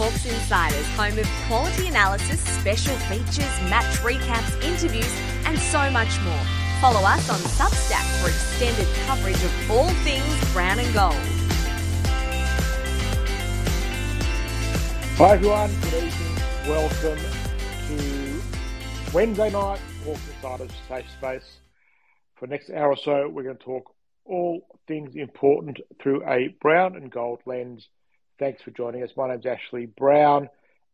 Hawks 0.00 0.24
Insiders, 0.26 0.86
home 0.90 1.18
of 1.18 1.26
quality 1.48 1.88
analysis, 1.88 2.38
special 2.40 2.94
features, 3.10 3.50
match 3.68 3.96
recaps, 3.96 4.62
interviews, 4.62 5.12
and 5.44 5.58
so 5.58 5.90
much 5.90 6.20
more. 6.20 6.40
Follow 6.80 7.00
us 7.00 7.28
on 7.28 7.40
Substack 7.40 8.06
for 8.22 8.28
extended 8.28 8.86
coverage 9.06 9.42
of 9.42 9.70
all 9.72 9.88
things 10.06 10.52
brown 10.52 10.78
and 10.78 10.94
gold. 10.94 11.16
Hi 15.16 15.32
everyone, 15.32 15.72
good 15.80 15.94
evening. 15.94 16.36
Welcome 16.68 17.18
to 17.88 18.42
Wednesday 19.12 19.50
night 19.50 19.80
Hawks 20.04 20.20
Insiders 20.36 20.70
Safe 20.88 21.10
Space. 21.10 21.56
For 22.36 22.46
the 22.46 22.52
next 22.52 22.70
hour 22.70 22.90
or 22.90 22.96
so, 22.96 23.28
we're 23.28 23.42
going 23.42 23.56
to 23.56 23.64
talk 23.64 23.90
all 24.24 24.64
things 24.86 25.16
important 25.16 25.80
through 26.00 26.24
a 26.24 26.54
brown 26.60 26.94
and 26.94 27.10
gold 27.10 27.40
lens. 27.46 27.88
Thanks 28.38 28.62
for 28.62 28.70
joining 28.70 29.02
us. 29.02 29.10
My 29.16 29.28
name's 29.28 29.46
Ashley 29.46 29.86
Brown, 29.86 30.48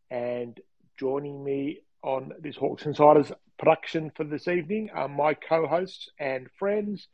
and 0.09 0.59
joining 0.97 1.43
me 1.43 1.81
on 2.01 2.31
this 2.39 2.55
Hawks 2.55 2.87
Insiders 2.87 3.31
production 3.59 4.11
for 4.17 4.23
this 4.23 4.47
evening 4.47 4.89
are 4.91 5.07
my 5.07 5.35
co-hosts 5.35 6.09
and 6.19 6.49
friends 6.57 7.07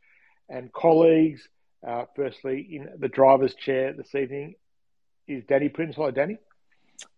and 0.48 0.72
colleagues. 0.72 1.46
Uh, 1.86 2.06
firstly, 2.16 2.66
in 2.70 2.88
the 2.98 3.08
driver's 3.08 3.54
chair 3.54 3.92
this 3.92 4.14
evening 4.14 4.54
is 5.28 5.44
Danny 5.44 5.68
Prince. 5.68 5.96
Hello, 5.96 6.10
Danny. 6.10 6.38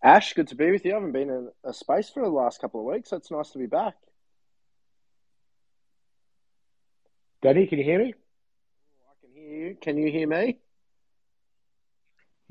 Ash, 0.02 0.32
good 0.32 0.48
to 0.48 0.56
be 0.56 0.72
with 0.72 0.84
you. 0.84 0.90
I 0.90 0.94
haven't 0.94 1.12
been 1.12 1.30
in 1.30 1.50
a 1.62 1.72
space 1.72 2.10
for 2.10 2.20
the 2.20 2.28
last 2.28 2.60
couple 2.60 2.80
of 2.80 2.92
weeks, 2.92 3.10
so 3.10 3.16
it's 3.18 3.30
nice 3.30 3.50
to 3.50 3.58
be 3.58 3.66
back. 3.66 3.94
Danny, 7.42 7.68
can 7.68 7.78
you 7.78 7.84
hear 7.84 8.00
me? 8.00 8.14
I 9.08 9.14
can 9.20 9.30
hear 9.36 9.68
you. 9.68 9.76
Can 9.80 9.98
you 9.98 10.10
hear 10.10 10.26
me? 10.26 10.58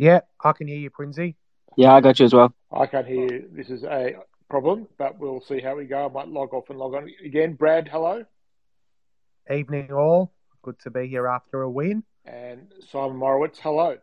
Yeah, 0.03 0.19
I 0.43 0.51
can 0.51 0.67
hear 0.67 0.79
you, 0.79 0.89
Princey. 0.89 1.37
Yeah, 1.77 1.93
I 1.93 2.01
got 2.01 2.19
you 2.19 2.25
as 2.25 2.33
well. 2.33 2.53
I 2.73 2.87
can't 2.87 3.07
hear 3.07 3.23
you. 3.23 3.49
This 3.53 3.69
is 3.69 3.85
a 3.85 4.17
problem, 4.49 4.85
but 4.97 5.17
we'll 5.17 5.39
see 5.39 5.61
how 5.61 5.77
we 5.77 5.85
go. 5.85 6.07
I 6.07 6.09
might 6.09 6.27
log 6.27 6.53
off 6.53 6.69
and 6.69 6.77
log 6.77 6.93
on 6.93 7.09
again. 7.23 7.53
Brad, 7.53 7.87
hello. 7.87 8.25
Evening, 9.49 9.93
all. 9.93 10.33
Good 10.61 10.77
to 10.79 10.91
be 10.91 11.07
here 11.07 11.25
after 11.25 11.61
a 11.61 11.69
win. 11.69 12.03
And 12.25 12.67
Simon 12.91 13.17
Morowitz, 13.17 13.59
hello. 13.59 13.97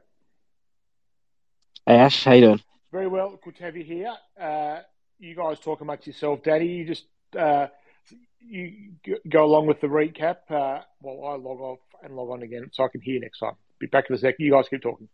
Hey, 1.85 1.97
Ash, 1.97 2.25
how 2.25 2.33
you 2.33 2.41
doing? 2.47 2.63
Very 2.91 3.07
well. 3.07 3.39
Good 3.45 3.57
to 3.57 3.65
have 3.65 3.77
you 3.77 3.85
here. 3.85 4.15
Uh, 4.41 4.79
you 5.19 5.37
guys 5.37 5.61
talk 5.61 5.83
amongst 5.83 6.07
yourself, 6.07 6.43
Daddy. 6.43 6.65
You 6.65 6.87
just 6.87 7.05
uh, 7.39 7.67
you 8.41 8.93
go 9.29 9.45
along 9.45 9.67
with 9.67 9.83
the 9.83 9.87
recap 9.87 10.37
uh, 10.49 10.81
while 11.03 11.35
I 11.35 11.37
log 11.37 11.61
off 11.61 11.81
and 12.03 12.17
log 12.17 12.31
on 12.31 12.43
again, 12.43 12.71
so 12.73 12.85
I 12.85 12.89
can 12.89 13.03
hear 13.03 13.17
you 13.17 13.21
next 13.21 13.41
time. 13.41 13.57
Be 13.79 13.87
back 13.87 14.07
in 14.09 14.17
a 14.17 14.19
sec. 14.19 14.37
You 14.39 14.53
guys 14.53 14.67
keep 14.71 14.81
talking. 14.81 15.07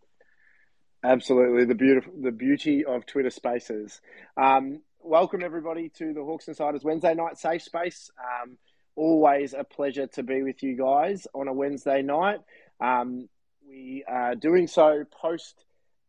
Absolutely, 1.06 1.64
the 1.66 1.76
beautiful, 1.76 2.12
the 2.20 2.32
beauty 2.32 2.84
of 2.84 3.06
Twitter 3.06 3.30
Spaces. 3.30 4.00
Um, 4.36 4.80
welcome 5.00 5.40
everybody 5.44 5.88
to 5.98 6.12
the 6.12 6.24
Hawks 6.24 6.48
Insiders 6.48 6.82
Wednesday 6.82 7.14
night 7.14 7.38
safe 7.38 7.62
space. 7.62 8.10
Um, 8.18 8.58
always 8.96 9.54
a 9.54 9.62
pleasure 9.62 10.08
to 10.08 10.24
be 10.24 10.42
with 10.42 10.64
you 10.64 10.76
guys 10.76 11.28
on 11.32 11.46
a 11.46 11.52
Wednesday 11.52 12.02
night. 12.02 12.40
Um, 12.80 13.28
we 13.68 14.02
are 14.08 14.34
doing 14.34 14.66
so 14.66 15.04
post 15.12 15.54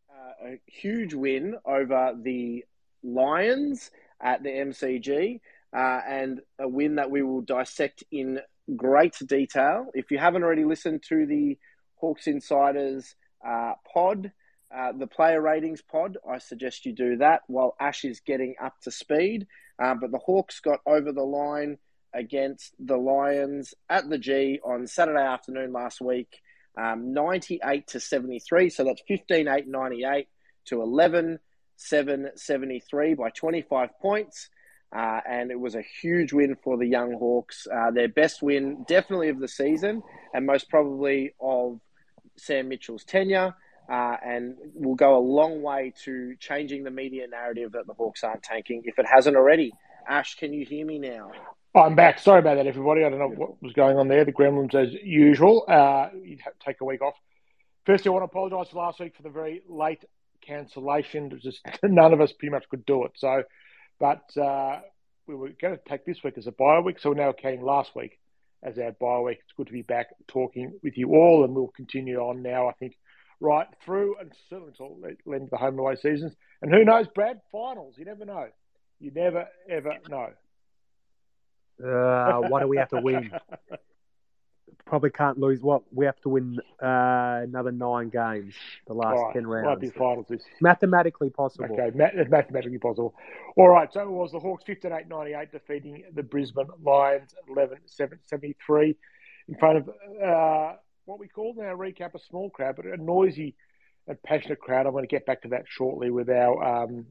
uh, 0.10 0.48
a 0.48 0.62
huge 0.66 1.14
win 1.14 1.58
over 1.64 2.16
the 2.20 2.66
Lions 3.04 3.92
at 4.20 4.42
the 4.42 4.50
MCG, 4.50 5.42
uh, 5.78 6.02
and 6.10 6.42
a 6.58 6.68
win 6.68 6.96
that 6.96 7.12
we 7.12 7.22
will 7.22 7.42
dissect 7.42 8.04
in 8.12 8.40
great 8.76 9.16
detail. 9.28 9.92
If 9.94 10.10
you 10.10 10.18
haven't 10.18 10.42
already 10.42 10.66
listened 10.66 11.04
to 11.10 11.28
the 11.28 11.60
Hawks 11.98 12.26
Insiders 12.26 13.14
uh, 13.48 13.74
pod, 13.94 14.32
uh, 14.76 14.92
the 14.92 15.08
player 15.08 15.42
ratings 15.42 15.82
pod, 15.82 16.18
I 16.30 16.40
suggest 16.40 16.86
you 16.86 16.94
do 16.94 17.18
that 17.18 17.42
while 17.48 17.76
Ash 17.80 18.04
is 18.04 18.20
getting 18.20 18.56
up 18.62 18.80
to 18.82 18.92
speed. 18.92 19.48
Uh, 19.82 19.96
but 19.96 20.12
the 20.12 20.18
Hawks 20.18 20.60
got 20.60 20.82
over 20.86 21.12
the 21.12 21.24
line 21.24 21.78
against 22.14 22.74
the 22.80 22.98
Lions 22.98 23.74
at 23.90 24.10
the 24.10 24.18
G 24.18 24.60
on 24.64 24.88
Saturday 24.88 25.22
afternoon 25.22 25.72
last 25.72 26.02
week, 26.02 26.42
um, 26.78 27.14
98 27.14 27.88
to 27.88 28.00
73. 28.00 28.70
So 28.70 28.84
that's 28.84 29.02
15 29.08 29.48
8 29.48 29.68
98 29.68 30.28
to 30.66 30.82
11 30.82 31.40
7 31.78 32.30
73 32.36 33.14
by 33.14 33.30
25 33.30 33.90
points. 34.02 34.50
Uh, 34.96 35.20
and 35.30 35.52
it 35.52 35.60
was 35.60 35.76
a 35.76 35.84
huge 36.02 36.32
win 36.34 36.56
for 36.64 36.78
the 36.78 36.88
Young 36.88 37.14
Hawks. 37.14 37.68
Uh, 37.72 37.92
their 37.92 38.08
best 38.08 38.42
win, 38.42 38.86
definitely 38.88 39.30
of 39.30 39.40
the 39.40 39.48
season, 39.48 40.02
and 40.34 40.46
most 40.46 40.70
probably 40.70 41.36
of 41.42 41.80
Sam 42.38 42.70
Mitchell's 42.70 43.04
tenure 43.04 43.54
uh, 43.90 44.18
and 44.24 44.56
will 44.74 44.96
go 44.96 45.18
a 45.18 45.20
long 45.20 45.62
way 45.62 45.94
to 46.04 46.36
changing 46.40 46.84
the 46.84 46.92
media 46.92 47.28
narrative 47.28 47.72
that 47.74 47.88
the 47.88 47.94
Hawks 47.94 48.24
aren't 48.24 48.44
tanking 48.44 48.84
if 48.86 49.00
it 49.00 49.06
hasn't 49.06 49.36
already. 49.36 49.74
Ash, 50.08 50.36
can 50.36 50.54
you 50.54 50.66
hear 50.66 50.86
me 50.86 51.00
now? 51.00 51.32
I'm 51.76 51.96
back. 51.96 52.20
Sorry 52.20 52.40
about 52.40 52.56
that, 52.56 52.68
everybody. 52.68 53.04
I 53.04 53.10
don't 53.10 53.20
know 53.20 53.28
what 53.28 53.62
was 53.62 53.74
going 53.74 53.98
on 53.98 54.08
there. 54.08 54.26
The 54.26 54.32
Gremlins, 54.32 54.74
as 54.74 54.94
usual, 54.94 55.66
uh, 55.68 56.10
you'd 56.24 56.42
take 56.66 56.82
a 56.82 56.86
week 56.86 57.02
off. 57.02 57.14
Firstly, 57.86 58.10
I 58.10 58.14
want 58.14 58.24
to 58.24 58.26
apologise 58.26 58.72
for 58.72 58.78
last 58.78 59.00
week 59.00 59.16
for 59.16 59.24
the 59.24 59.30
very 59.30 59.62
late 59.70 60.04
cancellation. 60.42 61.28
It 61.28 61.34
was 61.34 61.44
just 61.44 61.62
none 61.84 62.14
of 62.14 62.22
us 62.22 62.32
pretty 62.32 62.52
much 62.52 62.68
could 62.70 62.86
do 62.86 63.06
it. 63.06 63.12
So, 63.16 63.44
but 64.00 64.26
uh, 64.38 64.80
we 65.28 65.36
were 65.36 65.50
going 65.62 65.78
to 65.78 65.82
take 65.88 66.06
this 66.06 66.24
week 66.24 66.38
as 66.38 66.48
a 66.48 66.52
bye 66.52 66.80
week, 66.80 67.00
so 67.00 67.10
we're 67.10 67.16
now 67.16 67.32
carrying 67.32 67.62
last 67.62 67.96
week 67.96 68.18
as 68.64 68.78
our 68.80 68.92
bye 68.94 69.20
week. 69.20 69.40
It's 69.44 69.54
good 69.56 69.68
to 69.68 69.74
be 69.74 69.84
back 69.84 70.08
talking 70.28 70.80
with 70.84 70.98
you 70.98 71.10
all, 71.12 71.44
and 71.44 71.54
we'll 71.54 71.68
continue 71.68 72.18
on 72.18 72.42
now. 72.42 72.68
I 72.68 72.74
think 72.74 72.98
right 73.40 73.68
through 73.84 74.16
and 74.20 74.32
certainly 74.50 74.72
until 74.72 74.98
the 75.02 75.34
end 75.34 75.44
of 75.44 75.50
the 75.50 75.58
home 75.58 75.70
and 75.70 75.80
away 75.80 75.96
seasons. 75.96 76.34
And 76.62 76.74
who 76.74 76.84
knows, 76.84 77.08
Brad? 77.14 77.40
Finals. 77.52 77.96
You 77.98 78.06
never 78.06 78.26
know. 78.26 78.48
You 79.00 79.12
never 79.12 79.48
ever 79.70 79.94
know. 80.10 80.30
Uh, 81.84 82.48
what 82.48 82.62
do 82.62 82.68
we 82.68 82.78
have 82.78 82.90
to 82.90 83.02
win? 83.02 83.32
Probably 84.88 85.10
can't 85.10 85.38
lose. 85.38 85.62
What 85.62 85.84
we 85.94 86.06
have 86.06 86.20
to 86.22 86.30
win 86.30 86.60
uh, 86.82 87.42
another 87.44 87.72
nine 87.72 88.10
games. 88.10 88.56
The 88.88 88.94
last 88.94 89.18
right. 89.18 89.34
ten 89.34 89.46
rounds. 89.46 89.68
Might 89.68 89.82
be 89.82 89.90
finals. 89.90 90.26
This. 90.30 90.42
Mathematically 90.62 91.30
possible. 91.30 91.66
Okay, 91.66 91.92
it's 91.94 92.32
mathematically 92.32 92.80
possible. 92.80 93.14
All 93.58 93.68
right, 93.68 93.92
so 93.92 94.02
it 94.02 94.10
was 94.10 94.32
the 94.32 94.40
Hawks 94.40 94.64
15-8-98 94.66 95.52
defeating 95.52 96.04
the 96.16 96.24
Brisbane 96.24 96.68
Lions 96.82 97.36
11-7-73 97.50 98.96
in 99.50 99.56
front 99.56 99.78
of 99.78 99.90
uh, 100.24 100.76
what 101.08 101.20
we 101.20 101.28
call 101.28 101.56
in 101.58 101.66
our 101.66 101.76
recap 101.76 102.14
a 102.14 102.20
small 102.30 102.50
crowd, 102.50 102.76
but 102.76 102.86
a 102.86 102.98
noisy 102.98 103.56
and 104.08 104.22
passionate 104.24 104.60
crowd. 104.60 104.86
I'm 104.86 104.92
going 104.92 105.04
to 105.04 105.08
get 105.08 105.26
back 105.26 105.42
to 105.44 105.50
that 105.50 105.64
shortly 105.68 106.12
with 106.12 106.30
our 106.30 106.84
um, 106.84 107.06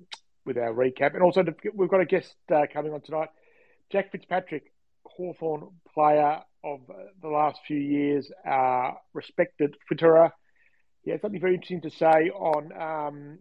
with 0.44 0.58
our 0.58 0.72
recap, 0.72 1.14
and 1.14 1.22
also 1.22 1.44
we've 1.74 1.88
got 1.88 2.00
a 2.00 2.06
guest 2.06 2.34
uh, 2.54 2.66
coming 2.72 2.92
on 2.92 3.00
tonight, 3.00 3.30
Jack 3.90 4.12
Fitzpatrick, 4.12 4.72
Hawthorn 5.04 5.70
player 5.92 6.40
of 6.62 6.80
the 7.20 7.28
last 7.28 7.58
few 7.66 7.78
years, 7.78 8.30
uh, 8.48 8.92
respected 9.12 9.74
Twitterer. 9.90 10.30
He 11.02 11.10
had 11.10 11.20
something 11.22 11.40
very 11.40 11.54
interesting 11.54 11.80
to 11.82 11.90
say 11.90 12.30
on 12.30 12.72
um, 12.80 13.38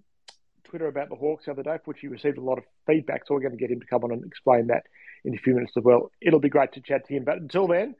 Twitter 0.64 0.88
about 0.88 1.10
the 1.10 1.16
Hawks 1.16 1.46
the 1.46 1.52
other 1.52 1.64
day, 1.64 1.78
for 1.78 1.92
which 1.92 2.00
he 2.00 2.08
received 2.08 2.38
a 2.38 2.42
lot 2.42 2.58
of 2.58 2.64
feedback. 2.88 3.28
So 3.28 3.34
we're 3.34 3.42
going 3.42 3.58
to 3.58 3.58
get 3.58 3.72
him 3.72 3.82
to 3.82 3.88
come 3.88 4.04
on 4.04 4.12
and 4.12 4.24
explain 4.26 4.68
that 4.68 4.84
in 5.26 5.34
a 5.34 5.38
few 5.38 5.54
minutes 5.54 5.74
as 5.76 5.84
well. 5.84 6.12
It'll 6.22 6.40
be 6.40 6.50
great 6.50 6.74
to 6.74 6.82
chat 6.82 7.08
to 7.08 7.14
him. 7.14 7.24
But 7.24 7.38
until 7.38 7.68
then, 7.68 7.96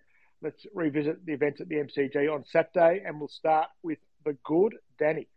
let's 0.46 0.66
revisit 0.76 1.26
the 1.26 1.34
events 1.34 1.60
at 1.60 1.68
the 1.68 1.78
MCG 1.78 2.32
on 2.32 2.46
Saturday, 2.46 3.02
and 3.04 3.20
we'll 3.20 3.28
start 3.28 3.68
with 3.82 3.98
the 4.24 4.38
good, 4.44 4.76
Danny. 5.00 5.28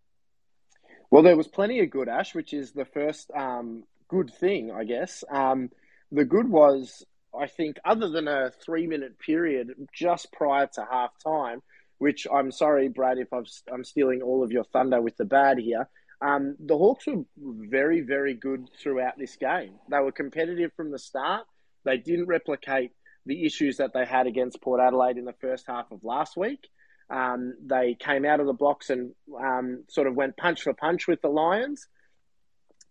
Well, 1.11 1.23
there 1.23 1.37
was 1.37 1.49
plenty 1.49 1.81
of 1.81 1.89
good, 1.89 2.11
Ash, 2.11 2.35
which 2.35 2.53
is 2.53 2.73
the 2.73 2.85
first 2.85 3.31
um, 3.35 3.85
good 4.09 4.31
thing, 4.39 4.71
I 4.71 4.85
guess. 4.85 5.25
Um, 5.31 5.71
the 6.13 6.27
good 6.27 6.51
was, 6.51 7.07
I 7.35 7.47
think, 7.47 7.79
other 7.87 8.11
than 8.11 8.29
a 8.29 8.51
three 8.51 8.87
minute 8.87 9.19
period 9.19 9.73
just 9.95 10.31
prior 10.31 10.69
to 10.75 10.87
half 10.91 11.13
time, 11.25 11.63
which 11.97 12.27
I'm 12.31 12.53
sorry, 12.53 12.89
Brad, 12.89 13.17
if 13.17 13.33
i 13.33 13.39
am 13.73 13.85
stealing 13.85 14.21
all 14.21 14.45
of 14.45 14.53
your 14.53 14.65
thunder 14.65 15.01
with 15.01 15.17
the 15.17 15.25
bad 15.25 15.59
here. 15.59 15.89
Um, 16.21 16.57
the 16.59 16.77
Hawks 16.77 17.07
were 17.07 17.25
very, 17.39 18.03
very 18.03 18.35
good 18.35 18.69
throughout 18.79 19.17
this 19.17 19.37
game. 19.37 19.75
They 19.89 20.01
were 20.01 20.13
competitive 20.13 20.73
from 20.77 20.91
the 20.91 20.99
start. 20.99 21.47
They 21.85 21.97
didn't 21.97 22.27
replicate 22.27 22.93
the 23.29 23.45
issues 23.45 23.77
that 23.77 23.93
they 23.93 24.05
had 24.05 24.27
against 24.27 24.61
Port 24.61 24.81
Adelaide 24.81 25.19
in 25.19 25.25
the 25.25 25.35
first 25.35 25.67
half 25.69 25.93
of 25.93 26.03
last 26.03 26.37
week. 26.37 26.67
Um, 27.11 27.55
they 27.65 27.95
came 27.95 28.25
out 28.25 28.41
of 28.41 28.47
the 28.47 28.53
blocks 28.53 28.91
and 28.91 29.13
um, 29.39 29.85
sort 29.89 30.07
of 30.07 30.15
went 30.15 30.37
punch 30.37 30.63
for 30.63 30.73
punch 30.75 31.07
with 31.07 31.23
the 31.23 31.29
Lions, 31.29 31.87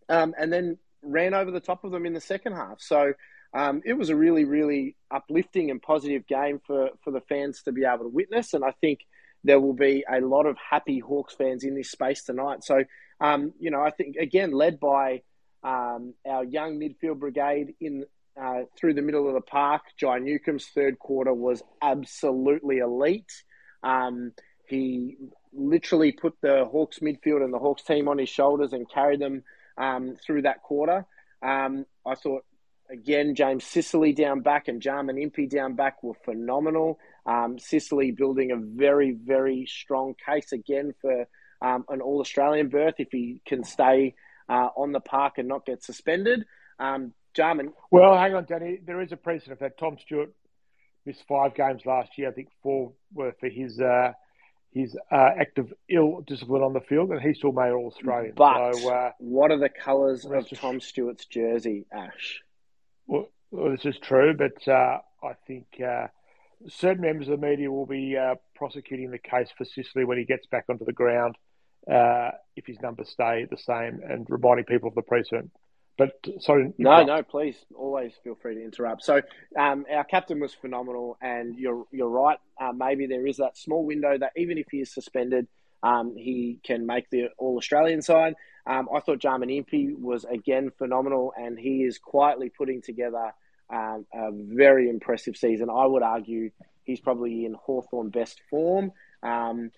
um, 0.09 0.33
and 0.39 0.53
then 0.53 0.77
ran 1.01 1.33
over 1.33 1.51
the 1.51 1.59
top 1.59 1.83
of 1.83 1.91
them 1.91 2.05
in 2.05 2.13
the 2.13 2.21
second 2.21 2.53
half. 2.53 2.79
So 2.79 3.13
um, 3.53 3.81
it 3.85 3.93
was 3.93 4.09
a 4.09 4.15
really, 4.15 4.45
really 4.45 4.95
uplifting 5.11 5.71
and 5.71 5.81
positive 5.81 6.25
game 6.25 6.61
for 6.65 6.91
for 7.03 7.11
the 7.11 7.21
fans 7.21 7.63
to 7.63 7.71
be 7.71 7.83
able 7.83 8.05
to 8.05 8.09
witness. 8.09 8.53
And 8.53 8.63
I 8.63 8.71
think 8.79 9.01
there 9.43 9.59
will 9.59 9.73
be 9.73 10.05
a 10.09 10.19
lot 10.21 10.45
of 10.45 10.57
happy 10.57 10.99
Hawks 10.99 11.35
fans 11.35 11.63
in 11.63 11.75
this 11.75 11.91
space 11.91 12.23
tonight. 12.23 12.63
So 12.63 12.83
um, 13.19 13.53
you 13.59 13.71
know, 13.71 13.81
I 13.81 13.91
think 13.91 14.15
again 14.15 14.51
led 14.51 14.79
by 14.79 15.21
um, 15.63 16.13
our 16.25 16.43
young 16.43 16.79
midfield 16.79 17.19
brigade 17.19 17.73
in 17.79 18.05
uh, 18.39 18.61
through 18.77 18.93
the 18.93 19.01
middle 19.01 19.27
of 19.27 19.33
the 19.33 19.41
park. 19.41 19.81
Jai 19.97 20.19
Newcombe's 20.19 20.67
third 20.67 20.99
quarter 20.99 21.33
was 21.33 21.63
absolutely 21.81 22.77
elite. 22.79 23.31
Um, 23.83 24.33
he 24.67 25.17
literally 25.53 26.11
put 26.11 26.35
the 26.41 26.65
Hawks 26.65 26.99
midfield 26.99 27.43
and 27.43 27.53
the 27.53 27.59
Hawks 27.59 27.83
team 27.83 28.07
on 28.07 28.17
his 28.17 28.29
shoulders 28.29 28.73
and 28.73 28.89
carried 28.89 29.19
them 29.19 29.43
um, 29.77 30.17
through 30.25 30.43
that 30.43 30.61
quarter. 30.61 31.05
Um, 31.41 31.85
I 32.05 32.15
thought 32.15 32.43
again 32.89 33.35
James 33.35 33.63
Sicily 33.63 34.13
down 34.13 34.41
back 34.41 34.67
and 34.67 34.81
Jarman 34.81 35.17
Impey 35.17 35.47
down 35.47 35.75
back 35.75 36.03
were 36.03 36.15
phenomenal. 36.25 36.99
Um, 37.25 37.59
Sicily 37.59 38.11
building 38.11 38.51
a 38.51 38.57
very 38.57 39.11
very 39.11 39.65
strong 39.67 40.15
case 40.25 40.51
again 40.51 40.93
for 41.01 41.27
um, 41.61 41.85
an 41.89 42.01
All 42.01 42.19
Australian 42.19 42.69
berth 42.69 42.95
if 42.97 43.09
he 43.11 43.41
can 43.45 43.63
stay 43.63 44.15
uh, 44.49 44.69
on 44.75 44.91
the 44.91 44.99
park 44.99 45.37
and 45.37 45.47
not 45.47 45.65
get 45.65 45.83
suspended. 45.83 46.45
Um, 46.79 47.13
Jarman. 47.37 47.71
Well, 47.91 48.17
hang 48.17 48.33
on, 48.33 48.45
Danny. 48.45 48.79
There 48.83 48.99
is 49.01 49.11
a 49.11 49.15
precedent 49.15 49.59
that 49.59 49.77
Tom 49.77 49.97
Stewart 50.03 50.33
missed 51.05 51.23
five 51.29 51.53
games 51.53 51.83
last 51.85 52.17
year. 52.17 52.29
I 52.29 52.31
think 52.31 52.49
four 52.63 52.93
were 53.13 53.33
for 53.39 53.47
his 53.47 53.79
uh, 53.79 54.13
his 54.73 54.97
uh, 55.11 55.29
active 55.39 55.71
ill 55.87 56.23
discipline 56.25 56.63
on 56.63 56.73
the 56.73 56.81
field, 56.81 57.11
and 57.11 57.21
he 57.21 57.33
still 57.35 57.51
made 57.51 57.71
All 57.71 57.93
Australian. 57.95 58.33
But 58.35 58.75
so, 58.75 58.91
uh, 58.91 59.11
what 59.19 59.51
are 59.51 59.59
the 59.59 59.69
colours 59.69 60.25
of 60.25 60.47
just- 60.47 60.61
Tom 60.61 60.79
Stewart's 60.81 61.25
jersey, 61.25 61.85
Ash? 61.91 62.41
well, 63.05 63.29
well, 63.51 63.71
this 63.71 63.85
is 63.85 63.97
true, 64.01 64.33
but 64.35 64.67
uh, 64.67 64.97
I 65.23 65.33
think 65.45 65.67
uh, 65.79 66.07
certain 66.67 67.01
members 67.01 67.29
of 67.29 67.39
the 67.39 67.47
media 67.47 67.71
will 67.71 67.85
be 67.85 68.17
uh, 68.17 68.35
prosecuting 68.55 69.11
the 69.11 69.19
case 69.19 69.49
for 69.57 69.63
Sicily 69.63 70.05
when 70.05 70.17
he 70.17 70.25
gets 70.25 70.47
back 70.47 70.65
onto 70.69 70.85
the 70.85 70.91
ground 70.91 71.37
uh, 71.89 72.31
if 72.55 72.65
his 72.65 72.77
numbers 72.81 73.09
stay 73.09 73.45
the 73.49 73.57
same, 73.57 74.01
and 74.03 74.25
reminding 74.27 74.65
people 74.65 74.89
of 74.89 74.95
the 74.95 75.01
precedent. 75.03 75.51
But 75.97 76.11
sorry, 76.39 76.73
No, 76.77 77.03
no, 77.03 77.23
please, 77.23 77.57
always 77.75 78.13
feel 78.23 78.35
free 78.35 78.55
to 78.55 78.63
interrupt. 78.63 79.03
So, 79.03 79.21
um, 79.57 79.85
our 79.91 80.03
captain 80.03 80.39
was 80.39 80.53
phenomenal, 80.53 81.17
and 81.21 81.57
you're 81.57 81.85
you're 81.91 82.09
right. 82.09 82.37
Uh, 82.59 82.71
maybe 82.71 83.07
there 83.07 83.25
is 83.25 83.37
that 83.37 83.57
small 83.57 83.83
window 83.83 84.15
that 84.17 84.31
even 84.35 84.57
if 84.59 84.67
he 84.69 84.77
is 84.77 84.93
suspended, 84.93 85.47
um, 85.81 86.15
he 86.15 86.59
can 86.63 86.85
make 86.85 87.09
the 87.09 87.29
All 87.37 87.57
Australian 87.57 88.01
side. 88.03 88.35
Um, 88.67 88.89
I 88.93 88.99
thought 88.99 89.19
Jarman 89.19 89.49
Impey 89.49 89.93
was 89.93 90.23
again 90.25 90.71
phenomenal, 90.77 91.33
and 91.35 91.57
he 91.57 91.83
is 91.83 91.97
quietly 91.97 92.51
putting 92.55 92.81
together 92.81 93.33
um, 93.71 94.05
a 94.13 94.29
very 94.31 94.89
impressive 94.89 95.35
season. 95.35 95.69
I 95.69 95.85
would 95.85 96.03
argue 96.03 96.51
he's 96.83 96.99
probably 96.99 97.45
in 97.45 97.55
Hawthorn 97.55 98.09
best 98.09 98.41
form. 98.49 98.91
Um, 99.23 99.71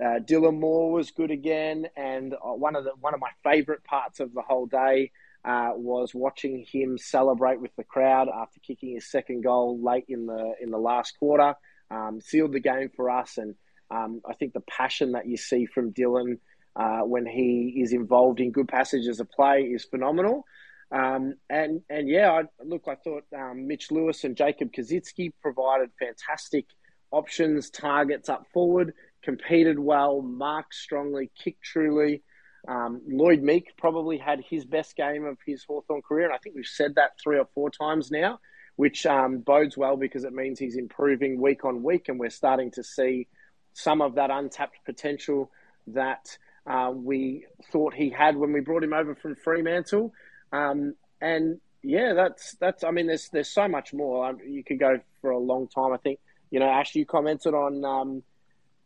uh, 0.00 0.20
Dylan 0.20 0.58
Moore 0.58 0.90
was 0.92 1.10
good 1.10 1.30
again, 1.30 1.86
and 1.96 2.34
uh, 2.34 2.52
one 2.54 2.76
of 2.76 2.84
the 2.84 2.92
one 3.00 3.14
of 3.14 3.20
my 3.20 3.30
favourite 3.44 3.84
parts 3.84 4.20
of 4.20 4.32
the 4.34 4.42
whole 4.42 4.66
day 4.66 5.10
uh, 5.44 5.70
was 5.74 6.14
watching 6.14 6.64
him 6.70 6.98
celebrate 6.98 7.60
with 7.60 7.74
the 7.76 7.84
crowd 7.84 8.28
after 8.28 8.60
kicking 8.60 8.94
his 8.94 9.10
second 9.10 9.42
goal 9.42 9.80
late 9.82 10.04
in 10.08 10.26
the 10.26 10.54
in 10.60 10.70
the 10.70 10.78
last 10.78 11.18
quarter. 11.18 11.54
Um, 11.90 12.20
sealed 12.20 12.52
the 12.52 12.60
game 12.60 12.90
for 12.94 13.10
us, 13.10 13.36
and 13.38 13.54
um, 13.90 14.20
I 14.28 14.34
think 14.34 14.52
the 14.52 14.60
passion 14.60 15.12
that 15.12 15.26
you 15.26 15.36
see 15.36 15.66
from 15.66 15.92
Dylan 15.92 16.38
uh, 16.76 17.00
when 17.00 17.26
he 17.26 17.80
is 17.82 17.92
involved 17.92 18.40
in 18.40 18.52
good 18.52 18.68
passages 18.68 19.18
of 19.18 19.30
play 19.30 19.62
is 19.62 19.84
phenomenal. 19.84 20.44
Um, 20.92 21.34
and 21.48 21.82
and 21.88 22.08
yeah, 22.08 22.30
I, 22.30 22.42
look, 22.64 22.84
I 22.88 22.96
thought 22.96 23.24
um, 23.36 23.66
Mitch 23.66 23.90
Lewis 23.90 24.24
and 24.24 24.36
Jacob 24.36 24.72
Koschitzke 24.72 25.32
provided 25.40 25.90
fantastic 25.98 26.66
options, 27.12 27.70
targets 27.70 28.28
up 28.28 28.46
forward, 28.52 28.92
competed 29.22 29.78
well, 29.78 30.22
marked 30.22 30.74
strongly, 30.74 31.30
kicked 31.42 31.62
truly. 31.62 32.22
Um, 32.68 33.00
Lloyd 33.06 33.42
Meek 33.42 33.76
probably 33.78 34.18
had 34.18 34.42
his 34.48 34.64
best 34.64 34.96
game 34.96 35.24
of 35.24 35.38
his 35.46 35.64
Hawthorn 35.64 36.02
career, 36.02 36.26
and 36.26 36.34
I 36.34 36.38
think 36.38 36.54
we've 36.54 36.66
said 36.66 36.96
that 36.96 37.18
three 37.22 37.38
or 37.38 37.48
four 37.54 37.70
times 37.70 38.10
now, 38.10 38.38
which 38.76 39.06
um, 39.06 39.38
bodes 39.38 39.76
well 39.76 39.96
because 39.96 40.24
it 40.24 40.32
means 40.32 40.58
he's 40.58 40.76
improving 40.76 41.40
week 41.40 41.64
on 41.64 41.82
week, 41.82 42.08
and 42.08 42.18
we're 42.18 42.30
starting 42.30 42.70
to 42.72 42.84
see 42.84 43.28
some 43.72 44.02
of 44.02 44.16
that 44.16 44.30
untapped 44.30 44.76
potential 44.84 45.50
that 45.88 46.36
uh, 46.66 46.92
we 46.94 47.46
thought 47.72 47.94
he 47.94 48.10
had 48.10 48.36
when 48.36 48.52
we 48.52 48.60
brought 48.60 48.84
him 48.84 48.92
over 48.92 49.14
from 49.14 49.36
Fremantle. 49.36 50.12
Um, 50.52 50.94
and 51.20 51.60
yeah, 51.82 52.12
that's 52.14 52.56
that's. 52.60 52.84
I 52.84 52.90
mean, 52.90 53.06
there's 53.06 53.28
there's 53.30 53.50
so 53.50 53.68
much 53.68 53.94
more. 53.94 54.28
Um, 54.28 54.38
you 54.46 54.62
could 54.62 54.78
go 54.78 55.00
for 55.20 55.30
a 55.30 55.38
long 55.38 55.68
time. 55.68 55.92
I 55.92 55.96
think 55.96 56.18
you 56.50 56.60
know, 56.60 56.68
Ash, 56.68 56.94
you 56.94 57.06
commented 57.06 57.54
on 57.54 57.84
um, 57.84 58.22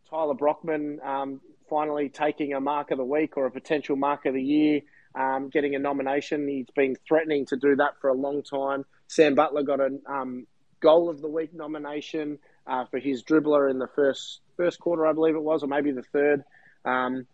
Tyler 0.08 0.34
Brockman 0.34 1.00
um, 1.02 1.40
finally 1.68 2.08
taking 2.08 2.54
a 2.54 2.60
mark 2.60 2.90
of 2.90 2.98
the 2.98 3.04
week 3.04 3.36
or 3.36 3.46
a 3.46 3.50
potential 3.50 3.96
mark 3.96 4.26
of 4.26 4.34
the 4.34 4.42
year, 4.42 4.80
um, 5.14 5.50
getting 5.50 5.74
a 5.74 5.78
nomination. 5.78 6.48
He's 6.48 6.66
been 6.74 6.96
threatening 7.06 7.46
to 7.46 7.56
do 7.56 7.76
that 7.76 8.00
for 8.00 8.08
a 8.10 8.14
long 8.14 8.42
time. 8.42 8.84
Sam 9.06 9.34
Butler 9.34 9.62
got 9.62 9.80
a 9.80 9.98
um, 10.06 10.46
goal 10.80 11.08
of 11.08 11.20
the 11.20 11.28
week 11.28 11.54
nomination 11.54 12.38
uh, 12.66 12.84
for 12.90 12.98
his 12.98 13.22
dribbler 13.22 13.70
in 13.70 13.78
the 13.78 13.88
first 13.94 14.40
first 14.56 14.78
quarter, 14.78 15.06
I 15.06 15.12
believe 15.12 15.34
it 15.34 15.42
was, 15.42 15.62
or 15.62 15.66
maybe 15.66 15.90
the 15.92 16.02
third. 16.02 16.44
Um, 16.84 17.26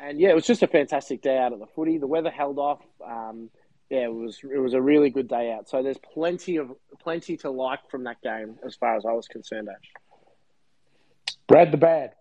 and 0.00 0.18
yeah, 0.18 0.30
it 0.30 0.34
was 0.34 0.46
just 0.46 0.62
a 0.62 0.66
fantastic 0.66 1.22
day 1.22 1.38
out 1.38 1.52
of 1.52 1.60
the 1.60 1.66
footy. 1.66 1.98
The 1.98 2.06
weather 2.06 2.30
held 2.30 2.58
off. 2.58 2.80
Um, 3.04 3.50
yeah, 3.90 4.04
it 4.04 4.14
was 4.14 4.40
it 4.42 4.58
was 4.58 4.74
a 4.74 4.80
really 4.80 5.10
good 5.10 5.28
day 5.28 5.52
out. 5.52 5.68
So 5.68 5.82
there's 5.82 5.98
plenty 5.98 6.56
of 6.56 6.72
plenty 7.00 7.36
to 7.38 7.50
like 7.50 7.90
from 7.90 8.04
that 8.04 8.20
game 8.22 8.56
as 8.66 8.74
far 8.74 8.96
as 8.96 9.04
I 9.04 9.12
was 9.12 9.28
concerned. 9.28 9.68
Ash. 9.68 11.36
Brad 11.46 11.70
the 11.70 11.76
bad. 11.76 12.12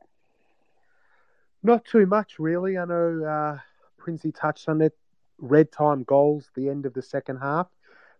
Not 1.64 1.86
too 1.86 2.06
much, 2.06 2.40
really. 2.40 2.78
I 2.78 2.86
know 2.86 3.24
uh, 3.24 3.60
Princey 3.98 4.32
touched 4.32 4.68
on 4.68 4.82
it. 4.82 4.96
Red 5.40 5.72
time 5.72 6.04
goals, 6.04 6.52
the 6.56 6.70
end 6.70 6.86
of 6.86 6.94
the 6.94 7.02
second 7.02 7.38
half. 7.38 7.68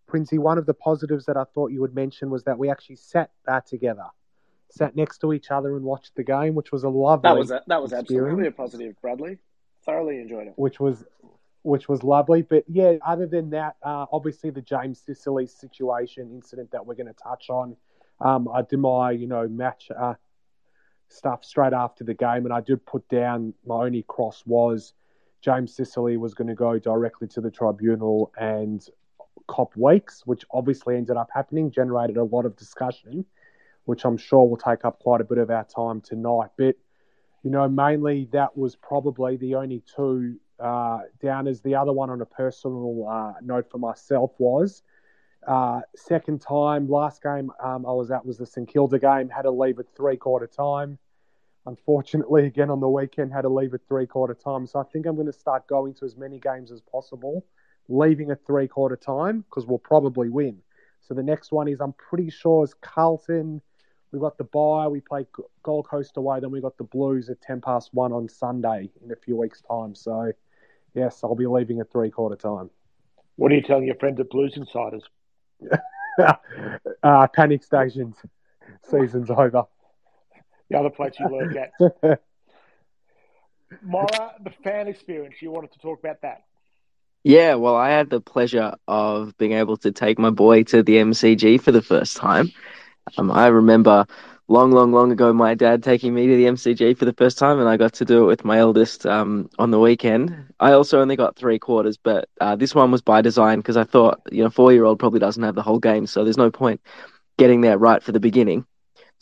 Princey, 0.08 0.38
one 0.38 0.58
of 0.58 0.66
the 0.66 0.74
positives 0.74 1.26
that 1.26 1.38
I 1.38 1.44
thought 1.44 1.72
you 1.72 1.82
would 1.82 1.96
mention 1.96 2.30
was 2.30 2.44
that 2.44 2.58
we 2.58 2.70
actually 2.70 2.96
sat 2.98 3.32
uh, 3.48 3.62
together, 3.62 4.06
sat 4.70 4.96
next 4.96 5.20
to 5.20 5.34
each 5.34 5.52
other 5.52 5.76
and 5.76 5.86
watched 5.86 6.16
the 6.16 6.24
game, 6.24 6.56
which 6.56 6.72
was 6.72 6.84
a 6.84 6.90
lovely. 6.90 7.30
That 7.30 7.38
was 7.38 7.52
a, 7.52 7.64
that 7.68 7.82
was 7.82 7.94
experience. 7.94 8.26
absolutely 8.28 8.48
a 8.48 8.52
positive, 8.52 9.02
Bradley. 9.02 9.38
Thoroughly 9.86 10.20
enjoyed 10.20 10.48
it. 10.48 10.54
which 10.56 10.80
was 10.80 11.04
which 11.64 11.88
was 11.88 12.04
lovely. 12.04 12.42
But 12.42 12.64
yeah, 12.68 12.96
other 13.06 13.26
than 13.26 13.50
that, 13.52 13.76
uh, 13.84 14.06
obviously 14.12 14.50
the 14.50 14.62
James 14.62 15.00
Sicily 15.00 15.48
situation 15.48 16.30
incident 16.34 16.72
that 16.72 16.86
we're 16.86 16.96
going 16.96 17.08
to 17.08 17.14
touch 17.14 17.50
on. 17.50 17.76
Um, 18.20 18.48
I 18.54 18.62
did 18.62 18.80
my 18.80 19.12
you 19.12 19.28
know 19.28 19.48
match 19.48 19.90
uh, 19.98 20.14
stuff 21.14 21.46
straight 21.46 21.74
after 21.74 22.04
the 22.04 22.14
game, 22.14 22.46
and 22.46 22.54
I 22.54 22.62
did 22.62 22.86
put 22.86 23.08
down 23.10 23.54
my 23.66 23.86
only 23.86 24.04
cross 24.04 24.44
was 24.46 24.94
James 25.42 25.76
Sicily 25.76 26.18
was 26.18 26.34
going 26.34 26.48
to 26.48 26.56
go 26.56 26.80
directly 26.80 27.28
to 27.30 27.42
the 27.42 27.52
tribunal 27.52 28.32
and 28.38 28.86
cop 29.48 29.76
weeks, 29.76 30.24
which 30.26 30.46
obviously 30.52 30.96
ended 30.96 31.18
up 31.18 31.30
happening, 31.34 31.70
generated 31.70 32.18
a 32.18 32.24
lot 32.24 32.46
of 32.46 32.56
discussion, 32.56 33.26
which 33.86 34.06
I'm 34.06 34.18
sure 34.18 34.48
will 34.48 34.58
take 34.58 34.86
up 34.86 35.00
quite 35.00 35.22
a 35.22 35.26
bit 35.26 35.38
of 35.38 35.50
our 35.50 35.66
time 35.66 36.02
tonight. 36.02 36.50
But 36.58 36.76
you 37.44 37.52
know, 37.52 37.68
mainly 37.68 38.30
that 38.32 38.58
was 38.58 38.76
probably 38.76 39.36
the 39.36 39.56
only 39.56 39.84
two 39.96 40.38
uh, 40.60 41.00
downers. 41.22 41.62
The 41.62 41.76
other 41.76 41.92
one 41.92 42.10
on 42.10 42.22
a 42.22 42.26
personal 42.26 43.06
uh, 43.10 43.34
note 43.42 43.70
for 43.70 43.80
myself 43.80 44.32
was 44.38 44.82
uh, 45.48 45.82
second 45.96 46.42
time, 46.42 46.88
last 46.88 47.22
game 47.22 47.52
um, 47.62 47.86
I 47.86 47.92
was 47.92 48.12
at 48.12 48.26
was 48.26 48.38
the 48.38 48.46
St 48.46 48.68
Kilda 48.68 49.00
game, 49.00 49.30
had 49.30 49.44
to 49.44 49.52
leave 49.52 49.80
at 49.80 49.86
three 49.96 50.18
quarter 50.18 50.48
time. 50.48 50.98
Unfortunately, 51.66 52.46
again 52.46 52.70
on 52.70 52.82
the 52.82 52.90
weekend, 52.90 53.32
had 53.32 53.42
to 53.42 53.50
leave 53.50 53.74
at 53.74 53.88
three 53.88 54.06
quarter 54.06 54.34
time. 54.34 54.68
So 54.68 54.80
I 54.80 54.84
think 54.84 55.06
I'm 55.06 55.16
going 55.16 55.28
to 55.28 55.34
start 55.34 55.68
going 55.68 55.94
to 55.96 56.06
as 56.06 56.18
many 56.18 56.40
games 56.40 56.72
as 56.72 56.82
possible, 56.82 57.46
leaving 57.88 58.32
at 58.32 58.46
three 58.46 58.68
quarter 58.68 58.98
time 58.98 59.46
because 59.50 59.66
we'll 59.66 59.80
probably 59.80 60.30
win. 60.30 60.58
So 61.02 61.14
the 61.14 61.24
next 61.24 61.52
one 61.52 61.68
is 61.68 61.80
I'm 61.80 61.94
pretty 61.94 62.30
sure 62.30 62.64
is 62.64 62.74
Carlton. 62.82 63.62
We 64.12 64.20
got 64.20 64.38
the 64.38 64.44
bye. 64.44 64.88
We 64.88 65.00
play 65.00 65.26
Gold 65.64 65.88
Coast 65.88 66.18
away. 66.18 66.40
Then 66.40 66.52
we 66.52 66.62
got 66.62 66.78
the 66.78 66.84
Blues 66.84 67.30
at 67.30 67.42
ten 67.42 67.62
past 67.62 67.94
one 67.94 68.12
on 68.12 68.30
Sunday 68.30 68.90
in 69.04 69.12
a 69.12 69.16
few 69.16 69.36
weeks' 69.36 69.62
time. 69.62 69.96
So, 69.96 70.32
yes, 70.94 71.22
I'll 71.24 71.36
be 71.36 71.48
leaving 71.48 71.80
at 71.80 71.92
three 71.92 72.12
quarter 72.12 72.36
time. 72.36 72.70
What 73.38 73.52
are 73.52 73.56
you 73.56 73.62
telling 73.62 73.86
your 73.86 73.96
friends 73.96 74.20
at 74.20 74.30
Blues 74.30 74.54
Insiders? 74.56 75.04
uh, 77.04 77.28
panic 77.34 77.64
stations. 77.64 78.18
Season's 78.84 79.32
over. 79.32 79.66
The 80.74 80.80
other 80.80 80.90
place 80.90 81.14
you 81.20 81.28
work 81.28 81.56
at. 81.56 81.72
Mara, 83.84 84.34
the 84.44 84.50
fan 84.64 84.88
experience. 84.88 85.36
You 85.40 85.52
wanted 85.52 85.72
to 85.74 85.80
talk 85.80 86.00
about 86.00 86.22
that. 86.24 86.46
Yeah, 87.24 87.54
well, 87.56 87.76
I 87.76 87.92
had 87.92 88.10
the 88.10 88.20
pleasure 88.20 88.74
of 88.88 89.38
being 89.38 89.52
able 89.52 89.78
to 89.78 89.92
take 89.92 90.18
my 90.18 90.32
boy 90.32 90.64
to 90.64 90.82
the 90.82 90.96
MCG 90.96 91.62
for 91.62 91.72
the 91.72 91.84
first 91.84 92.18
time. 92.18 92.52
Um, 93.20 93.30
I 93.30 93.48
remember 93.48 94.08
long, 94.48 94.72
long, 94.72 94.92
long 94.92 95.12
ago, 95.12 95.32
my 95.32 95.54
dad 95.54 95.84
taking 95.84 96.12
me 96.12 96.26
to 96.26 96.38
the 96.38 96.46
MCG 96.46 96.98
for 96.98 97.06
the 97.06 97.14
first 97.14 97.38
time, 97.38 97.60
and 97.60 97.70
I 97.70 97.78
got 97.78 97.94
to 97.94 98.06
do 98.06 98.24
it 98.24 98.28
with 98.28 98.44
my 98.44 98.58
eldest 98.58 99.06
um, 99.06 99.52
on 99.60 99.70
the 99.70 99.80
weekend. 99.80 100.36
I 100.60 100.72
also 100.72 101.02
only 101.02 101.16
got 101.16 101.36
three 101.36 101.60
quarters, 101.60 101.98
but 101.98 102.30
uh, 102.42 102.56
this 102.56 102.74
one 102.74 102.90
was 102.90 103.04
by 103.04 103.22
design 103.22 103.60
because 103.60 103.78
I 103.78 103.84
thought, 103.84 104.22
you 104.32 104.44
know, 104.44 104.50
four 104.50 104.74
year 104.74 104.86
old 104.86 104.98
probably 104.98 105.20
doesn't 105.20 105.44
have 105.44 105.54
the 105.54 105.62
whole 105.62 105.80
game, 105.80 106.08
so 106.08 106.24
there's 106.24 106.36
no 106.36 106.50
point 106.50 106.82
getting 107.38 107.62
there 107.62 107.78
right 107.78 108.02
for 108.02 108.12
the 108.12 108.20
beginning. 108.20 108.66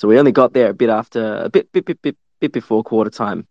So 0.01 0.07
we 0.07 0.17
only 0.17 0.31
got 0.31 0.53
there 0.53 0.71
a 0.71 0.73
bit 0.73 0.89
after, 0.89 1.43
a 1.43 1.47
bit, 1.47 1.71
bit, 1.71 1.85
bit, 1.85 2.01
bit, 2.01 2.17
bit 2.39 2.51
before 2.51 2.83
quarter 2.83 3.11
time. 3.11 3.45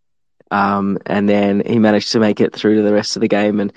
Um, 0.51 0.99
and 1.07 1.29
then 1.29 1.63
he 1.65 1.79
managed 1.79 2.11
to 2.11 2.19
make 2.19 2.41
it 2.41 2.53
through 2.53 2.75
to 2.75 2.83
the 2.83 2.93
rest 2.93 3.15
of 3.15 3.21
the 3.21 3.29
game. 3.29 3.61
And 3.61 3.73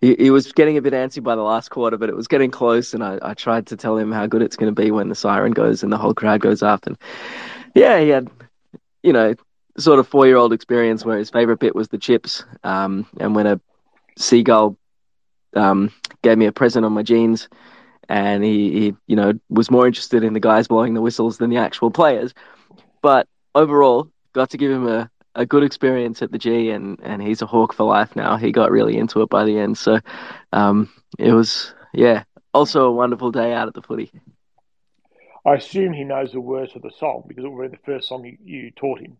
he, 0.00 0.14
he 0.14 0.30
was 0.30 0.52
getting 0.52 0.76
a 0.76 0.82
bit 0.82 0.92
antsy 0.92 1.20
by 1.20 1.34
the 1.34 1.42
last 1.42 1.70
quarter, 1.70 1.96
but 1.96 2.08
it 2.08 2.14
was 2.14 2.28
getting 2.28 2.52
close. 2.52 2.94
And 2.94 3.02
I, 3.02 3.18
I 3.22 3.34
tried 3.34 3.66
to 3.66 3.76
tell 3.76 3.96
him 3.98 4.12
how 4.12 4.28
good 4.28 4.40
it's 4.40 4.54
going 4.54 4.72
to 4.72 4.82
be 4.82 4.92
when 4.92 5.08
the 5.08 5.16
siren 5.16 5.50
goes 5.50 5.82
and 5.82 5.92
the 5.92 5.98
whole 5.98 6.14
crowd 6.14 6.40
goes 6.40 6.62
up. 6.62 6.86
And 6.86 6.96
yeah, 7.74 7.98
he 7.98 8.10
had, 8.10 8.30
you 9.02 9.12
know, 9.12 9.34
sort 9.76 9.98
of 9.98 10.06
four 10.06 10.24
year 10.28 10.36
old 10.36 10.52
experience 10.52 11.04
where 11.04 11.18
his 11.18 11.28
favorite 11.28 11.58
bit 11.58 11.74
was 11.74 11.88
the 11.88 11.98
chips. 11.98 12.44
Um, 12.62 13.04
and 13.18 13.34
when 13.34 13.48
a 13.48 13.60
seagull 14.16 14.78
um, 15.56 15.90
gave 16.22 16.38
me 16.38 16.46
a 16.46 16.52
present 16.52 16.86
on 16.86 16.92
my 16.92 17.02
jeans, 17.02 17.48
and 18.08 18.44
he, 18.44 18.70
he, 18.72 18.94
you 19.06 19.16
know, 19.16 19.32
was 19.48 19.70
more 19.70 19.86
interested 19.86 20.24
in 20.24 20.32
the 20.32 20.40
guys 20.40 20.68
blowing 20.68 20.94
the 20.94 21.00
whistles 21.00 21.38
than 21.38 21.50
the 21.50 21.56
actual 21.56 21.90
players. 21.90 22.34
But 23.00 23.28
overall, 23.54 24.10
got 24.32 24.50
to 24.50 24.58
give 24.58 24.70
him 24.70 24.86
a, 24.86 25.10
a 25.34 25.46
good 25.46 25.62
experience 25.62 26.22
at 26.22 26.32
the 26.32 26.38
G, 26.38 26.70
and, 26.70 26.98
and 27.02 27.22
he's 27.22 27.42
a 27.42 27.46
Hawk 27.46 27.72
for 27.72 27.84
life 27.84 28.14
now. 28.16 28.36
He 28.36 28.52
got 28.52 28.70
really 28.70 28.96
into 28.96 29.22
it 29.22 29.28
by 29.30 29.44
the 29.44 29.58
end, 29.58 29.78
so 29.78 30.00
um, 30.52 30.90
it 31.18 31.32
was 31.32 31.74
yeah, 31.92 32.24
also 32.54 32.84
a 32.84 32.92
wonderful 32.92 33.30
day 33.30 33.52
out 33.52 33.68
at 33.68 33.74
the 33.74 33.82
footy. 33.82 34.10
I 35.44 35.54
assume 35.54 35.92
he 35.92 36.04
knows 36.04 36.32
the 36.32 36.40
words 36.40 36.72
of 36.76 36.82
the 36.82 36.92
song 36.98 37.24
because 37.26 37.44
it 37.44 37.48
was 37.48 37.70
the 37.70 37.78
first 37.84 38.08
song 38.08 38.24
you, 38.24 38.36
you 38.44 38.70
taught 38.70 39.00
him. 39.00 39.16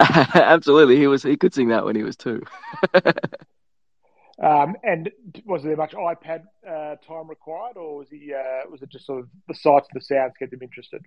Absolutely, 0.00 0.96
he 0.96 1.06
was 1.06 1.22
he 1.22 1.36
could 1.36 1.54
sing 1.54 1.68
that 1.68 1.84
when 1.84 1.94
he 1.94 2.02
was 2.02 2.16
two. 2.16 2.42
um, 4.40 4.76
and 4.82 5.10
was 5.44 5.62
there 5.62 5.76
much 5.76 5.92
iPad 5.92 6.42
uh, 6.66 6.96
time 7.06 7.28
required, 7.28 7.76
or 7.76 7.98
was 7.98 8.08
he 8.10 8.32
uh, 8.32 8.68
was 8.70 8.80
it 8.82 8.88
just 8.88 9.06
sort 9.06 9.20
of 9.20 9.28
the 9.48 9.54
sights 9.54 9.88
and 9.92 10.00
the 10.00 10.04
sounds 10.04 10.32
get 10.38 10.50
them 10.50 10.62
interested? 10.62 11.04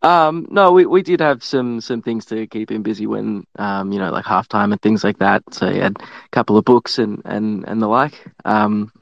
Um, 0.00 0.46
no, 0.48 0.70
we, 0.70 0.86
we 0.86 1.02
did 1.02 1.20
have 1.20 1.42
some 1.42 1.80
some 1.80 2.02
things 2.02 2.26
to 2.26 2.46
keep 2.46 2.70
him 2.70 2.82
busy 2.82 3.06
when 3.06 3.44
um, 3.58 3.90
you 3.90 3.98
know 3.98 4.12
like 4.12 4.24
halftime 4.24 4.70
and 4.70 4.80
things 4.80 5.02
like 5.02 5.18
that. 5.18 5.42
So 5.52 5.68
he 5.70 5.78
had 5.78 5.96
a 6.00 6.28
couple 6.30 6.56
of 6.56 6.64
books 6.64 6.98
and 6.98 7.20
and 7.24 7.64
and 7.66 7.82
the 7.82 7.88
like. 7.88 8.14
Um, 8.44 8.92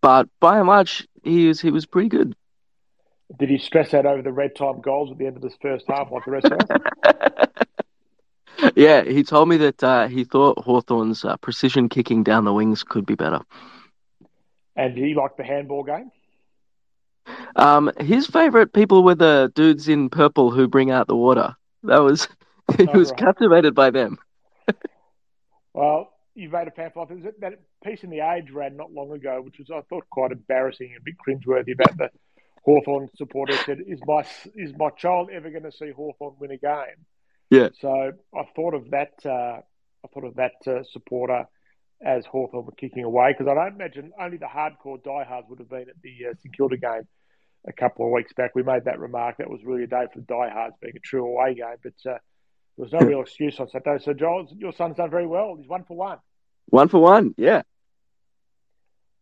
but 0.00 0.28
by 0.40 0.58
and 0.58 0.66
large, 0.66 1.06
he 1.22 1.46
was 1.46 1.60
he 1.60 1.70
was 1.70 1.86
pretty 1.86 2.08
good. 2.08 2.34
Did 3.38 3.50
he 3.50 3.58
stress 3.58 3.94
out 3.94 4.06
over 4.06 4.22
the 4.22 4.32
red 4.32 4.56
time 4.56 4.80
goals 4.80 5.12
at 5.12 5.18
the 5.18 5.26
end 5.26 5.36
of 5.36 5.42
this 5.42 5.54
first 5.62 5.84
half 5.86 6.10
like 6.10 6.24
the 6.24 6.30
rest 6.32 6.46
of 6.46 6.58
us? 6.58 7.48
yeah, 8.76 9.02
he 9.04 9.22
told 9.22 9.48
me 9.48 9.56
that 9.58 9.82
uh, 9.82 10.08
he 10.08 10.24
thought 10.24 10.58
Hawthorn's 10.58 11.24
uh, 11.24 11.36
precision 11.36 11.88
kicking 11.88 12.22
down 12.22 12.44
the 12.44 12.52
wings 12.52 12.82
could 12.82 13.06
be 13.06 13.14
better. 13.14 13.40
And 14.76 14.96
he 14.96 15.14
like 15.14 15.36
the 15.36 15.44
handball 15.44 15.82
game? 15.82 16.10
Um, 17.56 17.90
his 17.98 18.26
favourite 18.26 18.72
people 18.72 19.02
were 19.02 19.14
the 19.14 19.52
dudes 19.54 19.88
in 19.88 20.08
purple 20.08 20.50
who 20.50 20.68
bring 20.68 20.90
out 20.90 21.08
the 21.08 21.16
water. 21.16 21.56
That 21.82 21.98
was 21.98 22.28
he 22.76 22.86
oh, 22.86 22.98
was 22.98 23.10
right. 23.10 23.18
captivated 23.18 23.74
by 23.74 23.90
them. 23.90 24.18
well, 25.74 26.12
you 26.34 26.48
made 26.48 26.68
a 26.68 26.70
pamphlet. 26.70 27.08
There's 27.08 27.34
that 27.40 27.54
piece 27.84 28.04
in 28.04 28.10
the 28.10 28.20
Age 28.20 28.50
ran 28.50 28.76
not 28.76 28.92
long 28.92 29.12
ago, 29.12 29.42
which 29.42 29.58
was 29.58 29.70
I 29.70 29.80
thought 29.88 30.08
quite 30.10 30.32
embarrassing 30.32 30.88
and 30.88 30.98
a 30.98 31.02
bit 31.02 31.16
cringeworthy 31.18 31.72
about 31.72 31.96
the 31.96 32.10
Hawthorn 32.64 33.08
supporter 33.16 33.54
said, 33.64 33.80
"Is 33.86 34.00
my 34.06 34.24
is 34.54 34.72
my 34.76 34.90
child 34.90 35.30
ever 35.32 35.50
going 35.50 35.64
to 35.64 35.72
see 35.72 35.90
Hawthorn 35.90 36.34
win 36.38 36.52
a 36.52 36.56
game?" 36.56 37.04
Yeah. 37.50 37.68
So 37.80 38.12
I 38.34 38.42
thought 38.54 38.74
of 38.74 38.90
that. 38.90 39.14
Uh, 39.24 39.60
I 40.04 40.08
thought 40.12 40.24
of 40.24 40.36
that 40.36 40.52
uh, 40.66 40.82
supporter 40.84 41.46
as 42.04 42.24
Hawthorn 42.26 42.66
were 42.66 42.72
kicking 42.72 43.04
away 43.04 43.34
because 43.36 43.50
I 43.50 43.54
don't 43.54 43.74
imagine 43.74 44.12
only 44.20 44.36
the 44.36 44.46
hardcore 44.46 45.02
diehards 45.02 45.48
would 45.48 45.58
have 45.58 45.68
been 45.68 45.88
at 45.88 46.00
the 46.02 46.30
uh, 46.30 46.34
St 46.40 46.56
Kilda 46.56 46.76
game 46.76 47.08
a 47.66 47.72
couple 47.72 48.06
of 48.06 48.12
weeks 48.12 48.32
back. 48.32 48.54
We 48.54 48.62
made 48.62 48.84
that 48.84 49.00
remark. 49.00 49.38
That 49.38 49.50
was 49.50 49.64
really 49.64 49.84
a 49.84 49.88
day 49.88 50.06
for 50.12 50.20
the 50.20 50.26
diehards 50.26 50.76
being 50.80 50.94
a 50.96 51.00
true 51.00 51.26
away 51.26 51.54
game, 51.54 51.76
but 51.82 51.94
uh, 52.08 52.18
there 52.76 52.84
was 52.84 52.92
no 52.92 53.00
real 53.00 53.20
excuse 53.20 53.58
on 53.58 53.68
Saturday. 53.68 54.02
So 54.04 54.14
Joel, 54.14 54.48
your 54.56 54.72
son's 54.72 54.96
done 54.96 55.10
very 55.10 55.26
well. 55.26 55.56
He's 55.58 55.68
one 55.68 55.84
for 55.84 55.96
one. 55.96 56.18
One 56.66 56.88
for 56.88 57.00
one, 57.00 57.34
yeah. 57.36 57.62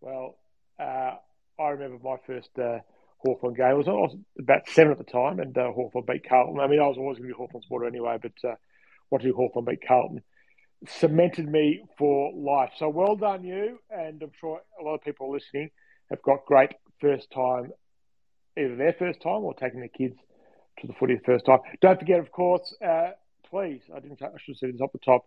Well, 0.00 0.37
uh, 0.78 1.14
I 1.59 1.68
remember 1.68 1.99
my 2.02 2.16
first 2.26 2.50
uh, 2.59 2.80
Hawthorn 3.18 3.54
game. 3.54 3.66
I 3.66 3.75
was, 3.75 4.16
about 4.38 4.68
seven 4.68 4.92
at 4.92 4.99
the 4.99 5.04
time, 5.04 5.40
and 5.40 5.56
uh, 5.56 5.73
Hawthorn 5.73 6.04
beat 6.06 6.28
Carlton. 6.28 6.61
I 6.61 6.66
mean, 6.66 6.80
I 6.80 6.87
was 6.87 6.99
always 6.99 7.18
going 7.18 7.28
to 7.28 7.35
be 7.35 7.37
Hawthorn 7.37 7.62
supporter 7.62 7.87
anyway, 7.87 8.18
but 8.20 8.32
uh, 8.49 8.54
watching 9.11 9.32
Hawthorn 9.32 9.64
beat 9.64 9.87
Carlton 9.87 10.23
cemented 10.88 11.49
me 11.49 11.82
for 11.99 12.32
life. 12.35 12.70
So 12.76 12.88
well 12.88 13.16
done, 13.16 13.44
you, 13.44 13.78
and 13.90 14.23
I'm 14.23 14.32
sure 14.38 14.61
a 14.78 14.85
lot 14.85 14.94
of 14.94 15.02
people 15.02 15.32
listening 15.32 15.70
have 16.11 16.23
got 16.23 16.44
great 16.46 16.73
first 17.00 17.30
time, 17.30 17.73
either 18.58 18.76
their 18.76 18.92
first 18.92 19.20
time 19.20 19.44
or 19.44 19.54
taking 19.54 19.80
their 19.80 19.88
kids 19.88 20.16
to 20.80 20.87
the 20.87 20.92
footy 20.92 21.14
the 21.14 21.23
first 21.25 21.46
time. 21.46 21.61
Don't 21.80 21.99
forget, 21.99 22.20
of 22.20 22.30
course, 22.30 22.75
uh, 22.87 23.11
please, 23.50 23.80
I 23.94 24.00
didn't, 24.00 24.20
I 24.23 24.28
should 24.38 24.52
have 24.52 24.58
said 24.58 24.75
this 24.75 24.80
up 24.80 24.92
the 24.92 24.99
top, 24.99 25.26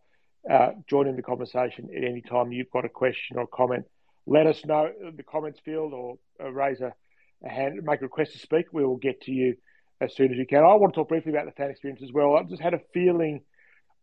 uh, 0.50 0.70
join 0.88 1.08
in 1.08 1.16
the 1.16 1.22
conversation 1.22 1.90
at 1.96 2.04
any 2.04 2.22
time 2.22 2.52
you've 2.52 2.70
got 2.72 2.86
a 2.86 2.90
question 2.90 3.38
or 3.38 3.48
comment. 3.48 3.86
Let 4.26 4.46
us 4.46 4.64
know 4.64 4.90
in 5.02 5.16
the 5.16 5.24
comments 5.24 5.60
field 5.66 5.94
or 5.94 6.18
raise 6.40 6.82
a 6.82 6.94
a 7.44 7.50
hand, 7.50 7.82
make 7.84 8.02
a 8.02 8.06
request 8.06 8.34
to 8.34 8.40
speak, 8.40 8.68
we 8.72 8.86
will 8.86 8.98
get 8.98 9.22
to 9.22 9.32
you 9.32 9.56
as 10.02 10.16
soon 10.16 10.32
as 10.32 10.38
we 10.38 10.46
can. 10.46 10.60
I 10.60 10.76
want 10.76 10.94
to 10.94 11.00
talk 11.00 11.10
briefly 11.10 11.32
about 11.32 11.46
the 11.46 11.52
fan 11.52 11.70
experience 11.70 12.02
as 12.04 12.12
well. 12.12 12.36
I 12.36 12.44
just 12.44 12.62
had 12.62 12.74
a 12.74 12.82
feeling 12.94 13.42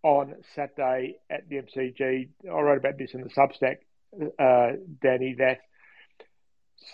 on 0.02 0.34
Saturday 0.54 1.16
at 1.30 1.48
the 1.48 1.56
MCG. 1.56 2.28
I 2.44 2.60
wrote 2.60 2.78
about 2.78 2.98
this 2.98 3.14
in 3.14 3.22
the 3.22 3.30
Substack, 3.30 3.78
uh, 4.38 4.76
Danny, 5.02 5.34
that 5.38 5.58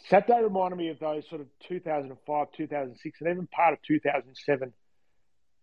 Saturday 0.09 0.43
reminded 0.43 0.77
me 0.77 0.89
of 0.89 0.99
those 0.99 1.29
sort 1.29 1.41
of 1.41 1.49
2005, 1.69 2.47
2006, 2.57 3.21
and 3.21 3.31
even 3.31 3.47
part 3.49 3.75
of 3.75 3.83
2007 3.83 4.73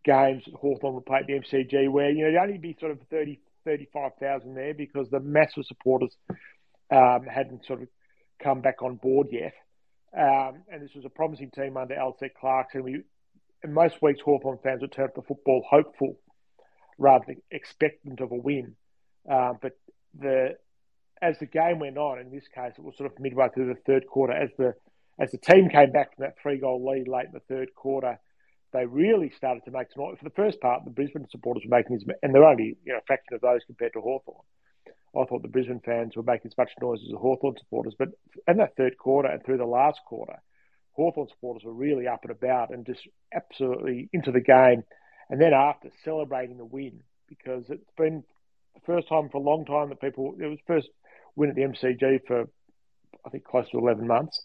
games 0.04 0.44
that 0.46 0.54
Hawthorn 0.56 0.96
would 0.96 1.06
play 1.06 1.20
at 1.20 1.28
the 1.28 1.34
MCG, 1.34 1.90
where 1.90 2.10
you 2.10 2.24
know 2.24 2.30
you'd 2.30 2.38
only 2.38 2.58
be 2.58 2.76
sort 2.80 2.92
of 2.92 3.00
30, 3.10 3.40
35,000 3.66 4.54
there 4.54 4.74
because 4.74 5.10
the 5.10 5.20
mass 5.20 5.52
of 5.58 5.66
supporters 5.66 6.16
um, 6.92 7.24
hadn't 7.24 7.66
sort 7.66 7.82
of 7.82 7.88
come 8.42 8.62
back 8.62 8.82
on 8.82 8.96
board 8.96 9.28
yet. 9.32 9.54
Um, 10.18 10.64
and 10.72 10.82
this 10.82 10.96
was 10.96 11.06
a 11.06 11.10
promising 11.10 11.52
team 11.52 11.78
under 11.78 11.96
Alistair 11.96 12.30
Clarkson. 12.40 12.82
And 12.82 12.86
we, 12.86 13.70
most 13.70 14.02
weeks, 14.02 14.22
Hawthorn 14.22 14.60
fans 14.64 14.82
would 14.82 14.92
turn 14.92 15.06
up 15.06 15.16
the 15.16 15.22
football 15.22 15.64
hopeful 15.70 16.20
rather 16.98 17.26
than 17.28 17.42
expectant 17.52 18.20
of 18.20 18.32
a 18.32 18.36
win. 18.36 18.76
Um, 19.30 19.58
but 19.62 19.74
the 20.18 20.58
as 21.22 21.38
the 21.40 21.46
game 21.46 21.80
went 21.80 21.98
on, 21.98 22.20
in 22.20 22.32
this 22.32 22.48
case, 22.48 22.74
it 22.78 22.84
was 22.84 22.96
sort 22.98 23.12
of 23.12 23.20
midway 23.20 23.50
through 23.54 23.68
the 23.68 23.80
third 23.86 24.08
quarter. 24.08 24.34
As 24.34 24.50
the 24.58 24.74
as 25.20 25.32
the 25.32 25.38
team 25.38 25.70
came 25.70 25.92
back 25.92 26.16
from 26.16 26.24
that 26.24 26.36
three 26.42 26.58
goal 26.58 26.86
lead 26.86 27.08
late 27.08 27.26
in 27.26 27.34
the 27.34 27.42
third 27.42 27.76
quarter, 27.76 28.20
they 28.72 28.86
really 28.86 29.30
started 29.30 29.64
to 29.66 29.72
make 29.72 29.88
some. 29.92 30.16
For 30.16 30.24
the 30.24 30.30
first 30.30 30.62
part, 30.62 30.86
the 30.86 30.92
Brisbane 30.92 31.28
supporters 31.30 31.64
were 31.66 31.78
making 31.78 32.00
and 32.24 32.34
they're 32.34 32.46
only 32.46 32.78
you 32.86 32.94
know, 32.94 33.00
a 33.00 33.06
fraction 33.06 33.34
of 33.34 33.42
those 33.42 33.62
compared 33.66 33.94
to 33.94 34.02
Hawthorn. 34.02 34.44
I 35.18 35.26
thought 35.26 35.42
the 35.42 35.48
Brisbane 35.48 35.82
fans 35.84 36.16
were 36.16 36.24
making 36.24 36.52
as 36.52 36.58
much 36.58 36.72
noise 36.82 37.00
as 37.04 37.12
the 37.12 37.18
Hawthorn 37.18 37.56
supporters. 37.58 37.96
But 37.98 38.10
in 38.48 38.58
that 38.58 38.76
third 38.76 38.98
quarter 38.98 39.30
and 39.30 39.44
through 39.44 39.58
the 39.58 39.66
last 39.66 40.00
quarter, 40.06 40.42
Hawthorn 40.94 41.28
supporters 41.30 41.64
were 41.64 41.74
really 41.74 42.08
up 42.08 42.22
and 42.24 42.32
about 42.32 42.70
and 42.72 42.86
just 42.86 43.08
absolutely 43.34 44.10
into 44.14 44.32
the 44.32 44.42
game. 44.42 44.84
And 45.30 45.42
then 45.42 45.54
after 45.54 45.90
celebrating 46.04 46.58
the 46.58 46.66
win, 46.66 47.02
because 47.28 47.66
it's 47.70 47.90
been 47.98 48.24
the 48.76 48.82
first 48.86 49.08
time 49.08 49.30
for 49.30 49.38
a 49.38 49.44
long 49.44 49.66
time 49.66 49.90
that 49.90 50.02
people, 50.02 50.36
it 50.40 50.46
was 50.46 50.60
first 50.68 50.90
win 51.36 51.50
at 51.50 51.56
the 51.56 51.62
MCG 51.62 52.20
for, 52.28 52.48
I 53.26 53.30
think, 53.30 53.46
close 53.46 53.70
to 53.70 53.78
11 53.78 54.06
months. 54.06 54.42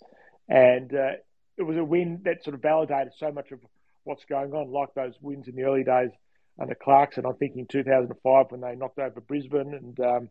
And 0.48 0.94
uh, 0.94 1.12
it 1.56 1.62
was 1.62 1.76
a 1.76 1.84
win 1.84 2.20
that 2.24 2.44
sort 2.44 2.54
of 2.54 2.62
validated 2.62 3.12
so 3.18 3.32
much 3.32 3.50
of 3.52 3.60
what's 4.04 4.24
going 4.28 4.52
on, 4.52 4.70
like 4.70 4.94
those 4.94 5.14
wins 5.20 5.48
in 5.48 5.56
the 5.56 5.64
early 5.64 5.84
days 5.84 6.10
under 6.60 6.74
Clarkson. 6.74 7.26
I'm 7.26 7.36
thinking 7.36 7.66
2005 7.70 8.46
when 8.50 8.60
they 8.60 8.76
knocked 8.76 8.98
over 8.98 9.20
Brisbane 9.20 9.74
and 9.74 10.00
um, 10.00 10.30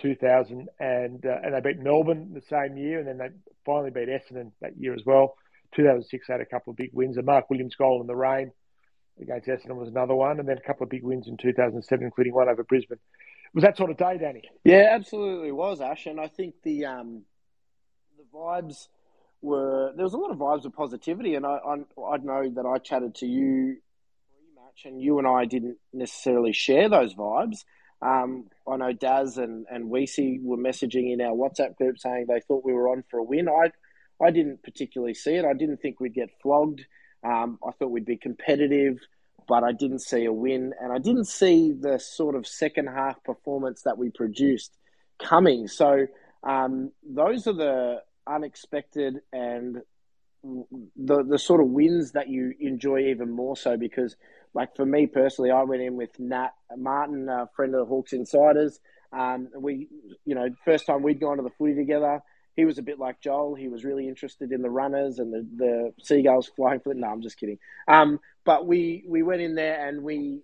2000, 0.00 0.68
and 0.78 1.24
uh, 1.26 1.36
and 1.42 1.54
they 1.54 1.60
beat 1.60 1.80
Melbourne 1.80 2.32
the 2.34 2.42
same 2.42 2.76
year, 2.76 2.98
and 2.98 3.08
then 3.08 3.18
they 3.18 3.28
finally 3.64 3.90
beat 3.90 4.08
Essendon 4.08 4.52
that 4.60 4.76
year 4.78 4.94
as 4.94 5.02
well. 5.04 5.36
2006 5.74 6.26
they 6.26 6.32
had 6.34 6.40
a 6.40 6.46
couple 6.46 6.70
of 6.70 6.76
big 6.76 6.90
wins. 6.92 7.16
A 7.16 7.22
Mark 7.22 7.50
Williams 7.50 7.74
goal 7.74 8.00
in 8.00 8.06
the 8.06 8.16
rain 8.16 8.52
against 9.20 9.48
Essendon 9.48 9.76
was 9.76 9.88
another 9.88 10.14
one, 10.14 10.38
and 10.38 10.48
then 10.48 10.56
a 10.56 10.66
couple 10.66 10.84
of 10.84 10.90
big 10.90 11.02
wins 11.02 11.26
in 11.28 11.36
2007, 11.36 12.04
including 12.04 12.32
one 12.32 12.48
over 12.48 12.64
Brisbane. 12.64 12.98
Was 13.54 13.64
that 13.64 13.76
sort 13.76 13.90
of 13.90 13.96
day, 13.96 14.18
Danny? 14.18 14.42
Yeah, 14.64 14.90
absolutely 14.92 15.52
was, 15.52 15.80
Ash, 15.80 16.06
and 16.06 16.20
I 16.20 16.28
think 16.28 16.54
the 16.62 16.86
um, 16.86 17.22
the 18.16 18.24
vibes 18.32 18.88
were 19.40 19.92
there 19.94 20.04
was 20.04 20.14
a 20.14 20.18
lot 20.18 20.30
of 20.30 20.38
vibes 20.38 20.64
of 20.64 20.74
positivity, 20.74 21.34
and 21.34 21.46
I 21.46 21.58
I, 21.64 21.74
I 22.02 22.16
know 22.18 22.50
that 22.54 22.66
I 22.66 22.78
chatted 22.78 23.16
to 23.16 23.26
you 23.26 23.78
pre-match, 24.30 24.84
and 24.84 25.00
you 25.00 25.18
and 25.18 25.26
I 25.26 25.44
didn't 25.44 25.78
necessarily 25.92 26.52
share 26.52 26.88
those 26.88 27.14
vibes. 27.14 27.64
Um, 28.00 28.46
I 28.70 28.76
know 28.76 28.92
Daz 28.92 29.38
and, 29.38 29.66
and 29.70 29.90
Weesey 29.90 30.42
were 30.42 30.56
messaging 30.56 31.12
in 31.12 31.20
our 31.20 31.34
WhatsApp 31.34 31.76
group 31.76 31.98
saying 31.98 32.26
they 32.28 32.40
thought 32.40 32.64
we 32.64 32.72
were 32.72 32.88
on 32.88 33.04
for 33.10 33.18
a 33.18 33.24
win. 33.24 33.48
I, 33.48 33.72
I 34.22 34.30
didn't 34.30 34.62
particularly 34.62 35.14
see 35.14 35.34
it. 35.34 35.44
I 35.44 35.54
didn't 35.54 35.78
think 35.78 36.00
we'd 36.00 36.14
get 36.14 36.30
flogged. 36.42 36.84
Um, 37.24 37.58
I 37.66 37.72
thought 37.72 37.90
we'd 37.90 38.04
be 38.04 38.16
competitive, 38.16 38.98
but 39.48 39.64
I 39.64 39.72
didn't 39.72 40.00
see 40.00 40.24
a 40.26 40.32
win. 40.32 40.74
And 40.80 40.92
I 40.92 40.98
didn't 40.98 41.26
see 41.26 41.72
the 41.72 41.98
sort 41.98 42.36
of 42.36 42.46
second 42.46 42.86
half 42.86 43.22
performance 43.24 43.82
that 43.82 43.98
we 43.98 44.10
produced 44.10 44.72
coming. 45.18 45.66
So 45.66 46.06
um, 46.44 46.92
those 47.02 47.46
are 47.46 47.52
the 47.52 48.02
unexpected 48.26 49.16
and 49.32 49.78
the 50.96 51.24
the 51.24 51.38
sort 51.38 51.60
of 51.60 51.68
wins 51.68 52.12
that 52.12 52.28
you 52.28 52.54
enjoy 52.60 53.08
even 53.08 53.30
more 53.30 53.56
so 53.56 53.76
because 53.76 54.16
like 54.54 54.76
for 54.76 54.86
me 54.86 55.06
personally, 55.06 55.50
I 55.50 55.62
went 55.62 55.82
in 55.82 55.96
with 55.96 56.18
Nat 56.18 56.50
Martin, 56.76 57.28
a 57.28 57.48
friend 57.54 57.74
of 57.74 57.80
the 57.80 57.86
Hawks 57.86 58.12
Insiders. 58.12 58.80
Um, 59.12 59.48
we, 59.56 59.88
you 60.24 60.34
know, 60.34 60.48
first 60.64 60.86
time 60.86 61.02
we'd 61.02 61.20
gone 61.20 61.38
to 61.38 61.42
the 61.42 61.50
footy 61.50 61.74
together. 61.74 62.20
He 62.56 62.64
was 62.64 62.78
a 62.78 62.82
bit 62.82 62.98
like 62.98 63.20
Joel. 63.20 63.54
He 63.54 63.68
was 63.68 63.84
really 63.84 64.08
interested 64.08 64.50
in 64.52 64.62
the 64.62 64.70
runners 64.70 65.18
and 65.20 65.32
the, 65.32 65.46
the 65.56 65.92
seagulls 66.02 66.50
flying 66.56 66.80
for. 66.80 66.92
No, 66.92 67.06
I'm 67.06 67.22
just 67.22 67.38
kidding. 67.38 67.58
Um, 67.86 68.18
but 68.44 68.66
we 68.66 69.04
we 69.06 69.22
went 69.22 69.42
in 69.42 69.54
there 69.54 69.86
and 69.88 70.02
we 70.02 70.40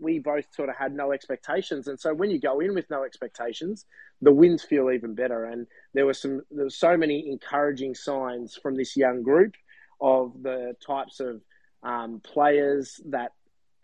we 0.00 0.18
both 0.18 0.46
sort 0.54 0.68
of 0.68 0.76
had 0.76 0.94
no 0.94 1.12
expectations, 1.12 1.88
and 1.88 1.98
so 1.98 2.14
when 2.14 2.30
you 2.30 2.40
go 2.40 2.60
in 2.60 2.74
with 2.74 2.88
no 2.88 3.04
expectations, 3.04 3.84
the 4.22 4.32
wins 4.32 4.62
feel 4.62 4.90
even 4.90 5.14
better. 5.14 5.44
And 5.44 5.66
there 5.94 6.06
were 6.06 6.14
some, 6.14 6.42
there 6.50 6.64
were 6.64 6.70
so 6.70 6.96
many 6.96 7.28
encouraging 7.30 7.94
signs 7.94 8.56
from 8.56 8.76
this 8.76 8.96
young 8.96 9.22
group 9.22 9.54
of 10.00 10.32
the 10.42 10.74
types 10.84 11.20
of 11.20 11.40
um, 11.82 12.20
players 12.20 13.00
that 13.06 13.32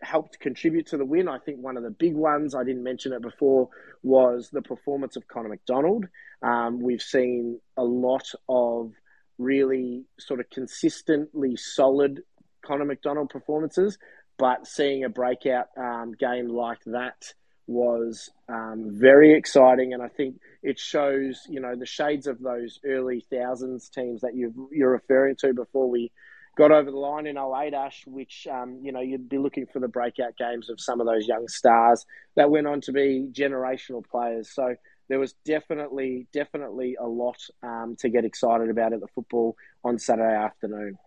helped 0.05 0.39
contribute 0.39 0.87
to 0.87 0.97
the 0.97 1.05
win. 1.05 1.27
I 1.27 1.39
think 1.39 1.59
one 1.59 1.77
of 1.77 1.83
the 1.83 1.89
big 1.89 2.15
ones, 2.15 2.55
I 2.55 2.63
didn't 2.63 2.83
mention 2.83 3.13
it 3.13 3.21
before, 3.21 3.69
was 4.03 4.49
the 4.51 4.61
performance 4.61 5.15
of 5.15 5.27
Connor 5.27 5.49
McDonald. 5.49 6.05
Um, 6.41 6.79
we've 6.79 7.01
seen 7.01 7.59
a 7.75 7.83
lot 7.83 8.27
of 8.47 8.93
really 9.37 10.05
sort 10.19 10.39
of 10.39 10.49
consistently 10.49 11.55
solid 11.55 12.21
Connor 12.63 12.85
McDonald 12.85 13.29
performances, 13.29 13.97
but 14.37 14.67
seeing 14.67 15.03
a 15.03 15.09
breakout 15.09 15.67
um, 15.77 16.13
game 16.17 16.47
like 16.47 16.79
that 16.85 17.33
was 17.67 18.29
um, 18.47 18.91
very 18.91 19.35
exciting, 19.35 19.93
and 19.93 20.03
I 20.03 20.07
think 20.07 20.35
it 20.61 20.79
shows 20.79 21.41
you 21.49 21.59
know 21.59 21.75
the 21.75 21.85
shades 21.85 22.27
of 22.27 22.39
those 22.39 22.79
early 22.85 23.25
thousands 23.31 23.89
teams 23.89 24.21
that 24.21 24.35
you 24.35 24.69
you're 24.71 24.91
referring 24.91 25.35
to 25.37 25.53
before 25.53 25.89
we 25.89 26.11
got 26.55 26.71
over 26.71 26.89
the 26.89 26.97
line 26.97 27.27
in 27.27 27.37
08 27.37 27.73
Ash, 27.73 28.03
which 28.07 28.47
um, 28.49 28.79
you 28.81 28.91
know 28.91 29.01
you'd 29.01 29.29
be 29.29 29.37
looking 29.37 29.65
for 29.65 29.79
the 29.79 29.87
breakout 29.87 30.37
games 30.37 30.69
of 30.69 30.79
some 30.79 30.99
of 30.99 31.07
those 31.07 31.27
young 31.27 31.47
stars 31.47 32.05
that 32.35 32.49
went 32.49 32.67
on 32.67 32.81
to 32.81 32.91
be 32.91 33.27
generational 33.31 34.05
players. 34.05 34.49
So 34.53 34.75
there 35.09 35.19
was 35.19 35.33
definitely 35.45 36.27
definitely 36.33 36.95
a 36.99 37.05
lot 37.05 37.37
um, 37.61 37.95
to 37.99 38.09
get 38.09 38.25
excited 38.25 38.69
about 38.69 38.93
at 38.93 39.01
the 39.01 39.07
football 39.07 39.55
on 39.83 39.99
Saturday 39.99 40.35
afternoon. 40.35 40.97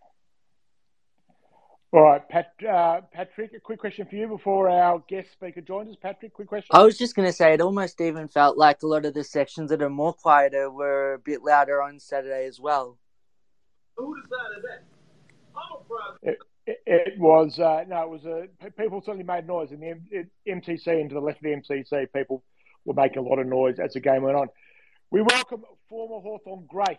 All 1.91 2.03
right, 2.03 2.29
Pat, 2.29 2.53
uh, 2.71 3.01
Patrick, 3.15 3.55
a 3.55 3.61
quick 3.61 3.81
question 3.81 4.05
for 4.05 4.15
you 4.15 4.29
before 4.29 4.69
our 4.69 5.03
guest 5.09 5.33
speaker 5.33 5.63
joins 5.63 5.89
us. 5.89 5.97
Patrick, 5.97 6.35
quick 6.35 6.47
question. 6.47 6.69
I 6.71 6.83
was 6.83 6.99
just 6.99 7.17
going 7.17 7.27
to 7.27 7.33
say, 7.33 7.55
it 7.55 7.63
almost 7.63 7.99
even 8.03 8.29
felt 8.29 8.59
like 8.59 8.83
a 8.83 8.87
lot 8.87 9.07
of 9.07 9.15
the 9.15 9.25
sections 9.25 9.71
that 9.71 9.81
are 9.81 9.89
more 9.89 10.13
quieter 10.13 10.71
were 10.71 11.15
a 11.15 11.19
bit 11.19 11.43
louder 11.43 11.81
on 11.81 11.99
Saturday 11.99 12.45
as 12.45 12.61
well. 12.61 12.99
Who 13.97 14.15
decided 14.21 14.65
that? 14.65 14.85
It, 16.23 16.39
it, 16.67 16.83
it 16.87 17.19
was 17.19 17.59
uh, 17.59 17.85
no, 17.89 18.03
it 18.03 18.09
was 18.09 18.25
a 18.25 18.67
uh, 18.67 18.71
people 18.79 19.01
certainly 19.01 19.25
made 19.25 19.47
noise 19.47 19.71
in 19.73 19.81
the 19.81 19.89
M- 19.89 20.31
MTC 20.47 20.87
and 20.87 21.09
to 21.11 21.15
the 21.15 21.21
left 21.21 21.39
of 21.39 21.45
the 21.45 21.75
MCC. 21.75 22.13
People 22.13 22.43
were 22.85 22.95
making 22.95 23.19
a 23.19 23.23
lot 23.23 23.39
of 23.39 23.47
noise 23.47 23.79
as 23.79 23.95
the 23.95 24.01
game 24.01 24.23
went 24.23 24.37
on. 24.37 24.49
We 25.11 25.23
welcome 25.23 25.65
former 25.89 26.21
Hawthorn 26.21 26.67
great 26.69 26.99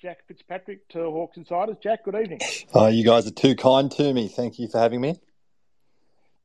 Jack 0.00 0.18
Fitzpatrick 0.28 0.88
to 0.90 0.98
Hawks 0.98 1.36
Insiders. 1.36 1.76
Jack, 1.82 2.04
good 2.04 2.14
evening. 2.14 2.40
Oh, 2.74 2.88
you 2.88 3.04
guys 3.04 3.26
are 3.26 3.32
too 3.32 3.54
kind 3.54 3.90
to 3.92 4.12
me. 4.12 4.28
Thank 4.28 4.58
you 4.58 4.68
for 4.68 4.78
having 4.78 5.00
me. 5.00 5.20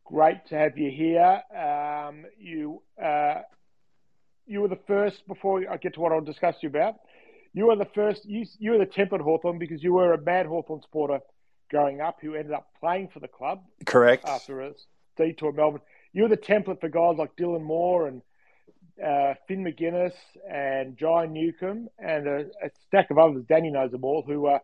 Great 0.05 0.45
to 0.49 0.55
have 0.55 0.77
you 0.77 0.89
here. 0.89 1.41
Um, 1.55 2.25
you 2.39 2.81
uh, 3.03 3.41
you 4.45 4.61
were 4.61 4.67
the 4.67 4.79
first 4.87 5.27
before 5.27 5.69
I 5.69 5.77
get 5.77 5.95
to 5.95 5.99
what 5.99 6.11
I'll 6.11 6.21
discuss 6.21 6.55
you 6.61 6.69
about. 6.69 6.95
You 7.53 7.67
were 7.67 7.75
the 7.75 7.89
first. 7.93 8.25
You 8.25 8.45
you 8.57 8.71
were 8.71 8.77
the 8.77 8.85
tempered 8.85 9.21
Hawthorn 9.21 9.59
because 9.59 9.83
you 9.83 9.93
were 9.93 10.13
a 10.13 10.21
mad 10.21 10.45
Hawthorn 10.45 10.81
supporter 10.81 11.19
growing 11.69 12.01
up 12.01 12.17
who 12.21 12.35
ended 12.35 12.53
up 12.53 12.67
playing 12.79 13.09
for 13.09 13.19
the 13.19 13.27
club. 13.27 13.63
Correct. 13.85 14.27
After 14.27 14.61
a 14.61 14.73
detour 15.17 15.51
Melbourne, 15.51 15.81
you 16.13 16.23
were 16.23 16.29
the 16.29 16.37
template 16.37 16.79
for 16.79 16.89
guys 16.89 17.17
like 17.17 17.35
Dylan 17.35 17.63
Moore 17.63 18.07
and 18.07 18.21
uh, 19.03 19.35
Finn 19.47 19.63
Maginness 19.63 20.13
and 20.49 20.97
John 20.97 21.33
Newcombe 21.33 21.87
and 21.99 22.27
a, 22.27 22.39
a, 22.63 22.69
stack 22.87 23.11
of 23.11 23.17
others. 23.17 23.43
Danny 23.47 23.69
knows 23.69 23.91
them 23.91 24.03
all 24.03 24.23
who 24.23 24.47
uh, 24.47 24.59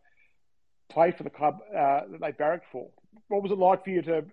play 0.89 1.11
for 1.11 1.23
the 1.23 1.29
club 1.29 1.59
uh, 1.69 2.01
that 2.11 2.19
they 2.19 2.31
barracked 2.31 2.65
for. 2.71 2.89
What 3.27 3.43
was 3.43 3.51
it 3.51 3.57
like 3.57 3.83
for 3.83 3.91
you 3.91 4.01
to 4.03 4.25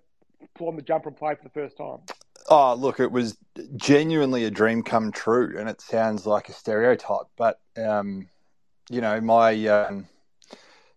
pull 0.56 0.68
on 0.68 0.76
the 0.76 0.82
jumper 0.82 1.08
and 1.08 1.16
play 1.16 1.34
for 1.34 1.44
the 1.44 1.50
first 1.50 1.76
time? 1.76 1.98
Oh, 2.48 2.74
look, 2.74 2.98
it 2.98 3.12
was 3.12 3.36
genuinely 3.76 4.44
a 4.44 4.50
dream 4.50 4.82
come 4.82 5.12
true, 5.12 5.56
and 5.58 5.68
it 5.68 5.80
sounds 5.80 6.26
like 6.26 6.48
a 6.48 6.52
stereotype, 6.52 7.26
but 7.36 7.60
um, 7.76 8.28
you 8.88 9.00
know, 9.00 9.20
my 9.20 9.66
um, 9.66 10.08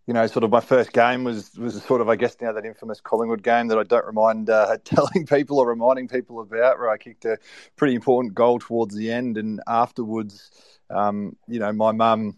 you 0.06 0.14
know, 0.14 0.28
sort 0.28 0.44
of 0.44 0.52
my 0.52 0.60
first 0.60 0.92
game 0.92 1.24
was 1.24 1.56
was 1.58 1.82
sort 1.84 2.02
of, 2.02 2.10
I 2.10 2.16
guess, 2.16 2.36
now 2.42 2.52
that 2.52 2.66
infamous 2.66 3.00
Collingwood 3.00 3.44
game 3.44 3.68
that 3.68 3.78
I 3.78 3.84
don't 3.84 4.06
remind 4.06 4.50
uh, 4.50 4.78
telling 4.84 5.26
people 5.26 5.60
or 5.60 5.68
reminding 5.68 6.08
people 6.08 6.42
about, 6.42 6.80
where 6.80 6.90
I 6.90 6.98
kicked 6.98 7.26
a 7.26 7.38
pretty 7.76 7.96
important 7.96 8.34
goal 8.34 8.60
towards 8.60 8.96
the 8.96 9.12
end, 9.12 9.38
and 9.38 9.62
afterwards, 9.68 10.52
um, 10.90 11.36
you 11.48 11.60
know, 11.60 11.72
my 11.72 11.92
mum 11.92 12.38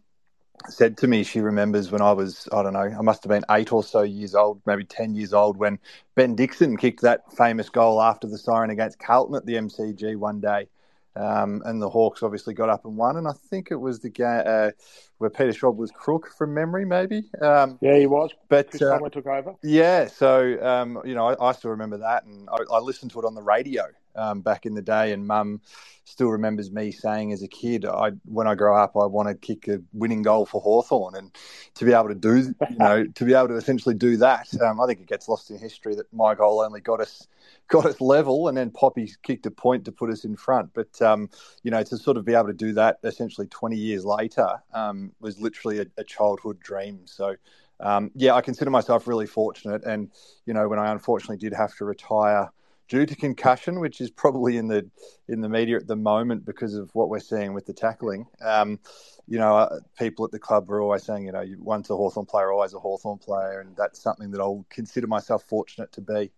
said 0.69 0.97
to 0.97 1.07
me 1.07 1.23
she 1.23 1.41
remembers 1.41 1.91
when 1.91 2.01
I 2.01 2.13
was 2.13 2.47
I 2.51 2.63
don't 2.63 2.73
know 2.73 2.79
I 2.79 3.01
must 3.01 3.23
have 3.23 3.29
been 3.29 3.43
eight 3.51 3.71
or 3.71 3.83
so 3.83 4.01
years 4.01 4.33
old 4.33 4.61
maybe 4.65 4.83
ten 4.83 5.13
years 5.13 5.33
old 5.33 5.57
when 5.57 5.77
Ben 6.15 6.33
Dixon 6.33 6.77
kicked 6.77 7.01
that 7.01 7.31
famous 7.33 7.69
goal 7.69 8.01
after 8.01 8.25
the 8.25 8.37
siren 8.37 8.69
against 8.69 8.97
Carlton 8.97 9.35
at 9.35 9.45
the 9.45 9.55
MCG 9.55 10.15
one 10.15 10.39
day 10.39 10.67
um, 11.15 11.61
and 11.65 11.81
the 11.81 11.89
Hawks 11.89 12.23
obviously 12.23 12.53
got 12.53 12.69
up 12.69 12.85
and 12.85 12.97
won. 12.97 13.17
And 13.17 13.27
I 13.27 13.33
think 13.33 13.69
it 13.71 13.75
was 13.75 13.99
the 13.99 14.09
game 14.09 14.43
uh, 14.45 14.71
where 15.17 15.29
Peter 15.29 15.53
Schwab 15.53 15.77
was 15.77 15.91
crook 15.91 16.29
from 16.37 16.53
memory, 16.53 16.85
maybe. 16.85 17.23
Um, 17.41 17.77
yeah, 17.81 17.97
he 17.97 18.05
was. 18.05 18.31
But 18.49 18.69
Chris 18.69 18.81
uh, 18.81 18.99
took 19.09 19.25
over. 19.25 19.55
Yeah, 19.63 20.07
so 20.07 20.61
um, 20.61 21.01
you 21.05 21.15
know, 21.15 21.27
I, 21.27 21.49
I, 21.49 21.51
still 21.53 21.71
remember 21.71 21.97
that, 21.99 22.25
and 22.25 22.49
I, 22.49 22.57
I 22.73 22.79
listened 22.79 23.11
to 23.11 23.19
it 23.19 23.25
on 23.25 23.33
the 23.33 23.41
radio 23.41 23.85
um, 24.15 24.41
back 24.41 24.65
in 24.65 24.73
the 24.73 24.81
day. 24.81 25.13
And 25.13 25.25
Mum 25.25 25.61
still 26.03 26.27
remembers 26.27 26.71
me 26.71 26.91
saying 26.91 27.31
as 27.31 27.41
a 27.43 27.47
kid, 27.47 27.85
"I 27.85 28.11
when 28.25 28.47
I 28.47 28.55
grow 28.55 28.75
up, 28.75 28.97
I 28.97 29.05
want 29.05 29.29
to 29.29 29.35
kick 29.35 29.67
a 29.69 29.81
winning 29.93 30.21
goal 30.21 30.45
for 30.45 30.59
Hawthorn. 30.59 31.15
And 31.15 31.31
to 31.75 31.85
be 31.85 31.93
able 31.93 32.09
to 32.09 32.15
do, 32.15 32.53
you 32.69 32.77
know, 32.77 33.05
to 33.05 33.25
be 33.25 33.33
able 33.33 33.49
to 33.49 33.55
essentially 33.55 33.95
do 33.95 34.17
that, 34.17 34.49
um, 34.61 34.81
I 34.81 34.87
think 34.87 34.99
it 34.99 35.07
gets 35.07 35.29
lost 35.29 35.49
in 35.49 35.57
history 35.57 35.95
that 35.95 36.11
my 36.13 36.35
goal 36.35 36.61
only 36.61 36.81
got 36.81 36.99
us 36.99 37.27
got 37.67 37.85
us 37.85 38.01
level, 38.01 38.47
and 38.47 38.57
then 38.57 38.69
Poppy 38.71 39.11
kicked 39.23 39.45
a 39.45 39.51
point 39.51 39.85
to 39.85 39.91
put 39.91 40.09
us 40.09 40.25
in 40.25 40.35
front. 40.35 40.71
But 40.73 41.01
um, 41.01 41.29
you 41.63 41.71
know, 41.71 41.83
to 41.83 41.97
sort 41.97 42.17
of 42.17 42.25
be 42.25 42.33
able 42.33 42.47
to 42.47 42.53
do 42.53 42.73
that 42.73 42.99
essentially 43.03 43.47
20 43.47 43.75
years 43.75 44.05
later 44.05 44.61
um, 44.73 45.11
was 45.19 45.39
literally 45.39 45.79
a, 45.79 45.85
a, 45.97 46.03
childhood 46.03 46.59
dream. 46.59 47.01
So. 47.05 47.35
Um, 47.81 48.09
yeah, 48.15 48.35
I 48.35 48.39
consider 48.39 48.71
myself 48.71 49.05
really 49.05 49.25
fortunate, 49.25 49.83
and 49.83 50.09
you 50.45 50.53
know, 50.53 50.69
when 50.69 50.79
I 50.79 50.93
unfortunately 50.93 51.35
did 51.35 51.51
have 51.51 51.75
to 51.75 51.83
retire 51.83 52.49
due 52.87 53.05
to 53.05 53.15
concussion, 53.15 53.79
which 53.79 53.99
is 54.01 54.09
probably 54.09 54.57
in 54.57 54.67
the 54.67 54.89
in 55.27 55.41
the 55.41 55.49
media 55.49 55.75
at 55.77 55.87
the 55.87 55.95
moment 55.95 56.45
because 56.45 56.75
of 56.75 56.89
what 56.93 57.09
we're 57.09 57.19
seeing 57.19 57.53
with 57.53 57.65
the 57.65 57.73
tackling. 57.73 58.25
Um, 58.41 58.79
you 59.27 59.39
know, 59.39 59.57
uh, 59.57 59.79
people 59.97 60.23
at 60.25 60.31
the 60.31 60.39
club 60.39 60.69
were 60.69 60.81
always 60.81 61.03
saying, 61.03 61.25
you 61.25 61.31
know, 61.31 61.43
once 61.57 61.89
a 61.89 61.95
Hawthorn 61.95 62.27
player, 62.27 62.51
always 62.51 62.73
a 62.73 62.79
Hawthorn 62.79 63.17
player, 63.17 63.59
and 63.61 63.75
that's 63.75 64.01
something 64.01 64.31
that 64.31 64.41
I'll 64.41 64.65
consider 64.69 65.07
myself 65.07 65.43
fortunate 65.43 65.91
to 65.93 66.01
be. 66.01 66.31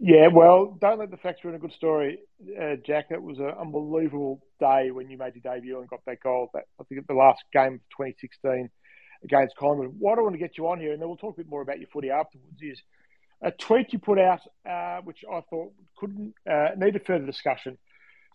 Yeah, 0.00 0.26
well, 0.26 0.76
don't 0.80 0.98
let 0.98 1.10
the 1.10 1.16
facts 1.16 1.44
ruin 1.44 1.56
a 1.56 1.58
good 1.58 1.72
story, 1.72 2.18
uh, 2.60 2.76
Jack. 2.84 3.06
It 3.10 3.22
was 3.22 3.38
an 3.38 3.52
unbelievable 3.58 4.40
day 4.58 4.90
when 4.90 5.08
you 5.08 5.16
made 5.16 5.34
your 5.36 5.54
debut 5.54 5.78
and 5.78 5.88
got 5.88 6.00
that 6.06 6.20
goal. 6.20 6.50
That 6.52 6.64
I 6.80 6.84
think 6.84 7.00
at 7.00 7.06
the 7.06 7.14
last 7.14 7.42
game 7.52 7.74
of 7.74 7.80
2016 7.96 8.70
against 9.22 9.56
Collingwood. 9.56 9.94
What 9.98 10.18
I 10.18 10.22
want 10.22 10.34
to 10.34 10.38
get 10.38 10.58
you 10.58 10.68
on 10.68 10.80
here, 10.80 10.92
and 10.92 11.00
then 11.00 11.08
we'll 11.08 11.16
talk 11.16 11.34
a 11.34 11.38
bit 11.38 11.48
more 11.48 11.62
about 11.62 11.78
your 11.78 11.88
footy 11.88 12.10
afterwards, 12.10 12.60
is 12.60 12.82
a 13.40 13.52
tweet 13.52 13.92
you 13.92 13.98
put 14.00 14.18
out, 14.18 14.40
uh, 14.68 15.00
which 15.02 15.24
I 15.30 15.40
thought 15.48 15.72
couldn't 15.96 16.34
uh, 16.50 16.70
further 17.06 17.24
discussion. 17.24 17.78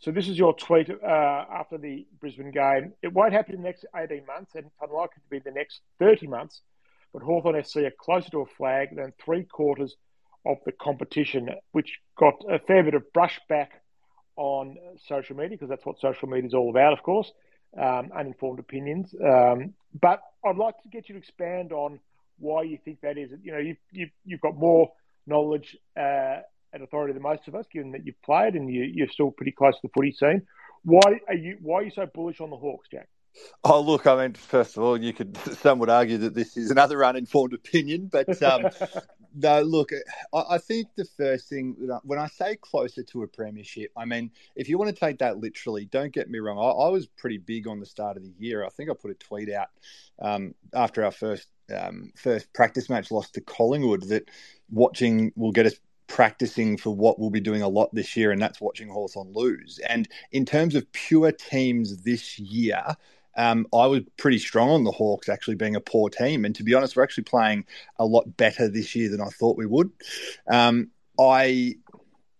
So 0.01 0.11
this 0.11 0.29
is 0.29 0.37
your 0.37 0.53
tweet 0.53 0.89
uh, 0.89 1.45
after 1.53 1.77
the 1.77 2.07
Brisbane 2.21 2.51
game. 2.51 2.93
It 3.03 3.11
won't 3.11 3.33
happen 3.33 3.55
in 3.55 3.61
the 3.61 3.67
next 3.67 3.85
18 3.95 4.25
months, 4.25 4.55
and 4.55 4.65
it's 4.65 4.75
unlikely 4.81 5.21
to 5.23 5.29
be 5.29 5.39
the 5.39 5.51
next 5.51 5.81
30 5.99 6.27
months. 6.27 6.61
But 7.11 7.21
Hawthorn 7.21 7.61
SC 7.63 7.77
are 7.77 7.91
closer 7.99 8.29
to 8.31 8.39
a 8.41 8.45
flag 8.45 8.95
than 8.95 9.11
three 9.23 9.43
quarters 9.43 9.95
of 10.45 10.57
the 10.65 10.71
competition, 10.71 11.49
which 11.71 11.99
got 12.17 12.35
a 12.49 12.59
fair 12.59 12.83
bit 12.83 12.93
of 12.93 13.03
brushback 13.15 13.67
on 14.35 14.77
social 15.07 15.35
media 15.35 15.51
because 15.51 15.69
that's 15.69 15.85
what 15.85 15.99
social 15.99 16.27
media 16.27 16.47
is 16.47 16.53
all 16.53 16.69
about, 16.69 16.93
of 16.93 17.03
course, 17.03 17.31
um, 17.77 18.11
uninformed 18.17 18.59
opinions. 18.59 19.13
Um, 19.23 19.73
but 19.99 20.21
I'd 20.45 20.57
like 20.57 20.81
to 20.83 20.89
get 20.89 21.09
you 21.09 21.15
to 21.15 21.19
expand 21.19 21.71
on 21.71 21.99
why 22.37 22.63
you 22.63 22.77
think 22.83 23.01
that 23.01 23.17
is. 23.17 23.31
You 23.43 23.51
know, 23.51 23.57
you've, 23.57 23.77
you've, 23.91 24.11
you've 24.25 24.41
got 24.41 24.55
more 24.55 24.91
knowledge 25.27 25.77
uh, 25.97 26.37
and 26.73 26.83
authority 26.83 27.13
than 27.13 27.21
most 27.21 27.47
of 27.47 27.55
us, 27.55 27.65
given 27.71 27.91
that 27.91 28.05
you've 28.05 28.21
played 28.23 28.55
and 28.55 28.73
you, 28.73 28.83
you're 28.83 29.09
still 29.09 29.31
pretty 29.31 29.51
close 29.51 29.75
to 29.75 29.81
the 29.83 29.89
footy 29.89 30.11
scene. 30.11 30.43
Why 30.83 31.19
are 31.27 31.33
you 31.33 31.57
Why 31.61 31.79
are 31.79 31.83
you 31.83 31.91
so 31.91 32.05
bullish 32.05 32.39
on 32.39 32.49
the 32.49 32.55
Hawks, 32.55 32.87
Jack? 32.89 33.09
Oh, 33.63 33.81
look, 33.81 34.07
I 34.07 34.15
mean, 34.23 34.33
first 34.33 34.77
of 34.77 34.83
all, 34.83 34.97
you 34.97 35.13
could, 35.13 35.37
some 35.61 35.79
would 35.79 35.89
argue 35.89 36.17
that 36.19 36.33
this 36.33 36.57
is 36.57 36.71
another 36.71 37.03
uninformed 37.03 37.53
opinion, 37.53 38.09
but 38.11 38.41
um, 38.41 38.69
no, 39.35 39.61
look, 39.61 39.91
I, 40.33 40.57
think 40.57 40.87
the 40.95 41.05
first 41.05 41.49
thing, 41.49 41.75
when 42.03 42.19
I 42.19 42.27
say 42.27 42.55
closer 42.55 43.03
to 43.03 43.23
a 43.23 43.27
premiership, 43.27 43.91
I 43.95 44.05
mean, 44.05 44.31
if 44.55 44.69
you 44.69 44.77
want 44.77 44.93
to 44.93 44.99
take 44.99 45.19
that 45.19 45.37
literally, 45.37 45.85
don't 45.85 46.13
get 46.13 46.29
me 46.29 46.39
wrong. 46.39 46.57
I, 46.57 46.85
I 46.85 46.89
was 46.89 47.07
pretty 47.07 47.37
big 47.37 47.67
on 47.67 47.79
the 47.79 47.85
start 47.85 48.17
of 48.17 48.23
the 48.23 48.33
year. 48.37 48.65
I 48.65 48.69
think 48.69 48.89
I 48.89 48.93
put 48.93 49.11
a 49.11 49.15
tweet 49.15 49.51
out 49.51 49.69
um, 50.19 50.55
after 50.73 51.05
our 51.05 51.11
first 51.11 51.47
um, 51.75 52.11
first 52.15 52.51
practice 52.53 52.89
match 52.89 53.11
lost 53.11 53.35
to 53.35 53.41
Collingwood 53.41 54.09
that 54.09 54.29
watching 54.71 55.31
will 55.35 55.51
get 55.51 55.67
us 55.67 55.75
practicing 56.07 56.75
for 56.75 56.89
what 56.89 57.19
we'll 57.19 57.29
be 57.29 57.39
doing 57.39 57.61
a 57.61 57.67
lot 57.67 57.93
this 57.93 58.17
year, 58.17 58.31
and 58.31 58.41
that's 58.41 58.59
watching 58.59 58.89
Hawthorn 58.89 59.31
lose. 59.33 59.79
And 59.87 60.07
in 60.31 60.45
terms 60.45 60.75
of 60.75 60.91
pure 60.91 61.31
teams 61.31 62.01
this 62.01 62.39
year, 62.39 62.83
um, 63.39 63.65
I 63.73 63.85
was 63.87 64.01
pretty 64.17 64.37
strong 64.37 64.69
on 64.69 64.83
the 64.83 64.91
Hawks 64.91 65.29
actually 65.29 65.55
being 65.55 65.77
a 65.77 65.79
poor 65.79 66.09
team. 66.09 66.43
And 66.43 66.53
to 66.55 66.63
be 66.63 66.73
honest, 66.73 66.97
we're 66.97 67.03
actually 67.03 67.23
playing 67.23 67.65
a 67.97 68.05
lot 68.05 68.35
better 68.35 68.67
this 68.67 68.95
year 68.95 69.09
than 69.09 69.21
I 69.21 69.29
thought 69.29 69.57
we 69.57 69.65
would. 69.65 69.89
Um, 70.51 70.89
I 71.17 71.75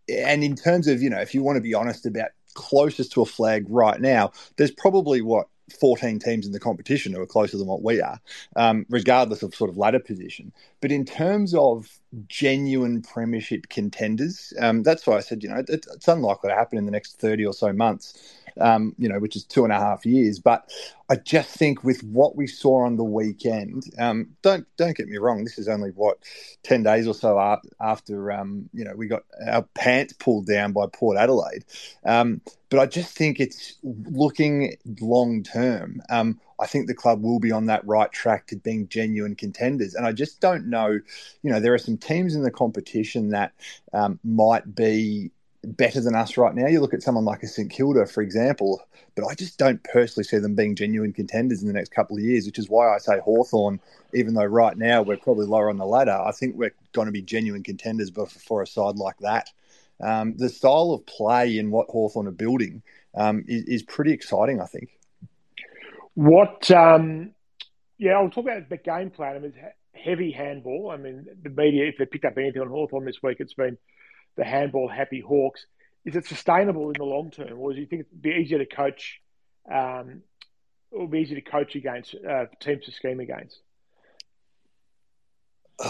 and 0.10 0.44
in 0.44 0.56
terms 0.56 0.88
of 0.90 1.02
you 1.02 1.10
know, 1.10 1.22
if 1.22 1.34
you 1.34 1.42
want 1.42 1.56
to 1.56 1.62
be 1.62 1.74
honest 1.74 2.06
about 2.06 2.32
closest 2.54 3.14
to 3.14 3.22
a 3.22 3.26
flag 3.26 3.66
right 3.70 4.02
now, 4.02 4.34
there's 4.58 4.72
probably 4.72 5.22
what 5.22 5.48
14 5.80 6.20
teams 6.20 6.46
in 6.46 6.52
the 6.52 6.60
competition 6.60 7.14
who 7.14 7.22
are 7.22 7.28
closer 7.28 7.58
than 7.58 7.68
what 7.68 7.82
we 7.82 8.02
are, 8.02 8.20
um, 8.58 8.86
regardless 8.90 9.42
of 9.42 9.56
sort 9.56 9.70
of 9.70 9.78
ladder 9.78 10.00
position. 10.00 10.52
But 10.82 10.92
in 10.92 11.06
terms 11.06 11.54
of 11.54 11.88
genuine 12.28 13.04
premiership 13.04 13.70
contenders, 13.70 14.52
um, 14.60 14.84
that's 14.84 15.06
why 15.06 15.18
I 15.18 15.20
said, 15.22 15.44
you 15.44 15.50
know, 15.50 15.58
it, 15.60 15.70
it's 15.70 16.08
unlikely 16.08 16.50
to 16.50 16.56
happen 16.56 16.78
in 16.78 16.86
the 16.86 16.92
next 16.92 17.20
30 17.20 17.46
or 17.46 17.54
so 17.54 17.72
months 17.72 18.39
um, 18.60 18.96
you 18.98 19.10
know, 19.10 19.20
which 19.20 19.36
is 19.36 19.44
two 19.44 19.64
and 19.64 19.74
a 19.74 19.80
half 19.80 20.06
years. 20.06 20.40
But 20.40 20.70
I 21.10 21.16
just 21.16 21.50
think 21.50 21.84
with 21.84 22.04
what 22.04 22.36
we 22.36 22.48
saw 22.48 22.86
on 22.86 22.96
the 22.98 23.04
weekend, 23.04 23.84
um, 23.98 24.36
don't 24.42 24.66
don't 24.78 24.96
get 24.96 25.08
me 25.08 25.18
wrong, 25.18 25.44
this 25.44 25.58
is 25.58 25.68
only 25.68 25.90
what 25.92 26.20
ten 26.64 26.84
days 26.84 27.08
or 27.08 27.14
so 27.14 27.60
after 27.80 28.32
um, 28.32 28.70
you 28.74 28.84
know 28.84 28.96
we 28.96 29.08
got 29.08 29.24
our 29.48 29.64
pants 29.74 30.14
pulled 30.14 30.46
down 30.46 30.72
by 30.72 30.86
Port 30.92 31.18
Adelaide. 31.18 31.66
Um, 32.06 32.42
but 32.70 32.80
I 32.80 32.86
just 32.86 33.18
think 33.18 33.40
it's 33.40 33.76
looking 33.84 34.76
long 35.02 35.44
term. 35.44 36.02
Um, 36.10 36.40
I 36.60 36.68
think 36.68 36.88
the 36.88 36.94
club 36.94 37.24
will 37.24 37.40
be 37.40 37.52
on 37.52 37.68
that 37.68 37.86
right 37.88 38.12
track 38.12 38.48
to 38.48 38.58
being 38.58 38.88
genuine 38.90 39.36
contenders. 39.36 39.96
And 39.96 40.06
I 40.06 40.12
just 40.12 40.42
don't 40.42 40.68
know, 40.68 40.90
you 40.90 41.52
know, 41.52 41.60
there 41.60 41.74
are 41.74 41.80
some 41.80 41.98
teams 41.98 42.36
in 42.36 42.44
the 42.44 42.52
competition 42.52 43.30
that 43.30 43.54
um, 43.94 44.20
might 44.24 44.76
be 44.76 45.32
better 45.64 46.02
than 46.02 46.16
us 46.16 46.38
right 46.38 46.56
now. 46.56 46.68
You 46.68 46.80
look 46.80 46.94
at 46.94 47.04
someone 47.04 47.26
like 47.26 47.44
a 47.44 47.48
St 47.48 47.70
Kilda, 47.70 48.06
for 48.06 48.22
example, 48.22 48.82
but 49.16 49.26
I 49.26 49.36
just 49.36 49.58
don't 49.58 49.84
personally 49.84 50.24
see 50.24 50.38
them 50.38 50.56
being 50.56 50.76
genuine 50.76 51.14
contenders 51.14 51.62
in 51.62 51.68
the 51.68 51.74
next 51.74 51.92
couple 51.92 52.18
of 52.18 52.24
years, 52.24 52.46
which 52.46 52.60
is 52.60 52.70
why 52.70 52.94
I 52.94 52.98
say 52.98 53.20
Hawthorn, 53.20 53.80
even 54.14 54.34
though 54.34 54.46
right 54.46 54.78
now 54.78 55.02
we're 55.02 55.18
probably 55.18 55.46
lower 55.46 55.70
on 55.70 55.78
the 55.78 55.86
ladder, 55.86 56.18
I 56.18 56.32
think 56.32 56.56
we're 56.56 56.74
going 56.94 57.08
to 57.08 57.12
be 57.12 57.22
genuine 57.22 57.64
contenders 57.64 58.10
for 58.10 58.62
a 58.62 58.68
side 58.68 58.96
like 58.96 59.18
that. 59.20 59.50
Um, 60.02 60.36
the 60.38 60.50
style 60.50 60.92
of 60.92 61.06
play 61.06 61.58
in 61.58 61.72
what 61.72 61.90
Hawthorn 61.90 62.28
are 62.28 62.32
building 62.32 62.82
um, 63.16 63.44
is, 63.48 63.64
is, 63.66 63.84
pretty 63.84 64.14
exciting, 64.14 64.62
I 64.62 64.66
think. 64.66 64.98
What, 66.14 66.72
um, 66.72 67.32
yeah, 67.98 68.14
I'll 68.14 68.30
talk 68.30 68.46
about 68.46 68.70
the 68.70 68.78
game 68.78 69.10
plan. 69.10 69.36
I 69.36 69.40
mean, 69.40 69.54
heavy 69.94 70.32
handball. 70.32 70.90
I 70.90 70.96
mean, 70.96 71.26
the 71.42 71.50
media, 71.50 71.88
if 71.88 71.98
they 71.98 72.06
picked 72.06 72.24
up 72.24 72.38
anything 72.38 72.62
on 72.62 72.70
Hawthorn 72.70 73.04
this 73.04 73.22
week, 73.22 73.38
it's 73.40 73.54
been 73.54 73.78
the 74.40 74.46
handball 74.46 74.88
happy 74.88 75.20
Hawks. 75.20 75.66
Is 76.06 76.16
it 76.16 76.26
sustainable 76.26 76.88
in 76.88 76.96
the 76.98 77.04
long 77.04 77.30
term, 77.30 77.60
or 77.60 77.74
do 77.74 77.80
you 77.80 77.86
think 77.86 78.08
it'd 78.08 78.22
be 78.22 78.32
easier 78.32 78.58
to 78.58 78.66
coach? 78.66 79.20
Um, 79.72 80.24
it 80.92 80.98
will 80.98 81.08
be 81.08 81.20
easier 81.20 81.40
to 81.40 81.42
coach 81.42 81.76
against 81.76 82.16
uh, 82.16 82.46
teams 82.60 82.86
to 82.86 82.92
scheme 82.92 83.20
against. 83.20 83.60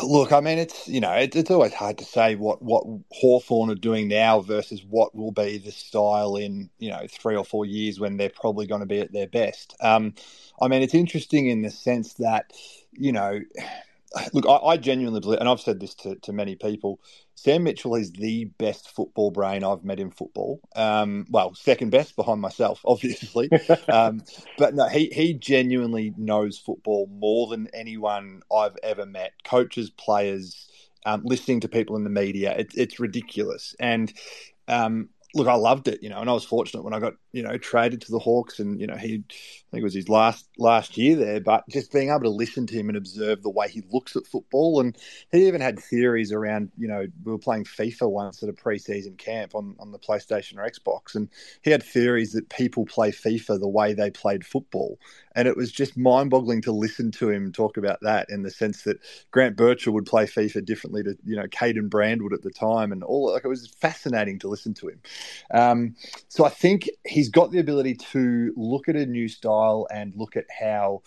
Look, 0.04 0.34
I 0.34 0.40
mean, 0.40 0.58
it's 0.58 0.88
you 0.88 1.00
know, 1.00 1.14
it, 1.14 1.36
it's 1.36 1.52
always 1.52 1.74
hard 1.74 2.00
to 2.00 2.06
say 2.06 2.36
what 2.36 2.62
what 2.62 2.86
Hawthorn 3.12 3.70
are 3.70 3.76
doing 3.76 4.08
now 4.08 4.42
versus 4.42 4.84
what 4.84 5.16
will 5.16 5.32
be 5.32 5.60
the 5.60 5.72
style 5.72 6.36
in 6.36 6.72
you 6.80 6.90
know 6.90 7.06
three 7.08 7.36
or 7.36 7.46
four 7.46 7.66
years 7.66 8.00
when 8.00 8.18
they're 8.18 8.30
probably 8.30 8.66
going 8.66 8.82
to 8.82 8.88
be 8.88 9.00
at 9.00 9.14
their 9.14 9.28
best. 9.28 9.76
Um, 9.80 10.16
I 10.60 10.68
mean, 10.68 10.82
it's 10.82 10.96
interesting 10.96 11.48
in 11.48 11.62
the 11.62 11.72
sense 11.72 12.14
that 12.16 12.52
you 12.92 13.12
know 13.12 13.40
look, 14.34 14.46
I, 14.48 14.56
I, 14.70 14.78
genuinely 14.78 15.20
believe, 15.20 15.40
and 15.40 15.50
I've 15.50 15.60
said 15.60 15.80
this 15.80 15.94
to, 15.96 16.16
to 16.16 16.34
many 16.34 16.56
people, 16.56 17.00
Sam 17.36 17.64
Mitchell 17.64 17.96
is 17.96 18.12
the 18.12 18.46
best 18.58 18.90
football 18.90 19.32
brain 19.32 19.64
I've 19.64 19.84
met 19.84 20.00
in 20.00 20.12
football. 20.12 20.60
Um, 20.76 21.26
well, 21.30 21.54
second 21.54 21.92
best 21.92 22.16
behind 22.16 22.42
myself, 22.42 22.82
obviously. 22.86 23.50
um, 23.88 24.24
but 24.58 24.74
no, 24.74 24.88
he, 24.88 25.12
he 25.14 25.34
genuinely 25.34 26.14
knows 26.18 26.58
football 26.58 27.08
more 27.12 27.48
than 27.48 27.68
anyone 27.74 28.42
I've 28.54 28.78
ever 28.84 29.06
met. 29.06 29.34
Coaches, 29.44 29.90
players, 29.90 30.70
um, 31.06 31.22
listening 31.24 31.62
to 31.62 31.68
people 31.68 31.96
in 31.96 32.04
the 32.04 32.10
media, 32.10 32.56
it, 32.58 32.72
it's 32.76 33.00
ridiculous. 33.00 33.76
And 33.80 34.12
um, 34.68 35.10
look, 35.36 35.48
I 35.48 35.54
loved 35.54 35.88
it, 35.88 36.02
you 36.02 36.10
know, 36.10 36.20
and 36.20 36.30
I 36.30 36.34
was 36.34 36.44
fortunate 36.44 36.84
when 36.84 36.94
I 36.94 37.00
got, 37.00 37.14
you 37.34 37.44
know, 37.44 37.58
traded 37.58 38.02
to 38.02 38.12
the 38.12 38.18
Hawks, 38.20 38.60
and 38.60 38.80
you 38.82 38.88
know, 38.88 38.96
he, 38.96 39.24
I 39.30 39.70
think 39.72 39.82
it 39.82 39.84
was 39.84 39.94
his 39.94 40.10
last 40.10 40.48
last 40.58 40.98
year 40.98 41.16
there, 41.16 41.40
but 41.40 41.64
just 41.70 41.92
being 41.94 42.10
able 42.10 42.22
to 42.22 42.30
listen 42.30 42.66
to 42.66 42.76
him 42.76 42.90
and 42.90 42.98
observe 42.98 43.44
the 43.44 43.50
way 43.52 43.70
he 43.70 43.84
looks 43.92 44.16
at 44.16 44.26
football, 44.26 44.80
and 44.80 44.98
he 45.32 45.48
even 45.48 45.62
had 45.62 45.80
theories 45.80 46.32
around, 46.32 46.72
you 46.78 46.88
know, 46.88 47.06
we 47.24 47.32
were 47.32 47.38
playing 47.38 47.66
FIFA 47.66 48.10
once 48.10 48.42
at 48.42 48.50
a 48.50 48.54
preseason 48.54 49.18
camp 49.18 49.54
on 49.54 49.76
on 49.80 49.92
the 49.92 50.00
PlayStation 50.00 50.58
or 50.58 50.68
Xbox, 50.68 51.14
and 51.14 51.30
he 51.62 51.70
had 51.70 51.84
theories 51.84 52.34
that 52.34 52.50
people 52.50 52.86
play 52.86 53.12
FIFA 53.12 53.60
the 53.60 53.68
way 53.68 53.94
they 53.94 54.10
played 54.10 54.44
football, 54.44 54.98
and 55.36 55.48
it 55.48 55.56
was 55.56 55.72
just 55.72 55.96
mind-boggling 55.96 56.64
to 56.64 56.72
listen 56.72 57.12
to 57.12 57.30
him 57.30 57.52
talk 57.52 57.78
about 57.78 58.00
that 58.02 58.28
in 58.30 58.42
the 58.42 58.50
sense 58.50 58.82
that 58.84 58.98
Grant 59.30 59.56
Birchall 59.56 59.94
would 59.94 60.08
play 60.08 60.26
FIFA 60.26 60.66
differently 60.66 61.04
to, 61.04 61.16
you 61.24 61.36
know, 61.36 61.46
Caden 61.46 61.90
Brandwood 61.90 62.34
at 62.34 62.42
the 62.42 62.50
time, 62.50 62.92
and 62.92 63.04
all 63.04 63.32
like 63.32 63.46
it 63.46 63.48
was 63.48 63.68
fascinating 63.68 64.40
to 64.40 64.48
listen 64.48 64.74
to 64.74 64.88
him. 64.88 65.00
Um, 65.52 65.96
so 66.28 66.46
I 66.46 66.50
think 66.50 66.90
he's 67.06 67.30
got 67.30 67.52
the 67.52 67.60
ability 67.60 67.96
to 68.12 68.54
look 68.56 68.90
at 68.90 68.96
a 68.96 69.06
new 69.06 69.28
style 69.28 69.88
and 69.92 70.14
look 70.16 70.36
at 70.36 70.46
how 70.60 71.02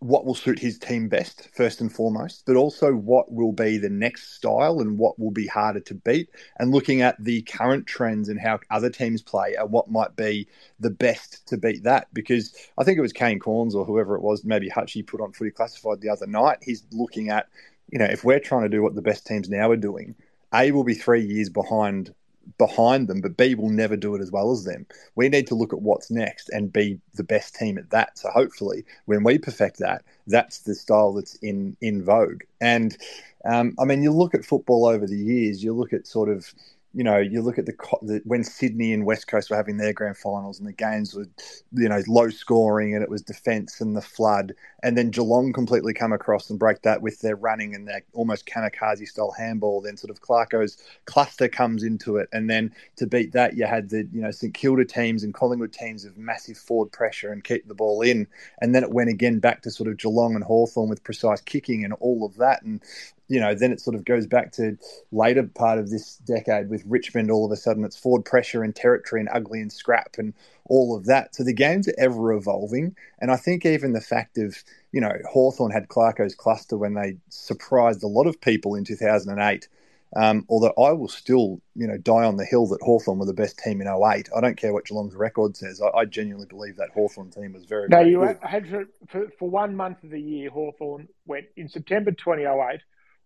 what 0.00 0.24
will 0.24 0.34
suit 0.34 0.60
his 0.60 0.78
team 0.78 1.08
best, 1.08 1.48
first 1.52 1.80
and 1.80 1.92
foremost, 1.92 2.44
but 2.46 2.54
also 2.54 2.92
what 2.92 3.32
will 3.32 3.52
be 3.52 3.78
the 3.78 3.90
next 3.90 4.36
style 4.36 4.78
and 4.78 4.96
what 4.96 5.18
will 5.18 5.32
be 5.32 5.46
harder 5.46 5.80
to 5.80 5.94
beat, 5.94 6.28
and 6.58 6.70
looking 6.70 7.02
at 7.02 7.16
the 7.22 7.42
current 7.42 7.84
trends 7.86 8.28
and 8.28 8.40
how 8.40 8.60
other 8.70 8.90
teams 8.90 9.22
play 9.22 9.54
and 9.58 9.70
what 9.72 9.90
might 9.90 10.14
be 10.14 10.46
the 10.78 10.90
best 10.90 11.46
to 11.48 11.56
beat 11.56 11.82
that. 11.82 12.06
Because 12.12 12.54
I 12.78 12.84
think 12.84 12.96
it 12.96 13.02
was 13.02 13.12
Kane 13.12 13.40
Cornes 13.40 13.74
or 13.74 13.84
whoever 13.84 14.14
it 14.14 14.22
was, 14.22 14.44
maybe 14.44 14.70
Hutchie 14.70 15.06
put 15.06 15.20
on 15.20 15.32
Footy 15.32 15.50
Classified 15.50 16.00
the 16.00 16.10
other 16.10 16.28
night. 16.28 16.58
He's 16.62 16.86
looking 16.92 17.30
at, 17.30 17.48
you 17.90 17.98
know, 17.98 18.04
if 18.04 18.22
we're 18.22 18.38
trying 18.38 18.62
to 18.62 18.68
do 18.68 18.82
what 18.82 18.94
the 18.94 19.02
best 19.02 19.26
teams 19.26 19.48
now 19.48 19.68
are 19.68 19.76
doing, 19.76 20.14
A 20.54 20.70
will 20.70 20.84
be 20.84 20.94
three 20.94 21.24
years 21.24 21.48
behind 21.48 22.14
behind 22.56 23.08
them, 23.08 23.20
but 23.20 23.36
B 23.36 23.54
will 23.54 23.68
never 23.68 23.96
do 23.96 24.14
it 24.14 24.22
as 24.22 24.30
well 24.30 24.50
as 24.50 24.64
them. 24.64 24.86
We 25.14 25.28
need 25.28 25.46
to 25.48 25.54
look 25.54 25.72
at 25.72 25.82
what's 25.82 26.10
next 26.10 26.48
and 26.48 26.72
be 26.72 26.98
the 27.14 27.24
best 27.24 27.54
team 27.54 27.78
at 27.78 27.90
that. 27.90 28.18
So 28.18 28.30
hopefully, 28.30 28.84
when 29.06 29.22
we 29.22 29.38
perfect 29.38 29.78
that, 29.78 30.02
that's 30.26 30.60
the 30.60 30.74
style 30.74 31.12
that's 31.12 31.34
in 31.36 31.76
in 31.80 32.02
vogue. 32.02 32.42
And 32.60 32.96
um, 33.44 33.74
I 33.78 33.84
mean, 33.84 34.02
you 34.02 34.12
look 34.12 34.34
at 34.34 34.44
football 34.44 34.86
over 34.86 35.06
the 35.06 35.18
years. 35.18 35.62
You 35.62 35.72
look 35.74 35.92
at 35.92 36.06
sort 36.06 36.28
of 36.28 36.52
you 36.94 37.04
know, 37.04 37.18
you 37.18 37.42
look 37.42 37.58
at 37.58 37.66
the, 37.66 37.74
the, 38.02 38.22
when 38.24 38.42
Sydney 38.42 38.94
and 38.94 39.04
West 39.04 39.26
Coast 39.26 39.50
were 39.50 39.56
having 39.56 39.76
their 39.76 39.92
grand 39.92 40.16
finals, 40.16 40.58
and 40.58 40.66
the 40.66 40.72
games 40.72 41.14
were, 41.14 41.26
you 41.72 41.88
know, 41.88 42.02
low 42.08 42.30
scoring, 42.30 42.94
and 42.94 43.02
it 43.02 43.10
was 43.10 43.20
defence 43.20 43.80
and 43.80 43.94
the 43.94 44.00
flood, 44.00 44.54
and 44.82 44.96
then 44.96 45.10
Geelong 45.10 45.52
completely 45.52 45.92
come 45.92 46.12
across 46.12 46.48
and 46.48 46.58
break 46.58 46.82
that 46.82 47.02
with 47.02 47.20
their 47.20 47.36
running 47.36 47.74
and 47.74 47.86
their 47.86 48.02
almost 48.14 48.46
kamikaze 48.46 49.06
style 49.06 49.34
handball. 49.38 49.82
Then 49.82 49.98
sort 49.98 50.10
of 50.10 50.22
Clarko's 50.22 50.78
cluster 51.04 51.46
comes 51.46 51.82
into 51.82 52.16
it, 52.16 52.28
and 52.32 52.48
then 52.48 52.72
to 52.96 53.06
beat 53.06 53.32
that, 53.32 53.56
you 53.56 53.66
had 53.66 53.90
the 53.90 54.08
you 54.10 54.22
know 54.22 54.30
St 54.30 54.54
Kilda 54.54 54.86
teams 54.86 55.24
and 55.24 55.34
Collingwood 55.34 55.74
teams 55.74 56.06
of 56.06 56.16
massive 56.16 56.56
forward 56.56 56.90
pressure 56.90 57.32
and 57.32 57.44
keep 57.44 57.68
the 57.68 57.74
ball 57.74 58.00
in, 58.00 58.26
and 58.62 58.74
then 58.74 58.82
it 58.82 58.90
went 58.90 59.10
again 59.10 59.40
back 59.40 59.60
to 59.62 59.70
sort 59.70 59.90
of 59.90 59.98
Geelong 59.98 60.34
and 60.34 60.44
Hawthorn 60.44 60.88
with 60.88 61.04
precise 61.04 61.42
kicking 61.42 61.84
and 61.84 61.92
all 62.00 62.24
of 62.24 62.36
that, 62.36 62.62
and 62.62 62.82
you 63.28 63.38
know, 63.38 63.54
then 63.54 63.72
it 63.72 63.80
sort 63.80 63.94
of 63.94 64.04
goes 64.04 64.26
back 64.26 64.52
to 64.52 64.76
later 65.12 65.42
part 65.42 65.78
of 65.78 65.90
this 65.90 66.16
decade 66.16 66.70
with 66.70 66.82
Richmond. 66.86 67.30
All 67.30 67.44
of 67.44 67.52
a 67.52 67.56
sudden, 67.56 67.84
it's 67.84 67.96
forward 67.96 68.24
pressure 68.24 68.62
and 68.62 68.74
territory 68.74 69.20
and 69.20 69.28
ugly 69.32 69.60
and 69.60 69.72
scrap 69.72 70.16
and 70.18 70.32
all 70.64 70.96
of 70.96 71.04
that. 71.06 71.34
So 71.34 71.44
the 71.44 71.52
games 71.52 71.88
are 71.88 71.94
ever 71.98 72.32
evolving, 72.32 72.96
and 73.20 73.30
I 73.30 73.36
think 73.36 73.66
even 73.66 73.92
the 73.92 74.00
fact 74.00 74.38
of 74.38 74.56
you 74.92 75.00
know 75.00 75.12
Hawthorn 75.30 75.72
had 75.72 75.88
Clarko's 75.88 76.34
cluster 76.34 76.76
when 76.76 76.94
they 76.94 77.16
surprised 77.28 78.02
a 78.02 78.08
lot 78.08 78.26
of 78.26 78.40
people 78.40 78.74
in 78.74 78.84
2008. 78.84 79.68
Um, 80.16 80.46
although 80.48 80.72
I 80.78 80.92
will 80.92 81.08
still, 81.08 81.60
you 81.76 81.86
know, 81.86 81.98
die 81.98 82.24
on 82.24 82.38
the 82.38 82.44
hill 82.46 82.66
that 82.68 82.80
Hawthorn 82.80 83.18
were 83.18 83.26
the 83.26 83.34
best 83.34 83.58
team 83.58 83.82
in 83.82 83.86
08. 83.86 84.30
I 84.34 84.40
don't 84.40 84.56
care 84.56 84.72
what 84.72 84.86
Geelong's 84.86 85.14
record 85.14 85.54
says. 85.54 85.82
I, 85.82 85.88
I 85.98 86.04
genuinely 86.06 86.46
believe 86.46 86.76
that 86.76 86.88
Hawthorn 86.94 87.30
team 87.30 87.52
was 87.52 87.66
very, 87.66 87.88
no, 87.90 87.98
very 87.98 88.10
you 88.12 88.20
good. 88.20 88.38
had 88.42 88.66
for, 88.70 88.86
for, 89.06 89.26
for 89.38 89.50
one 89.50 89.76
month 89.76 90.02
of 90.04 90.08
the 90.08 90.20
year, 90.20 90.48
Hawthorn 90.48 91.08
went 91.26 91.48
in 91.56 91.68
September 91.68 92.10
2008 92.10 92.80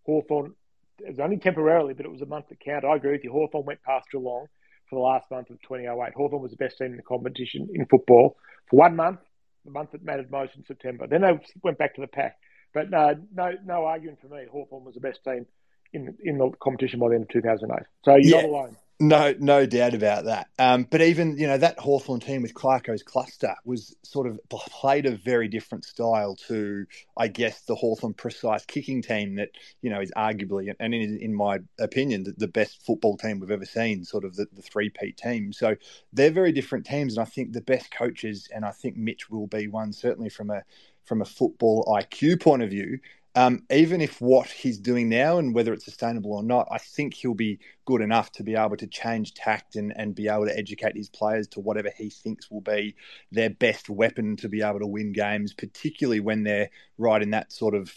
Hawthorn, 0.04 0.54
it 0.98 1.10
was 1.10 1.20
only 1.20 1.36
temporarily, 1.36 1.94
but 1.94 2.06
it 2.06 2.12
was 2.12 2.22
a 2.22 2.26
month 2.26 2.48
that 2.48 2.60
counted. 2.60 2.86
I 2.86 2.96
agree 2.96 3.12
with 3.12 3.24
you. 3.24 3.32
Hawthorn 3.32 3.66
went 3.66 3.82
past 3.82 4.06
Geelong 4.10 4.46
for 4.88 4.96
the 4.96 5.02
last 5.02 5.30
month 5.30 5.50
of 5.50 5.60
2008. 5.62 6.14
Hawthorn 6.14 6.42
was 6.42 6.50
the 6.50 6.56
best 6.56 6.78
team 6.78 6.88
in 6.88 6.96
the 6.96 7.02
competition 7.02 7.68
in 7.72 7.86
football 7.86 8.36
for 8.68 8.76
one 8.76 8.96
month, 8.96 9.20
the 9.64 9.70
month 9.70 9.92
that 9.92 10.04
mattered 10.04 10.30
most 10.30 10.54
in 10.56 10.64
September. 10.64 11.06
Then 11.06 11.22
they 11.22 11.40
went 11.62 11.78
back 11.78 11.94
to 11.94 12.00
the 12.00 12.06
pack. 12.06 12.36
But 12.74 12.92
uh, 12.92 13.14
no, 13.34 13.52
no 13.64 13.84
arguing 13.84 14.16
for 14.20 14.28
me. 14.28 14.46
Hawthorn 14.50 14.84
was 14.84 14.94
the 14.94 15.00
best 15.00 15.22
team 15.24 15.46
in 15.92 16.16
in 16.24 16.38
the 16.38 16.50
competition 16.62 17.00
by 17.00 17.08
the 17.08 17.14
end 17.16 17.24
of 17.24 17.28
2008. 17.28 17.86
So 18.04 18.16
you're 18.16 18.20
yeah. 18.22 18.42
not 18.42 18.44
alone. 18.48 18.76
No, 19.02 19.34
no 19.40 19.66
doubt 19.66 19.94
about 19.94 20.26
that. 20.26 20.46
Um, 20.60 20.84
but 20.88 21.02
even 21.02 21.36
you 21.36 21.48
know 21.48 21.58
that 21.58 21.76
Hawthorn 21.80 22.20
team 22.20 22.42
with 22.42 22.54
Clarko's 22.54 23.02
cluster 23.02 23.56
was 23.64 23.96
sort 24.04 24.28
of 24.28 24.38
played 24.48 25.06
a 25.06 25.16
very 25.16 25.48
different 25.48 25.84
style 25.84 26.36
to, 26.46 26.86
I 27.16 27.26
guess, 27.26 27.62
the 27.62 27.74
Hawthorn 27.74 28.14
precise 28.14 28.64
kicking 28.64 29.02
team 29.02 29.34
that 29.36 29.48
you 29.82 29.90
know 29.90 30.00
is 30.00 30.12
arguably 30.16 30.72
and 30.78 30.94
in, 30.94 31.18
in 31.18 31.34
my 31.34 31.58
opinion 31.80 32.22
the, 32.22 32.34
the, 32.38 32.46
best 32.46 32.86
football 32.86 33.16
team 33.16 33.40
we've 33.40 33.50
ever 33.50 33.64
seen. 33.64 34.04
Sort 34.04 34.24
of 34.24 34.36
the, 34.36 34.46
the 34.52 34.62
three 34.62 34.88
peat 34.88 35.16
team. 35.16 35.52
So 35.52 35.74
they're 36.12 36.30
very 36.30 36.52
different 36.52 36.86
teams, 36.86 37.16
and 37.16 37.22
I 37.26 37.28
think 37.28 37.54
the 37.54 37.60
best 37.60 37.90
coaches, 37.90 38.48
and 38.54 38.64
I 38.64 38.70
think 38.70 38.96
Mitch 38.96 39.28
will 39.28 39.48
be 39.48 39.66
one 39.66 39.92
certainly 39.92 40.28
from 40.30 40.50
a 40.50 40.62
from 41.04 41.22
a 41.22 41.26
football 41.26 41.84
IQ 41.86 42.40
point 42.40 42.62
of 42.62 42.70
view, 42.70 43.00
um, 43.34 43.62
even 43.70 44.02
if 44.02 44.20
what 44.20 44.48
he's 44.48 44.78
doing 44.78 45.08
now 45.08 45.38
and 45.38 45.54
whether 45.54 45.72
it's 45.72 45.86
sustainable 45.86 46.34
or 46.34 46.42
not, 46.42 46.68
I 46.70 46.78
think 46.78 47.14
he'll 47.14 47.34
be 47.34 47.60
good 47.86 48.02
enough 48.02 48.30
to 48.32 48.42
be 48.42 48.54
able 48.54 48.76
to 48.76 48.86
change 48.86 49.32
tact 49.32 49.76
and, 49.76 49.92
and 49.96 50.14
be 50.14 50.28
able 50.28 50.46
to 50.46 50.56
educate 50.56 50.96
his 50.96 51.08
players 51.08 51.48
to 51.48 51.60
whatever 51.60 51.90
he 51.96 52.10
thinks 52.10 52.50
will 52.50 52.60
be 52.60 52.94
their 53.30 53.48
best 53.48 53.88
weapon 53.88 54.36
to 54.36 54.48
be 54.48 54.60
able 54.60 54.80
to 54.80 54.86
win 54.86 55.12
games, 55.12 55.54
particularly 55.54 56.20
when 56.20 56.42
they're 56.42 56.68
right 56.98 57.22
in 57.22 57.30
that 57.30 57.52
sort 57.52 57.74
of 57.74 57.94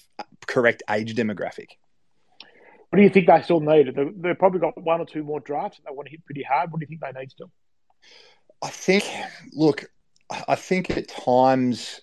correct 0.47 0.83
age 0.89 1.13
demographic. 1.15 1.71
What 2.89 2.97
do 2.97 3.03
you 3.03 3.09
think 3.09 3.27
they 3.27 3.41
still 3.41 3.59
need? 3.59 3.93
They've 3.93 4.39
probably 4.39 4.61
got 4.61 4.81
one 4.81 5.01
or 5.01 5.05
two 5.05 5.23
more 5.23 5.41
drafts 5.41 5.79
and 5.79 5.85
they 5.85 5.93
want 5.93 6.05
to 6.05 6.11
hit 6.11 6.23
pretty 6.23 6.43
hard. 6.43 6.71
What 6.71 6.79
do 6.79 6.85
you 6.85 6.87
think 6.87 7.01
they 7.01 7.19
need 7.19 7.31
still? 7.31 7.51
I 8.61 8.69
think, 8.69 9.03
look, 9.51 9.83
I 10.47 10.55
think 10.55 10.91
at 10.91 11.09
times 11.09 11.99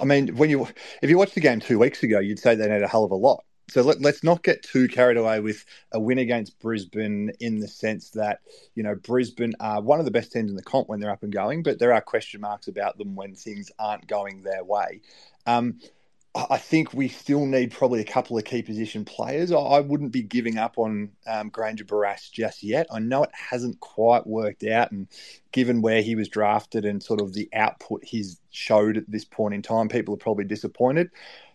I 0.00 0.04
mean, 0.04 0.36
when 0.36 0.50
you 0.50 0.66
if 1.02 1.10
you 1.10 1.18
watched 1.18 1.34
the 1.34 1.40
game 1.40 1.60
two 1.60 1.78
weeks 1.78 2.02
ago, 2.02 2.18
you'd 2.18 2.38
say 2.38 2.54
they 2.54 2.68
need 2.68 2.82
a 2.82 2.88
hell 2.88 3.04
of 3.04 3.10
a 3.10 3.16
lot. 3.16 3.44
So 3.70 3.82
let, 3.82 4.04
us 4.04 4.24
not 4.24 4.42
get 4.42 4.64
too 4.64 4.88
carried 4.88 5.16
away 5.16 5.38
with 5.38 5.64
a 5.92 6.00
win 6.00 6.18
against 6.18 6.58
Brisbane 6.58 7.30
in 7.38 7.60
the 7.60 7.68
sense 7.68 8.10
that 8.10 8.40
you 8.74 8.82
know 8.82 8.96
Brisbane 8.96 9.54
are 9.60 9.80
one 9.80 10.00
of 10.00 10.04
the 10.04 10.10
best 10.10 10.32
teams 10.32 10.50
in 10.50 10.56
the 10.56 10.62
comp 10.62 10.88
when 10.88 10.98
they're 10.98 11.10
up 11.10 11.22
and 11.22 11.32
going, 11.32 11.62
but 11.62 11.78
there 11.78 11.92
are 11.92 12.00
question 12.00 12.40
marks 12.40 12.66
about 12.66 12.98
them 12.98 13.14
when 13.14 13.34
things 13.34 13.70
aren't 13.78 14.08
going 14.08 14.42
their 14.42 14.64
way. 14.64 15.02
Um, 15.46 15.78
I 16.32 16.58
think 16.58 16.94
we 16.94 17.08
still 17.08 17.44
need 17.44 17.72
probably 17.72 18.00
a 18.00 18.04
couple 18.04 18.38
of 18.38 18.44
key 18.44 18.62
position 18.62 19.04
players. 19.04 19.50
I 19.50 19.80
wouldn't 19.80 20.12
be 20.12 20.22
giving 20.22 20.58
up 20.58 20.78
on 20.78 21.10
um, 21.26 21.48
Grainger 21.48 21.84
Barras 21.84 22.28
just 22.28 22.62
yet. 22.62 22.86
I 22.92 23.00
know 23.00 23.24
it 23.24 23.30
hasn't 23.32 23.80
quite 23.80 24.28
worked 24.28 24.62
out, 24.62 24.92
and 24.92 25.08
given 25.50 25.82
where 25.82 26.02
he 26.02 26.14
was 26.14 26.28
drafted 26.28 26.84
and 26.84 27.02
sort 27.02 27.20
of 27.20 27.32
the 27.32 27.48
output 27.52 28.04
he's 28.04 28.40
showed 28.50 28.96
at 28.96 29.10
this 29.10 29.24
point 29.24 29.54
in 29.54 29.62
time, 29.62 29.88
people 29.88 30.14
are 30.14 30.18
probably 30.18 30.44
disappointed. 30.44 31.10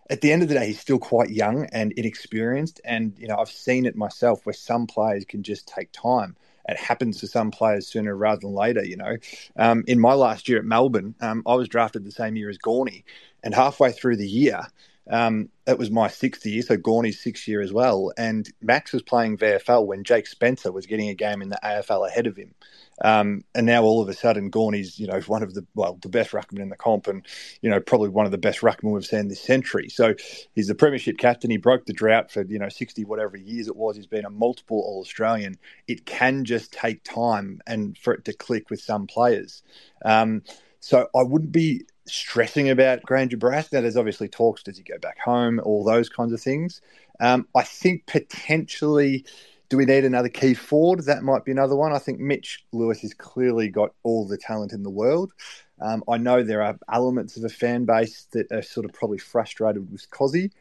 At 0.10 0.20
the 0.20 0.34
end 0.34 0.44
of 0.44 0.50
the 0.50 0.56
day, 0.56 0.68
he's 0.68 0.80
still 0.80 1.00
quite 1.00 1.30
young 1.30 1.68
and 1.72 1.94
inexperienced, 1.94 2.82
and 2.84 3.14
you 3.18 3.30
know 3.30 3.38
I've 3.38 3.50
seen 3.50 3.86
it 3.86 3.96
myself 3.96 4.46
where 4.46 4.54
some 4.54 4.88
players 4.88 5.24
can 5.24 5.42
just 5.42 5.70
take 5.70 5.90
time 5.94 6.36
it 6.68 6.78
happens 6.78 7.20
to 7.20 7.28
some 7.28 7.52
players 7.52 7.88
sooner 7.88 8.16
rather 8.16 8.42
than 8.42 8.54
later. 8.54 8.84
You 8.84 8.98
know, 8.98 9.18
um, 9.56 9.84
in 9.88 10.00
my 10.00 10.14
last 10.14 10.50
year 10.50 10.60
at 10.60 10.66
Melbourne, 10.66 11.16
um, 11.22 11.44
I 11.46 11.56
was 11.56 11.68
drafted 11.68 12.04
the 12.04 12.12
same 12.12 12.36
year 12.36 12.50
as 12.50 12.58
Gawny, 12.58 13.06
and 13.46 13.56
halfway 13.56 13.94
through 13.94 14.18
the 14.18 14.28
year, 14.28 14.64
um, 15.10 15.50
it 15.68 15.78
was 15.78 15.92
my 15.92 16.08
sixth 16.08 16.46
year, 16.46 16.64
so 16.64 16.78
Gawny's 16.78 17.22
sixth 17.22 17.48
year 17.48 17.62
as 17.62 17.72
well. 17.72 18.12
And 18.18 18.52
Max 18.62 18.92
was 18.92 19.04
playing 19.04 19.38
VFL 19.38 19.86
when 19.86 20.04
Jake 20.04 20.28
Spencer 20.28 20.72
was 20.72 20.88
getting 20.88 21.10
a 21.10 21.14
game 21.14 21.42
in 21.42 21.50
the 21.50 21.60
AFL 21.64 22.08
ahead 22.08 22.28
of 22.28 22.36
him. 22.36 22.56
Um, 23.04 23.44
and 23.54 23.66
now 23.66 23.84
all 23.84 24.02
of 24.02 24.10
a 24.10 24.14
sudden, 24.14 24.50
Gawny's 24.50 24.98
you 25.00 25.06
know 25.06 25.20
one 25.22 25.44
of 25.44 25.54
the 25.54 25.66
well 25.76 26.00
the 26.02 26.10
best 26.10 26.32
ruckman 26.32 26.60
in 26.60 26.70
the 26.70 26.76
comp, 26.76 27.08
and 27.08 27.26
you 27.62 27.70
know 27.70 27.80
probably 27.80 28.10
one 28.10 28.26
of 28.26 28.32
the 28.32 28.38
best 28.38 28.62
ruckmen 28.62 28.94
we've 28.94 29.06
seen 29.06 29.28
this 29.28 29.42
century. 29.42 29.90
So 29.90 30.16
he's 30.54 30.68
the 30.68 30.76
premiership 30.76 31.18
captain. 31.18 31.52
He 31.52 31.58
broke 31.58 31.86
the 31.86 31.94
drought 31.94 32.32
for 32.32 32.44
you 32.44 32.58
know 32.58 32.70
sixty 32.70 33.04
whatever 33.04 33.38
years 33.38 33.68
it 33.68 33.76
was. 33.76 33.98
He's 33.98 34.08
been 34.08 34.26
a 34.26 34.30
multiple 34.30 34.78
All 34.80 35.02
Australian. 35.02 35.58
It 35.88 36.06
can 36.06 36.46
just 36.46 36.72
take 36.72 37.04
time 37.04 37.62
and 37.68 37.98
for 37.98 38.14
it 38.14 38.26
to 38.26 38.34
click 38.34 38.70
with 38.70 38.82
some 38.82 39.08
players. 39.08 39.62
Um, 40.04 40.44
so 40.80 41.08
I 41.16 41.24
wouldn't 41.24 41.52
be 41.52 41.86
stressing 42.08 42.70
about 42.70 43.04
Grainger 43.04 43.38
Barras. 43.38 43.72
Now, 43.72 43.82
there's 43.82 43.98
obviously 43.98 44.28
talks 44.28 44.63
does 44.63 44.78
he 44.78 44.84
go 44.84 44.98
back 45.00 45.20
home, 45.20 45.60
all 45.63 45.84
those 45.84 46.10
kinds 46.10 46.34
of 46.34 46.41
things. 46.41 46.82
Um, 47.20 47.48
I 47.56 47.63
think 47.63 48.06
potentially 48.06 49.26
do 49.70 49.78
we 49.78 49.86
need 49.86 50.06
another 50.06 50.30
key 50.30 50.54
forward? 50.54 51.06
That 51.06 51.24
might 51.24 51.44
be 51.44 51.52
another 51.52 51.76
one. 51.76 51.91
I 51.91 52.00
think 52.00 52.20
Mitch 52.20 52.63
Lewis 52.72 53.02
has 53.02 53.13
clearly 53.13 53.70
got 53.70 53.94
all 54.04 54.28
the 54.28 54.38
talent 54.38 54.74
in 54.74 54.84
the 54.84 54.89
world. 54.89 55.34
Um, 55.82 56.04
I 56.08 56.18
know 56.18 56.44
there 56.44 56.62
are 56.62 56.78
elements 56.91 57.36
of 57.36 57.44
a 57.44 57.50
fan 57.50 57.86
base 57.86 58.28
that 58.32 58.52
are 58.52 58.62
sort 58.62 58.86
of 58.86 58.94
probably 58.94 59.18
frustrated 59.18 59.91
with 59.91 60.10
Cozzy. 60.12 60.52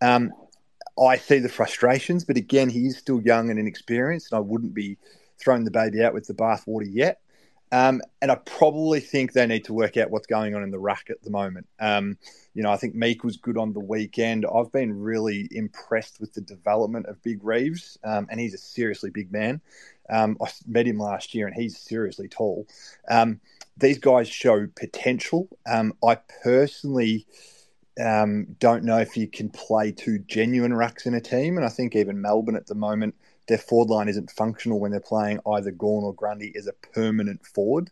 Um, 0.00 0.32
I 0.98 1.16
see 1.16 1.38
the 1.38 1.48
frustrations, 1.48 2.24
but 2.24 2.36
again, 2.36 2.68
he 2.68 2.86
is 2.86 2.96
still 2.96 3.20
young 3.22 3.50
and 3.50 3.58
inexperienced, 3.58 4.30
and 4.30 4.38
I 4.38 4.40
wouldn't 4.40 4.74
be 4.74 4.98
throwing 5.38 5.64
the 5.64 5.70
baby 5.70 6.02
out 6.02 6.14
with 6.14 6.26
the 6.26 6.34
bathwater 6.34 6.86
yet. 6.88 7.20
Um, 7.72 8.02
and 8.20 8.30
I 8.30 8.34
probably 8.34 9.00
think 9.00 9.32
they 9.32 9.46
need 9.46 9.64
to 9.64 9.72
work 9.72 9.96
out 9.96 10.10
what's 10.10 10.26
going 10.26 10.54
on 10.54 10.62
in 10.62 10.70
the 10.70 10.78
ruck 10.78 11.08
at 11.08 11.22
the 11.22 11.30
moment. 11.30 11.66
Um, 11.80 12.18
you 12.52 12.62
know, 12.62 12.70
I 12.70 12.76
think 12.76 12.94
Meek 12.94 13.24
was 13.24 13.38
good 13.38 13.56
on 13.56 13.72
the 13.72 13.80
weekend. 13.80 14.44
I've 14.44 14.70
been 14.70 15.00
really 15.00 15.48
impressed 15.50 16.20
with 16.20 16.34
the 16.34 16.42
development 16.42 17.06
of 17.06 17.22
Big 17.22 17.42
Reeves, 17.42 17.98
um, 18.04 18.26
and 18.30 18.38
he's 18.38 18.52
a 18.52 18.58
seriously 18.58 19.08
big 19.08 19.32
man. 19.32 19.62
Um, 20.10 20.36
I 20.42 20.50
met 20.66 20.86
him 20.86 20.98
last 20.98 21.34
year, 21.34 21.46
and 21.46 21.56
he's 21.56 21.78
seriously 21.78 22.28
tall. 22.28 22.66
Um, 23.08 23.40
these 23.78 23.98
guys 23.98 24.28
show 24.28 24.66
potential. 24.66 25.48
Um, 25.66 25.94
I 26.06 26.16
personally 26.42 27.26
don't 27.96 28.84
know 28.84 28.98
if 28.98 29.16
you 29.16 29.28
can 29.28 29.48
play 29.48 29.92
two 29.92 30.18
genuine 30.18 30.72
rucks 30.72 31.06
in 31.06 31.14
a 31.14 31.20
team, 31.22 31.56
and 31.56 31.64
I 31.64 31.70
think 31.70 31.96
even 31.96 32.20
Melbourne 32.20 32.56
at 32.56 32.66
the 32.66 32.74
moment– 32.74 33.14
their 33.52 33.58
forward 33.58 33.90
line 33.90 34.08
isn't 34.08 34.30
functional 34.30 34.80
when 34.80 34.90
they're 34.90 35.00
playing 35.00 35.38
either 35.46 35.70
Gawn 35.70 36.04
or 36.04 36.14
Grundy 36.14 36.54
as 36.56 36.66
a 36.66 36.72
permanent 36.72 37.46
forward. 37.46 37.90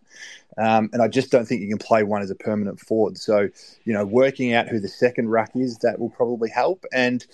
Um, 0.57 0.89
and 0.95 1.03
I 1.03 1.09
just 1.09 1.31
don't 1.31 1.47
think 1.47 1.61
you 1.61 1.69
can 1.69 1.77
play 1.77 2.03
one 2.03 2.23
as 2.23 2.31
a 2.31 2.35
permanent 2.35 2.81
forward. 2.81 3.19
So, 3.19 3.51
you 3.85 3.93
know, 3.93 4.07
working 4.07 4.55
out 4.55 4.69
who 4.69 4.81
the 4.81 4.89
second 4.89 5.29
ruck 5.29 5.51
is, 5.55 5.77
that 5.79 5.99
will 5.99 6.09
probably 6.09 6.49
help. 6.49 6.87
And 6.95 7.27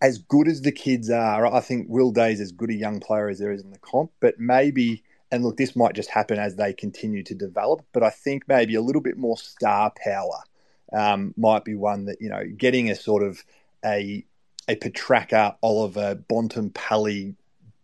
as 0.00 0.16
good 0.16 0.48
as 0.48 0.62
the 0.62 0.72
kids 0.72 1.10
are, 1.10 1.44
I 1.44 1.60
think 1.60 1.88
Will 1.90 2.10
Day's 2.10 2.40
as 2.40 2.52
good 2.52 2.70
a 2.70 2.74
young 2.74 3.00
player 3.00 3.28
as 3.28 3.38
there 3.38 3.52
is 3.52 3.62
in 3.62 3.70
the 3.70 3.78
comp, 3.78 4.10
but 4.20 4.40
maybe. 4.40 5.02
And 5.30 5.44
look, 5.44 5.58
this 5.58 5.76
might 5.76 5.94
just 5.94 6.08
happen 6.08 6.38
as 6.38 6.56
they 6.56 6.72
continue 6.72 7.22
to 7.24 7.34
develop, 7.34 7.84
but 7.92 8.02
I 8.02 8.08
think 8.08 8.48
maybe 8.48 8.76
a 8.76 8.80
little 8.80 9.02
bit 9.02 9.18
more 9.18 9.36
star 9.36 9.92
power 10.02 10.42
um, 10.90 11.34
might 11.36 11.64
be 11.64 11.74
one 11.74 12.06
that 12.06 12.20
you 12.20 12.30
know 12.30 12.44
getting 12.56 12.90
a 12.90 12.94
sort 12.94 13.22
of 13.22 13.44
a 13.84 14.24
a 14.68 14.76
Petracca, 14.76 15.56
Oliver, 15.62 16.16
Bontempelli 16.28 17.34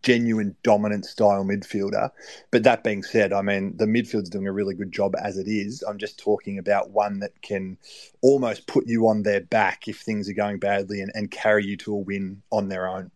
genuine 0.03 0.57
dominant 0.63 1.05
style 1.05 1.45
midfielder. 1.45 2.11
But 2.51 2.63
that 2.63 2.85
being 2.85 3.03
said, 3.03 3.33
I 3.33 3.43
mean, 3.43 3.77
the 3.77 3.87
midfield's 3.87 4.31
doing 4.31 4.47
a 4.47 4.53
really 4.53 4.75
good 4.75 4.93
job 4.93 5.15
as 5.23 5.39
it 5.39 5.49
is. 5.49 5.83
I'm 5.87 5.99
just 5.99 6.19
talking 6.19 6.59
about 6.59 6.91
one 6.91 7.21
that 7.21 7.41
can 7.43 7.77
almost 8.23 8.67
put 8.67 8.87
you 8.87 9.09
on 9.09 9.23
their 9.23 9.41
back 9.41 9.89
if 9.89 10.01
things 10.01 10.29
are 10.29 10.35
going 10.35 10.59
badly 10.59 11.01
and, 11.01 11.13
and 11.15 11.31
carry 11.31 11.65
you 11.65 11.77
to 11.79 11.95
a 11.95 11.99
win 11.99 12.43
on 12.51 12.69
their 12.69 12.89
own. 12.89 13.11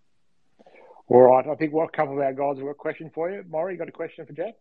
All 1.09 1.21
right. 1.21 1.47
I 1.47 1.55
think 1.55 1.73
what 1.73 1.89
a 1.89 1.97
couple 1.97 2.15
of 2.15 2.21
our 2.21 2.33
guys 2.33 2.57
have 2.57 2.65
got 2.65 2.71
a 2.71 2.75
question 2.75 3.11
for 3.15 3.31
you. 3.31 3.45
Maury, 3.49 3.75
you 3.75 3.79
got 3.79 3.89
a 3.89 3.93
question 3.93 4.27
for 4.27 4.33
Jack? 4.33 4.55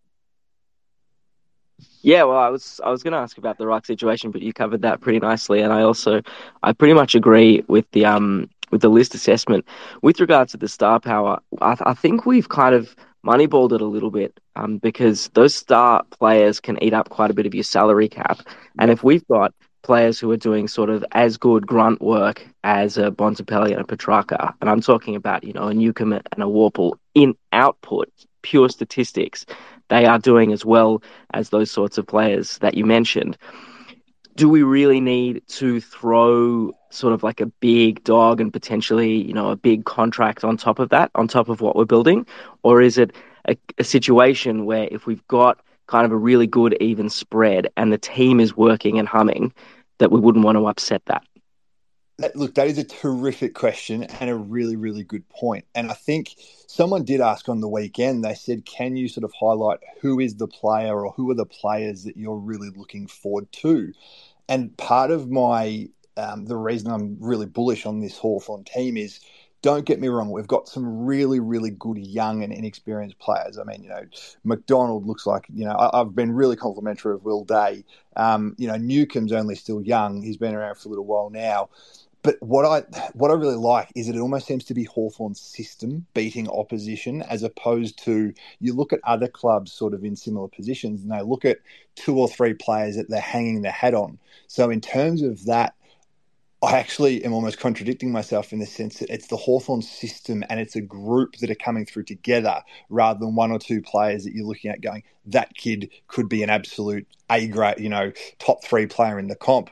Yeah, 2.01 2.23
well, 2.23 2.37
I 2.37 2.49
was 2.49 2.79
I 2.83 2.91
was 2.91 3.01
going 3.03 3.13
to 3.13 3.17
ask 3.17 3.37
about 3.37 3.57
the 3.57 3.65
ruck 3.65 3.85
situation, 3.85 4.31
but 4.31 4.41
you 4.41 4.53
covered 4.53 4.83
that 4.83 5.01
pretty 5.01 5.19
nicely, 5.19 5.61
and 5.61 5.73
I 5.73 5.81
also 5.81 6.21
I 6.61 6.71
pretty 6.71 6.93
much 6.93 7.15
agree 7.15 7.63
with 7.67 7.89
the 7.91 8.05
um 8.05 8.49
with 8.73 8.81
the 8.81 8.89
list 8.89 9.13
assessment. 9.13 9.65
With 10.01 10.19
regards 10.19 10.51
to 10.51 10.57
the 10.57 10.67
star 10.67 10.99
power, 10.99 11.39
I, 11.61 11.77
I 11.85 11.93
think 11.93 12.25
we've 12.25 12.49
kind 12.49 12.73
of 12.73 12.95
moneyballed 13.23 13.71
it 13.71 13.81
a 13.81 13.85
little 13.85 14.09
bit 14.09 14.39
um, 14.55 14.79
because 14.79 15.29
those 15.35 15.53
star 15.53 16.03
players 16.09 16.59
can 16.59 16.83
eat 16.83 16.91
up 16.91 17.09
quite 17.09 17.29
a 17.29 17.35
bit 17.35 17.45
of 17.45 17.53
your 17.53 17.63
salary 17.63 18.09
cap. 18.09 18.39
And 18.79 18.89
if 18.89 19.03
we've 19.03 19.25
got 19.27 19.53
players 19.83 20.19
who 20.19 20.31
are 20.31 20.37
doing 20.37 20.67
sort 20.67 20.89
of 20.89 21.05
as 21.11 21.37
good 21.37 21.67
grunt 21.67 22.01
work 22.01 22.47
as 22.63 22.97
a 22.97 23.11
Bontempelli 23.11 23.71
and 23.71 23.81
a 23.81 23.83
Petracca, 23.83 24.55
and 24.59 24.69
I'm 24.69 24.81
talking 24.81 25.15
about, 25.15 25.43
you 25.43 25.53
know, 25.53 25.67
a 25.67 25.73
Newcombe 25.73 26.13
and 26.31 26.43
a 26.43 26.47
Worpel 26.47 26.93
in 27.13 27.35
output, 27.51 28.09
pure 28.41 28.69
statistics, 28.69 29.45
they 29.89 30.05
are 30.05 30.17
doing 30.17 30.51
as 30.51 30.65
well 30.65 31.03
as 31.31 31.49
those 31.49 31.69
sorts 31.69 31.99
of 31.99 32.07
players 32.07 32.57
that 32.57 32.73
you 32.73 32.85
mentioned 32.87 33.37
do 34.35 34.49
we 34.49 34.63
really 34.63 34.99
need 34.99 35.45
to 35.47 35.79
throw 35.79 36.71
sort 36.89 37.13
of 37.13 37.23
like 37.23 37.41
a 37.41 37.45
big 37.45 38.03
dog 38.03 38.41
and 38.41 38.51
potentially, 38.51 39.15
you 39.15 39.33
know, 39.33 39.49
a 39.49 39.55
big 39.55 39.85
contract 39.85 40.43
on 40.43 40.57
top 40.57 40.79
of 40.79 40.89
that, 40.89 41.11
on 41.15 41.27
top 41.27 41.49
of 41.49 41.61
what 41.61 41.75
we're 41.75 41.85
building? 41.85 42.25
Or 42.63 42.81
is 42.81 42.97
it 42.97 43.11
a, 43.47 43.55
a 43.77 43.83
situation 43.83 44.65
where 44.65 44.87
if 44.91 45.05
we've 45.05 45.25
got 45.27 45.59
kind 45.87 46.05
of 46.05 46.11
a 46.11 46.17
really 46.17 46.47
good 46.47 46.75
even 46.79 47.09
spread 47.09 47.67
and 47.77 47.91
the 47.91 47.97
team 47.97 48.39
is 48.39 48.55
working 48.55 48.97
and 48.97 49.07
humming, 49.07 49.53
that 49.99 50.11
we 50.11 50.19
wouldn't 50.19 50.45
want 50.45 50.57
to 50.57 50.67
upset 50.67 51.03
that? 51.05 51.23
Look, 52.35 52.53
that 52.55 52.67
is 52.67 52.77
a 52.77 52.83
terrific 52.83 53.55
question 53.55 54.03
and 54.03 54.29
a 54.29 54.35
really, 54.35 54.75
really 54.75 55.03
good 55.03 55.27
point. 55.29 55.65
And 55.73 55.89
I 55.89 55.95
think 55.95 56.35
someone 56.67 57.03
did 57.03 57.21
ask 57.21 57.49
on 57.49 57.59
the 57.59 57.67
weekend, 57.67 58.23
they 58.23 58.35
said, 58.35 58.65
can 58.65 58.95
you 58.95 59.07
sort 59.07 59.23
of 59.23 59.33
highlight 59.33 59.79
who 59.99 60.19
is 60.19 60.35
the 60.35 60.47
player 60.47 61.05
or 61.05 61.11
who 61.13 61.31
are 61.31 61.35
the 61.35 61.45
players 61.45 62.03
that 62.03 62.15
you're 62.15 62.37
really 62.37 62.69
looking 62.69 63.07
forward 63.07 63.51
to? 63.53 63.93
And 64.47 64.77
part 64.77 65.09
of 65.09 65.31
my, 65.31 65.89
um, 66.15 66.45
the 66.45 66.55
reason 66.55 66.91
I'm 66.91 67.17
really 67.19 67.47
bullish 67.47 67.87
on 67.87 67.99
this 67.99 68.17
Hawthorn 68.17 68.63
team 68.63 68.95
is 68.95 69.19
don't 69.63 69.85
get 69.85 69.99
me 69.99 70.09
wrong, 70.09 70.29
we've 70.29 70.45
got 70.45 70.67
some 70.67 71.05
really, 71.05 71.39
really 71.39 71.71
good 71.71 71.97
young 71.97 72.43
and 72.43 72.51
inexperienced 72.51 73.17
players. 73.17 73.57
I 73.57 73.63
mean, 73.63 73.81
you 73.81 73.89
know, 73.89 74.03
McDonald 74.43 75.07
looks 75.07 75.25
like, 75.25 75.47
you 75.51 75.63
know, 75.63 75.75
I, 75.79 75.99
have 75.99 76.13
been 76.13 76.33
really 76.33 76.57
complimentary 76.57 77.13
of 77.13 77.23
Will 77.23 77.45
Day. 77.45 77.85
Um, 78.17 78.55
you 78.57 78.67
know, 78.67 78.75
Newcombe's 78.75 79.31
only 79.31 79.55
still 79.55 79.81
young. 79.81 80.21
He's 80.21 80.35
been 80.35 80.53
around 80.53 80.75
for 80.75 80.89
a 80.89 80.91
little 80.91 81.05
while 81.05 81.29
now. 81.29 81.69
But 82.23 82.41
what 82.41 82.65
I 82.65 82.79
what 83.13 83.31
I 83.31 83.33
really 83.33 83.57
like 83.57 83.91
is 83.95 84.07
that 84.07 84.15
it 84.15 84.19
almost 84.19 84.47
seems 84.47 84.63
to 84.65 84.73
be 84.73 84.85
Hawthorn's 84.85 85.41
system 85.41 86.05
beating 86.13 86.49
opposition 86.49 87.21
as 87.23 87.43
opposed 87.43 88.01
to 88.05 88.33
you 88.59 88.73
look 88.73 88.93
at 88.93 88.99
other 89.03 89.27
clubs 89.27 89.73
sort 89.73 89.93
of 89.93 90.05
in 90.05 90.15
similar 90.15 90.47
positions 90.47 91.03
and 91.03 91.11
they 91.11 91.21
look 91.21 91.43
at 91.43 91.59
two 91.95 92.17
or 92.17 92.29
three 92.29 92.53
players 92.53 92.95
that 92.95 93.09
they're 93.09 93.19
hanging 93.19 93.61
their 93.61 93.73
hat 93.73 93.93
on. 93.93 94.17
So 94.47 94.69
in 94.69 94.79
terms 94.79 95.21
of 95.21 95.45
that 95.45 95.75
I 96.63 96.77
actually 96.79 97.25
am 97.25 97.33
almost 97.33 97.59
contradicting 97.59 98.09
myself 98.13 98.53
in 98.53 98.59
the 98.59 98.65
sense 98.65 98.99
that 98.99 99.09
it's 99.09 99.27
the 99.27 99.35
Hawthorn 99.35 99.81
system 99.81 100.45
and 100.49 100.61
it's 100.61 100.77
a 100.77 100.81
group 100.81 101.35
that 101.41 101.51
are 101.51 101.55
coming 101.55 101.85
through 101.85 102.03
together 102.03 102.61
rather 102.89 103.19
than 103.19 103.35
one 103.35 103.51
or 103.51 103.59
two 103.59 103.81
players 103.81 104.23
that 104.23 104.33
you're 104.33 104.45
looking 104.45 104.71
at 104.71 104.79
going, 104.79 105.03
that 105.25 105.53
kid 105.55 105.89
could 106.07 106.29
be 106.29 106.41
an 106.41 106.49
absolute 106.49 107.05
A 107.29 107.47
grade, 107.47 107.79
you 107.79 107.89
know, 107.89 108.13
top 108.39 108.63
three 108.63 108.87
player 108.87 109.19
in 109.19 109.27
the 109.27 109.35
comp. 109.35 109.71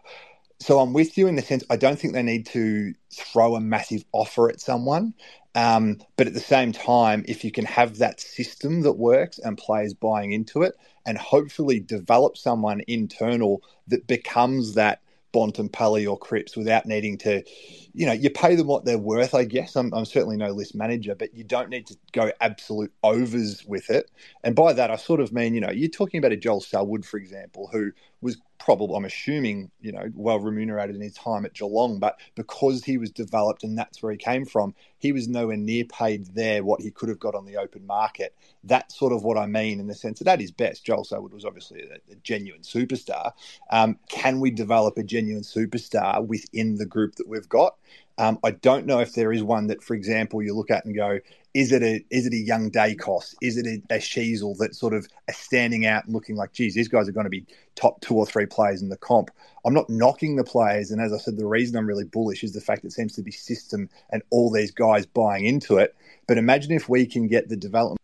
So 0.62 0.80
I'm 0.80 0.94
with 0.94 1.18
you 1.18 1.26
in 1.26 1.36
the 1.36 1.42
sense 1.42 1.64
I 1.72 1.76
don't 1.76 1.98
think 1.98 2.14
they 2.14 2.22
need 2.22 2.46
to 2.48 2.94
throw 3.12 3.56
a 3.56 3.60
massive 3.60 4.06
offer 4.12 4.48
at 4.48 4.62
someone. 4.62 5.16
Um, 5.56 5.98
but 6.18 6.28
at 6.28 6.36
the 6.36 6.40
same 6.40 6.72
time, 6.72 7.26
if 7.28 7.44
you 7.44 7.52
can 7.52 7.66
have 7.66 7.98
that 7.98 8.22
system 8.22 8.82
that 8.82 8.94
works 8.94 9.40
and 9.40 9.58
players 9.58 9.96
buying 9.96 10.34
into 10.34 10.62
it 10.62 10.76
and 11.08 11.18
hopefully 11.18 11.80
develop 11.80 12.38
someone 12.38 12.84
internal 12.88 13.64
that 13.88 14.06
becomes 14.06 14.76
that 14.76 15.02
Bontempelli 15.34 16.10
or 16.10 16.18
Cripps 16.18 16.56
without 16.56 16.86
needing 16.86 17.18
to, 17.20 17.42
you 17.94 18.06
know, 18.06 18.12
you 18.12 18.30
pay 18.30 18.56
them 18.56 18.68
what 18.68 18.86
they're 18.86 18.98
worth, 19.00 19.34
I 19.34 19.46
guess. 19.46 19.76
I'm, 19.76 19.94
I'm, 19.94 20.06
certainly 20.06 20.38
no 20.38 20.52
list 20.52 20.76
manager, 20.76 21.16
but 21.16 21.34
you 21.34 21.44
don't 21.44 21.70
need 21.70 21.88
to 21.88 21.98
go 22.12 22.32
absolute 22.40 22.94
overs 23.04 23.66
with 23.66 23.90
it. 23.90 24.12
And 24.44 24.56
by 24.56 24.74
that, 24.74 24.92
I 24.92 24.98
sort 24.98 25.22
of 25.22 25.34
mean, 25.34 25.56
you 25.56 25.62
know, 25.62 25.72
you're 25.72 25.90
talking 25.90 26.20
about 26.20 26.34
a 26.34 26.38
Joel 26.38 26.62
Selwood, 26.62 27.06
for 27.06 27.18
example, 27.18 27.70
who 27.72 27.92
was 28.22 28.38
probably, 28.60 28.96
I'm 28.96 29.06
assuming, 29.06 29.72
you 29.82 29.92
know, 29.92 30.06
well 30.14 30.40
remunerated 30.40 30.96
in 30.96 31.02
his 31.02 31.16
time 31.16 31.46
at 31.46 31.54
Geelong, 31.54 32.00
but 32.00 32.20
because 32.36 32.84
he 32.84 32.98
was 32.98 33.12
developed 33.12 33.64
and 33.64 33.78
that's 33.78 34.04
where 34.04 34.12
he 34.12 34.18
came 34.18 34.46
from, 34.46 34.76
he 35.00 35.12
was 35.12 35.28
nowhere 35.28 35.58
near 35.58 35.86
paid 35.86 36.28
there 36.36 36.64
what 36.64 36.82
he 36.82 36.92
could 36.92 37.10
have 37.10 37.20
got 37.20 37.36
on 37.36 37.46
the 37.46 37.58
open 37.58 37.86
market. 37.88 38.36
That's 38.64 38.98
sort 38.98 39.14
of 39.14 39.24
what 39.24 39.38
I 39.38 39.48
mean 39.48 39.80
in 39.80 39.88
the 39.88 39.96
sense 39.96 40.20
that 40.20 40.28
at 40.28 40.40
his 40.40 40.52
best, 40.52 40.86
Joel 40.86 41.04
Selwood 41.04 41.34
was 41.34 41.46
obviously 41.46 41.82
a, 41.82 42.12
a 42.12 42.16
genuine 42.24 42.62
superstar. 42.62 43.32
Um, 43.72 43.98
can 44.10 44.40
we 44.40 44.52
develop 44.52 44.98
a 44.98 45.04
genuine 45.04 45.44
superstar 45.44 46.26
within 46.26 46.76
the 46.76 46.86
group 46.86 47.16
that 47.16 47.28
we've 47.28 47.50
got? 47.50 47.78
Um, 48.22 48.38
I 48.44 48.52
don't 48.52 48.86
know 48.86 49.00
if 49.00 49.14
there 49.14 49.34
is 49.34 49.42
one 49.42 49.66
that, 49.68 49.82
for 49.82 49.96
example, 49.96 50.44
you 50.44 50.54
look 50.54 50.70
at 50.70 50.86
and 50.86 50.96
go, 50.96 51.18
is 51.56 51.72
it 51.72 51.82
a 51.82 52.06
is 52.12 52.28
it 52.28 52.34
a 52.34 52.38
young 52.38 52.70
Daicos? 52.70 53.34
Is 53.42 53.58
it 53.58 53.66
a, 53.66 53.96
a 53.96 53.98
Sheezel 53.98 54.56
that 54.60 54.76
sort 54.76 54.94
of 54.94 55.08
standing 55.32 55.88
out 55.88 56.06
and 56.06 56.14
looking 56.14 56.36
like, 56.36 56.54
geez, 56.54 56.76
these 56.76 56.88
guys 56.88 57.10
are 57.10 57.14
going 57.14 57.24
to 57.24 57.32
be 57.32 57.48
top 57.74 58.00
two 58.02 58.14
or 58.14 58.28
three 58.28 58.46
players 58.46 58.84
in 58.84 58.90
the 58.90 58.96
comp? 58.96 59.32
I'm 59.66 59.74
not 59.74 59.90
knocking 59.90 60.36
the 60.36 60.44
players, 60.44 60.92
and 60.92 61.02
as 61.02 61.12
I 61.12 61.18
said, 61.18 61.36
the 61.36 61.48
reason 61.48 61.76
I'm 61.76 61.88
really 61.88 62.04
bullish 62.04 62.44
is 62.44 62.54
the 62.54 62.62
fact 62.62 62.86
it 62.86 62.94
seems 62.94 63.14
to 63.16 63.24
be 63.24 63.32
system 63.32 63.90
and 64.12 64.22
all 64.30 64.52
these 64.52 64.70
guys 64.70 65.08
buying 65.08 65.46
into 65.46 65.80
it. 65.80 65.96
But 66.28 66.38
imagine 66.38 66.74
if 66.74 66.88
we 66.88 67.08
can 67.08 67.28
get 67.28 67.50
the 67.50 67.58
development 67.58 68.02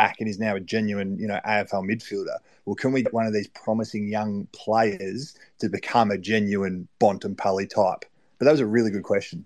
back 0.00 0.16
and 0.18 0.28
is 0.30 0.38
now 0.38 0.56
a 0.56 0.60
genuine, 0.60 1.18
you 1.18 1.26
know, 1.26 1.38
AFL 1.46 1.84
midfielder. 1.84 2.38
Well, 2.64 2.74
can 2.74 2.92
we 2.92 3.02
get 3.02 3.12
one 3.12 3.26
of 3.26 3.34
these 3.34 3.48
promising 3.48 4.08
young 4.08 4.48
players 4.52 5.36
to 5.58 5.68
become 5.68 6.10
a 6.10 6.16
genuine 6.16 6.88
Bontempelli 6.98 7.68
type? 7.68 8.06
But 8.38 8.46
that 8.46 8.52
was 8.52 8.60
a 8.60 8.66
really 8.66 8.90
good 8.90 9.02
question. 9.02 9.44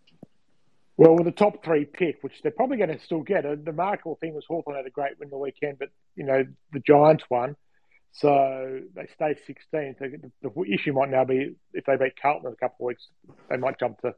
Well, 0.96 1.16
with 1.16 1.24
the 1.24 1.32
top 1.32 1.64
three 1.64 1.84
pick, 1.84 2.22
which 2.22 2.34
they're 2.42 2.52
probably 2.52 2.76
going 2.76 2.96
to 2.96 3.04
still 3.04 3.22
get, 3.22 3.44
uh, 3.44 3.56
the 3.56 3.72
remarkable 3.72 4.14
thing 4.20 4.32
was 4.32 4.44
Hawthorn 4.46 4.76
had 4.76 4.86
a 4.86 4.90
great 4.90 5.18
win 5.18 5.28
the 5.28 5.36
weekend, 5.36 5.80
but, 5.80 5.88
you 6.14 6.22
know, 6.22 6.44
the 6.72 6.78
Giants 6.78 7.24
won. 7.28 7.56
So 8.12 8.80
they 8.94 9.08
stay 9.12 9.34
16th. 9.48 9.98
The, 9.98 10.30
the 10.40 10.72
issue 10.72 10.92
might 10.92 11.10
now 11.10 11.24
be 11.24 11.56
if 11.72 11.84
they 11.84 11.96
beat 11.96 12.12
Carlton 12.22 12.46
in 12.46 12.52
a 12.52 12.56
couple 12.56 12.86
of 12.86 12.88
weeks, 12.90 13.08
they 13.50 13.56
might 13.56 13.80
jump 13.80 14.00
to 14.02 14.14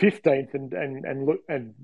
15th 0.00 0.54
and, 0.54 0.72
and, 0.72 1.04
and 1.04 1.26
look 1.26 1.40
and 1.50 1.74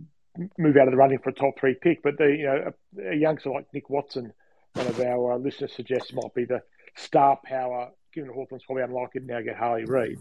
move 0.58 0.76
out 0.76 0.88
of 0.88 0.92
the 0.92 0.96
running 0.96 1.18
for 1.18 1.30
a 1.30 1.34
top 1.34 1.58
three 1.58 1.76
pick. 1.80 2.02
But 2.02 2.18
the 2.18 2.26
you 2.26 2.46
know 2.46 2.72
a, 2.98 3.12
a 3.12 3.16
youngster 3.16 3.50
like 3.50 3.66
Nick 3.72 3.90
Watson, 3.90 4.32
one 4.74 4.86
of 4.86 5.00
our 5.00 5.32
uh, 5.32 5.38
listeners 5.38 5.72
suggests 5.74 6.12
might 6.12 6.34
be 6.34 6.44
the 6.44 6.62
star 6.96 7.38
power. 7.44 7.90
Given 8.12 8.30
Hawthorn's 8.30 8.64
probably 8.64 8.82
unlikely 8.82 9.22
to 9.22 9.26
now 9.26 9.40
get 9.40 9.56
Harley 9.56 9.84
Reid, 9.86 10.18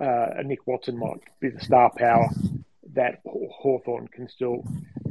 uh, 0.00 0.26
and 0.36 0.48
Nick 0.48 0.66
Watson 0.66 0.98
might 0.98 1.20
be 1.40 1.48
the 1.48 1.60
star 1.60 1.90
power 1.96 2.28
that 2.94 3.20
Hawthorn 3.24 4.08
can 4.08 4.28
still 4.28 4.64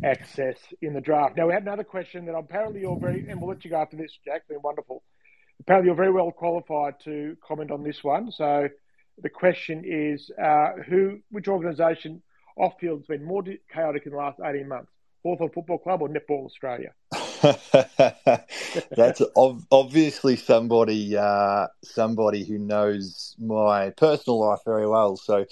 access 0.04 0.58
in 0.82 0.93
the 0.93 1.01
draft. 1.01 1.36
Now 1.36 1.47
we 1.47 1.54
had 1.54 1.63
another 1.63 1.84
question 1.84 2.25
that 2.25 2.36
apparently 2.36 2.82
you're 2.82 2.99
very, 2.99 3.27
and 3.27 3.41
we'll 3.41 3.49
let 3.49 3.63
you 3.65 3.71
go 3.71 3.77
after 3.77 3.97
this, 3.97 4.12
Jack. 4.23 4.47
Been 4.47 4.62
wonderful. 4.62 5.04
Apparently 5.60 5.88
you're 5.88 5.95
very 5.95 6.12
well 6.12 6.32
qualified 6.32 6.95
to 7.06 7.38
comment 7.45 7.71
on 7.71 7.84
this 7.84 8.04
one. 8.04 8.32
So 8.32 8.67
the 9.21 9.30
question 9.30 9.84
is, 9.86 10.30
uh, 10.41 10.73
who, 10.88 11.19
which 11.30 11.47
organisation 11.47 12.21
off 12.58 12.74
field 12.80 13.00
has 13.00 13.08
been 13.08 13.24
more 13.24 13.44
chaotic 13.74 14.06
in 14.06 14.12
the 14.12 14.18
last 14.18 14.40
18 14.44 14.68
months? 14.68 14.92
Hawthorn 15.24 15.52
Football 15.52 15.80
Club 15.80 16.02
or 16.02 16.10
Netball 16.10 16.46
Australia? 16.46 16.94
That's 18.95 19.21
ov- 19.36 19.65
obviously 19.71 20.36
somebody 20.38 21.17
uh, 21.17 21.67
somebody 21.84 22.45
who 22.45 22.60
knows 22.60 23.36
my 23.39 23.91
personal 23.91 24.39
life 24.39 24.60
very 24.65 24.88
well. 24.88 25.17
So 25.17 25.45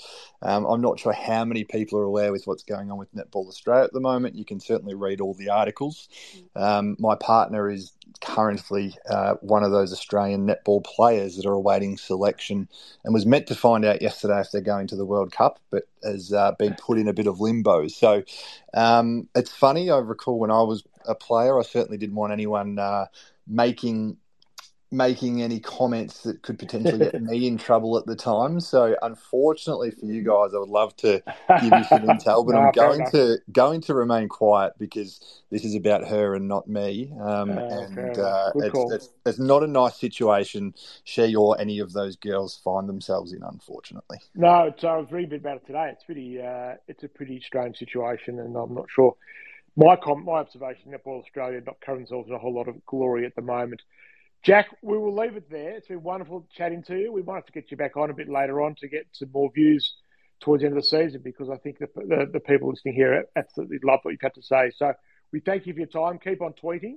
um, 0.43 0.65
I'm 0.65 0.82
not 0.82 0.99
sure 0.99 1.13
how 1.13 1.45
many 1.45 1.63
people 1.65 1.99
are 1.99 2.04
aware 2.06 2.32
with 2.32 2.43
what's 2.47 2.63
going 2.63 2.91
on 2.91 2.97
with 2.99 3.13
Netball 3.15 3.47
Australia 3.47 3.86
at 3.86 3.93
the 3.93 4.02
moment. 4.02 4.36
You 4.36 4.45
can 4.45 4.60
certainly 4.60 4.95
read 4.95 5.21
all 5.21 5.34
the 5.36 5.49
articles. 5.49 6.10
Um, 6.56 6.97
my 6.99 7.15
partner 7.15 7.69
is 7.71 7.93
currently 8.21 8.95
uh, 9.10 9.36
one 9.41 9.63
of 9.63 9.71
those 9.71 9.93
Australian 9.93 10.47
netball 10.47 10.84
players 10.84 11.38
that 11.38 11.45
are 11.45 11.54
awaiting 11.54 11.97
selection 11.97 12.69
and 13.06 13.13
was 13.13 13.25
meant 13.25 13.47
to 13.47 13.56
find 13.56 13.86
out 13.86 14.02
yesterday 14.02 14.41
if 14.41 14.52
they're 14.52 14.62
going 14.62 14.88
to 14.88 14.97
the 14.97 15.06
World 15.06 15.32
Cup, 15.32 15.60
but 15.71 15.84
has 16.04 16.34
uh, 16.34 16.54
been 16.60 16.75
put 16.75 16.97
in 16.99 17.08
a 17.10 17.13
bit 17.13 17.28
of 17.28 17.39
limbo. 17.41 17.88
So 17.89 18.23
um, 18.75 19.30
it's 19.36 19.52
funny. 19.52 19.91
I 19.91 19.99
recall 19.99 20.39
when 20.39 20.52
I 20.52 20.63
was 20.63 20.84
a 21.08 21.16
player, 21.16 21.60
I 21.60 21.64
certainly 21.64 21.98
didn't 21.98 22.16
want 22.16 22.34
anyone 22.34 22.80
uh, 22.80 23.06
making 23.48 24.18
making 24.92 25.42
any 25.42 25.60
comments 25.60 26.24
that 26.24 26.42
could 26.42 26.58
potentially 26.58 26.98
get 26.98 27.22
me 27.22 27.46
in 27.46 27.58
trouble 27.58 27.98
at 27.98 28.06
the 28.06 28.16
time. 28.16 28.60
So 28.60 28.96
unfortunately 29.02 29.92
for 29.92 30.06
you 30.06 30.24
guys, 30.24 30.54
I 30.56 30.58
would 30.58 30.70
love 30.70 30.96
to 30.98 31.22
give 31.62 31.74
you 31.78 31.84
some 31.84 32.02
intel, 32.02 32.46
but 32.46 32.54
no, 32.54 32.60
I'm 32.62 32.72
going 32.72 33.06
to 33.12 33.38
going 33.52 33.82
to 33.82 33.94
remain 33.94 34.28
quiet 34.28 34.74
because 34.80 35.42
this 35.52 35.64
is 35.64 35.76
about 35.76 36.08
her 36.08 36.36
and 36.36 36.48
not 36.48 36.68
me. 36.68 37.12
Um, 37.20 37.52
uh, 37.52 37.62
and 37.62 38.18
uh, 38.18 38.52
it's, 38.56 38.94
it's, 38.94 39.10
it's, 39.26 39.40
not 39.40 39.64
a 39.64 39.68
nice 39.68 39.96
situation 39.96 40.74
she 41.04 41.36
or 41.36 41.60
any 41.60 41.80
of 41.80 41.94
those 41.94 42.16
girls 42.16 42.60
find 42.64 42.90
themselves 42.90 43.32
in, 43.32 43.44
unfortunately. 43.44 44.18
No, 44.36 44.74
so 44.80 44.88
I 44.88 44.98
was 44.98 45.12
reading 45.12 45.40
about 45.40 45.58
it 45.58 45.68
today. 45.68 45.90
It's 45.92 46.04
pretty, 46.04 46.42
uh, 46.42 46.76
it's 46.88 47.04
a 47.04 47.08
pretty 47.08 47.42
strange 47.46 47.78
situation, 47.78 48.40
and 48.40 48.56
I'm 48.56 48.74
not 48.74 48.88
sure. 48.90 49.16
My 49.80 49.96
com- 49.96 50.26
my 50.26 50.39
observation, 50.39 50.92
Netball 50.92 51.22
Australia 51.22 51.62
not 51.65 51.80
covering 51.80 52.04
themselves 52.04 52.28
in 52.28 52.36
a 52.36 52.38
whole 52.38 52.54
lot 52.54 52.68
of 52.68 52.86
glory 52.86 53.26
at 53.26 53.34
the 53.36 53.42
moment. 53.42 53.82
Jack, 54.44 54.68
we 54.82 54.98
will 54.98 55.15
leave 55.15 55.38
it 55.38 55.50
there. 55.50 55.72
It's 55.72 55.88
been 55.88 56.04
wonderful 56.04 56.46
chatting 56.54 56.84
to 56.84 56.98
you. 56.98 57.13
We 57.13 57.22
might 57.22 57.36
have 57.36 57.46
to 57.46 57.54
get 57.54 57.72
you 57.72 57.78
back 57.78 57.96
on 57.96 58.10
a 58.10 58.13
bit 58.13 58.28
later 58.28 58.62
on 58.62 58.76
to 58.80 58.89
get 58.89 59.08
some 59.13 59.30
more 59.34 59.50
views 59.56 59.96
towards 60.42 60.63
the 60.63 60.68
end 60.68 60.76
of 60.78 60.84
the 60.84 60.88
season 60.88 61.22
because 61.24 61.50
I 61.50 61.56
think 61.56 61.80
the, 61.80 61.88
the, 61.96 62.30
the 62.34 62.39
people 62.42 62.70
listening 62.70 62.96
here 62.96 63.24
absolutely 63.38 63.80
love 63.82 64.02
what 64.04 64.12
you've 64.12 64.20
had 64.22 64.34
to 64.34 64.42
say. 64.42 64.70
So 64.76 64.92
we 65.32 65.39
thank 65.39 65.65
you 65.65 65.72
for 65.72 65.80
your 65.80 65.88
time. 65.88 66.20
Keep 66.20 66.42
on 66.42 66.56
tweeting 66.62 66.96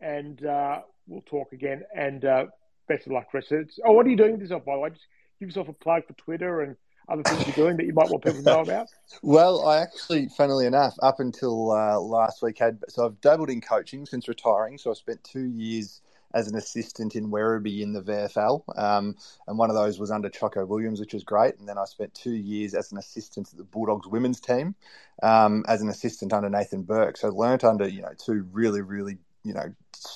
and 0.00 0.42
uh, 0.46 0.80
we'll 1.06 1.20
talk 1.26 1.52
again. 1.52 1.82
And 1.94 2.24
uh, 2.24 2.46
best 2.88 3.04
of 3.06 3.12
luck, 3.12 3.26
Chris. 3.30 3.52
Oh, 3.84 3.92
what 3.92 4.06
are 4.06 4.10
you 4.10 4.16
doing 4.16 4.32
with 4.32 4.40
yourself, 4.40 4.64
by 4.64 4.72
the 4.72 4.80
way? 4.80 4.88
Just 4.88 5.06
give 5.38 5.50
yourself 5.50 5.68
a 5.68 5.74
plug 5.74 6.06
for 6.06 6.14
Twitter 6.14 6.62
and 6.62 6.76
other 7.08 7.22
things 7.22 7.46
you're 7.46 7.66
doing 7.66 7.76
that 7.76 7.86
you 7.86 7.92
might 7.92 8.10
want 8.10 8.24
people 8.24 8.42
to 8.42 8.50
know 8.50 8.60
about? 8.60 8.88
Well, 9.22 9.66
I 9.66 9.78
actually, 9.78 10.28
funnily 10.28 10.66
enough, 10.66 10.94
up 11.00 11.20
until 11.20 11.70
uh, 11.70 11.98
last 11.98 12.42
week, 12.42 12.58
had 12.58 12.80
so 12.88 13.06
I've 13.06 13.20
dabbled 13.20 13.50
in 13.50 13.60
coaching 13.60 14.04
since 14.04 14.28
retiring. 14.28 14.78
So 14.78 14.90
I 14.90 14.94
spent 14.94 15.22
two 15.22 15.44
years 15.44 16.00
as 16.34 16.48
an 16.48 16.56
assistant 16.56 17.16
in 17.16 17.30
Werribee 17.30 17.80
in 17.80 17.92
the 17.92 18.02
VFL. 18.02 18.62
Um, 18.78 19.16
and 19.46 19.56
one 19.56 19.70
of 19.70 19.76
those 19.76 19.98
was 19.98 20.10
under 20.10 20.28
Choco 20.28 20.66
Williams, 20.66 21.00
which 21.00 21.14
was 21.14 21.24
great. 21.24 21.58
And 21.58 21.68
then 21.68 21.78
I 21.78 21.84
spent 21.86 22.12
two 22.14 22.34
years 22.34 22.74
as 22.74 22.92
an 22.92 22.98
assistant 22.98 23.48
at 23.52 23.56
the 23.56 23.64
Bulldogs 23.64 24.06
women's 24.06 24.40
team 24.40 24.74
um, 25.22 25.64
as 25.66 25.80
an 25.80 25.88
assistant 25.88 26.32
under 26.32 26.50
Nathan 26.50 26.82
Burke. 26.82 27.16
So 27.16 27.28
learnt 27.28 27.64
under, 27.64 27.88
you 27.88 28.02
know, 28.02 28.12
two 28.18 28.46
really, 28.52 28.82
really 28.82 29.18
you 29.44 29.54
know 29.54 29.72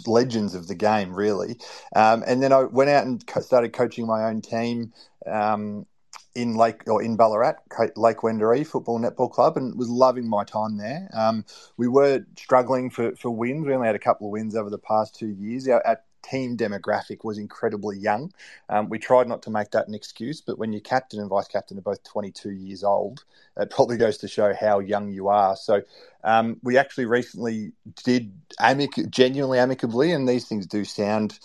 legends 0.06 0.56
of 0.56 0.66
the 0.66 0.74
game 0.74 1.14
really 1.14 1.56
um, 1.94 2.24
and 2.26 2.42
then 2.42 2.52
i 2.52 2.64
went 2.64 2.90
out 2.90 3.06
and 3.06 3.24
co- 3.28 3.40
started 3.40 3.72
coaching 3.72 4.04
my 4.04 4.24
own 4.24 4.42
team 4.42 4.92
um, 5.24 5.86
in 6.34 6.54
Lake 6.54 6.82
or 6.86 7.02
in 7.02 7.16
Ballarat, 7.16 7.56
Lake 7.96 8.18
Wendouree 8.18 8.66
Football 8.66 9.00
Netball 9.00 9.30
Club, 9.30 9.56
and 9.56 9.76
was 9.76 9.88
loving 9.88 10.28
my 10.28 10.44
time 10.44 10.76
there. 10.76 11.10
Um, 11.12 11.44
we 11.76 11.88
were 11.88 12.24
struggling 12.36 12.90
for, 12.90 13.14
for 13.16 13.30
wins. 13.30 13.66
We 13.66 13.74
only 13.74 13.86
had 13.86 13.96
a 13.96 14.00
couple 14.00 14.26
of 14.26 14.32
wins 14.32 14.54
over 14.54 14.70
the 14.70 14.78
past 14.78 15.14
two 15.14 15.28
years. 15.28 15.66
Our, 15.68 15.84
our 15.86 16.00
team 16.22 16.56
demographic 16.56 17.24
was 17.24 17.38
incredibly 17.38 17.98
young. 17.98 18.32
Um, 18.68 18.88
we 18.88 18.98
tried 18.98 19.28
not 19.28 19.42
to 19.42 19.50
make 19.50 19.70
that 19.70 19.88
an 19.88 19.94
excuse, 19.94 20.40
but 20.40 20.58
when 20.58 20.72
your 20.72 20.82
captain 20.82 21.20
and 21.20 21.28
vice 21.28 21.48
captain 21.48 21.78
are 21.78 21.82
both 21.82 22.02
22 22.04 22.50
years 22.50 22.84
old, 22.84 23.24
it 23.56 23.70
probably 23.70 23.96
goes 23.96 24.18
to 24.18 24.28
show 24.28 24.54
how 24.54 24.78
young 24.78 25.10
you 25.10 25.28
are. 25.28 25.56
So 25.56 25.82
um, 26.22 26.58
we 26.62 26.78
actually 26.78 27.06
recently 27.06 27.72
did 28.04 28.32
amic- 28.60 29.10
genuinely 29.10 29.58
amicably, 29.58 30.12
and 30.12 30.28
these 30.28 30.46
things 30.46 30.66
do 30.66 30.84
sound 30.84 31.38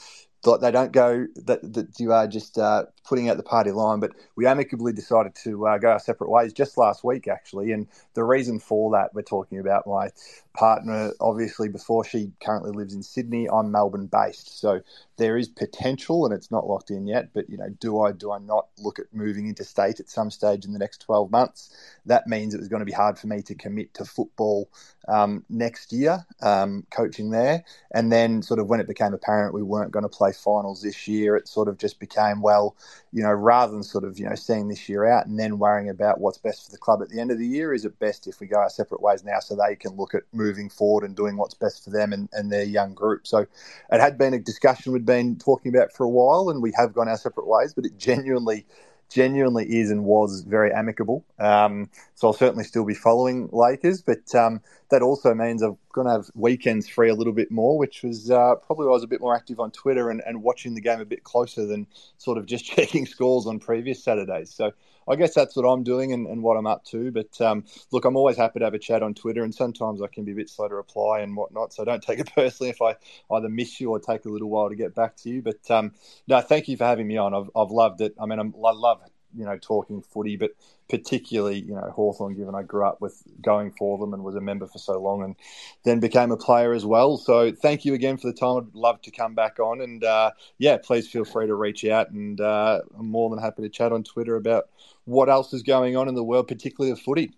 they 0.62 0.72
don't 0.72 0.92
go 0.92 1.26
that, 1.46 1.74
that 1.74 2.00
you 2.00 2.14
are 2.14 2.28
just 2.28 2.58
uh, 2.58 2.86
putting 3.04 3.30
out 3.30 3.38
the 3.38 3.44
party 3.44 3.72
line, 3.72 4.00
but 4.00 4.12
we 4.36 4.46
amicably 4.46 4.94
decided 4.94 5.36
to 5.44 5.68
uh, 5.68 5.78
go 5.80 5.90
our 5.90 6.00
separate 6.00 6.30
ways 6.30 6.54
just 6.54 6.78
last 6.78 7.04
week, 7.04 7.28
actually. 7.28 7.72
And 7.72 7.88
the 8.14 8.24
reason 8.24 8.60
for 8.60 8.92
that, 8.92 9.14
we're 9.14 9.24
talking 9.24 9.60
about 9.60 9.88
my 9.88 10.10
partner, 10.56 11.12
obviously, 11.20 11.70
before 11.70 12.06
she 12.06 12.32
currently 12.44 12.72
lives 12.72 12.94
in 12.94 13.04
Sydney, 13.04 13.48
I'm 13.50 13.72
Melbourne 13.72 14.08
based. 14.08 14.60
So 14.60 14.82
there 15.18 15.38
is 15.38 15.48
potential 15.48 16.26
and 16.26 16.34
it's 16.34 16.52
not 16.52 16.68
locked 16.68 16.92
in 16.92 17.08
yet. 17.08 17.30
But, 17.34 17.50
you 17.50 17.58
know, 17.58 17.70
do 17.80 18.02
I, 18.02 18.12
do 18.12 18.32
I 18.32 18.40
not 18.40 18.68
look 18.78 19.00
at 19.00 19.06
moving 19.14 19.48
interstate 19.48 20.00
at 20.00 20.10
some 20.10 20.32
stage 20.32 20.66
in 20.66 20.74
the 20.74 20.80
next 20.80 21.00
12 21.02 21.32
months? 21.32 21.76
That 22.06 22.28
means 22.28 22.54
it 22.54 22.60
was 22.60 22.68
going 22.68 22.82
to 22.82 22.86
be 22.86 22.92
hard 22.92 23.20
for 23.20 23.28
me 23.28 23.42
to 23.44 23.56
commit 23.56 23.94
to 23.96 24.06
football 24.06 24.70
um, 25.08 25.44
next 25.50 25.94
year, 25.94 26.26
um, 26.42 26.86
coaching 26.92 27.30
there. 27.30 27.64
And 27.92 28.12
then, 28.12 28.42
sort 28.42 28.60
of, 28.60 28.68
when 28.68 28.80
it 28.80 28.88
became 28.88 29.14
apparent 29.14 29.54
we 29.54 29.64
weren't 29.64 29.92
going 29.92 30.04
to 30.04 30.10
play 30.10 30.32
finals 30.32 30.82
this 30.82 31.08
year, 31.08 31.36
it 31.36 31.48
sort 31.48 31.68
of 31.68 31.78
just 31.78 32.00
became, 32.00 32.42
well, 32.42 32.76
you 33.12 33.24
know, 33.24 33.32
rather 33.32 33.72
than 33.72 33.84
sort 33.84 34.04
of, 34.04 34.20
you 34.20 34.28
know, 34.28 34.36
seeing 34.36 34.68
this 34.68 34.90
year 34.90 35.06
out 35.06 35.26
and 35.28 35.40
then 35.40 35.60
worrying 35.60 35.90
about 35.90 36.20
what's 36.20 36.38
best 36.38 36.66
for 36.66 36.72
the 36.72 36.78
club 36.78 37.02
at 37.02 37.10
the 37.10 37.20
end 37.20 37.32
of 37.32 37.38
the 37.38 37.48
year, 37.48 37.74
is 37.74 37.86
it 37.86 37.98
best 38.00 38.28
if 38.28 38.40
we 38.40 38.48
go 38.48 38.58
our 38.58 38.70
separate 38.70 39.02
ways 39.02 39.24
now 39.24 39.40
so 39.40 39.56
they 39.56 39.76
can 39.76 39.96
look 39.96 40.14
at 40.14 40.24
moving 40.34 40.45
forward 40.70 41.04
and 41.04 41.16
doing 41.16 41.38
what's 41.38 41.54
best 41.54 41.84
for 41.84 41.90
them 41.90 42.14
and, 42.14 42.30
and 42.34 42.52
their 42.52 42.64
young 42.64 42.94
group? 42.94 43.28
So 43.28 43.46
it 43.92 44.00
had 44.00 44.18
been 44.18 44.34
a 44.34 44.40
discussion 44.40 44.94
we'd 44.94 45.06
been 45.06 45.38
talking 45.38 45.76
about 45.76 45.92
for 45.92 46.04
a 46.04 46.10
while 46.10 46.50
and 46.50 46.62
we 46.62 46.74
have 46.78 46.94
gone 46.94 47.08
our 47.08 47.18
separate 47.18 47.48
ways, 47.48 47.74
but 47.74 47.86
it 47.86 47.98
genuinely 47.98 48.66
genuinely 49.10 49.66
is 49.66 49.92
and 49.92 50.04
was 50.04 50.42
very 50.42 50.74
amicable. 50.74 51.24
Um, 51.40 51.90
so 52.16 52.28
I'll 52.28 52.34
certainly 52.34 52.64
still 52.64 52.86
be 52.86 52.96
following 52.96 53.50
Lakers, 53.52 54.02
but 54.02 54.34
um, 54.34 54.62
that 54.90 55.02
also 55.02 55.34
means 55.34 55.62
I'm 55.62 55.78
going 55.94 56.08
to 56.08 56.14
have 56.14 56.30
weekends 56.36 56.88
free 56.88 57.10
a 57.10 57.16
little 57.16 57.34
bit 57.34 57.52
more, 57.52 57.78
which 57.78 58.04
was 58.04 58.30
uh, 58.30 58.56
probably 58.56 58.88
I 58.88 58.90
was 58.90 59.04
a 59.04 59.08
bit 59.08 59.22
more 59.22 59.36
active 59.36 59.60
on 59.60 59.72
Twitter 59.72 60.10
and, 60.10 60.22
and 60.26 60.44
watching 60.44 60.76
the 60.76 60.82
game 60.82 61.00
a 61.00 61.06
bit 61.06 61.24
closer 61.24 61.66
than 61.66 61.88
sort 62.18 62.38
of 62.38 62.46
just 62.46 62.66
checking 62.76 63.06
scores 63.06 63.46
on 63.46 63.60
previous 63.60 64.04
Saturdays. 64.04 64.52
So 64.52 64.72
I 65.08 65.16
guess 65.16 65.34
that's 65.34 65.56
what 65.56 65.64
I'm 65.64 65.84
doing 65.84 66.14
and, 66.14 66.28
and 66.28 66.42
what 66.42 66.58
I'm 66.58 66.68
up 66.68 66.84
to. 66.86 67.12
But 67.12 67.40
um, 67.42 67.66
look, 67.92 68.06
I'm 68.06 68.16
always 68.16 68.38
happy 68.38 68.60
to 68.60 68.66
have 68.66 68.74
a 68.74 68.80
chat 68.80 69.04
on 69.04 69.14
Twitter, 69.14 69.44
and 69.44 69.54
sometimes 69.54 70.02
I 70.02 70.08
can 70.08 70.24
be 70.24 70.32
a 70.32 70.36
bit 70.36 70.50
slow 70.50 70.68
to 70.68 70.76
reply 70.76 71.20
and 71.20 71.36
whatnot. 71.36 71.74
So 71.74 71.86
don't 71.86 72.04
take 72.04 72.20
it 72.20 72.32
personally 72.36 72.70
if 72.70 72.82
I 72.82 72.96
either 73.36 73.50
miss 73.50 73.80
you 73.80 73.92
or 73.92 74.00
take 74.00 74.26
a 74.26 74.30
little 74.30 74.50
while 74.50 74.70
to 74.70 74.76
get 74.76 74.96
back 74.96 75.16
to 75.18 75.30
you. 75.30 75.42
But 75.42 75.70
um, 75.70 75.94
no, 76.28 76.42
thank 76.42 76.68
you 76.68 76.78
for 76.78 76.86
having 76.86 77.08
me 77.08 77.18
on. 77.18 77.34
I've, 77.34 77.50
I've 77.56 77.72
loved 77.72 78.02
it. 78.02 78.16
I 78.20 78.26
mean, 78.26 78.40
I'm, 78.40 78.54
I 78.64 78.72
love 78.72 79.02
you 79.36 79.46
know 79.46 79.58
talking 79.58 80.02
footy, 80.02 80.38
but 80.38 80.52
particularly 80.90 81.60
you 81.60 81.74
know 81.74 81.92
Hawthorn, 81.92 82.36
given 82.36 82.56
I 82.56 82.64
grew 82.64 82.86
up 82.86 83.02
with 83.02 83.22
going 83.42 83.72
for 83.72 83.98
them 83.98 84.14
and 84.14 84.24
was 84.24 84.36
a 84.36 84.42
member 84.42 84.68
for 84.68 84.80
so 84.80 85.00
long, 85.00 85.24
and 85.24 85.36
then 85.84 86.00
became 86.00 86.32
a 86.32 86.38
player 86.38 86.74
as 86.74 86.86
well. 86.86 87.18
So 87.18 87.52
thank 87.52 87.86
you 87.86 87.94
again 87.94 88.18
for 88.18 88.28
the 88.28 88.34
time. 88.34 88.58
I'd 88.58 88.76
love 88.76 89.02
to 89.04 89.12
come 89.12 89.36
back 89.36 89.60
on, 89.60 89.82
and 89.82 90.04
uh, 90.04 90.32
yeah, 90.58 90.78
please 90.78 91.08
feel 91.08 91.26
free 91.26 91.48
to 91.48 91.56
reach 91.56 91.86
out, 91.86 92.12
and 92.12 92.40
uh, 92.40 92.82
I'm 92.98 93.10
more 93.10 93.30
than 93.30 93.40
happy 93.40 93.64
to 93.64 93.70
chat 93.70 93.92
on 93.92 94.04
Twitter 94.04 94.36
about 94.36 94.66
what 95.06 95.30
else 95.30 95.54
is 95.54 95.64
going 95.64 95.96
on 95.96 96.08
in 96.08 96.16
the 96.16 96.24
world, 96.24 96.48
particularly 96.48 96.92
of 96.92 97.00
footy. 97.00 97.32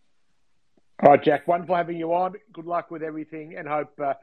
All 1.03 1.11
right, 1.11 1.23
Jack. 1.23 1.47
Wonderful 1.47 1.75
having 1.75 1.97
you 1.97 2.13
on. 2.13 2.33
Good 2.53 2.65
luck 2.65 2.89
with 2.89 3.03
everything, 3.03 3.55
and 3.55 3.67
hope 3.67 3.99
uh, 3.99 4.13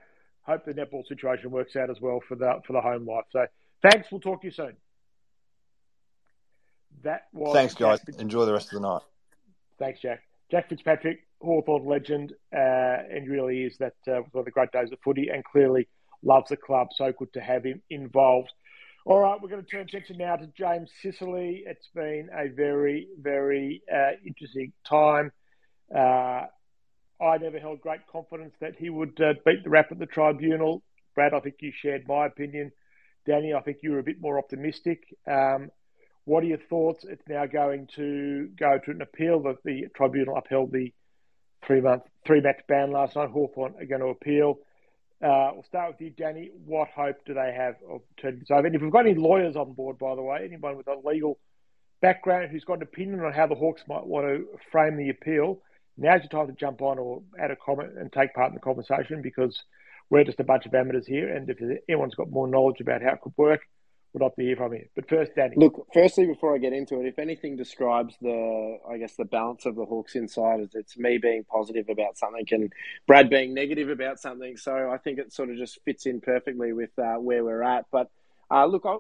hope 0.43 0.64
the 0.64 0.75
netball 0.75 1.07
situation 1.07 1.51
works 1.51 1.77
out 1.77 1.91
as 1.91 2.01
well 2.01 2.20
for 2.27 2.35
the 2.35 2.61
for 2.66 2.72
the 2.72 2.81
home 2.81 3.07
life. 3.07 3.25
So 3.31 3.47
thanks. 3.83 4.09
We'll 4.11 4.20
talk 4.20 4.41
to 4.41 4.49
you 4.49 4.53
soon. 4.53 4.77
That 7.03 7.26
was 7.32 7.55
thanks, 7.55 7.74
guys. 7.74 8.01
Enjoy 8.18 8.45
the 8.45 8.53
rest 8.53 8.72
of 8.72 8.80
the 8.80 8.88
night. 8.88 9.03
Thanks, 9.78 10.01
Jack. 10.01 10.22
Jack 10.51 10.68
Fitzpatrick, 10.68 11.26
Hawthorn 11.40 11.84
legend, 11.86 12.32
uh, 12.55 12.59
and 13.11 13.28
really 13.28 13.64
is 13.64 13.76
that 13.78 13.95
uh, 14.07 14.20
one 14.30 14.40
of 14.40 14.45
the 14.45 14.51
great 14.51 14.70
days 14.72 14.92
of 14.92 14.99
footy, 15.05 15.28
and 15.28 15.45
clearly 15.45 15.88
loves 16.22 16.49
the 16.51 16.57
club. 16.57 16.88
So 16.95 17.12
good 17.12 17.32
to 17.34 17.40
have 17.40 17.64
him 17.64 17.82
involved. 17.90 18.53
All 19.07 19.18
right, 19.20 19.38
we're 19.40 19.51
going 19.51 19.62
to 19.62 19.68
turn 19.68 19.82
attention 19.82 20.16
now 20.16 20.36
to 20.36 20.47
James 20.57 20.90
Sicily. 21.03 21.64
It's 21.66 21.88
been 21.95 22.30
a 22.34 22.49
very, 22.49 23.09
very 23.20 23.82
uh, 23.92 24.12
interesting 24.26 24.72
time. 24.88 25.30
Uh, 25.95 26.47
I 27.20 27.38
never 27.38 27.59
held 27.59 27.82
great 27.82 28.07
confidence 28.11 28.55
that 28.61 28.76
he 28.76 28.88
would 28.88 29.20
uh, 29.20 29.34
beat 29.45 29.62
the 29.62 29.70
rap 29.70 29.92
at 29.92 29.99
the 29.99 30.07
tribunal. 30.07 30.82
Brad, 31.14 31.34
I 31.34 31.40
think 31.40 31.57
you 31.61 31.72
shared 31.74 32.09
my 32.09 32.26
opinion. 32.26 32.72
Danny, 33.26 33.53
I 33.53 33.61
think 33.61 33.78
you 33.82 33.92
were 33.92 33.99
a 33.99 34.03
bit 34.03 34.20
more 34.20 34.38
optimistic. 34.38 35.03
Um, 35.30 35.70
what 36.25 36.43
are 36.43 36.47
your 36.47 36.59
thoughts? 36.70 37.05
It's 37.09 37.22
now 37.29 37.47
going 37.47 37.89
to 37.97 38.49
go 38.59 38.79
to 38.85 38.91
an 38.91 39.03
appeal. 39.03 39.43
That 39.43 39.57
the 39.64 39.87
tribunal 39.95 40.37
upheld 40.37 40.72
the 40.72 40.93
three 41.66 41.81
month, 41.81 42.03
three 42.27 42.41
match 42.41 42.61
ban 42.68 42.91
last 42.93 43.16
night. 43.16 43.31
Hawthorn 43.31 43.75
are 43.79 43.87
going 43.87 44.01
to 44.01 44.09
appeal. 44.09 44.59
Uh, 45.22 45.51
we'll 45.55 45.64
start 45.64 45.93
with 45.93 46.01
you, 46.01 46.11
Danny. 46.11 46.51
What 46.66 46.89
hope 46.89 47.16
do 47.25 47.35
they 47.35 47.55
have 47.57 47.77
of 47.89 48.03
turning 48.20 48.41
this 48.41 48.51
over? 48.51 48.66
And 48.66 48.75
if 48.75 48.83
we've 48.83 48.93
got 48.93 49.07
any 49.07 49.14
lawyers 49.14 49.57
on 49.57 49.72
board, 49.72 49.99
by 49.99 50.14
the 50.14 50.22
way, 50.22 50.41
anyone 50.45 50.77
with 50.77 50.89
a 50.89 50.97
legal 51.05 51.39
background 52.03 52.51
who's 52.51 52.64
got 52.64 52.79
an 52.79 52.83
opinion 52.83 53.20
on 53.20 53.33
how 53.33 53.47
the 53.47 53.55
Hawks 53.55 53.83
might 53.89 54.07
want 54.07 54.27
to 54.27 54.47
frame 54.70 54.97
the 54.97 55.11
appeal, 55.11 55.61
now's 55.97 56.20
your 56.20 56.29
time 56.29 56.53
to 56.55 56.61
jump 56.61 56.83
on 56.83 56.99
or 56.99 57.22
add 57.41 57.51
a 57.51 57.57
comment 57.57 57.97
and 57.99 58.12
take 58.12 58.35
part 58.35 58.49
in 58.49 58.55
the 58.55 58.61
conversation 58.61 59.22
because 59.22 59.62
we're 60.11 60.25
just 60.25 60.41
a 60.41 60.45
bunch 60.45 60.66
of 60.66 60.75
amateurs 60.75 61.07
here. 61.07 61.35
And 61.35 61.49
if 61.49 61.59
anyone's 61.89 62.14
got 62.14 62.31
more 62.31 62.49
knowledge 62.49 62.81
about 62.81 63.03
how 63.03 63.12
it 63.12 63.20
could 63.22 63.33
work, 63.37 63.61
would 64.14 64.22
love 64.22 64.34
to 64.36 64.42
hear 64.42 64.56
from 64.56 64.72
you. 64.72 64.86
But 64.94 65.08
first, 65.08 65.32
Danny. 65.34 65.56
Look, 65.56 65.88
firstly, 65.92 66.26
before 66.26 66.54
I 66.54 66.58
get 66.58 66.72
into 66.72 67.00
it, 67.00 67.06
if 67.06 67.18
anything 67.18 67.56
describes 67.56 68.14
the, 68.22 68.78
I 68.88 68.96
guess, 68.96 69.16
the 69.16 69.24
balance 69.24 69.66
of 69.66 69.74
the 69.74 69.84
Hawks 69.84 70.14
insiders, 70.14 70.70
it's 70.74 70.96
me 70.96 71.18
being 71.18 71.44
positive 71.44 71.88
about 71.88 72.16
something 72.16 72.46
and 72.52 72.72
Brad 73.08 73.28
being 73.28 73.52
negative 73.52 73.90
about 73.90 74.20
something. 74.20 74.56
So 74.56 74.90
I 74.90 74.98
think 74.98 75.18
it 75.18 75.32
sort 75.32 75.50
of 75.50 75.56
just 75.56 75.80
fits 75.84 76.06
in 76.06 76.20
perfectly 76.20 76.72
with 76.72 76.96
uh, 76.96 77.14
where 77.14 77.44
we're 77.44 77.64
at. 77.64 77.86
But 77.90 78.08
uh, 78.50 78.66
look, 78.66 78.84
I, 78.86 78.96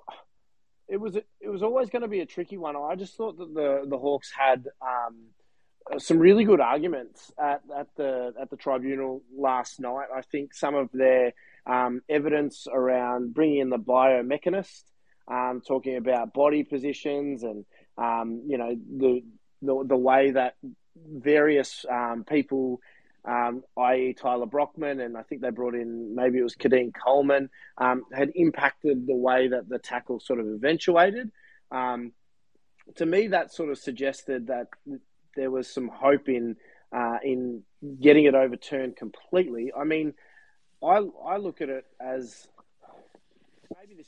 it 0.88 0.96
was 0.96 1.16
it 1.16 1.48
was 1.48 1.62
always 1.62 1.90
going 1.90 2.02
to 2.02 2.08
be 2.08 2.20
a 2.20 2.26
tricky 2.26 2.58
one. 2.58 2.76
I 2.76 2.96
just 2.96 3.16
thought 3.16 3.38
that 3.38 3.54
the 3.54 3.84
the 3.88 3.98
Hawks 3.98 4.30
had. 4.36 4.66
Um, 4.82 5.28
some 5.98 6.18
really 6.18 6.44
good 6.44 6.60
arguments 6.60 7.30
at, 7.38 7.60
at 7.76 7.88
the 7.98 8.32
at 8.40 8.48
the 8.48 8.56
tribunal 8.56 9.22
last 9.36 9.78
night. 9.78 10.06
I 10.16 10.22
think 10.22 10.54
some 10.54 10.74
of 10.74 10.88
their 10.94 11.34
um, 11.66 12.00
evidence 12.08 12.66
around 12.72 13.34
bringing 13.34 13.58
in 13.58 13.68
the 13.68 13.76
biomechanist 13.76 14.84
um, 15.28 15.62
talking 15.66 15.96
about 15.96 16.34
body 16.34 16.64
positions 16.64 17.42
and 17.42 17.64
um, 17.96 18.42
you 18.46 18.58
know 18.58 18.76
the, 18.98 19.22
the, 19.62 19.84
the 19.86 19.96
way 19.96 20.32
that 20.32 20.56
various 20.96 21.84
um, 21.90 22.24
people, 22.24 22.80
um, 23.24 23.62
i.e., 23.78 24.14
Tyler 24.14 24.46
Brockman, 24.46 25.00
and 25.00 25.16
I 25.16 25.22
think 25.22 25.40
they 25.40 25.50
brought 25.50 25.74
in 25.74 26.14
maybe 26.14 26.38
it 26.38 26.42
was 26.42 26.54
Keidean 26.54 26.92
Coleman, 26.94 27.50
um, 27.78 28.02
had 28.12 28.32
impacted 28.34 29.06
the 29.06 29.14
way 29.14 29.48
that 29.48 29.68
the 29.68 29.78
tackle 29.78 30.20
sort 30.20 30.40
of 30.40 30.46
eventuated. 30.46 31.30
Um, 31.70 32.12
to 32.96 33.06
me, 33.06 33.28
that 33.28 33.52
sort 33.52 33.70
of 33.70 33.78
suggested 33.78 34.48
that 34.48 34.68
there 35.36 35.50
was 35.50 35.72
some 35.72 35.88
hope 35.88 36.28
in 36.28 36.56
uh, 36.92 37.18
in 37.24 37.62
getting 38.00 38.24
it 38.24 38.34
overturned 38.34 38.96
completely. 38.96 39.72
I 39.76 39.84
mean, 39.84 40.14
I 40.82 41.00
I 41.26 41.38
look 41.38 41.60
at 41.60 41.68
it 41.68 41.86
as 42.00 42.46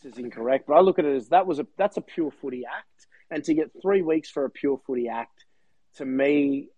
this 0.03 0.13
is 0.13 0.19
incorrect, 0.19 0.67
but 0.67 0.75
I 0.75 0.81
look 0.81 0.99
at 0.99 1.05
it 1.05 1.17
as 1.17 1.29
that 1.29 1.47
was 1.47 1.59
a 1.59 1.67
that's 1.77 1.97
a 1.97 2.01
pure 2.01 2.31
footy 2.31 2.65
act, 2.67 3.07
and 3.31 3.43
to 3.45 3.55
get 3.55 3.71
three 3.81 4.03
weeks 4.03 4.31
for 4.31 4.45
a 4.45 4.51
pure 4.51 4.81
footy 4.87 5.09
act, 5.09 5.45
to 5.97 6.05
me, 6.05 6.69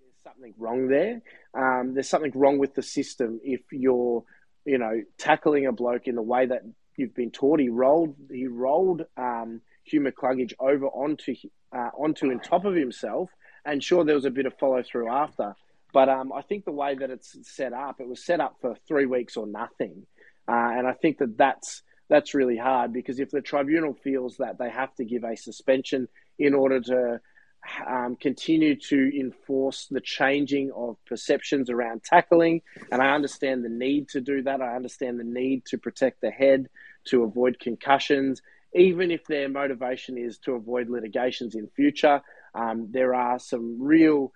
there's 0.00 0.22
something 0.22 0.54
wrong 0.58 0.88
there. 0.88 1.22
Um, 1.54 1.94
there's 1.94 2.08
something 2.08 2.32
wrong 2.34 2.58
with 2.58 2.74
the 2.74 2.82
system 2.82 3.40
if 3.42 3.60
you're, 3.72 4.24
you 4.64 4.78
know, 4.78 5.02
tackling 5.18 5.66
a 5.66 5.72
bloke 5.72 6.06
in 6.06 6.14
the 6.14 6.22
way 6.22 6.46
that 6.46 6.62
you've 6.96 7.14
been 7.14 7.30
taught. 7.30 7.60
He 7.60 7.68
rolled 7.68 8.16
he 8.30 8.46
rolled 8.46 9.02
um, 9.16 9.60
Hugh 9.84 10.00
McCluggage 10.00 10.52
over 10.60 10.86
onto 10.86 11.34
uh, 11.74 11.90
onto 11.98 12.30
and 12.30 12.42
top 12.42 12.64
of 12.64 12.74
himself, 12.74 13.30
and 13.64 13.82
sure 13.82 14.04
there 14.04 14.14
was 14.14 14.24
a 14.24 14.30
bit 14.30 14.46
of 14.46 14.54
follow 14.58 14.82
through 14.82 15.10
after. 15.10 15.54
But 15.92 16.10
um, 16.10 16.32
I 16.34 16.42
think 16.42 16.66
the 16.66 16.72
way 16.72 16.94
that 16.96 17.10
it's 17.10 17.34
set 17.42 17.72
up, 17.72 18.00
it 18.00 18.08
was 18.08 18.24
set 18.24 18.40
up 18.40 18.56
for 18.60 18.76
three 18.86 19.06
weeks 19.06 19.38
or 19.38 19.46
nothing. 19.46 20.06
Uh, 20.46 20.70
and 20.76 20.86
I 20.86 20.92
think 20.92 21.18
that 21.18 21.38
that's 21.38 21.82
that's 22.08 22.34
really 22.34 22.56
hard 22.56 22.92
because 22.92 23.20
if 23.20 23.30
the 23.30 23.40
tribunal 23.40 23.94
feels 23.94 24.36
that 24.38 24.58
they 24.58 24.70
have 24.70 24.94
to 24.96 25.04
give 25.04 25.24
a 25.24 25.36
suspension 25.36 26.08
in 26.38 26.54
order 26.54 26.80
to 26.80 27.20
um, 27.86 28.16
continue 28.16 28.76
to 28.76 29.20
enforce 29.20 29.86
the 29.90 30.00
changing 30.00 30.70
of 30.74 30.96
perceptions 31.06 31.70
around 31.70 32.02
tackling, 32.04 32.62
and 32.90 33.02
I 33.02 33.14
understand 33.14 33.64
the 33.64 33.68
need 33.68 34.08
to 34.10 34.20
do 34.20 34.42
that. 34.42 34.62
I 34.62 34.76
understand 34.76 35.18
the 35.18 35.24
need 35.24 35.64
to 35.66 35.78
protect 35.78 36.20
the 36.20 36.30
head, 36.30 36.68
to 37.08 37.24
avoid 37.24 37.58
concussions, 37.58 38.42
even 38.74 39.10
if 39.10 39.24
their 39.26 39.48
motivation 39.48 40.18
is 40.18 40.38
to 40.38 40.52
avoid 40.52 40.88
litigations 40.88 41.54
in 41.54 41.68
future. 41.74 42.20
Um, 42.54 42.88
there 42.90 43.14
are 43.14 43.38
some 43.38 43.80
real 43.80 44.32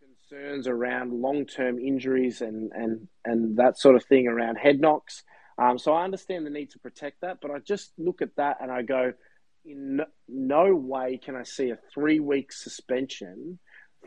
concerns 0.00 0.66
around 0.66 1.12
long-term 1.12 1.78
injuries 1.78 2.40
and, 2.40 2.72
and, 2.72 3.08
and 3.24 3.56
that 3.56 3.78
sort 3.78 3.96
of 3.96 4.04
thing 4.04 4.28
around 4.28 4.56
head 4.56 4.80
knocks. 4.80 5.22
Um, 5.60 5.78
so 5.78 5.92
I 5.92 6.04
understand 6.04 6.46
the 6.46 6.50
need 6.50 6.70
to 6.70 6.78
protect 6.78 7.20
that, 7.20 7.38
but 7.42 7.50
I 7.50 7.58
just 7.58 7.92
look 7.98 8.22
at 8.22 8.34
that 8.36 8.58
and 8.62 8.70
I 8.72 8.80
go, 8.82 9.12
in 9.64 10.00
no 10.26 10.74
way 10.74 11.20
can 11.22 11.36
I 11.36 11.42
see 11.42 11.68
a 11.68 11.78
three 11.92 12.18
week 12.18 12.50
suspension 12.50 13.58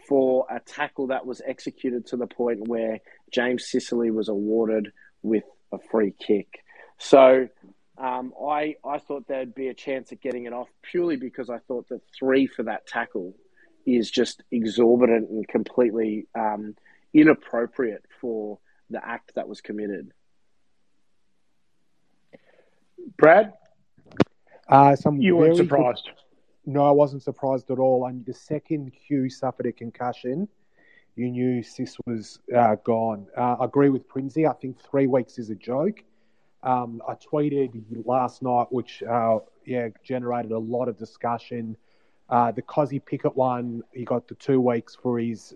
for 0.07 0.47
a 0.49 0.59
tackle 0.59 1.07
that 1.07 1.27
was 1.27 1.41
executed 1.45 2.07
to 2.07 2.17
the 2.17 2.25
point 2.25 2.67
where 2.67 2.99
James 3.31 3.69
Sicily 3.69 4.09
was 4.09 4.29
awarded 4.29 4.91
with 5.21 5.43
a 5.71 5.77
free 5.91 6.15
kick. 6.19 6.63
So 6.97 7.47
um, 7.99 8.33
I 8.43 8.75
I 8.83 8.97
thought 8.97 9.27
there'd 9.27 9.53
be 9.53 9.67
a 9.67 9.75
chance 9.75 10.11
at 10.11 10.21
getting 10.21 10.45
it 10.45 10.53
off 10.53 10.69
purely 10.81 11.17
because 11.17 11.51
I 11.51 11.59
thought 11.59 11.87
that 11.89 12.01
three 12.17 12.47
for 12.47 12.63
that 12.63 12.87
tackle 12.87 13.35
is 13.85 14.09
just 14.09 14.41
exorbitant 14.51 15.29
and 15.29 15.47
completely 15.47 16.25
um, 16.33 16.75
inappropriate 17.13 18.05
for 18.19 18.57
the 18.89 19.05
act 19.05 19.35
that 19.35 19.47
was 19.47 19.61
committed. 19.61 20.11
Brad, 23.17 23.53
Uh, 24.69 24.95
some 24.95 25.21
you 25.21 25.35
weren't 25.35 25.55
very 25.55 25.57
good- 25.57 25.69
surprised. 25.69 26.09
No, 26.65 26.85
I 26.85 26.91
wasn't 26.91 27.21
surprised 27.21 27.69
at 27.71 27.79
all. 27.79 28.05
And 28.05 28.25
the 28.25 28.33
second 28.33 28.93
Hugh 28.93 29.29
suffered 29.29 29.65
a 29.65 29.73
concussion, 29.73 30.47
you 31.15 31.29
knew 31.29 31.61
Sis 31.61 31.97
was 32.05 32.39
uh, 32.55 32.75
gone. 32.83 33.27
Uh, 33.37 33.57
I 33.59 33.65
agree 33.65 33.89
with 33.89 34.07
Princey. 34.07 34.47
I 34.47 34.53
think 34.53 34.79
three 34.79 35.05
weeks 35.07 35.37
is 35.37 35.49
a 35.49 35.55
joke. 35.55 36.03
Um, 36.63 37.01
I 37.07 37.15
tweeted 37.15 37.83
last 38.05 38.41
night, 38.41 38.67
which 38.71 39.03
uh, 39.03 39.39
yeah 39.65 39.89
generated 40.03 40.51
a 40.51 40.57
lot 40.57 40.87
of 40.87 40.97
discussion. 40.97 41.75
Uh, 42.29 42.51
the 42.51 42.61
Cozzy 42.61 43.03
Pickett 43.05 43.35
one, 43.35 43.83
he 43.91 44.05
got 44.05 44.29
the 44.29 44.35
two 44.35 44.61
weeks 44.61 44.95
for 44.95 45.19
his 45.19 45.53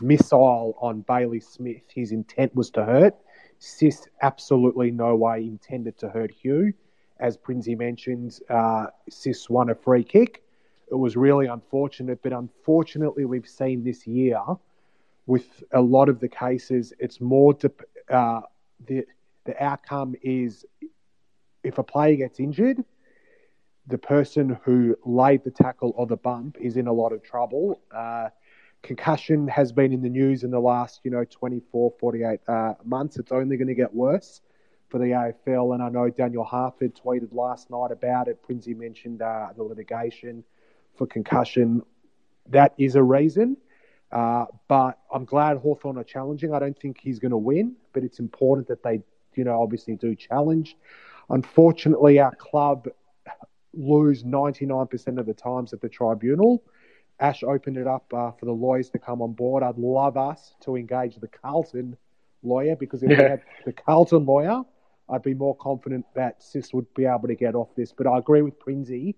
missile 0.00 0.76
on 0.80 1.00
Bailey 1.00 1.40
Smith. 1.40 1.82
His 1.92 2.12
intent 2.12 2.54
was 2.54 2.70
to 2.70 2.84
hurt. 2.84 3.16
Sis 3.60 4.08
absolutely 4.22 4.90
no 4.90 5.14
way 5.14 5.44
intended 5.44 5.96
to 5.98 6.08
hurt 6.08 6.32
Hugh. 6.32 6.72
As 7.20 7.36
Princey 7.36 7.74
mentioned, 7.76 8.40
uh, 8.48 8.86
Sis 9.08 9.48
won 9.48 9.70
a 9.70 9.74
free 9.74 10.02
kick. 10.02 10.42
It 10.90 10.94
was 10.96 11.16
really 11.16 11.46
unfortunate, 11.46 12.20
but 12.22 12.32
unfortunately, 12.32 13.24
we've 13.24 13.46
seen 13.46 13.84
this 13.84 14.06
year 14.06 14.40
with 15.26 15.62
a 15.72 15.80
lot 15.80 16.08
of 16.08 16.18
the 16.18 16.28
cases, 16.28 16.92
it's 16.98 17.20
more 17.20 17.54
dep 17.54 17.80
uh, 18.10 18.40
the 18.86 19.06
the 19.44 19.62
outcome 19.62 20.16
is 20.22 20.64
if 21.62 21.78
a 21.78 21.84
player 21.84 22.16
gets 22.16 22.40
injured, 22.40 22.78
the 23.86 23.98
person 23.98 24.58
who 24.64 24.96
laid 25.04 25.44
the 25.44 25.50
tackle 25.50 25.92
or 25.96 26.06
the 26.06 26.16
bump 26.16 26.56
is 26.60 26.76
in 26.76 26.86
a 26.88 26.92
lot 26.92 27.12
of 27.12 27.22
trouble. 27.22 27.80
Uh, 27.94 28.28
concussion 28.82 29.48
has 29.48 29.72
been 29.72 29.92
in 29.92 30.02
the 30.02 30.08
news 30.08 30.42
in 30.42 30.50
the 30.50 30.60
last, 30.60 31.00
you 31.04 31.10
know, 31.10 31.24
24, 31.24 31.94
48 31.98 32.40
uh, 32.48 32.74
months. 32.84 33.18
It's 33.18 33.32
only 33.32 33.56
going 33.56 33.68
to 33.68 33.74
get 33.74 33.94
worse 33.94 34.40
for 34.88 34.98
the 34.98 35.06
AFL. 35.06 35.74
And 35.74 35.82
I 35.82 35.88
know 35.88 36.10
Daniel 36.10 36.44
Harford 36.44 36.94
tweeted 36.94 37.32
last 37.32 37.70
night 37.70 37.92
about 37.92 38.28
it. 38.28 38.42
Princey 38.42 38.74
mentioned 38.74 39.22
uh, 39.22 39.48
the 39.56 39.62
litigation 39.62 40.44
for 40.96 41.06
concussion. 41.06 41.82
That 42.48 42.74
is 42.78 42.96
a 42.96 43.02
reason. 43.02 43.56
Uh, 44.10 44.46
but 44.66 44.98
I'm 45.12 45.24
glad 45.24 45.58
Hawthorn 45.58 45.96
are 45.96 46.04
challenging. 46.04 46.52
I 46.52 46.58
don't 46.58 46.78
think 46.78 46.98
he's 47.00 47.20
going 47.20 47.30
to 47.30 47.38
win, 47.38 47.76
but 47.92 48.02
it's 48.02 48.18
important 48.18 48.66
that 48.68 48.82
they, 48.82 49.02
you 49.36 49.44
know, 49.44 49.62
obviously 49.62 49.94
do 49.94 50.16
challenge. 50.16 50.76
Unfortunately, 51.28 52.18
our 52.18 52.34
club 52.34 52.88
lose 53.72 54.24
99% 54.24 55.18
of 55.18 55.26
the 55.26 55.34
times 55.34 55.72
at 55.72 55.80
the 55.80 55.88
tribunal. 55.88 56.64
Ash 57.20 57.42
opened 57.42 57.76
it 57.76 57.86
up 57.86 58.12
uh, 58.14 58.32
for 58.32 58.46
the 58.46 58.52
lawyers 58.52 58.88
to 58.90 58.98
come 58.98 59.20
on 59.20 59.32
board. 59.34 59.62
I'd 59.62 59.76
love 59.78 60.16
us 60.16 60.54
to 60.62 60.76
engage 60.76 61.16
the 61.16 61.28
Carlton 61.28 61.96
lawyer 62.42 62.76
because 62.76 63.02
if 63.02 63.10
we 63.10 63.16
had 63.16 63.42
the 63.66 63.72
Carlton 63.72 64.24
lawyer, 64.24 64.62
I'd 65.08 65.22
be 65.22 65.34
more 65.34 65.56
confident 65.56 66.06
that 66.14 66.42
Sis 66.42 66.72
would 66.72 66.92
be 66.94 67.04
able 67.04 67.28
to 67.28 67.34
get 67.34 67.54
off 67.54 67.74
this. 67.76 67.92
But 67.92 68.06
I 68.06 68.18
agree 68.18 68.42
with 68.42 68.58
Princey 68.58 69.16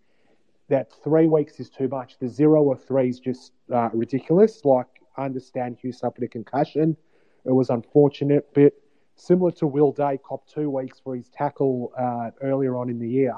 that 0.69 0.91
three 1.05 1.27
weeks 1.27 1.61
is 1.61 1.71
too 1.71 1.87
much. 1.89 2.19
The 2.19 2.29
zero 2.29 2.63
or 2.63 2.77
three 2.77 3.09
is 3.09 3.21
just 3.21 3.53
uh, 3.73 3.91
ridiculous. 3.93 4.65
Like, 4.65 4.87
I 5.17 5.25
understand 5.25 5.77
Hugh 5.81 5.93
suffered 5.93 6.25
a 6.25 6.29
concussion. 6.29 6.97
It 7.45 7.53
was 7.53 7.71
unfortunate, 7.71 8.49
but 8.55 8.73
similar 9.17 9.51
to 9.53 9.67
Will 9.67 9.93
Day, 9.93 10.19
cop 10.25 10.47
two 10.47 10.71
weeks 10.71 11.01
for 11.03 11.15
his 11.15 11.29
tackle 11.29 11.93
uh, 11.99 12.31
earlier 12.41 12.77
on 12.77 12.89
in 12.89 12.99
the 12.99 13.09
year. 13.09 13.35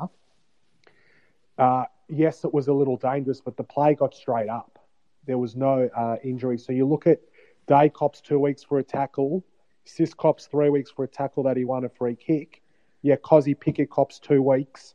Uh, 1.59 1.85
yes, 2.09 2.45
it 2.45 2.53
was 2.53 2.69
a 2.69 2.73
little 2.73 2.97
dangerous, 2.97 3.41
but 3.41 3.57
the 3.57 3.65
play 3.65 3.95
got 3.95 4.15
straight 4.15 4.49
up. 4.49 4.79
There 5.27 5.39
was 5.39 5.57
no 5.57 5.89
uh, 5.97 6.17
injury. 6.23 6.59
So 6.59 6.73
you 6.73 6.87
look 6.87 7.07
at 7.07 7.21
Day 7.67 7.89
cops 7.89 8.21
two 8.21 8.39
weeks 8.39 8.63
for 8.63 8.79
a 8.79 8.83
tackle, 8.83 9.43
Sis 9.85 10.15
cops 10.15 10.47
three 10.47 10.71
weeks 10.71 10.91
for 10.91 11.05
a 11.05 11.09
tackle 11.09 11.43
that 11.45 11.57
he 11.57 11.65
won 11.65 11.85
a 11.85 11.89
free 11.89 12.17
kick. 12.17 12.63
Yeah, 13.03 13.17
Cozzy 13.17 13.59
Pickett 13.59 13.91
cops 13.91 14.19
two 14.19 14.43
weeks 14.43 14.95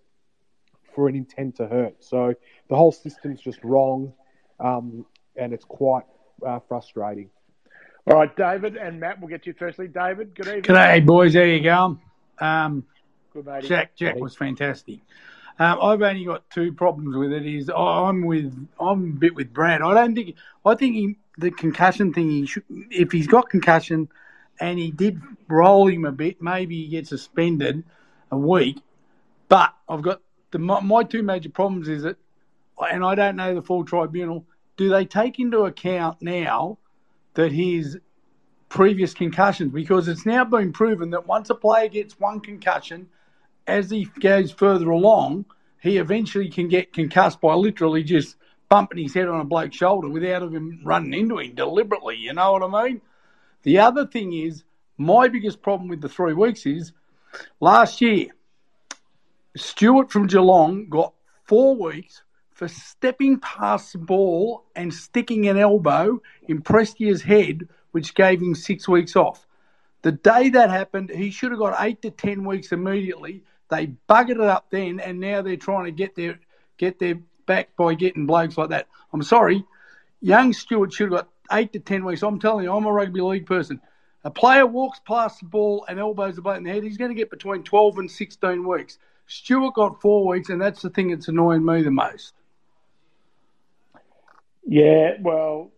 for 0.96 1.08
an 1.08 1.16
intent 1.16 1.58
to 1.58 1.68
hurt. 1.68 2.04
So 2.04 2.34
the 2.70 2.76
whole 2.76 2.92
system's 2.92 3.40
just 3.40 3.64
wrong, 3.64 4.14
um, 4.60 5.06
and 5.36 5.54
it's 5.54 5.66
quite 5.66 6.06
uh, 6.46 6.60
frustrating. 6.68 7.30
All 8.08 8.18
right, 8.18 8.36
David 8.36 8.78
and 8.78 9.00
Matt, 9.00 9.20
we'll 9.20 9.30
get 9.30 9.44
to 9.44 9.52
you 9.52 9.56
firstly. 9.58 9.88
David, 9.88 10.34
good 10.34 10.48
evening. 10.48 10.64
G'day, 10.64 11.06
boys. 11.06 11.36
How 11.36 11.42
you 11.42 11.62
going? 11.62 12.00
Um, 12.40 12.84
Good, 13.32 13.46
matey. 13.46 13.68
Jack, 13.68 13.96
Jack 13.96 14.16
was 14.16 14.36
fantastic. 14.36 15.00
Um, 15.60 15.78
I've 15.82 16.02
only 16.02 16.24
got 16.24 16.50
two 16.50 16.72
problems 16.72 17.18
with 17.18 17.34
it. 17.34 17.46
Is 17.46 17.70
I'm 17.70 18.26
with 18.26 18.56
I'm 18.80 19.04
a 19.04 19.20
bit 19.20 19.36
with 19.36 19.54
Brad. 19.54 19.82
I 19.82 19.94
don't 19.94 20.16
think 20.16 20.36
I 20.66 20.74
think 20.74 20.96
he, 20.96 21.18
the 21.38 21.52
concussion 21.52 22.14
thing. 22.14 22.30
He 22.30 22.46
should, 22.46 22.64
if 22.70 23.12
he's 23.12 23.28
got 23.28 23.50
concussion, 23.50 24.08
and 24.60 24.80
he 24.80 24.90
did 24.90 25.22
roll 25.50 25.88
him 25.88 26.06
a 26.06 26.14
bit, 26.14 26.42
maybe 26.42 26.84
he 26.84 26.88
gets 26.88 27.10
suspended 27.10 27.84
a 28.32 28.38
week. 28.38 28.78
But 29.50 29.74
I've 29.90 30.02
got 30.02 30.22
the 30.52 30.60
my, 30.60 30.80
my 30.80 31.04
two 31.04 31.24
major 31.24 31.50
problems 31.50 31.90
is 31.90 32.04
that, 32.04 32.16
and 32.90 33.04
I 33.04 33.16
don't 33.16 33.36
know 33.36 33.54
the 33.54 33.62
full 33.62 33.84
tribunal. 33.84 34.46
Do 34.78 34.88
they 34.88 35.04
take 35.04 35.40
into 35.40 35.66
account 35.66 36.22
now 36.22 36.78
that 37.34 37.52
his 37.52 38.00
previous 38.70 39.14
concussions? 39.14 39.74
Because 39.74 40.08
it's 40.08 40.26
now 40.26 40.46
been 40.46 40.72
proven 40.72 41.10
that 41.10 41.28
once 41.28 41.50
a 41.50 41.56
player 41.56 41.90
gets 41.90 42.18
one 42.18 42.40
concussion, 42.40 43.10
as 43.70 43.90
he 43.90 44.06
goes 44.20 44.52
further 44.52 44.90
along, 44.90 45.46
he 45.82 45.98
eventually 45.98 46.50
can 46.50 46.68
get 46.68 46.94
concussed 46.94 47.40
by 47.40 47.54
literally 47.54 48.04
just 48.04 48.36
bumping 48.68 49.00
his 49.02 49.14
head 49.14 49.28
on 49.28 49.40
a 49.40 49.46
bloke's 49.46 49.78
shoulder 49.78 50.10
without 50.10 50.42
him 50.42 50.82
running 50.84 51.14
into 51.14 51.40
him 51.40 51.56
deliberately. 51.56 52.16
You 52.16 52.34
know 52.34 52.52
what 52.52 52.64
I 52.64 52.84
mean? 52.84 53.02
The 53.64 53.80
other 53.80 54.06
thing 54.06 54.34
is, 54.34 54.64
my 54.98 55.28
biggest 55.28 55.62
problem 55.62 55.90
with 55.90 56.02
the 56.02 56.10
three 56.10 56.34
weeks 56.34 56.66
is 56.66 56.92
last 57.60 58.02
year, 58.02 58.28
Stewart 59.56 60.12
from 60.12 60.28
Geelong 60.28 60.90
got 60.90 61.14
four 61.46 61.76
weeks 61.76 62.24
for 62.52 62.68
stepping 62.68 63.40
past 63.40 63.94
the 63.94 64.00
ball 64.00 64.66
and 64.76 64.94
sticking 64.94 65.48
an 65.48 65.58
elbow 65.58 66.22
in 66.48 66.62
Prestia's 66.62 67.22
head, 67.22 67.68
which 67.92 68.14
gave 68.14 68.42
him 68.42 68.54
six 68.54 68.88
weeks 68.88 69.16
off. 69.16 69.48
The 70.02 70.12
day 70.12 70.50
that 70.50 70.70
happened, 70.70 71.10
he 71.10 71.32
should 71.32 71.52
have 71.52 71.60
got 71.60 71.82
eight 71.84 72.02
to 72.04 72.12
ten 72.12 72.46
weeks 72.46 72.72
immediately. 72.72 73.44
They 73.70 73.88
buggered 74.08 74.32
it 74.32 74.42
up 74.42 74.68
then, 74.70 75.00
and 75.00 75.20
now 75.20 75.42
they're 75.42 75.58
trying 75.58 75.86
to 75.86 75.92
get 75.92 76.16
their 76.16 76.40
get 76.78 77.00
their 77.00 77.16
back 77.46 77.76
by 77.76 77.94
getting 77.94 78.26
blokes 78.26 78.58
like 78.58 78.70
that. 78.70 78.88
I'm 79.14 79.24
sorry, 79.24 79.64
young 80.22 80.54
Stewart 80.54 80.94
should 80.94 81.12
have 81.12 81.22
got 81.22 81.30
eight 81.52 81.74
to 81.74 81.80
ten 81.80 82.04
weeks. 82.04 82.24
I'm 82.24 82.40
telling 82.40 82.66
you, 82.66 82.74
I'm 82.74 82.86
a 82.86 82.92
rugby 82.92 83.22
league 83.22 83.46
person. 83.46 83.80
A 84.24 84.30
player 84.30 84.66
walks 84.66 85.00
past 85.08 85.40
the 85.40 85.46
ball 85.46 85.86
and 85.88 85.98
elbows 85.98 86.36
the 86.36 86.42
bloke 86.42 86.58
in 86.58 86.64
the 86.64 86.72
head, 86.72 86.84
he's 86.84 86.98
going 86.98 87.10
to 87.10 87.16
get 87.16 87.30
between 87.30 87.64
12 87.64 88.00
and 88.00 88.12
16 88.12 88.68
weeks. 88.68 88.98
Stewart 89.28 89.76
got 89.76 90.02
four 90.02 90.28
weeks, 90.28 90.50
and 90.50 90.62
that's 90.62 90.82
the 90.82 90.90
thing 90.90 91.12
that's 91.12 91.30
annoying 91.30 91.64
me 91.64 91.84
the 91.84 91.92
most. 91.92 92.34
Yeah, 94.66 95.14
well, 95.22 95.72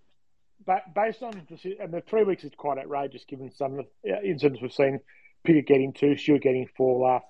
ba- 0.65 0.83
based 0.95 1.21
on 1.21 1.45
the, 1.49 1.77
and 1.79 1.93
the 1.93 2.01
three 2.01 2.23
weeks 2.23 2.43
is 2.43 2.51
quite 2.57 2.77
outrageous 2.77 3.23
given 3.25 3.51
some 3.51 3.79
of 3.79 3.85
the 4.03 4.13
uh, 4.13 4.21
incidents 4.21 4.61
we've 4.61 4.73
seen. 4.73 4.99
Pickett 5.43 5.67
getting 5.67 5.93
two, 5.93 6.17
Stewart 6.17 6.41
getting 6.41 6.67
four 6.75 6.99
last 7.07 7.25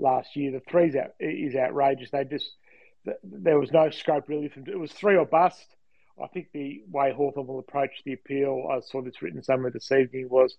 last 0.00 0.34
year. 0.36 0.52
The 0.52 0.60
three's 0.60 0.96
out, 0.96 1.12
is 1.20 1.54
outrageous. 1.54 2.10
They 2.10 2.24
just 2.24 2.50
there 3.22 3.58
was 3.58 3.72
no 3.72 3.90
scope 3.90 4.28
really. 4.28 4.48
From, 4.48 4.64
it 4.66 4.78
was 4.78 4.92
three 4.92 5.16
or 5.16 5.26
bust. 5.26 5.66
I 6.22 6.26
think 6.26 6.48
the 6.52 6.82
way 6.90 7.12
Hawthorn 7.12 7.46
will 7.46 7.60
approach 7.60 8.02
the 8.04 8.12
appeal, 8.12 8.68
I 8.70 8.80
saw 8.80 9.00
this 9.00 9.22
written 9.22 9.42
somewhere 9.42 9.70
this 9.70 9.90
evening, 9.90 10.28
was 10.28 10.54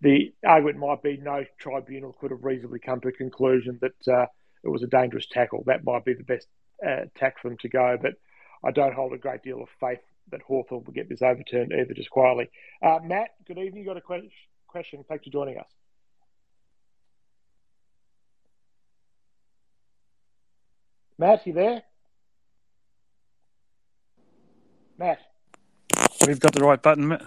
the 0.00 0.32
argument 0.46 0.78
might 0.78 1.02
be 1.02 1.16
no 1.16 1.44
tribunal 1.58 2.16
could 2.20 2.30
have 2.30 2.44
reasonably 2.44 2.78
come 2.78 3.00
to 3.00 3.08
a 3.08 3.12
conclusion 3.12 3.78
that 3.80 4.12
uh, 4.12 4.26
it 4.62 4.68
was 4.68 4.82
a 4.82 4.86
dangerous 4.86 5.26
tackle. 5.26 5.64
That 5.66 5.84
might 5.84 6.04
be 6.04 6.14
the 6.14 6.22
best 6.22 6.46
uh, 6.86 7.06
tack 7.16 7.40
for 7.40 7.48
them 7.48 7.58
to 7.58 7.68
go, 7.68 7.98
but 8.00 8.14
I 8.64 8.70
don't 8.70 8.94
hold 8.94 9.12
a 9.12 9.18
great 9.18 9.42
deal 9.42 9.62
of 9.62 9.68
faith 9.80 10.00
that 10.30 10.42
Hawthorn 10.42 10.84
will 10.84 10.92
get 10.92 11.08
this 11.08 11.22
overturned 11.22 11.72
either, 11.72 11.94
just 11.94 12.10
quietly. 12.10 12.50
Uh, 12.82 13.00
Matt, 13.02 13.30
good 13.46 13.58
evening. 13.58 13.82
You 13.82 13.86
got 13.86 13.96
a 13.96 14.00
que- 14.00 14.30
question? 14.68 15.04
Thanks 15.08 15.24
for 15.24 15.30
joining 15.30 15.58
us. 15.58 15.66
Matt, 21.20 21.46
you 21.46 21.52
there? 21.52 21.82
Matt. 24.96 25.18
We've 26.26 26.40
got 26.40 26.54
the 26.54 26.64
right 26.64 26.80
button, 26.80 27.18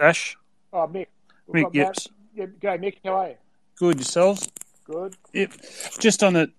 Ash. 0.00 0.36
Oh, 0.72 0.86
Mick. 0.86 1.08
We've 1.48 1.64
Mick, 1.64 1.74
yep. 1.74 1.96
Yeah, 2.32 2.46
go, 2.60 2.78
Mick. 2.78 2.98
How 3.04 3.10
are 3.10 3.28
you? 3.30 3.34
Good 3.76 3.96
yourselves. 3.96 4.48
Good. 4.84 5.16
Yep. 5.32 5.50
Just 5.98 6.22
on 6.22 6.34
the, 6.34 6.52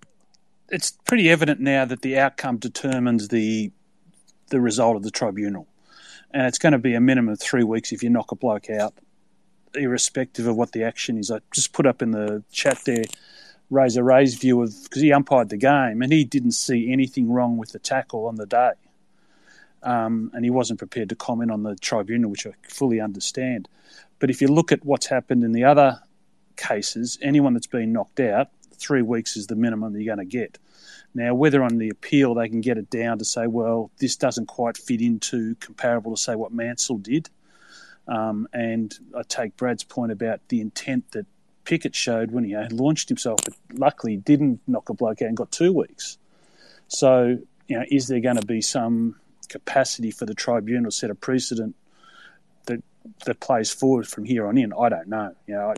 it's 0.68 0.92
pretty 1.08 1.30
evident 1.30 1.62
now 1.62 1.86
that 1.86 2.02
the 2.02 2.20
outcome 2.20 2.58
determines 2.58 3.30
the 3.30 3.72
the 4.50 4.60
result 4.60 4.98
of 4.98 5.04
the 5.04 5.12
tribunal, 5.12 5.68
and 6.32 6.46
it's 6.46 6.58
going 6.58 6.74
to 6.74 6.78
be 6.78 6.94
a 6.94 7.00
minimum 7.00 7.32
of 7.32 7.39
three 7.39 7.64
weeks 7.64 7.94
if 7.94 8.04
you 8.04 8.10
knock 8.10 8.34
a 8.34 8.36
bloke 8.36 8.70
out, 8.70 8.94
irrespective 9.76 10.46
of 10.46 10.58
what 10.58 10.74
the 10.74 10.84
action 10.84 11.18
is. 11.18 11.32
I 11.32 11.39
just 11.54 11.72
put 11.72 11.86
up 11.86 12.02
in 12.02 12.12
the 12.12 12.44
chat 12.52 12.80
there. 12.86 13.06
Razor 13.72 14.03
Ray's 14.03 14.36
view 14.36 14.61
of 14.61 14.76
because 14.84 15.01
he 15.01 15.11
umpired 15.11 15.49
the 15.49 15.57
game 15.57 16.03
and 16.03 16.13
he 16.13 16.26
didn't 16.26 16.51
see 16.53 16.91
anything 16.91 17.32
wrong 17.32 17.57
with 17.57 17.72
the 17.72 17.80
tackle 17.80 18.28
on 18.28 18.36
the 18.36 18.45
day. 18.45 18.74
um, 19.84 20.32
and 20.34 20.43
he 20.43 20.51
wasn't 20.51 20.80
prepared 20.80 21.09
to 21.09 21.15
comment 21.15 21.51
on 21.51 21.63
the 21.63 21.76
tribunal, 21.76 22.30
which 22.30 22.45
I 22.45 22.51
fully 22.67 22.99
understand. 22.99 23.67
But 24.19 24.30
if 24.30 24.41
you 24.41 24.47
look 24.47 24.72
at 24.72 24.86
what's 24.86 25.07
happened 25.07 25.43
in 25.43 25.51
the 25.51 25.63
other 25.63 25.99
cases, 26.57 27.17
anyone 27.22 27.53
that's 27.53 27.67
been 27.67 27.91
knocked 27.93 28.19
out, 28.19 28.49
three 28.76 29.01
weeks 29.01 29.36
is 29.36 29.47
the 29.47 29.55
minimum 29.55 29.95
you're 29.95 30.15
going 30.15 30.28
to 30.28 30.38
get. 30.38 30.57
Now, 31.13 31.34
whether 31.34 31.63
on 31.63 31.78
the 31.78 31.89
appeal 31.89 32.36
they 32.36 32.47
can 32.47 32.61
get 32.61 32.78
it 32.78 32.89
down 32.89 33.19
to 33.19 33.26
say, 33.26 33.47
well, 33.47 33.91
this 33.99 34.15
doesn't 34.15 34.47
quite 34.47 34.78
fit 34.78 35.01
into 35.01 35.55
comparable 35.55 36.15
to 36.15 36.22
say 36.22 36.36
what 36.36 36.53
Mansell 36.53 36.97
did, 36.97 37.30
um, 38.07 38.47
and 38.53 38.93
I 39.17 39.24
take 39.24 39.57
Brad's 39.57 39.84
point 39.84 40.11
about 40.11 40.41
the 40.49 40.61
intent 40.61 41.11
that 41.11 41.26
Pickett 41.64 41.95
showed 41.95 42.32
when 42.32 42.43
he 42.43 42.55
launched 42.70 43.09
himself, 43.09 43.39
but 43.43 43.53
luckily 43.74 44.18
didn't 44.18 44.62
knock 44.68 44.89
a 44.89 44.93
bloke 44.93 45.22
out 45.22 45.28
and 45.28 45.38
got 45.38 45.51
two 45.51 45.74
weeks. 45.74 46.18
So, 46.88 47.38
you 47.68 47.78
know, 47.78 47.86
is 47.89 48.07
there 48.07 48.20
going 48.20 48.38
to 48.39 48.45
be 48.45 48.62
some 48.62 49.16
capacity 49.49 50.12
for 50.12 50.26
the 50.26 50.34
tribunal 50.34 50.91
to 50.91 50.95
set 50.95 51.09
a 51.09 51.16
precedent 51.16 51.76
that 52.66 52.84
that 53.26 53.39
plays 53.39 53.72
forward 53.72 54.07
from 54.07 54.26
here 54.26 54.47
on 54.47 54.57
in? 54.57 54.74
I 54.74 54.89
don't 54.89 55.07
know. 55.07 55.34
You 55.47 55.55
know, 55.55 55.70
I, 55.70 55.76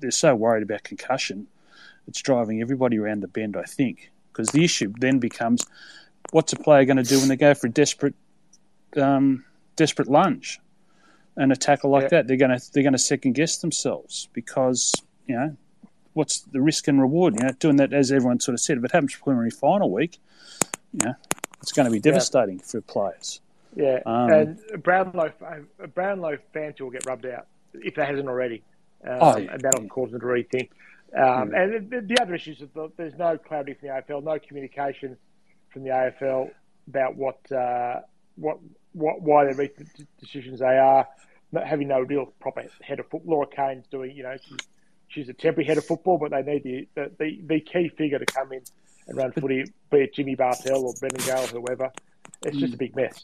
they're 0.00 0.10
so 0.10 0.34
worried 0.34 0.62
about 0.62 0.84
concussion, 0.84 1.46
it's 2.06 2.22
driving 2.22 2.60
everybody 2.60 2.98
around 2.98 3.20
the 3.20 3.28
bend. 3.28 3.56
I 3.56 3.64
think 3.64 4.10
because 4.32 4.48
the 4.48 4.64
issue 4.64 4.92
then 4.98 5.18
becomes, 5.18 5.66
what's 6.30 6.52
a 6.52 6.56
player 6.56 6.84
going 6.84 6.98
to 6.98 7.02
do 7.02 7.18
when 7.18 7.28
they 7.28 7.36
go 7.36 7.54
for 7.54 7.66
a 7.66 7.70
desperate, 7.70 8.14
um, 8.96 9.44
desperate 9.76 10.08
lunge? 10.08 10.60
and 11.36 11.52
a 11.52 11.56
tackle 11.56 11.90
like 11.90 12.04
yeah. 12.04 12.08
that, 12.08 12.26
they're 12.26 12.36
going 12.36 12.58
to 12.58 12.72
they're 12.72 12.82
going 12.82 12.92
to 12.92 12.98
second 12.98 13.34
guess 13.34 13.58
themselves 13.58 14.28
because 14.32 14.92
you 15.26 15.36
know 15.36 15.56
what's 16.16 16.40
the 16.40 16.62
risk 16.62 16.88
and 16.88 17.00
reward? 17.00 17.34
You 17.34 17.46
know, 17.46 17.52
doing 17.52 17.76
that 17.76 17.92
as 17.92 18.10
everyone 18.10 18.40
sort 18.40 18.54
of 18.54 18.60
said, 18.60 18.78
if 18.78 18.84
it 18.84 18.92
happens 18.92 19.14
preliminary 19.14 19.50
final 19.50 19.90
week, 19.90 20.18
you 20.92 21.04
know, 21.04 21.14
it's 21.60 21.72
going 21.72 21.84
to 21.84 21.92
be 21.92 22.00
devastating 22.00 22.56
yeah. 22.56 22.64
for 22.64 22.80
players. 22.80 23.40
Yeah, 23.76 24.00
um, 24.06 24.30
and 24.30 24.82
Brownlow 24.82 25.32
Brownlow 25.94 26.38
fans 26.54 26.80
will 26.80 26.90
get 26.90 27.04
rubbed 27.04 27.26
out 27.26 27.46
if 27.74 27.94
they 27.94 28.06
hasn't 28.06 28.26
already, 28.26 28.62
um, 29.06 29.18
oh, 29.20 29.36
yeah. 29.36 29.52
and 29.52 29.60
that'll 29.60 29.86
cause 29.88 30.10
them 30.10 30.20
to 30.20 30.26
rethink. 30.26 30.70
Um. 31.14 31.54
And 31.54 31.90
the, 31.90 32.00
the, 32.00 32.22
other 32.22 32.34
issues 32.34 32.62
is 32.62 32.68
that 32.74 32.92
there's 32.96 33.14
no 33.18 33.36
clarity 33.36 33.74
from 33.74 33.88
the 33.88 33.94
AFL, 33.94 34.24
no 34.24 34.38
communication 34.38 35.18
from 35.70 35.84
the 35.84 35.90
AFL 35.90 36.50
about 36.88 37.16
what 37.16 37.52
uh, 37.52 38.00
what 38.36 38.58
what 38.92 39.20
why 39.20 39.44
they 39.44 39.52
reach 39.52 39.74
the 39.76 40.06
decisions 40.18 40.60
they 40.60 40.78
are 40.78 41.06
not 41.52 41.66
having 41.66 41.88
no 41.88 42.00
real 42.00 42.26
proper 42.40 42.64
head 42.80 42.98
of 42.98 43.08
football. 43.10 43.36
Laura 43.36 43.46
Kane's 43.46 43.86
doing, 43.86 44.16
you 44.16 44.22
know, 44.22 44.36
she's, 44.42 44.58
she's 45.08 45.28
a 45.28 45.32
temporary 45.32 45.66
head 45.66 45.78
of 45.78 45.84
football, 45.84 46.18
but 46.18 46.30
they 46.30 46.42
need 46.42 46.88
the, 46.94 47.10
the, 47.18 47.40
the 47.46 47.60
key 47.60 47.88
figure 47.88 48.18
to 48.18 48.26
come 48.26 48.52
in 48.52 48.62
and 49.08 49.16
run 49.16 49.32
footy, 49.32 49.64
be 49.90 49.98
it 49.98 50.14
Jimmy 50.14 50.34
Bartel 50.34 50.84
or 50.84 50.94
Brendan 50.98 51.24
Gale 51.24 51.44
or 51.44 51.60
whoever. 51.60 51.90
It's 52.42 52.56
just 52.56 52.74
a 52.74 52.76
mm. 52.76 52.80
big 52.80 52.96
mess. 52.96 53.22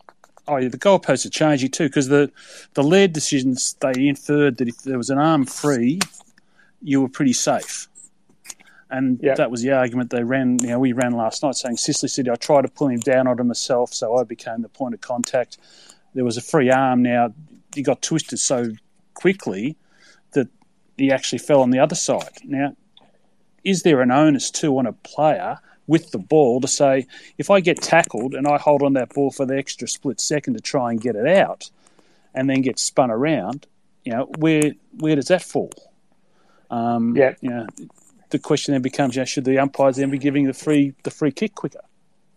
Oh, 0.49 0.57
yeah, 0.57 0.69
the 0.69 0.79
goalposts 0.79 1.25
are 1.25 1.31
changing 1.31 1.71
too 1.71 1.85
because 1.85 2.09
the 2.09 2.31
the 2.75 2.83
Laird 2.83 3.13
decisions 3.13 3.77
they 3.81 4.09
inferred 4.09 4.57
that 4.57 4.69
if 4.69 4.79
there 4.83 4.99
was 4.99 5.11
an 5.11 5.19
arm 5.19 5.47
free, 5.47 6.01
you 6.81 7.01
were 7.01 7.09
pretty 7.09 7.33
safe, 7.33 7.87
and 8.91 9.21
yep. 9.23 9.37
that 9.37 9.53
was 9.53 9.63
the 9.63 9.71
argument 9.71 10.11
they 10.11 10.25
ran. 10.25 10.59
You 10.61 10.71
know, 10.71 10.79
we 10.81 10.93
ran 10.93 11.13
last 11.13 11.45
night 11.45 11.55
saying 11.55 11.77
Sicily 11.77 12.09
City. 12.09 12.29
I 12.29 12.35
tried 12.35 12.63
to 12.63 12.69
pull 12.69 12.89
him 12.89 12.99
down 12.99 13.29
onto 13.29 13.45
myself, 13.45 13.95
so 13.95 14.17
I 14.17 14.25
became 14.25 14.63
the 14.63 14.69
point 14.69 14.95
of 14.95 15.01
contact. 15.01 15.59
There 16.15 16.25
was 16.25 16.37
a 16.37 16.43
free 16.43 16.71
arm. 16.71 17.03
Now 17.03 17.33
he 17.73 17.83
got 17.83 18.03
twisted 18.03 18.41
so 18.41 18.73
quickly 19.15 19.77
he 20.97 21.11
actually 21.11 21.39
fell 21.39 21.61
on 21.63 21.71
the 21.71 21.79
other 21.79 21.95
side. 21.95 22.39
Now, 22.45 22.77
is 23.65 23.83
there 23.83 24.01
an 24.01 24.11
onus 24.11 24.51
too 24.51 24.79
on 24.79 24.87
a 24.87 24.93
player 24.93 25.59
with 25.87 26.11
the 26.11 26.19
ball 26.19 26.61
to 26.61 26.69
say, 26.69 27.07
if 27.39 27.51
I 27.51 27.61
get 27.61 27.81
tackled 27.83 28.35
and 28.35 28.47
I 28.47 28.59
hold 28.59 28.83
on 28.83 28.93
that 28.95 29.13
ball 29.15 29.31
for 29.31 29.47
the 29.47 29.57
extra 29.57 29.89
split 29.89 30.21
second 30.21 30.55
to 30.55 30.61
try 30.61 30.91
and 30.91 31.01
get 31.01 31.17
it 31.17 31.27
out, 31.27 31.71
and 32.35 32.49
then 32.49 32.63
get 32.63 32.79
spun 32.79 33.11
around, 33.11 33.67
you 34.05 34.13
know, 34.13 34.25
where 34.39 34.73
where 34.99 35.17
does 35.17 35.29
that 35.29 35.43
fall? 35.43 35.73
Um, 36.71 37.15
yeah, 37.15 37.35
you 37.41 37.51
know, 37.51 37.67
the 38.31 38.39
question 38.39 38.73
then 38.73 38.83
becomes, 38.83 39.15
you 39.15 39.21
know, 39.21 39.27
should 39.27 39.45
the 39.45 39.59
umpires 39.59 39.97
then 39.97 40.11
be 40.11 40.19
giving 40.19 40.47
the 40.47 40.55
free 40.55 40.95
the 41.03 41.11
free 41.11 41.31
kick 41.31 41.55
quicker? 41.55 41.83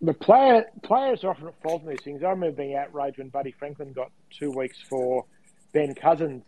The 0.02 0.12
player 0.12 0.66
players 0.82 1.24
are 1.24 1.30
often 1.30 1.48
at 1.48 1.62
fault 1.62 1.82
in 1.82 1.88
these 1.88 2.02
things. 2.02 2.22
I 2.22 2.30
remember 2.30 2.56
being 2.56 2.76
outraged 2.76 3.18
when 3.18 3.30
Buddy 3.30 3.52
Franklin 3.52 3.92
got 3.94 4.10
two 4.30 4.50
weeks 4.50 4.78
for 4.86 5.24
Ben 5.72 5.94
Cousins 5.94 6.44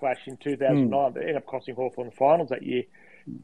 clash 0.00 0.18
in 0.26 0.36
2009 0.38 0.90
mm. 0.90 1.14
that 1.14 1.20
ended 1.20 1.36
up 1.36 1.46
costing 1.46 1.74
Hawthorn 1.74 2.08
the 2.10 2.16
finals 2.16 2.48
that 2.48 2.62
year. 2.62 2.82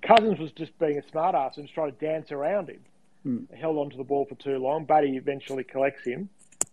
Cousins 0.02 0.38
was 0.38 0.50
just 0.52 0.76
being 0.78 0.98
a 0.98 1.02
smartass 1.02 1.56
and 1.56 1.66
just 1.66 1.74
trying 1.74 1.92
to 1.92 1.98
dance 1.98 2.32
around 2.32 2.70
him. 2.70 2.80
Mm. 3.24 3.54
Held 3.54 3.76
onto 3.76 3.96
the 3.96 4.04
ball 4.04 4.26
for 4.28 4.34
too 4.34 4.58
long. 4.58 4.84
Buddy 4.84 5.16
eventually 5.16 5.64
collects 5.64 6.04
him, 6.04 6.28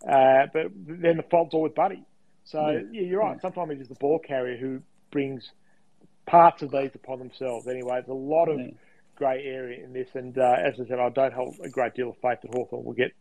uh, 0.08 0.48
but 0.52 0.72
then 0.74 1.18
the 1.18 1.26
fault's 1.30 1.54
all 1.54 1.62
with 1.62 1.76
Buddy. 1.76 2.04
So 2.46 2.70
yeah, 2.70 2.80
yeah 2.92 3.02
you're 3.02 3.20
right. 3.20 3.40
Sometimes 3.42 3.72
it 3.72 3.82
is 3.82 3.88
the 3.88 3.96
ball 3.96 4.20
carrier 4.20 4.58
who 4.58 4.82
brings 5.12 5.52
parts 6.26 6.62
of 6.62 6.72
these 6.72 6.92
upon 6.96 7.20
themselves. 7.20 7.68
Anyway, 7.68 7.92
there's 7.94 8.08
a 8.08 8.14
lot 8.14 8.50
of 8.50 8.60
yeah 8.60 8.72
grey 9.16 9.44
area 9.46 9.84
in 9.84 9.94
this. 9.94 10.10
And 10.14 10.38
uh, 10.38 10.56
as 10.58 10.80
I 10.80 10.88
said, 10.88 11.00
I 11.00 11.10
don't 11.10 11.34
hold 11.34 11.56
a 11.64 11.70
great 11.70 11.94
deal 11.94 12.10
of 12.10 12.18
faith 12.18 12.40
that 12.42 12.54
Hawthorn 12.54 12.84
will 12.84 12.94
get 12.94 13.12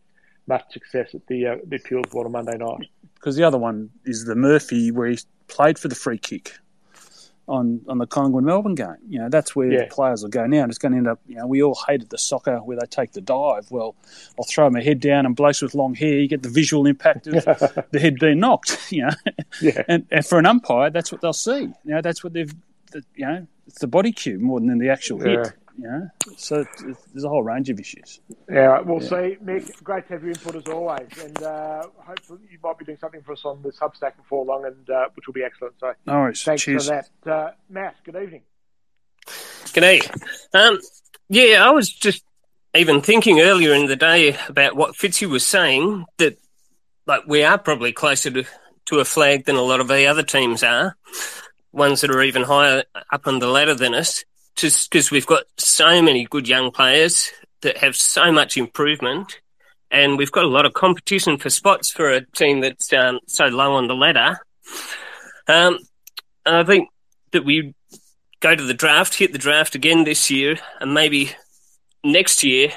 much 0.47 0.63
success 0.71 1.09
at 1.13 1.25
the 1.27 1.47
uh, 1.47 1.55
the 1.65 1.77
appeals 1.77 2.05
board 2.11 2.25
on 2.25 2.33
Monday 2.33 2.57
night. 2.57 2.89
Because 3.15 3.35
the 3.35 3.43
other 3.43 3.57
one 3.57 3.89
is 4.05 4.25
the 4.25 4.35
Murphy, 4.35 4.91
where 4.91 5.07
he 5.07 5.19
played 5.53 5.77
for 5.77 5.87
the 5.87 5.95
free 5.95 6.17
kick 6.17 6.53
on 7.47 7.81
on 7.87 7.97
the 7.97 8.07
Collingwood 8.07 8.43
Melbourne 8.43 8.75
game. 8.75 8.95
You 9.07 9.19
know, 9.19 9.29
that's 9.29 9.55
where 9.55 9.71
yeah. 9.71 9.83
the 9.83 9.87
players 9.87 10.23
will 10.23 10.29
go 10.29 10.45
now. 10.45 10.63
And 10.63 10.71
it's 10.71 10.77
going 10.77 10.93
to 10.93 10.97
end 10.97 11.07
up, 11.07 11.19
you 11.27 11.35
know, 11.35 11.45
we 11.45 11.61
all 11.61 11.77
hated 11.87 12.09
the 12.09 12.17
soccer 12.17 12.57
where 12.57 12.77
they 12.77 12.85
take 12.85 13.11
the 13.11 13.21
dive. 13.21 13.69
Well, 13.69 13.95
I'll 14.37 14.45
throw 14.45 14.69
my 14.69 14.81
head 14.81 14.99
down 14.99 15.25
and 15.25 15.35
blokes 15.35 15.61
with 15.61 15.75
long 15.75 15.93
hair, 15.93 16.19
you 16.19 16.27
get 16.27 16.43
the 16.43 16.49
visual 16.49 16.85
impact 16.85 17.27
of 17.27 17.33
the 17.91 17.99
head 17.99 18.15
being 18.19 18.39
knocked, 18.39 18.77
you 18.91 19.03
know. 19.03 19.13
Yeah. 19.61 19.83
And, 19.87 20.05
and, 20.11 20.25
for 20.25 20.39
an 20.39 20.45
umpire, 20.45 20.89
that's 20.89 21.11
what 21.11 21.21
they'll 21.21 21.33
see. 21.33 21.61
You 21.61 21.75
know, 21.85 22.01
that's 22.01 22.23
what 22.23 22.33
they've, 22.33 22.53
you 23.15 23.25
know, 23.25 23.47
it's 23.67 23.79
the 23.79 23.87
body 23.87 24.11
cue 24.11 24.39
more 24.39 24.59
than 24.59 24.77
the 24.77 24.89
actual 24.89 25.25
yeah. 25.25 25.43
hit. 25.43 25.53
You 25.75 25.87
know, 25.87 26.07
so 26.37 26.63
there's 27.13 27.23
a 27.23 27.29
whole 27.29 27.41
range 27.41 27.69
of 27.71 27.79
issues. 27.79 28.19
Yeah, 28.47 28.81
we'll 28.81 29.01
yeah. 29.01 29.09
see. 29.09 29.37
Mick, 29.43 29.83
great 29.83 30.05
to 30.07 30.13
have 30.13 30.21
your 30.21 30.29
input 30.29 30.55
as 30.55 30.67
always, 30.67 31.07
and 31.19 31.41
uh, 31.41 31.87
hopefully 31.97 32.41
you 32.51 32.59
might 32.63 32.77
be 32.77 32.85
doing 32.85 32.99
something 33.01 33.23
for 33.23 33.31
us 33.31 33.43
on 33.43 33.63
the 33.63 33.71
Substack 33.71 34.15
before 34.17 34.45
long, 34.45 34.65
and 34.65 34.87
uh, 34.89 35.07
which 35.15 35.25
will 35.25 35.33
be 35.33 35.43
excellent. 35.43 35.73
So, 35.79 35.93
no 36.05 36.13
worries. 36.13 36.43
Thanks 36.43 36.61
Cheers. 36.61 36.87
for 36.87 37.01
that, 37.23 37.31
uh, 37.31 37.51
Matt. 37.69 37.95
Good 38.03 38.15
evening. 38.15 38.43
Good 39.73 39.81
day. 39.81 40.01
Um, 40.53 40.79
yeah, 41.27 41.65
I 41.65 41.71
was 41.71 41.89
just 41.89 42.23
even 42.75 43.01
thinking 43.01 43.41
earlier 43.41 43.73
in 43.73 43.87
the 43.87 43.95
day 43.95 44.37
about 44.47 44.75
what 44.75 44.95
Fitzy 44.95 45.27
was 45.27 45.43
saying 45.43 46.05
that, 46.17 46.37
like, 47.07 47.23
we 47.25 47.43
are 47.43 47.57
probably 47.57 47.93
closer 47.93 48.29
to 48.29 48.45
to 48.85 48.99
a 48.99 49.05
flag 49.05 49.45
than 49.45 49.55
a 49.55 49.61
lot 49.61 49.79
of 49.79 49.87
the 49.87 50.05
other 50.05 50.23
teams 50.23 50.61
are, 50.61 50.97
ones 51.71 52.01
that 52.01 52.11
are 52.11 52.21
even 52.21 52.43
higher 52.43 52.83
up 53.11 53.25
on 53.25 53.39
the 53.39 53.47
ladder 53.47 53.73
than 53.73 53.95
us 53.95 54.23
just 54.55 54.89
because 54.89 55.11
we've 55.11 55.25
got 55.25 55.43
so 55.57 56.01
many 56.01 56.25
good 56.25 56.47
young 56.47 56.71
players 56.71 57.31
that 57.61 57.77
have 57.77 57.95
so 57.95 58.31
much 58.31 58.57
improvement, 58.57 59.39
and 59.91 60.17
we've 60.17 60.31
got 60.31 60.45
a 60.45 60.49
lot 60.49 60.65
of 60.65 60.73
competition 60.73 61.37
for 61.37 61.49
spots 61.49 61.91
for 61.91 62.09
a 62.09 62.25
team 62.25 62.61
that's 62.61 62.91
um, 62.93 63.19
so 63.27 63.45
low 63.47 63.73
on 63.73 63.87
the 63.87 63.95
ladder. 63.95 64.39
Um, 65.47 65.79
I 66.45 66.63
think 66.63 66.89
that 67.31 67.45
we 67.45 67.73
go 68.39 68.55
to 68.55 68.63
the 68.63 68.73
draft, 68.73 69.15
hit 69.15 69.31
the 69.31 69.37
draft 69.37 69.75
again 69.75 70.03
this 70.03 70.29
year, 70.29 70.57
and 70.79 70.93
maybe 70.93 71.31
next 72.03 72.43
year 72.43 72.69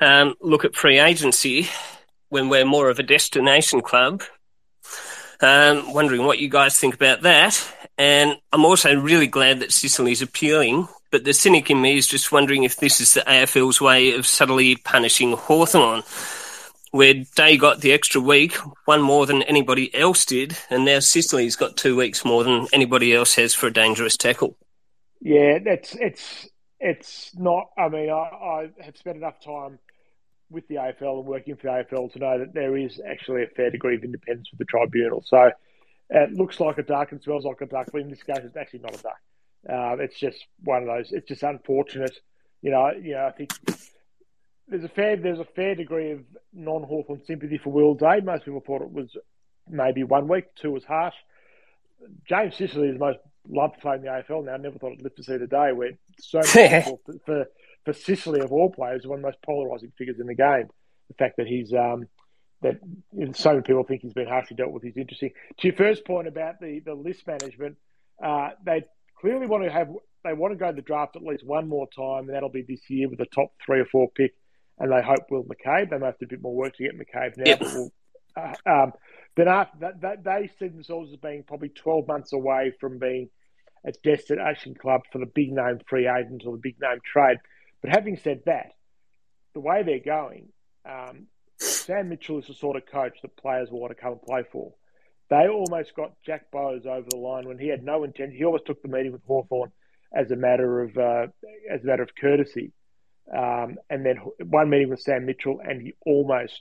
um, 0.00 0.34
look 0.40 0.64
at 0.64 0.76
free 0.76 0.98
agency 0.98 1.68
when 2.28 2.48
we're 2.48 2.64
more 2.64 2.90
of 2.90 2.98
a 2.98 3.02
destination 3.02 3.80
club. 3.80 4.22
Um, 5.40 5.92
wondering 5.92 6.24
what 6.24 6.38
you 6.38 6.48
guys 6.48 6.78
think 6.78 6.94
about 6.94 7.22
that. 7.22 7.62
And 7.98 8.36
I'm 8.52 8.64
also 8.64 8.94
really 8.94 9.26
glad 9.26 9.60
that 9.60 9.72
Sicily's 9.72 10.22
appealing. 10.22 10.88
But 11.10 11.24
the 11.24 11.32
cynic 11.32 11.70
in 11.70 11.80
me 11.80 11.96
is 11.96 12.06
just 12.06 12.32
wondering 12.32 12.64
if 12.64 12.76
this 12.76 13.00
is 13.00 13.14
the 13.14 13.20
AFL's 13.20 13.80
way 13.80 14.12
of 14.12 14.26
subtly 14.26 14.76
punishing 14.76 15.32
Hawthorn, 15.32 16.02
where 16.90 17.14
Day 17.36 17.56
got 17.56 17.80
the 17.80 17.92
extra 17.92 18.20
week, 18.20 18.56
one 18.86 19.02
more 19.02 19.24
than 19.24 19.42
anybody 19.42 19.94
else 19.94 20.24
did, 20.24 20.56
and 20.68 20.84
now 20.84 20.98
Sicily's 20.98 21.56
got 21.56 21.76
two 21.76 21.96
weeks 21.96 22.24
more 22.24 22.42
than 22.42 22.66
anybody 22.72 23.14
else 23.14 23.34
has 23.36 23.54
for 23.54 23.68
a 23.68 23.72
dangerous 23.72 24.16
tackle. 24.16 24.56
Yeah, 25.20 25.58
it's 25.64 25.94
it's 25.94 26.48
it's 26.80 27.30
not. 27.36 27.70
I 27.78 27.88
mean, 27.88 28.10
I, 28.10 28.14
I 28.14 28.70
have 28.80 28.96
spent 28.96 29.16
enough 29.16 29.40
time 29.40 29.78
with 30.50 30.66
the 30.68 30.76
AFL 30.76 31.18
and 31.18 31.26
working 31.26 31.56
for 31.56 31.62
the 31.62 31.84
AFL 31.84 32.12
to 32.12 32.18
know 32.18 32.38
that 32.38 32.54
there 32.54 32.76
is 32.76 33.00
actually 33.06 33.42
a 33.42 33.48
fair 33.48 33.70
degree 33.70 33.96
of 33.96 34.04
independence 34.04 34.48
with 34.50 34.58
the 34.58 34.64
tribunal. 34.64 35.22
So 35.26 35.50
it 36.10 36.32
looks 36.32 36.60
like 36.60 36.78
a 36.78 36.82
duck 36.82 37.12
and 37.12 37.22
smells 37.22 37.44
like 37.44 37.60
a 37.60 37.66
duck, 37.66 37.88
but 37.92 38.00
in 38.00 38.10
this 38.10 38.22
case, 38.22 38.38
it's 38.44 38.56
actually 38.56 38.80
not 38.80 38.98
a 38.98 39.02
duck. 39.02 39.20
Uh, 39.68 39.96
it's 40.02 40.18
just 40.18 40.46
one 40.62 40.82
of 40.82 40.88
those. 40.88 41.12
It's 41.12 41.26
just 41.26 41.42
unfortunate. 41.42 42.16
You 42.62 42.70
know, 42.70 42.90
you 42.90 43.14
know, 43.14 43.26
I 43.26 43.32
think 43.32 43.52
there's 44.68 44.84
a 44.84 44.88
fair 44.88 45.16
there's 45.16 45.40
a 45.40 45.44
fair 45.44 45.74
degree 45.74 46.12
of 46.12 46.20
non 46.52 46.82
Hawthorn 46.82 47.22
sympathy 47.26 47.58
for 47.58 47.70
Will 47.70 47.94
Day. 47.94 48.20
Most 48.22 48.44
people 48.44 48.62
thought 48.64 48.82
it 48.82 48.92
was 48.92 49.16
maybe 49.68 50.04
one 50.04 50.28
week, 50.28 50.44
two 50.54 50.70
was 50.70 50.84
harsh. 50.84 51.14
James 52.28 52.56
Sicily 52.56 52.88
is 52.88 52.94
the 52.94 53.04
most 53.04 53.18
loved 53.48 53.80
player 53.80 53.96
in 53.96 54.02
the 54.02 54.08
AFL 54.08 54.44
now. 54.44 54.56
Never 54.56 54.78
thought 54.78 54.92
I'd 54.92 55.02
live 55.02 55.14
to 55.16 55.22
see 55.22 55.36
the 55.36 55.46
day 55.46 55.72
where 55.72 55.92
so 56.18 56.38
much 56.38 56.48
for 56.84 56.98
for 57.24 57.46
Sicily 57.92 58.40
of 58.40 58.52
all 58.52 58.70
players, 58.70 59.06
one 59.06 59.18
of 59.18 59.22
the 59.22 59.28
most 59.28 59.38
polarising 59.46 59.92
figures 59.96 60.18
in 60.20 60.26
the 60.26 60.34
game. 60.34 60.68
The 61.08 61.14
fact 61.14 61.36
that 61.36 61.46
he's 61.46 61.72
um, 61.72 62.06
that 62.62 62.80
so 63.34 63.50
many 63.50 63.62
people 63.62 63.84
think 63.84 64.02
he's 64.02 64.12
been 64.12 64.26
harshly 64.26 64.56
dealt 64.56 64.72
with 64.72 64.84
is 64.84 64.96
interesting. 64.96 65.30
To 65.58 65.68
your 65.68 65.76
first 65.76 66.04
point 66.04 66.26
about 66.26 66.60
the, 66.60 66.80
the 66.84 66.94
list 66.94 67.26
management, 67.26 67.76
uh, 68.22 68.50
they 68.64 68.84
clearly 69.20 69.46
want 69.46 69.64
to 69.64 69.70
have 69.70 69.88
they 70.24 70.32
want 70.32 70.52
to 70.52 70.58
go 70.58 70.66
to 70.70 70.76
the 70.76 70.82
draft 70.82 71.16
at 71.16 71.22
least 71.22 71.44
one 71.44 71.68
more 71.68 71.86
time, 71.96 72.24
and 72.24 72.30
that'll 72.30 72.48
be 72.48 72.62
this 72.62 72.80
year 72.88 73.08
with 73.08 73.18
the 73.18 73.26
top 73.26 73.52
three 73.64 73.80
or 73.80 73.86
four 73.86 74.08
pick. 74.10 74.34
And 74.78 74.92
they 74.92 75.02
hope 75.02 75.30
Will 75.30 75.44
McCabe. 75.44 75.90
They 75.90 75.98
might 75.98 76.06
have 76.06 76.18
to 76.18 76.26
do 76.26 76.34
a 76.34 76.36
bit 76.36 76.42
more 76.42 76.54
work 76.54 76.76
to 76.76 76.82
get 76.82 76.98
McCabe 76.98 77.36
now, 77.38 77.44
Yep. 77.46 77.58
but 77.60 77.68
we'll, 77.72 77.92
uh, 78.36 78.54
um, 78.66 78.92
then 79.36 79.48
after 79.48 79.78
that, 79.80 80.00
that, 80.02 80.24
they 80.24 80.50
see 80.58 80.68
themselves 80.68 81.12
as 81.12 81.18
being 81.18 81.44
probably 81.44 81.70
12 81.70 82.06
months 82.06 82.32
away 82.32 82.72
from 82.78 82.98
being 82.98 83.30
a 83.86 83.92
destination 84.02 84.74
club 84.74 85.02
for 85.12 85.18
the 85.18 85.26
big 85.26 85.52
name 85.52 85.78
free 85.88 86.08
agent 86.08 86.42
or 86.44 86.52
the 86.52 86.60
big 86.62 86.76
name 86.80 86.98
trade. 87.04 87.38
But 87.86 87.94
having 87.94 88.16
said 88.16 88.40
that, 88.46 88.72
the 89.54 89.60
way 89.60 89.84
they're 89.84 90.00
going, 90.00 90.48
um, 90.84 91.28
Sam 91.60 92.08
Mitchell 92.08 92.40
is 92.40 92.48
the 92.48 92.54
sort 92.54 92.74
of 92.76 92.84
coach 92.84 93.16
that 93.22 93.36
players 93.36 93.70
will 93.70 93.78
want 93.78 93.96
to 93.96 94.02
come 94.02 94.14
and 94.14 94.22
play 94.22 94.42
for. 94.50 94.74
They 95.30 95.46
almost 95.46 95.94
got 95.94 96.20
Jack 96.24 96.50
Bowes 96.50 96.84
over 96.84 97.06
the 97.08 97.16
line 97.16 97.46
when 97.46 97.60
he 97.60 97.68
had 97.68 97.84
no 97.84 98.02
intent. 98.02 98.32
He 98.32 98.44
always 98.44 98.62
took 98.66 98.82
the 98.82 98.88
meeting 98.88 99.12
with 99.12 99.22
Hawthorn 99.24 99.70
as 100.12 100.32
a 100.32 100.36
matter 100.36 100.82
of 100.82 100.98
uh, 100.98 101.26
as 101.72 101.84
a 101.84 101.86
matter 101.86 102.02
of 102.02 102.10
courtesy. 102.20 102.72
Um, 103.32 103.76
and 103.88 104.04
then 104.04 104.16
one 104.44 104.68
meeting 104.68 104.90
with 104.90 105.00
Sam 105.00 105.24
Mitchell, 105.24 105.60
and 105.62 105.80
he 105.80 105.94
almost 106.04 106.60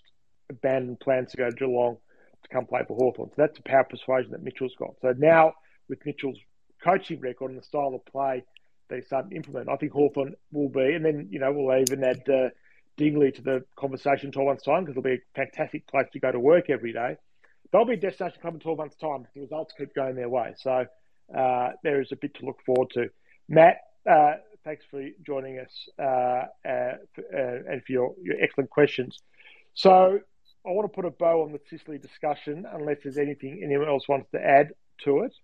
abandoned 0.52 1.00
plans 1.00 1.32
to 1.32 1.38
go 1.38 1.50
to 1.50 1.56
Geelong 1.56 1.98
to 2.44 2.50
come 2.50 2.68
play 2.68 2.82
for 2.88 2.96
Hawthorn. 2.96 3.30
So 3.30 3.36
that's 3.38 3.58
the 3.58 3.64
power 3.64 3.84
persuasion 3.84 4.32
that 4.34 4.44
Mitchell's 4.44 4.76
got. 4.78 4.94
So 5.02 5.16
now, 5.18 5.54
with 5.90 6.06
Mitchell's 6.06 6.40
coaching 6.84 7.20
record 7.20 7.50
and 7.50 7.60
the 7.60 7.66
style 7.66 7.94
of 7.96 8.06
play 8.06 8.44
they 8.88 9.02
start 9.02 9.30
to 9.30 9.36
implement, 9.36 9.70
I 9.70 9.76
think 9.76 9.92
Hawthorn 9.92 10.36
will 10.52 10.70
be, 10.70 10.94
and 10.94 11.04
then, 11.04 11.28
you 11.32 11.40
know, 11.40 11.52
we'll 11.52 11.78
even 11.80 12.04
add 12.04 12.28
uh, 12.30 12.50
Dingley 12.98 13.32
to 13.32 13.42
the 13.42 13.66
conversation 13.76 14.32
12 14.32 14.48
months' 14.48 14.64
time 14.64 14.84
because 14.84 14.94
it'll 14.94 15.04
be 15.04 15.16
a 15.16 15.22
fantastic 15.36 15.88
place 15.88 16.08
to 16.14 16.20
go 16.20 16.32
to 16.32 16.40
work 16.40 16.70
every 16.70 16.94
day. 16.94 17.18
They'll 17.72 17.86
be 17.86 17.94
a 17.94 17.98
destination 17.98 18.40
club 18.42 18.56
in 18.56 18.60
12 18.60 18.78
months' 18.78 18.96
time 18.96 19.28
the 19.34 19.42
results 19.42 19.74
keep 19.78 19.94
going 19.94 20.16
their 20.16 20.30
way. 20.30 20.54
So 20.58 20.86
uh, 21.36 21.70
there 21.84 22.02
is 22.02 22.12
a 22.12 22.16
bit 22.16 22.36
to 22.36 22.46
look 22.46 22.60
forward 22.66 22.92
to. 22.92 23.10
Matt, 23.50 23.78
uh, 24.10 24.36
thanks 24.64 24.86
for 24.90 25.04
joining 25.26 25.60
us 25.60 25.90
uh, 26.00 26.46
uh, 26.68 26.98
for, 27.14 27.24
uh, 27.34 27.72
and 27.72 27.84
for 27.84 27.92
your, 27.92 28.16
your 28.22 28.42
excellent 28.42 28.70
questions. 28.70 29.20
So 29.74 30.20
I 30.66 30.72
want 30.72 30.92
to 30.92 30.96
put 30.96 31.06
a 31.06 31.12
bow 31.12 31.44
on 31.44 31.52
the 31.52 31.60
Sicily 31.70 31.98
discussion, 31.98 32.66
unless 32.72 32.98
there's 33.04 33.18
anything 33.18 33.62
anyone 33.64 33.88
else 33.88 34.08
wants 34.08 34.30
to 34.32 34.40
add 34.44 34.72
to 35.04 35.20
it. 35.20 35.36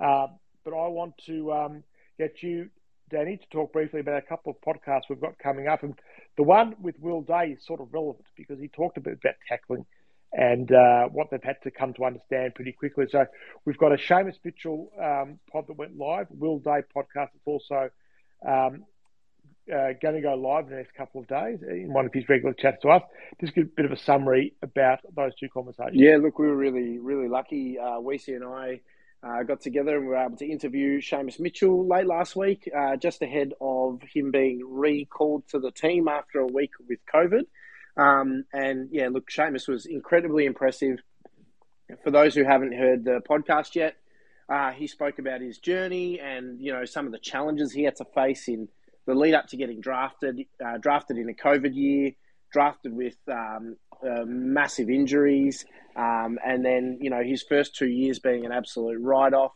Uh, 0.00 0.28
but 0.64 0.72
I 0.72 0.88
want 0.88 1.14
to 1.26 1.52
um, 1.52 1.84
get 2.18 2.42
you, 2.42 2.70
Danny, 3.10 3.36
to 3.36 3.46
talk 3.50 3.72
briefly 3.72 4.00
about 4.00 4.18
a 4.18 4.22
couple 4.22 4.52
of 4.52 4.60
podcasts 4.60 5.02
we've 5.08 5.20
got 5.20 5.38
coming 5.38 5.68
up. 5.68 5.82
And 5.82 5.94
the 6.36 6.42
one 6.42 6.74
with 6.80 6.98
Will 7.00 7.22
Day 7.22 7.56
is 7.56 7.64
sort 7.64 7.80
of 7.80 7.92
relevant 7.92 8.26
because 8.36 8.58
he 8.58 8.68
talked 8.68 8.96
a 8.96 9.00
bit 9.00 9.18
about 9.22 9.34
tackling 9.48 9.84
and 10.32 10.72
uh, 10.72 11.04
what 11.08 11.30
they've 11.30 11.42
had 11.42 11.62
to 11.62 11.70
come 11.70 11.94
to 11.94 12.04
understand 12.04 12.54
pretty 12.54 12.72
quickly. 12.72 13.06
So 13.10 13.26
we've 13.64 13.78
got 13.78 13.92
a 13.92 13.96
Seamus 13.96 14.36
Mitchell 14.44 14.90
um, 15.00 15.38
pod 15.50 15.66
that 15.68 15.76
went 15.76 15.96
live, 15.96 16.26
Will 16.30 16.58
Day 16.58 16.82
podcast. 16.94 17.28
It's 17.34 17.46
also 17.46 17.90
um, 18.46 18.84
uh, 19.72 19.92
going 20.02 20.14
to 20.14 20.20
go 20.20 20.34
live 20.34 20.64
in 20.64 20.70
the 20.70 20.76
next 20.76 20.94
couple 20.94 21.20
of 21.20 21.28
days 21.28 21.60
in 21.62 21.92
one 21.92 22.06
of 22.06 22.12
his 22.12 22.28
regular 22.28 22.52
chats 22.52 22.82
to 22.82 22.88
us. 22.88 23.02
Just 23.40 23.54
give 23.54 23.66
a 23.66 23.70
bit 23.76 23.84
of 23.84 23.92
a 23.92 23.96
summary 23.96 24.54
about 24.62 25.00
those 25.14 25.34
two 25.36 25.48
conversations. 25.48 25.94
Yeah, 25.94 26.16
look, 26.20 26.38
we 26.38 26.46
were 26.46 26.56
really, 26.56 26.98
really 26.98 27.28
lucky. 27.28 27.78
Uh, 27.78 28.00
Weesey 28.00 28.34
and 28.34 28.44
I 28.44 28.80
uh, 29.24 29.42
got 29.42 29.60
together 29.60 29.96
and 29.96 30.04
we 30.04 30.08
were 30.10 30.16
able 30.16 30.36
to 30.36 30.46
interview 30.46 31.00
Seamus 31.00 31.40
Mitchell 31.40 31.86
late 31.86 32.06
last 32.06 32.36
week, 32.36 32.70
uh, 32.76 32.96
just 32.96 33.22
ahead 33.22 33.54
of 33.60 34.02
him 34.02 34.30
being 34.30 34.60
recalled 34.68 35.48
to 35.48 35.58
the 35.58 35.70
team 35.70 36.08
after 36.08 36.40
a 36.40 36.46
week 36.46 36.72
with 36.88 36.98
COVID. 37.12 37.44
Um, 37.96 38.44
and 38.52 38.88
yeah, 38.92 39.08
look, 39.08 39.30
Seamus 39.30 39.68
was 39.68 39.86
incredibly 39.86 40.44
impressive. 40.44 40.98
For 42.02 42.10
those 42.10 42.34
who 42.34 42.44
haven't 42.44 42.74
heard 42.74 43.04
the 43.04 43.22
podcast 43.28 43.74
yet, 43.74 43.96
uh, 44.48 44.72
he 44.72 44.86
spoke 44.86 45.18
about 45.18 45.40
his 45.40 45.58
journey 45.58 46.20
and 46.20 46.60
you 46.60 46.72
know 46.72 46.84
some 46.84 47.06
of 47.06 47.12
the 47.12 47.18
challenges 47.18 47.72
he 47.72 47.84
had 47.84 47.96
to 47.96 48.04
face 48.14 48.46
in 48.48 48.68
the 49.06 49.14
lead 49.14 49.34
up 49.34 49.46
to 49.48 49.56
getting 49.56 49.80
drafted, 49.80 50.40
uh, 50.64 50.78
drafted 50.78 51.18
in 51.18 51.28
a 51.28 51.34
COVID 51.34 51.74
year, 51.74 52.12
drafted 52.52 52.92
with 52.92 53.16
um, 53.30 53.76
uh, 54.04 54.24
massive 54.26 54.90
injuries, 54.90 55.64
um, 55.96 56.38
and 56.44 56.64
then 56.64 56.98
you 57.00 57.10
know 57.10 57.22
his 57.22 57.42
first 57.42 57.74
two 57.74 57.88
years 57.88 58.18
being 58.18 58.44
an 58.44 58.52
absolute 58.52 59.00
write 59.00 59.34
off, 59.34 59.52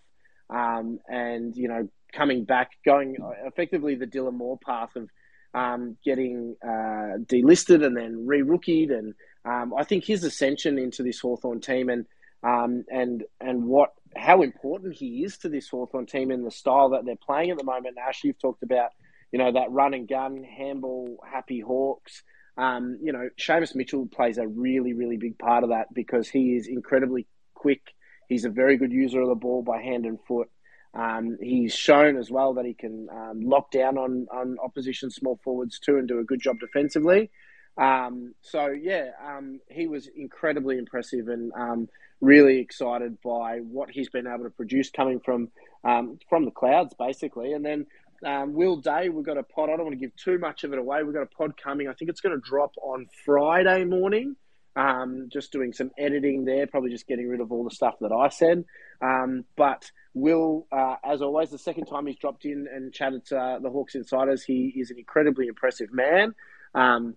um, 0.51 0.99
and 1.09 1.57
you 1.57 1.69
know 1.69 1.89
coming 2.13 2.45
back, 2.45 2.71
going 2.85 3.17
effectively 3.45 3.95
the 3.95 4.07
Dylan 4.07 4.35
Moore 4.35 4.59
path 4.65 4.97
of 4.97 5.11
um, 5.55 5.97
getting 6.05 6.57
uh, 6.63 7.19
delisted 7.25 7.85
and 7.85 7.97
then 7.97 8.27
re-rookied, 8.27 8.91
and 8.91 9.15
um, 9.45 9.75
I 9.77 9.85
think 9.85 10.05
his 10.05 10.25
ascension 10.25 10.79
into 10.79 11.03
this 11.03 11.21
Hawthorn 11.21 11.61
team 11.61 11.89
and 11.89 12.07
um, 12.43 12.85
and 12.91 13.25
and 13.41 13.65
what 13.65 13.93
how 14.17 14.43
important 14.43 14.95
he 14.95 15.25
is 15.25 15.39
to 15.39 15.49
this 15.49 15.69
Hawthorn 15.69 16.07
team 16.07 16.31
in 16.31 16.45
the 16.45 16.51
style 16.51 16.91
that 16.91 17.05
they're 17.05 17.17
playing 17.17 17.51
at 17.51 17.59
the 17.59 17.65
moment. 17.65 17.97
Ash, 17.99 18.23
you've 18.25 18.39
talked 18.39 18.63
about 18.63 18.91
you 19.33 19.39
know 19.39 19.53
that 19.53 19.71
run 19.71 19.95
and 19.95 20.09
gun, 20.09 20.45
handball, 20.45 21.19
happy 21.31 21.61
Hawks. 21.61 22.23
Um, 22.59 22.99
you 23.01 23.13
know, 23.13 23.29
Seamus 23.39 23.75
Mitchell 23.75 24.07
plays 24.07 24.37
a 24.37 24.47
really, 24.47 24.93
really 24.93 25.17
big 25.17 25.39
part 25.39 25.63
of 25.63 25.71
that 25.71 25.95
because 25.95 26.29
he 26.29 26.57
is 26.57 26.67
incredibly 26.67 27.27
quick. 27.55 27.81
He's 28.29 28.45
a 28.45 28.51
very 28.51 28.77
good 28.77 28.93
user 28.93 29.21
of 29.23 29.29
the 29.29 29.35
ball 29.37 29.63
by 29.63 29.81
hand 29.81 30.05
and 30.05 30.19
foot. 30.27 30.49
Um, 30.93 31.39
he's 31.41 31.75
shown 31.75 32.17
as 32.17 32.31
well 32.31 32.55
that 32.55 32.65
he 32.65 32.75
can 32.75 33.09
um, 33.13 33.41
lock 33.43 33.71
down 33.71 33.97
on, 33.97 34.27
on 34.33 34.57
opposition 34.63 35.11
small 35.11 35.39
forwards 35.45 35.79
too 35.79 35.99
and 35.99 36.09
do 36.09 36.19
a 36.19 36.25
good 36.25 36.41
job 36.43 36.59
defensively. 36.59 37.31
Um, 37.77 38.35
so, 38.41 38.69
yeah, 38.69 39.11
um, 39.25 39.61
he 39.71 39.87
was 39.87 40.09
incredibly 40.17 40.79
impressive 40.79 41.29
and 41.29 41.53
um, 41.57 41.89
really 42.21 42.59
excited 42.59 43.19
by 43.23 43.59
what 43.59 43.91
he's 43.91 44.09
been 44.09 44.27
able 44.27 44.45
to 44.45 44.51
produce 44.51 44.91
coming 44.91 45.21
from 45.21 45.49
um, 45.85 46.19
from 46.29 46.45
the 46.45 46.51
clouds, 46.51 46.95
basically. 46.99 47.53
And 47.53 47.65
then 47.65 47.87
um, 48.25 48.55
Will 48.55 48.77
Day, 48.77 49.09
we've 49.09 49.25
got 49.25 49.39
a 49.39 49.43
pod. 49.43 49.71
I 49.71 49.77
don't 49.77 49.87
want 49.87 49.93
to 49.93 50.01
give 50.01 50.15
too 50.17 50.39
much 50.39 50.65
of 50.65 50.73
it 50.73 50.79
away. 50.79 51.03
We've 51.03 51.15
got 51.15 51.23
a 51.23 51.27
pod 51.27 51.57
coming. 51.57 51.89
I 51.89 51.93
think 51.93 52.11
it's 52.11 52.21
going 52.21 52.35
to 52.35 52.49
drop 52.49 52.73
on 52.83 53.07
Friday 53.25 53.85
morning. 53.85 54.37
Um, 54.77 55.29
just 55.33 55.51
doing 55.51 55.73
some 55.73 55.91
editing 55.99 56.45
there, 56.45 56.69
probably 56.69 56.91
just 56.91 57.09
getting 57.09 57.29
rid 57.29 57.41
of 57.41 57.51
all 57.51 57.65
the 57.65 57.71
stuff 57.71 57.97
that 58.01 58.13
I 58.13 58.29
said. 58.29 58.65
Um, 59.03 59.45
but 59.57 59.91
Will, 60.15 60.69
uh, 60.71 60.97
as 61.05 61.21
always, 61.21 61.51
the 61.51 61.59
second 61.59 61.87
time 61.87 62.07
he's 62.07 62.17
dropped 62.17 62.45
in 62.45 62.69
and 62.73 62.93
chatted 62.93 63.27
to 63.27 63.39
uh, 63.39 63.59
the 63.59 63.71
Hawks 63.71 63.97
Insiders, 63.97 64.45
he 64.45 64.73
is 64.77 64.93
an 64.93 64.99
incredibly 64.99 65.49
impressive 65.49 65.93
man. 65.93 66.33
Um, 66.77 67.17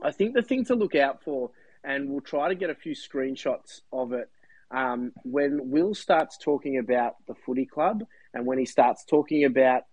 I 0.00 0.12
think 0.12 0.34
the 0.34 0.42
thing 0.42 0.64
to 0.66 0.76
look 0.76 0.94
out 0.94 1.24
for, 1.24 1.50
and 1.82 2.08
we'll 2.08 2.20
try 2.20 2.48
to 2.48 2.54
get 2.54 2.70
a 2.70 2.74
few 2.74 2.94
screenshots 2.94 3.80
of 3.92 4.12
it, 4.12 4.30
um, 4.70 5.12
when 5.24 5.70
Will 5.70 5.94
starts 5.94 6.38
talking 6.38 6.78
about 6.78 7.16
the 7.26 7.34
footy 7.34 7.66
club 7.66 8.04
and 8.32 8.46
when 8.46 8.58
he 8.58 8.64
starts 8.64 9.04
talking 9.04 9.44
about 9.44 9.84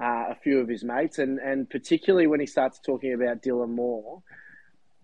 uh, 0.00 0.30
a 0.30 0.36
few 0.42 0.60
of 0.60 0.68
his 0.68 0.84
mates, 0.84 1.18
and, 1.18 1.38
and 1.38 1.68
particularly 1.68 2.26
when 2.26 2.40
he 2.40 2.46
starts 2.46 2.80
talking 2.84 3.12
about 3.12 3.42
Dylan 3.42 3.70
Moore, 3.70 4.22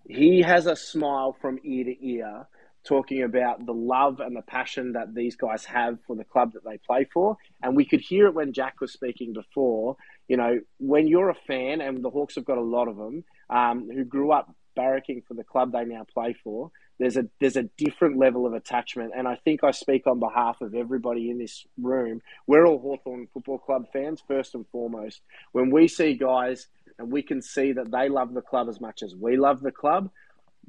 he 0.09 0.43
has 0.43 0.67
a 0.67 0.77
smile 0.77 1.37
from 1.41 1.59
ear 1.65 1.85
to 1.85 2.07
ear 2.07 2.47
talking 2.85 3.23
about 3.23 3.67
the 3.67 3.75
love 3.75 4.21
and 4.21 4.35
the 4.35 4.43
passion 4.43 4.93
that 4.93 5.15
these 5.15 5.37
guys 5.37 5.65
have 5.67 5.99
for 6.07 6.17
the 6.17 6.25
club 6.25 6.53
that 6.55 6.65
they 6.65 6.79
play 6.79 7.07
for. 7.13 7.37
And 7.63 7.77
we 7.77 7.85
could 7.85 8.01
hear 8.01 8.27
it 8.27 8.35
when 8.35 8.53
Jack 8.53 8.81
was 8.81 8.93
speaking 8.93 9.35
before. 9.35 9.97
You 10.27 10.39
know, 10.39 10.61
when 10.79 11.07
you're 11.07 11.29
a 11.29 11.37
fan, 11.47 11.81
and 11.81 12.03
the 12.03 12.11
Hawks 12.11 12.37
have 12.37 12.47
got 12.47 12.57
a 12.57 12.63
lot 12.63 12.89
of 12.89 12.97
them 12.97 13.25
um, 13.51 13.89
who 13.93 14.05
grew 14.05 14.33
up 14.33 14.55
barracking 14.77 15.23
for 15.27 15.35
the 15.35 15.45
club 15.45 15.73
they 15.73 15.85
now 15.85 16.07
play 16.13 16.35
for, 16.43 16.71
there's 16.99 17.17
a 17.17 17.27
there's 17.41 17.57
a 17.57 17.63
different 17.77 18.19
level 18.19 18.47
of 18.47 18.55
attachment, 18.55 19.13
and 19.17 19.29
I 19.29 19.37
think 19.37 19.63
I 19.63 19.71
speak 19.71 20.07
on 20.07 20.19
behalf 20.19 20.61
of 20.61 20.75
everybody 20.75 21.31
in 21.31 21.39
this 21.39 21.65
room. 21.81 22.21
We're 22.47 22.67
all 22.67 22.79
Hawthorn 22.79 23.29
Football 23.33 23.59
Club 23.59 23.87
fans 23.93 24.23
first 24.27 24.55
and 24.55 24.67
foremost. 24.73 25.21
When 25.53 25.71
we 25.71 25.89
see 25.89 26.15
guys 26.15 26.67
and 26.99 27.13
we 27.13 27.23
can 27.23 27.41
see 27.41 27.73
that 27.73 27.91
they 27.93 28.09
love 28.09 28.35
the 28.35 28.43
club 28.43 28.69
as 28.69 28.81
much 28.81 29.03
as 29.03 29.15
we 29.15 29.37
love 29.37 29.61
the 29.61 29.71
club, 29.71 30.11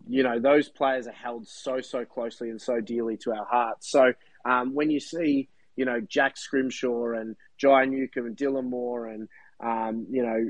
you 0.07 0.21
know 0.23 0.39
those 0.39 0.69
players 0.69 1.07
are 1.07 1.11
held 1.11 1.47
so 1.47 1.81
so 1.81 2.05
closely 2.05 2.49
and 2.49 2.61
so 2.61 2.79
dearly 2.79 3.17
to 3.17 3.31
our 3.31 3.45
hearts. 3.45 3.89
So 3.89 4.13
um, 4.45 4.75
when 4.75 4.91
you 4.91 4.99
see 4.99 5.49
you 5.75 5.85
know 5.85 5.99
Jack 5.99 6.37
Scrimshaw 6.37 7.13
and 7.13 7.35
Jai 7.57 7.85
Newcombe 7.85 8.27
and 8.27 8.37
Dylan 8.37 8.69
Moore 8.69 9.07
and 9.07 9.27
um, 9.59 10.07
you 10.09 10.23
know, 10.23 10.49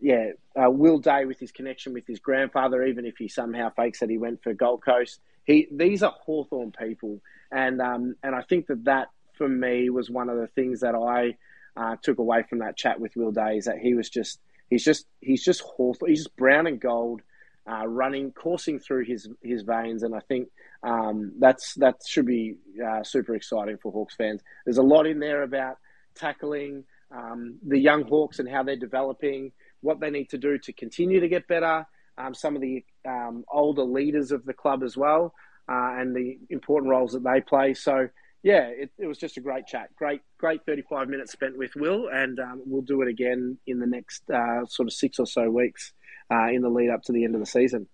yeah, 0.00 0.32
uh, 0.54 0.70
Will 0.70 0.98
Day 0.98 1.24
with 1.24 1.40
his 1.40 1.50
connection 1.50 1.92
with 1.92 2.06
his 2.06 2.20
grandfather, 2.20 2.84
even 2.84 3.04
if 3.04 3.16
he 3.16 3.28
somehow 3.28 3.70
fakes 3.70 4.00
that 4.00 4.10
he 4.10 4.18
went 4.18 4.42
for 4.42 4.54
Gold 4.54 4.84
Coast. 4.84 5.20
He 5.44 5.68
these 5.70 6.02
are 6.02 6.14
Hawthorn 6.24 6.72
people, 6.72 7.20
and 7.50 7.80
um, 7.80 8.16
and 8.22 8.34
I 8.34 8.42
think 8.42 8.66
that 8.68 8.84
that 8.84 9.08
for 9.36 9.48
me 9.48 9.90
was 9.90 10.10
one 10.10 10.28
of 10.28 10.38
the 10.38 10.46
things 10.46 10.80
that 10.80 10.94
I 10.94 11.36
uh, 11.76 11.96
took 12.02 12.18
away 12.18 12.44
from 12.48 12.60
that 12.60 12.76
chat 12.76 13.00
with 13.00 13.16
Will 13.16 13.32
Day 13.32 13.56
is 13.56 13.64
that 13.64 13.78
he 13.78 13.94
was 13.94 14.08
just 14.08 14.38
he's 14.70 14.84
just 14.84 15.06
he's 15.20 15.44
just 15.44 15.60
Hawthorn, 15.60 16.10
he's 16.10 16.24
just 16.24 16.36
brown 16.36 16.66
and 16.66 16.80
gold. 16.80 17.22
Uh, 17.66 17.86
running, 17.86 18.30
coursing 18.30 18.78
through 18.78 19.02
his 19.06 19.26
his 19.42 19.62
veins, 19.62 20.02
and 20.02 20.14
I 20.14 20.20
think 20.20 20.50
um, 20.82 21.32
that's 21.38 21.72
that 21.76 22.02
should 22.06 22.26
be 22.26 22.56
uh, 22.86 23.02
super 23.02 23.34
exciting 23.34 23.78
for 23.78 23.90
Hawks 23.90 24.14
fans. 24.14 24.42
There's 24.66 24.76
a 24.76 24.82
lot 24.82 25.06
in 25.06 25.18
there 25.18 25.42
about 25.42 25.78
tackling, 26.14 26.84
um, 27.14 27.58
the 27.66 27.78
young 27.78 28.02
Hawks 28.04 28.38
and 28.38 28.48
how 28.48 28.62
they're 28.62 28.76
developing, 28.76 29.52
what 29.80 30.00
they 30.00 30.10
need 30.10 30.30
to 30.30 30.38
do 30.38 30.58
to 30.58 30.72
continue 30.72 31.20
to 31.20 31.28
get 31.28 31.46
better, 31.46 31.86
um, 32.18 32.34
some 32.34 32.56
of 32.56 32.62
the 32.62 32.84
um, 33.06 33.44
older 33.52 33.84
leaders 33.84 34.32
of 34.32 34.44
the 34.44 34.54
club 34.54 34.82
as 34.82 34.96
well, 34.96 35.34
uh, 35.68 35.94
and 35.98 36.14
the 36.14 36.38
important 36.50 36.90
roles 36.90 37.12
that 37.12 37.24
they 37.24 37.40
play. 37.40 37.74
So 37.74 38.08
yeah, 38.42 38.66
it, 38.66 38.90
it, 38.98 39.06
was 39.06 39.18
just 39.18 39.36
a 39.36 39.40
great 39.40 39.66
chat. 39.66 39.88
Great, 39.96 40.20
great 40.38 40.60
35 40.66 41.08
minutes 41.08 41.32
spent 41.32 41.56
with 41.56 41.74
Will, 41.76 42.08
and 42.08 42.38
um, 42.38 42.62
we'll 42.66 42.82
do 42.82 43.00
it 43.02 43.08
again 43.08 43.58
in 43.66 43.78
the 43.78 43.86
next 43.86 44.28
uh, 44.30 44.66
sort 44.66 44.86
of 44.86 44.92
six 44.92 45.18
or 45.18 45.26
so 45.26 45.48
weeks 45.48 45.92
uh, 46.30 46.48
in 46.48 46.60
the 46.60 46.68
lead 46.68 46.90
up 46.90 47.02
to 47.04 47.12
the 47.12 47.24
end 47.24 47.34
of 47.34 47.40
the 47.40 47.46
season. 47.46 47.86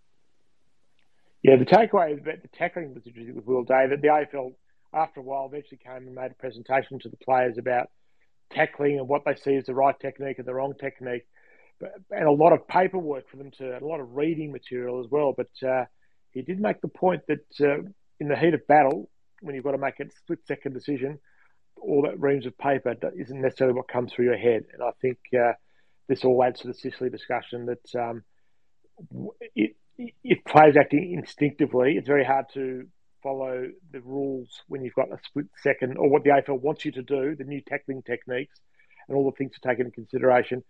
Yeah, 1.43 1.57
the 1.57 1.65
takeaway 1.65 2.21
about 2.21 2.43
the 2.43 2.49
tackling 2.49 2.95
was 2.95 3.07
interesting 3.07 3.35
with 3.37 3.47
Will 3.47 3.63
Day 3.63 3.87
that 3.89 4.03
the 4.03 4.09
AFL, 4.09 4.55
after 4.93 5.21
a 5.21 5.23
while, 5.23 5.47
eventually 5.47 5.79
came 5.79 6.07
and 6.07 6.15
made 6.15 6.33
a 6.33 6.35
presentation 6.35 6.99
to 6.99 7.09
the 7.09 7.17
players 7.17 7.57
about 7.57 7.89
tackling 8.51 8.99
and 8.99 9.09
what 9.09 9.25
they 9.25 9.35
see 9.35 9.57
as 9.57 9.67
the 9.67 9.75
right 9.75 9.99
technique 9.99 10.39
and 10.39 10.47
the 10.47 10.55
wrong 10.55 10.75
technique, 10.79 11.27
and 12.11 12.27
a 12.27 12.31
lot 12.31 12.53
of 12.53 12.67
paperwork 12.69 13.29
for 13.31 13.37
them 13.37 13.51
to, 13.53 13.79
a 13.79 13.85
lot 13.85 14.01
of 14.01 14.15
reading 14.15 14.53
material 14.53 15.01
as 15.01 15.11
well. 15.11 15.35
But 15.37 15.67
uh, 15.67 15.85
he 16.33 16.43
did 16.43 16.61
make 16.61 16.81
the 16.81 16.89
point 16.89 17.23
that 17.29 17.47
uh, 17.61 17.83
in 18.19 18.29
the 18.29 18.37
heat 18.37 18.55
of 18.55 18.67
battle, 18.67 19.09
when 19.41 19.55
you've 19.55 19.65
got 19.65 19.73
to 19.73 19.79
make 19.79 19.99
a 20.01 20.11
split 20.11 20.41
second 20.47 20.75
decision, 20.75 21.19
all 21.81 22.03
that 22.03 22.21
reams 22.21 22.45
of 22.47 22.59
paper 22.59 22.95
isn't 23.17 23.41
necessarily 23.41 23.75
what 23.75 23.89
comes 23.89 24.13
through 24.13 24.27
your 24.27 24.37
head. 24.37 24.65
And 24.73 24.83
I 24.83 24.91
think 25.01 25.19
uh, 25.35 25.53
this 26.09 26.25
all 26.25 26.45
adds 26.45 26.61
to 26.61 26.69
the 26.69 26.75
Sicily 26.75 27.09
discussion 27.09 27.67
that 27.67 27.99
um, 27.99 28.23
it, 29.55 29.77
if 29.97 30.45
players 30.45 30.77
acting 30.79 31.15
instinctively, 31.17 31.95
it's 31.97 32.07
very 32.07 32.25
hard 32.25 32.47
to 32.55 32.87
follow 33.23 33.67
the 33.93 34.01
rules 34.01 34.63
when 34.69 34.83
you've 34.83 34.95
got 34.95 35.13
a 35.13 35.19
split 35.25 35.47
second 35.63 35.97
or 35.97 36.09
what 36.09 36.25
the 36.25 36.31
AFL 36.31 36.61
wants 36.61 36.85
you 36.85 36.93
to 36.93 37.03
do, 37.03 37.37
the 37.37 37.45
new 37.45 37.61
tackling 37.61 38.03
techniques 38.03 38.61
and 39.09 39.17
all 39.17 39.31
the 39.31 39.37
things 39.37 39.53
to 39.55 39.69
take 39.69 39.79
into 39.79 39.91
consideration. 39.91 40.63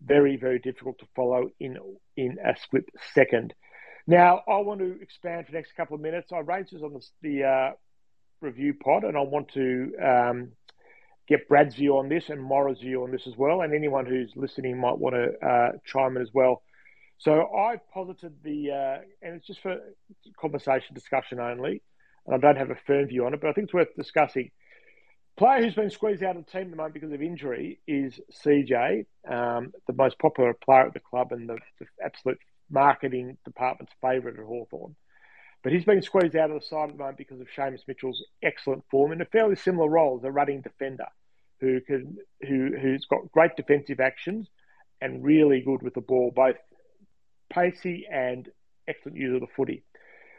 Very, 0.00 0.36
very 0.36 0.58
difficult 0.58 0.98
to 1.00 1.06
follow 1.16 1.50
in 1.58 1.76
in 2.16 2.36
a 2.44 2.56
split 2.60 2.84
second. 3.14 3.54
Now, 4.06 4.42
I 4.48 4.58
want 4.58 4.80
to 4.80 5.00
expand 5.02 5.46
for 5.46 5.52
the 5.52 5.58
next 5.58 5.74
couple 5.76 5.94
of 5.94 6.00
minutes. 6.00 6.32
I 6.32 6.38
raised 6.38 6.72
this 6.72 6.82
on 6.82 6.94
the, 6.94 7.04
the 7.20 7.44
uh, 7.44 7.70
review 8.40 8.74
pod, 8.74 9.04
and 9.04 9.16
I 9.16 9.20
want 9.20 9.48
to 9.52 9.92
um, 10.02 10.52
get 11.28 11.48
Brad's 11.48 11.74
view 11.74 11.98
on 11.98 12.08
this 12.08 12.30
and 12.30 12.40
Mora's 12.40 12.80
view 12.80 13.02
on 13.02 13.10
this 13.10 13.26
as 13.26 13.36
well, 13.36 13.60
and 13.60 13.74
anyone 13.74 14.06
who's 14.06 14.32
listening 14.34 14.80
might 14.80 14.98
want 14.98 15.14
to 15.14 15.46
uh, 15.46 15.72
chime 15.84 16.16
in 16.16 16.22
as 16.22 16.30
well. 16.32 16.62
So 17.18 17.48
I've 17.48 17.86
posited 17.90 18.34
the, 18.42 18.70
uh, 18.70 18.98
and 19.22 19.34
it's 19.34 19.46
just 19.46 19.60
for 19.60 19.76
conversation 20.40 20.94
discussion 20.94 21.40
only, 21.40 21.82
and 22.28 22.34
I 22.34 22.38
don't 22.38 22.58
have 22.58 22.70
a 22.70 22.78
firm 22.86 23.06
view 23.06 23.24
on 23.24 23.34
it, 23.34 23.40
but 23.40 23.48
I 23.48 23.52
think 23.52 23.66
it's 23.66 23.74
worth 23.74 23.94
discussing. 23.96 24.50
Player 25.38 25.62
who's 25.62 25.74
been 25.74 25.90
squeezed 25.90 26.22
out 26.22 26.36
of 26.36 26.44
the 26.44 26.50
team 26.50 26.62
at 26.62 26.70
the 26.70 26.76
moment 26.76 26.94
because 26.94 27.12
of 27.12 27.22
injury 27.22 27.80
is 27.86 28.20
CJ, 28.44 29.06
um, 29.30 29.72
the 29.86 29.94
most 29.94 30.18
popular 30.18 30.52
player 30.52 30.86
at 30.86 30.94
the 30.94 31.00
club 31.00 31.32
and 31.32 31.48
the, 31.48 31.58
the 31.78 31.86
absolute 32.04 32.38
marketing 32.70 33.38
department's 33.44 33.92
favourite 34.02 34.38
at 34.38 34.44
Hawthorn. 34.44 34.94
But 35.62 35.72
he's 35.72 35.84
been 35.84 36.02
squeezed 36.02 36.36
out 36.36 36.50
of 36.50 36.60
the 36.60 36.66
side 36.66 36.90
at 36.90 36.92
the 36.92 36.98
moment 36.98 37.18
because 37.18 37.40
of 37.40 37.46
Seamus 37.56 37.86
Mitchell's 37.88 38.22
excellent 38.42 38.84
form 38.90 39.12
in 39.12 39.20
a 39.20 39.26
fairly 39.26 39.56
similar 39.56 39.88
role 39.88 40.18
as 40.18 40.24
a 40.24 40.30
running 40.30 40.60
defender 40.60 41.06
who 41.60 41.80
can 41.80 42.16
who 42.46 42.70
who's 42.80 43.06
got 43.06 43.32
great 43.32 43.56
defensive 43.56 44.00
actions 44.00 44.48
and 45.00 45.24
really 45.24 45.62
good 45.64 45.82
with 45.82 45.94
the 45.94 46.00
ball, 46.00 46.32
both 46.34 46.56
pacey 47.52 48.06
and 48.10 48.48
excellent 48.86 49.16
use 49.16 49.34
of 49.34 49.40
the 49.40 49.54
footy. 49.56 49.82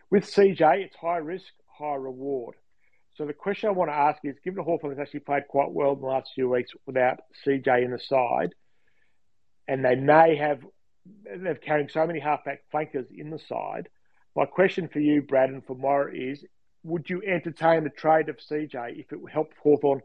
With 0.09 0.25
CJ, 0.25 0.85
it's 0.85 0.95
high 0.95 1.17
risk, 1.17 1.51
high 1.79 1.95
reward. 1.95 2.55
So 3.15 3.25
the 3.25 3.33
question 3.33 3.69
I 3.69 3.73
want 3.73 3.89
to 3.89 3.95
ask 3.95 4.19
is, 4.23 4.35
given 4.43 4.63
Hawthorn 4.63 4.95
has 4.95 5.01
actually 5.01 5.21
played 5.21 5.47
quite 5.47 5.71
well 5.71 5.93
in 5.93 6.01
the 6.01 6.07
last 6.07 6.31
few 6.35 6.49
weeks 6.49 6.71
without 6.85 7.19
CJ 7.45 7.83
in 7.83 7.91
the 7.91 7.99
side, 7.99 8.53
and 9.67 9.83
they 9.83 9.95
may 9.95 10.35
have 10.35 10.61
they're 11.37 11.55
carrying 11.55 11.89
so 11.89 12.05
many 12.05 12.19
halfback 12.19 12.61
flankers 12.71 13.07
in 13.15 13.29
the 13.29 13.39
side, 13.39 13.89
my 14.35 14.45
question 14.45 14.87
for 14.87 14.99
you, 14.99 15.21
Brad, 15.21 15.49
and 15.49 15.65
for 15.65 15.75
Mora 15.75 16.13
is 16.15 16.43
would 16.83 17.09
you 17.09 17.21
entertain 17.23 17.83
the 17.83 17.89
trade 17.89 18.29
of 18.29 18.37
CJ 18.37 18.99
if 18.99 19.11
it 19.11 19.19
helped 19.31 19.53
Hawthorn 19.61 20.01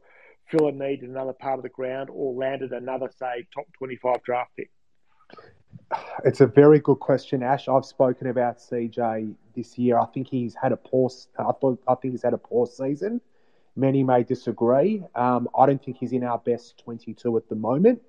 fill 0.50 0.68
a 0.68 0.72
need 0.72 1.02
in 1.02 1.10
another 1.10 1.32
part 1.32 1.58
of 1.58 1.62
the 1.62 1.68
ground 1.68 2.10
or 2.12 2.34
landed 2.34 2.72
another, 2.72 3.10
say, 3.18 3.46
top 3.54 3.66
25 3.78 4.22
draft 4.24 4.50
pick? 4.56 4.70
It's 6.24 6.40
a 6.40 6.46
very 6.46 6.80
good 6.80 7.00
question, 7.00 7.42
Ash. 7.42 7.68
I've 7.68 7.84
spoken 7.84 8.28
about 8.28 8.58
CJ 8.58 9.34
this 9.54 9.78
year. 9.78 9.98
I 9.98 10.06
think 10.06 10.28
he's 10.28 10.54
had 10.54 10.72
a 10.72 10.76
poor. 10.76 11.10
I 11.38 11.52
thought. 11.52 11.82
I 11.86 11.94
think 11.94 12.14
he's 12.14 12.22
had 12.22 12.34
a 12.34 12.38
poor 12.38 12.66
season. 12.66 13.20
Many 13.76 14.02
may 14.04 14.22
disagree. 14.22 15.02
Um, 15.14 15.48
I 15.58 15.66
don't 15.66 15.84
think 15.84 15.96
he's 15.98 16.12
in 16.12 16.22
our 16.22 16.38
best 16.38 16.78
22 16.84 17.36
at 17.36 17.48
the 17.48 17.56
moment. 17.56 18.00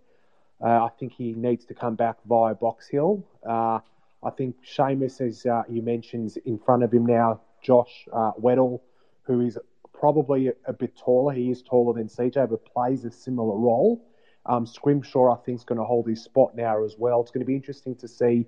Uh, 0.63 0.85
I 0.85 0.89
think 0.99 1.13
he 1.13 1.33
needs 1.33 1.65
to 1.65 1.73
come 1.73 1.95
back 1.95 2.17
via 2.25 2.53
Box 2.53 2.87
Hill. 2.87 3.25
Uh, 3.47 3.79
I 4.23 4.29
think 4.29 4.55
Seamus, 4.63 5.21
as 5.21 5.45
uh, 5.45 5.63
you 5.67 5.81
mentioned, 5.81 6.37
in 6.45 6.59
front 6.59 6.83
of 6.83 6.93
him 6.93 7.05
now, 7.05 7.41
Josh 7.61 8.07
uh, 8.13 8.31
Weddle, 8.39 8.79
who 9.23 9.41
is 9.41 9.57
probably 9.93 10.47
a, 10.49 10.53
a, 10.65 10.73
bit 10.73 10.95
taller. 10.95 11.33
He 11.33 11.49
is 11.49 11.61
taller 11.61 11.93
than 11.93 12.07
CJ, 12.07 12.49
but 12.49 12.65
plays 12.65 13.05
a 13.05 13.11
similar 13.11 13.57
role. 13.57 14.05
Um, 14.45 14.65
Scrimshaw, 14.65 15.33
I 15.33 15.37
think, 15.37 15.59
is 15.59 15.63
going 15.63 15.79
to 15.79 15.85
hold 15.85 16.07
his 16.07 16.23
spot 16.23 16.55
now 16.55 16.83
as 16.83 16.95
well. 16.97 17.21
It's 17.21 17.31
going 17.31 17.41
to 17.41 17.45
be 17.45 17.55
interesting 17.55 17.95
to 17.97 18.07
see 18.07 18.45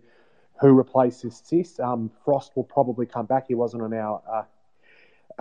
who 0.60 0.74
replaces 0.74 1.42
Sis. 1.44 1.80
Um, 1.80 2.12
Frost 2.24 2.56
will 2.56 2.64
probably 2.64 3.06
come 3.06 3.26
back. 3.26 3.46
He 3.48 3.56
wasn't 3.56 3.84
on 3.84 3.94
our 3.94 4.22
uh, 4.32 4.44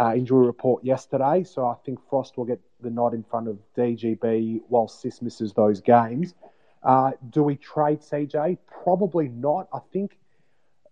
uh, 0.00 0.14
injury 0.14 0.46
report 0.46 0.84
yesterday, 0.84 1.44
so 1.44 1.66
I 1.66 1.74
think 1.84 1.98
Frost 2.08 2.36
will 2.36 2.44
get 2.44 2.60
the 2.80 2.90
nod 2.90 3.14
in 3.14 3.22
front 3.22 3.48
of 3.48 3.58
DGB 3.76 4.60
while 4.68 4.88
Sis 4.88 5.22
misses 5.22 5.52
those 5.52 5.80
games. 5.80 6.34
Uh, 6.82 7.12
do 7.30 7.42
we 7.42 7.56
trade 7.56 8.00
CJ? 8.00 8.58
Probably 8.84 9.28
not. 9.28 9.68
I 9.72 9.80
think 9.92 10.18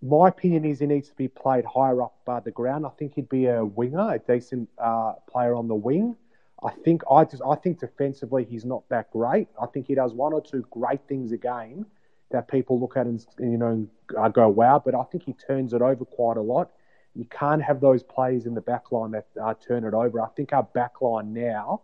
my 0.03 0.29
opinion 0.29 0.65
is 0.65 0.81
he 0.81 0.87
needs 0.87 1.09
to 1.09 1.15
be 1.15 1.29
played 1.29 1.65
higher 1.65 2.03
up 2.03 2.15
uh, 2.27 2.41
the 2.41 2.51
ground. 2.51 2.85
I 2.85 2.91
think 2.91 3.15
he'd 3.15 3.29
be 3.29 3.47
a 3.47 3.65
winger, 3.65 4.15
a 4.15 4.19
decent 4.19 4.69
uh, 4.79 5.15
player 5.31 5.55
on 5.55 5.69
the 5.69 5.75
wing. 5.75 6.17
I 6.65 6.71
think 6.71 7.03
I 7.11 7.25
just 7.25 7.43
I 7.47 7.57
think 7.57 7.81
defensively 7.81 8.45
he's 8.45 8.65
not 8.65 8.89
that 8.89 9.11
great. 9.11 9.49
I 9.61 9.67
think 9.67 9.87
he 9.87 9.95
does 9.95 10.13
one 10.13 10.33
or 10.33 10.43
two 10.43 10.65
great 10.71 11.01
things 11.09 11.33
a 11.33 11.37
game 11.37 11.87
that 12.31 12.49
people 12.49 12.81
look 12.81 12.97
at 12.97 13.07
and 13.07 13.25
you 13.39 13.59
know 13.59 13.87
uh, 14.19 14.29
go 14.29 14.49
wow. 14.49 14.81
But 14.85 14.95
I 14.95 15.05
think 15.05 15.25
he 15.25 15.35
turns 15.35 15.73
it 15.73 15.83
over 15.83 16.05
quite 16.05 16.37
a 16.37 16.43
lot. 16.43 16.71
You 17.15 17.27
can't 17.27 17.63
have 17.63 17.81
those 17.81 18.03
players 18.03 18.47
in 18.47 18.55
the 18.55 18.61
back 18.61 18.91
line 18.91 19.13
that 19.13 19.27
uh, 19.41 19.55
turn 19.55 19.85
it 19.85 19.95
over. 19.95 20.21
I 20.21 20.29
think 20.37 20.53
our 20.53 20.65
back 20.65 21.01
line 21.01 21.33
now 21.33 21.83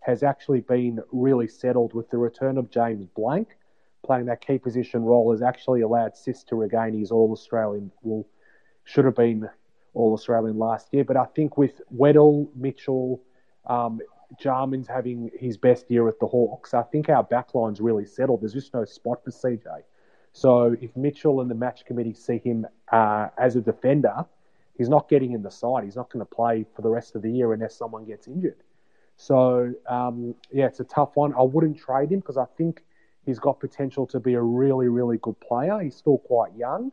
has 0.00 0.22
actually 0.22 0.60
been 0.60 1.00
really 1.12 1.48
settled 1.48 1.94
with 1.94 2.10
the 2.10 2.18
return 2.18 2.58
of 2.58 2.70
James 2.70 3.06
Blanck 3.14 3.56
playing 4.04 4.26
that 4.26 4.46
key 4.46 4.58
position 4.58 5.02
role 5.02 5.32
has 5.32 5.42
actually 5.42 5.80
allowed 5.80 6.16
Sis 6.16 6.42
to 6.44 6.56
regain 6.56 6.98
his 6.98 7.10
All 7.10 7.32
Australian. 7.32 7.90
Well, 8.02 8.26
should 8.84 9.06
have 9.06 9.16
been 9.16 9.48
All 9.94 10.12
Australian 10.12 10.58
last 10.58 10.88
year, 10.92 11.04
but 11.04 11.16
I 11.16 11.24
think 11.24 11.56
with 11.56 11.80
Weddle, 11.94 12.48
Mitchell, 12.54 13.22
um, 13.66 14.00
Jarman's 14.38 14.88
having 14.88 15.30
his 15.38 15.56
best 15.56 15.90
year 15.90 16.08
at 16.08 16.18
the 16.20 16.26
Hawks, 16.26 16.74
I 16.74 16.82
think 16.82 17.08
our 17.08 17.24
backline's 17.24 17.80
really 17.80 18.04
settled. 18.04 18.42
There's 18.42 18.52
just 18.52 18.74
no 18.74 18.84
spot 18.84 19.24
for 19.24 19.30
CJ. 19.30 19.82
So 20.32 20.76
if 20.80 20.96
Mitchell 20.96 21.40
and 21.40 21.50
the 21.50 21.54
match 21.54 21.84
committee 21.84 22.14
see 22.14 22.38
him 22.38 22.66
uh, 22.90 23.28
as 23.38 23.56
a 23.56 23.60
defender, 23.60 24.24
he's 24.76 24.88
not 24.88 25.08
getting 25.08 25.32
in 25.32 25.42
the 25.42 25.50
side. 25.50 25.84
He's 25.84 25.96
not 25.96 26.10
going 26.10 26.24
to 26.24 26.34
play 26.34 26.66
for 26.74 26.82
the 26.82 26.90
rest 26.90 27.14
of 27.14 27.22
the 27.22 27.30
year 27.30 27.52
unless 27.52 27.76
someone 27.76 28.04
gets 28.04 28.26
injured. 28.26 28.62
So 29.16 29.72
um, 29.88 30.34
yeah, 30.52 30.66
it's 30.66 30.80
a 30.80 30.84
tough 30.84 31.10
one. 31.14 31.32
I 31.34 31.42
wouldn't 31.42 31.78
trade 31.78 32.10
him 32.10 32.18
because 32.18 32.36
I 32.36 32.46
think 32.56 32.82
He's 33.24 33.38
got 33.38 33.58
potential 33.58 34.06
to 34.08 34.20
be 34.20 34.34
a 34.34 34.42
really, 34.42 34.88
really 34.88 35.18
good 35.18 35.38
player. 35.40 35.80
He's 35.80 35.96
still 35.96 36.18
quite 36.18 36.54
young. 36.56 36.92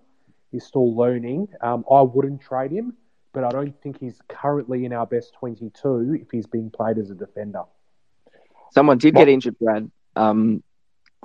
He's 0.51 0.65
still 0.65 0.95
learning. 0.95 1.49
Um, 1.61 1.85
I 1.91 2.01
wouldn't 2.01 2.41
trade 2.41 2.71
him, 2.71 2.93
but 3.33 3.43
I 3.43 3.49
don't 3.49 3.79
think 3.81 3.99
he's 3.99 4.19
currently 4.27 4.85
in 4.85 4.93
our 4.93 5.05
best 5.05 5.33
22 5.35 6.19
if 6.21 6.31
he's 6.31 6.47
being 6.47 6.69
played 6.69 6.97
as 6.97 7.09
a 7.09 7.15
defender. 7.15 7.63
Someone 8.73 8.97
did 8.97 9.15
get 9.15 9.27
injured, 9.27 9.57
Brad, 9.59 9.91
um, 10.15 10.63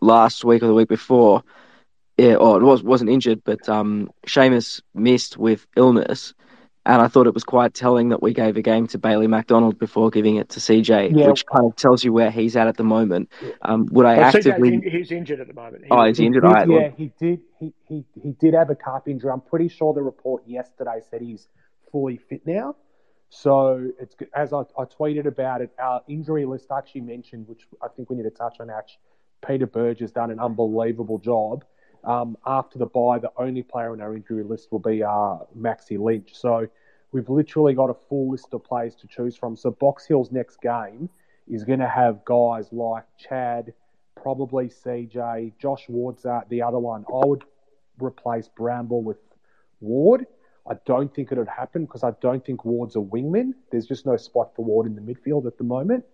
last 0.01 0.45
week 0.45 0.63
or 0.63 0.67
the 0.67 0.75
week 0.75 0.89
before. 0.89 1.43
Yeah, 2.17 2.37
or 2.37 2.61
it 2.61 2.65
was, 2.65 2.83
wasn't 2.83 3.11
injured, 3.11 3.43
but 3.45 3.69
um, 3.69 4.11
Seamus 4.27 4.81
missed 4.95 5.37
with 5.37 5.67
illness. 5.77 6.35
And 6.87 7.03
I 7.03 7.09
thought 7.09 7.27
it 7.27 7.35
was 7.35 7.43
quite 7.43 7.75
telling 7.75 8.11
that 8.11 8.23
we 8.23 8.33
gave 8.33 8.57
a 8.57 8.63
game 8.63 8.87
to 8.89 8.99
Bailey 8.99 9.27
McDonald 9.27 9.77
before 9.77 10.09
giving 10.09 10.37
it 10.37 10.51
to 10.51 10.61
CJ, 10.61 11.19
yeah. 11.19 11.27
which 11.27 11.45
kind 11.45 11.67
of 11.67 11.75
tells 11.75 12.05
you 12.05 12.13
where 12.13 12.31
he's 12.31 12.57
at 12.57 12.69
at 12.69 12.77
the 12.77 12.85
moment. 12.85 13.29
Um, 13.63 13.87
would 13.91 14.07
I 14.07 14.17
well, 14.17 14.25
actively? 14.25 14.81
He's 14.89 15.11
injured 15.11 15.41
at 15.41 15.49
the 15.49 15.53
moment. 15.53 15.85
He, 15.85 15.91
oh, 15.91 16.05
he's 16.05 16.21
injured. 16.21 16.45
He 16.45 16.55
did, 16.55 16.69
yeah, 16.71 16.91
he 16.97 17.13
did. 17.19 17.41
He, 17.59 17.75
he 17.89 18.05
he 18.23 18.33
did 18.33 18.55
have 18.55 18.71
a 18.71 18.77
calf 18.77 19.09
injury. 19.09 19.33
I'm 19.33 19.41
pretty 19.41 19.69
sure 19.69 19.93
the 19.95 20.03
report 20.03 20.45
yesterday 20.47 21.01
said 21.11 21.23
he's 21.23 21.49
fully 21.91 22.17
fit 22.17 22.47
now. 22.47 22.77
So 23.29 23.91
it's 24.01 24.15
as 24.35 24.53
I, 24.53 24.61
I 24.79 24.85
tweeted 24.85 25.27
about 25.27 25.61
it. 25.61 25.71
Our 25.79 26.03
injury 26.09 26.45
list 26.45 26.69
actually 26.71 27.03
mentioned, 27.03 27.49
which 27.49 27.67
I 27.83 27.89
think 27.89 28.09
we 28.11 28.17
need 28.17 28.23
to 28.23 28.31
touch 28.31 28.57
on. 28.61 28.71
Actually, 28.71 29.01
Peter 29.47 29.67
Burge 29.67 30.01
has 30.01 30.13
done 30.13 30.31
an 30.31 30.39
unbelievable 30.39 31.19
job 31.19 31.65
um, 32.07 32.39
after 32.47 32.79
the 32.79 32.87
bye, 32.87 33.19
the 33.19 33.33
only 33.37 33.63
player 33.63 33.91
on 33.91 34.01
our 34.01 34.15
injury 34.15 34.45
list 34.45 34.71
will 34.71 34.79
be 34.79 35.03
uh, 35.03 35.39
Maxi 35.59 35.99
Lynch. 35.99 36.31
So 36.35 36.69
we've 37.11 37.29
literally 37.29 37.75
got 37.75 37.91
a 37.91 37.95
full 37.95 38.31
list 38.31 38.49
of 38.53 38.65
players 38.65 38.95
to 38.97 39.09
choose 39.09 39.37
from. 39.37 39.57
So 39.57 39.73
Box 39.73 40.07
Hill's 40.07 40.31
next 40.31 40.61
game 40.61 41.11
is 41.49 41.65
going 41.65 41.81
to 41.81 41.89
have 41.89 42.25
guys 42.25 42.73
like 42.73 43.05
Chad, 43.19 43.75
probably 44.15 44.69
CJ, 44.69 45.55
Josh 45.59 45.89
Ward's 45.89 46.23
the 46.23 46.63
other 46.63 46.79
one. 46.79 47.05
I 47.09 47.27
would 47.27 47.45
replace 48.01 48.49
Bramble 48.49 49.03
with 49.03 49.19
Ward. 49.81 50.27
I 50.69 50.75
don't 50.85 51.15
think 51.15 51.31
it 51.31 51.39
would 51.39 51.49
happen 51.49 51.85
because 51.85 52.03
I 52.03 52.13
don't 52.21 52.45
think 52.45 52.65
Ward's 52.65 52.97
a 52.97 53.01
wingman. 53.01 53.55
There's 53.71 53.87
just 53.87 54.05
no 54.05 54.17
spot 54.17 54.55
for 54.57 54.65
Ward 54.65 54.87
in 54.87 54.95
the 54.97 55.01
midfield 55.01 55.47
at 55.47 55.59
the 55.59 55.65
moment, 55.65 56.05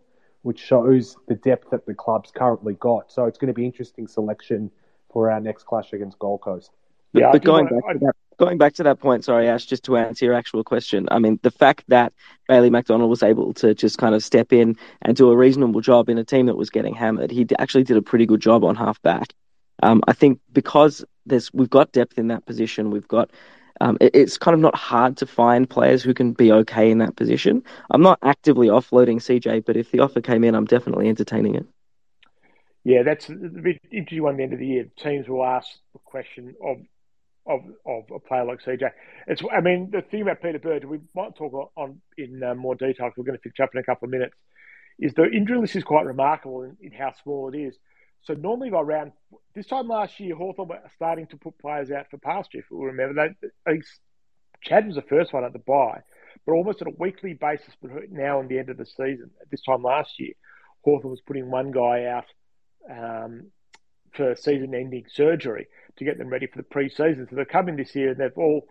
which 0.43 0.59
shows 0.59 1.17
the 1.27 1.35
depth 1.35 1.71
that 1.71 1.87
the 1.87 1.95
club's 1.95 2.31
currently 2.31 2.75
got. 2.75 3.11
So 3.11 3.25
it's 3.25 3.39
going 3.39 3.49
to 3.49 3.55
be 3.55 3.65
interesting 3.65 4.07
selection 4.07 4.71
for 5.13 5.31
our 5.31 5.41
next 5.41 5.65
clash 5.65 5.93
against 5.93 6.19
Gold 6.19 6.43
Coast. 6.43 6.71
But, 7.13 7.21
Yeah, 7.21 7.29
I 7.29 7.33
but 7.33 7.45
going 7.45 7.67
back 7.67 7.93
to 7.93 7.99
that, 8.01 8.17
going 8.39 8.59
back 8.59 8.75
to 8.75 8.83
that 8.83 9.01
point, 9.01 9.25
sorry, 9.25 9.49
Ash, 9.49 9.65
just 9.65 9.85
to 9.85 9.97
answer 9.97 10.25
your 10.27 10.35
actual 10.35 10.65
question. 10.65 11.09
I 11.11 11.19
mean, 11.19 11.39
the 11.43 11.51
fact 11.51 11.85
that 11.89 12.13
Bailey 12.49 12.71
McDonald 12.71 13.09
was 13.09 13.23
able 13.23 13.55
to 13.55 13.75
just 13.75 13.99
kind 13.99 14.15
of 14.15 14.23
step 14.23 14.53
in 14.53 14.77
and 15.01 15.17
do 15.17 15.31
a 15.31 15.37
reasonable 15.37 15.81
job 15.81 16.09
in 16.09 16.19
a 16.19 16.25
team 16.25 16.47
that 16.47 16.57
was 16.57 16.71
getting 16.71 16.95
hammered, 16.95 17.31
he 17.31 17.47
actually 17.59 17.85
did 17.85 17.97
a 17.97 18.03
pretty 18.03 18.27
good 18.27 18.41
job 18.41 18.65
on 18.65 18.75
half 18.75 19.01
back. 19.03 19.33
Um, 19.83 20.03
I 20.07 20.13
think 20.13 20.41
because 20.53 21.05
there's 21.25 21.53
we've 21.55 21.71
got 21.71 21.93
depth 21.93 22.19
in 22.19 22.29
that 22.29 22.45
position, 22.45 22.91
we've 22.91 23.09
got. 23.09 23.31
Um, 23.83 23.99
it- 24.01 24.15
it's 24.15 24.39
kind 24.39 24.55
of 24.55 24.61
not 24.61 24.77
hard 24.77 25.17
to 25.17 25.27
find 25.27 25.69
players 25.69 26.05
who 26.05 26.15
can 26.15 26.33
be 26.33 26.53
okay 26.53 26.89
in 26.89 26.99
that 26.99 27.17
position. 27.17 27.65
I'm 27.91 28.01
not 28.01 28.21
actively 28.23 28.69
offloading 28.69 29.21
CJ, 29.21 29.59
but 29.59 29.77
if 29.77 29.91
the 29.91 29.99
offer 29.99 30.21
came 30.21 30.45
in, 30.45 30.55
I'm 30.55 30.67
definitely 30.67 31.09
entertaining 31.09 31.57
it. 31.57 31.67
Yeah, 32.85 33.03
that's 33.03 33.29
a 33.29 33.35
bit 33.35 33.81
interesting 33.91 34.23
one 34.23 34.37
the 34.37 34.45
end 34.45 34.53
of 34.53 34.61
the 34.61 34.67
year. 34.67 34.87
Teams 34.97 35.29
will 35.29 35.45
ask 35.45 35.69
the 35.93 35.99
question 36.05 36.55
of 36.63 36.79
of 37.45 37.61
of 37.85 38.05
a 38.15 38.21
player 38.21 38.45
like 38.45 38.63
CJ. 38.63 38.89
It's 39.27 39.43
I 39.53 39.61
mean 39.61 39.91
the 39.91 40.03
thing 40.03 40.23
about 40.23 40.43
Peter 40.43 40.61
Bird, 40.61 40.85
we 40.85 41.01
might 41.13 41.35
talk 41.35 41.73
on, 41.77 42.01
in 42.17 42.41
uh, 42.41 42.55
more 42.55 42.77
detail 42.77 43.07
because 43.07 43.15
we're 43.17 43.25
going 43.25 43.39
to 43.39 43.43
finish 43.43 43.59
up 43.61 43.75
in 43.75 43.81
a 43.81 43.85
couple 43.85 44.07
of 44.07 44.13
minutes. 44.13 44.37
Is 45.01 45.13
the 45.15 45.29
injury 45.29 45.59
list 45.59 45.75
is 45.75 45.83
quite 45.83 46.07
remarkable 46.07 46.63
in, 46.63 46.77
in 46.81 46.93
how 46.93 47.13
small 47.23 47.53
it 47.53 47.59
is. 47.59 47.77
So 48.23 48.35
normally 48.35 48.71
by 48.71 48.81
round 48.81 49.13
this 49.55 49.67
time 49.67 49.89
last 49.89 50.19
year, 50.21 50.37
Hawthorn 50.37 50.69
were 50.69 50.81
starting 50.95 51.27
to 51.29 51.37
put 51.37 51.59
players 51.59 51.91
out 51.91 52.07
for 52.11 52.19
pasture. 52.19 52.59
If 52.59 52.67
we 52.71 52.87
remember, 52.87 53.35
they, 53.41 53.49
think 53.71 53.85
Chad 54.63 54.87
was 54.87 54.95
the 54.95 55.03
first 55.03 55.33
one 55.33 55.45
at 55.45 55.53
the 55.53 55.59
bye, 55.59 56.01
but 56.47 56.53
almost 56.53 56.83
on 56.83 56.89
a 56.89 56.97
weekly 56.99 57.35
basis. 57.35 57.75
But 57.83 57.91
now 58.11 58.41
and 58.41 58.49
the 58.49 58.59
end 58.59 58.71
of 58.71 58.77
the 58.77 58.87
season, 58.87 59.31
at 59.41 59.51
this 59.51 59.63
time 59.63 59.83
last 59.83 60.21
year, 60.21 60.33
Hawthorn 60.85 61.11
was 61.11 61.21
putting 61.21 61.51
one 61.51 61.73
guy 61.73 62.07
out 62.07 62.27
um, 62.91 63.51
for 64.13 64.35
season-ending 64.37 65.07
surgery 65.13 65.67
to 65.97 66.05
get 66.05 66.19
them 66.19 66.29
ready 66.29 66.47
for 66.47 66.59
the 66.59 66.65
pre-season. 66.65 67.27
So 67.29 67.37
they're 67.37 67.45
coming 67.45 67.77
this 67.77 67.95
year 67.95 68.11
and 68.11 68.19
they've 68.19 68.37
all 68.37 68.67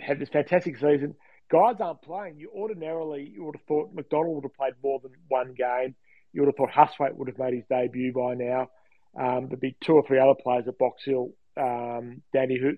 had 0.00 0.18
this 0.18 0.28
fantastic 0.28 0.76
season. 0.76 1.14
Guys 1.50 1.76
aren't 1.80 2.02
playing. 2.02 2.38
You 2.38 2.50
ordinarily 2.54 3.30
you 3.34 3.44
would 3.44 3.56
have 3.56 3.66
thought 3.66 3.94
McDonald 3.94 4.36
would 4.36 4.44
have 4.44 4.54
played 4.54 4.74
more 4.82 5.00
than 5.00 5.12
one 5.28 5.54
game. 5.54 5.94
You 6.32 6.42
would 6.42 6.48
have 6.48 6.56
thought 6.56 6.70
Hustwaite 6.70 7.14
would 7.14 7.28
have 7.28 7.38
made 7.38 7.54
his 7.54 7.64
debut 7.68 8.12
by 8.12 8.34
now. 8.34 8.70
Um, 9.18 9.48
there'd 9.48 9.60
be 9.60 9.76
two 9.80 9.94
or 9.94 10.06
three 10.06 10.18
other 10.18 10.34
players 10.34 10.66
at 10.66 10.78
Box 10.78 11.04
Hill, 11.04 11.30
um, 11.56 12.22
Danny, 12.32 12.58
who 12.58 12.72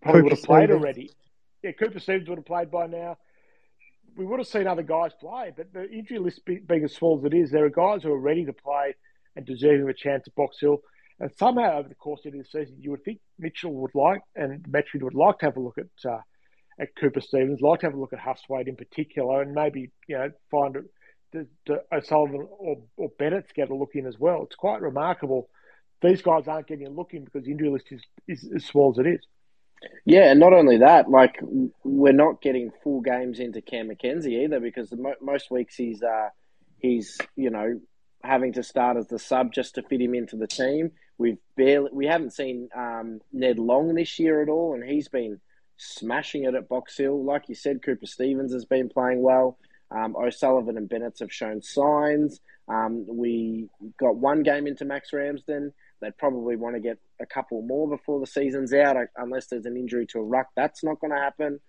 probably 0.00 0.20
Cooper 0.20 0.22
would 0.22 0.32
have 0.32 0.42
played 0.42 0.64
Stevens. 0.68 0.82
already. 0.82 1.10
Yeah, 1.62 1.72
Cooper 1.72 1.98
Stevens 1.98 2.28
would 2.28 2.38
have 2.38 2.46
played 2.46 2.70
by 2.70 2.86
now. 2.86 3.18
We 4.16 4.24
would 4.24 4.38
have 4.38 4.46
seen 4.46 4.66
other 4.66 4.82
guys 4.82 5.12
play, 5.20 5.52
but 5.54 5.72
the 5.72 5.90
injury 5.90 6.18
list 6.18 6.44
be- 6.44 6.60
being 6.60 6.84
as 6.84 6.94
small 6.94 7.18
as 7.18 7.24
it 7.24 7.34
is, 7.34 7.50
there 7.50 7.64
are 7.64 7.70
guys 7.70 8.02
who 8.02 8.12
are 8.12 8.20
ready 8.20 8.44
to 8.46 8.52
play 8.52 8.94
and 9.34 9.44
deserving 9.44 9.82
of 9.82 9.88
a 9.88 9.94
chance 9.94 10.24
at 10.26 10.34
Box 10.34 10.58
Hill. 10.60 10.78
And 11.18 11.30
somehow 11.36 11.78
over 11.78 11.88
the 11.88 11.94
course 11.94 12.24
of 12.24 12.32
the 12.32 12.44
season, 12.44 12.76
you 12.78 12.90
would 12.90 13.04
think 13.04 13.20
Mitchell 13.38 13.72
would 13.72 13.94
like 13.94 14.20
and 14.34 14.62
Metry 14.64 15.02
would 15.02 15.14
like 15.14 15.38
to 15.38 15.46
have 15.46 15.56
a 15.56 15.60
look 15.60 15.78
at 15.78 16.10
uh, 16.10 16.20
at 16.78 16.94
Cooper 16.96 17.20
Stevens, 17.22 17.60
like 17.62 17.80
to 17.80 17.86
have 17.86 17.94
a 17.94 17.98
look 17.98 18.12
at 18.12 18.18
Hustwaite 18.18 18.68
in 18.68 18.76
particular, 18.76 19.40
and 19.42 19.52
maybe 19.52 19.90
you 20.06 20.18
know 20.18 20.30
find 20.50 20.76
the, 21.32 21.46
O'Sullivan 21.92 22.46
or, 22.58 22.78
or 22.96 23.10
Bennett 23.18 23.48
to 23.48 23.54
get 23.54 23.70
a 23.70 23.74
look 23.74 23.94
in 23.94 24.06
as 24.06 24.18
well. 24.18 24.42
It's 24.44 24.56
quite 24.56 24.80
remarkable. 24.80 25.48
These 26.02 26.22
guys 26.22 26.46
aren't 26.46 26.66
getting 26.66 26.86
a 26.86 26.90
look 26.90 27.14
in 27.14 27.24
because 27.24 27.44
the 27.44 27.50
injury 27.50 27.70
list 27.70 27.86
is, 27.90 28.02
is 28.28 28.50
as 28.54 28.64
small 28.64 28.92
as 28.92 28.98
it 28.98 29.06
is. 29.08 29.20
Yeah, 30.04 30.30
and 30.30 30.40
not 30.40 30.52
only 30.52 30.78
that, 30.78 31.10
like 31.10 31.36
we're 31.84 32.12
not 32.12 32.40
getting 32.40 32.70
full 32.82 33.00
games 33.00 33.38
into 33.38 33.60
Cam 33.60 33.88
McKenzie 33.88 34.44
either 34.44 34.60
because 34.60 34.90
mo- 34.92 35.14
most 35.20 35.50
weeks 35.50 35.76
he's 35.76 36.02
uh, 36.02 36.28
he's 36.78 37.18
you 37.36 37.50
know 37.50 37.80
having 38.22 38.54
to 38.54 38.62
start 38.62 38.96
as 38.96 39.06
the 39.06 39.18
sub 39.18 39.52
just 39.52 39.74
to 39.74 39.82
fit 39.82 40.00
him 40.00 40.14
into 40.14 40.36
the 40.36 40.46
team. 40.46 40.92
We've 41.18 41.38
barely 41.56 41.90
we 41.92 42.06
haven't 42.06 42.32
seen 42.32 42.68
um, 42.74 43.20
Ned 43.32 43.58
Long 43.58 43.94
this 43.94 44.18
year 44.18 44.42
at 44.42 44.48
all, 44.48 44.74
and 44.74 44.82
he's 44.82 45.08
been 45.08 45.40
smashing 45.76 46.44
it 46.44 46.54
at 46.54 46.68
Box 46.68 46.96
Hill. 46.96 47.24
Like 47.24 47.48
you 47.48 47.54
said, 47.54 47.82
Cooper 47.82 48.06
Stevens 48.06 48.52
has 48.52 48.64
been 48.64 48.88
playing 48.88 49.22
well. 49.22 49.58
Um, 49.90 50.16
O'Sullivan 50.16 50.76
and 50.76 50.88
Bennett 50.88 51.18
have 51.20 51.32
shown 51.32 51.62
signs. 51.62 52.40
Um, 52.68 53.06
we 53.08 53.68
got 53.98 54.16
one 54.16 54.42
game 54.42 54.66
into 54.66 54.84
Max 54.84 55.12
Ramsden. 55.12 55.72
They'd 56.00 56.16
probably 56.18 56.56
want 56.56 56.74
to 56.74 56.80
get 56.80 56.98
a 57.20 57.26
couple 57.26 57.62
more 57.62 57.88
before 57.88 58.20
the 58.20 58.26
season's 58.26 58.74
out, 58.74 58.96
uh, 58.96 59.04
unless 59.16 59.46
there's 59.46 59.66
an 59.66 59.76
injury 59.76 60.06
to 60.10 60.18
a 60.18 60.22
ruck. 60.22 60.48
That's 60.56 60.82
not 60.82 61.00
going 61.00 61.12
to 61.12 61.18
happen. 61.18 61.60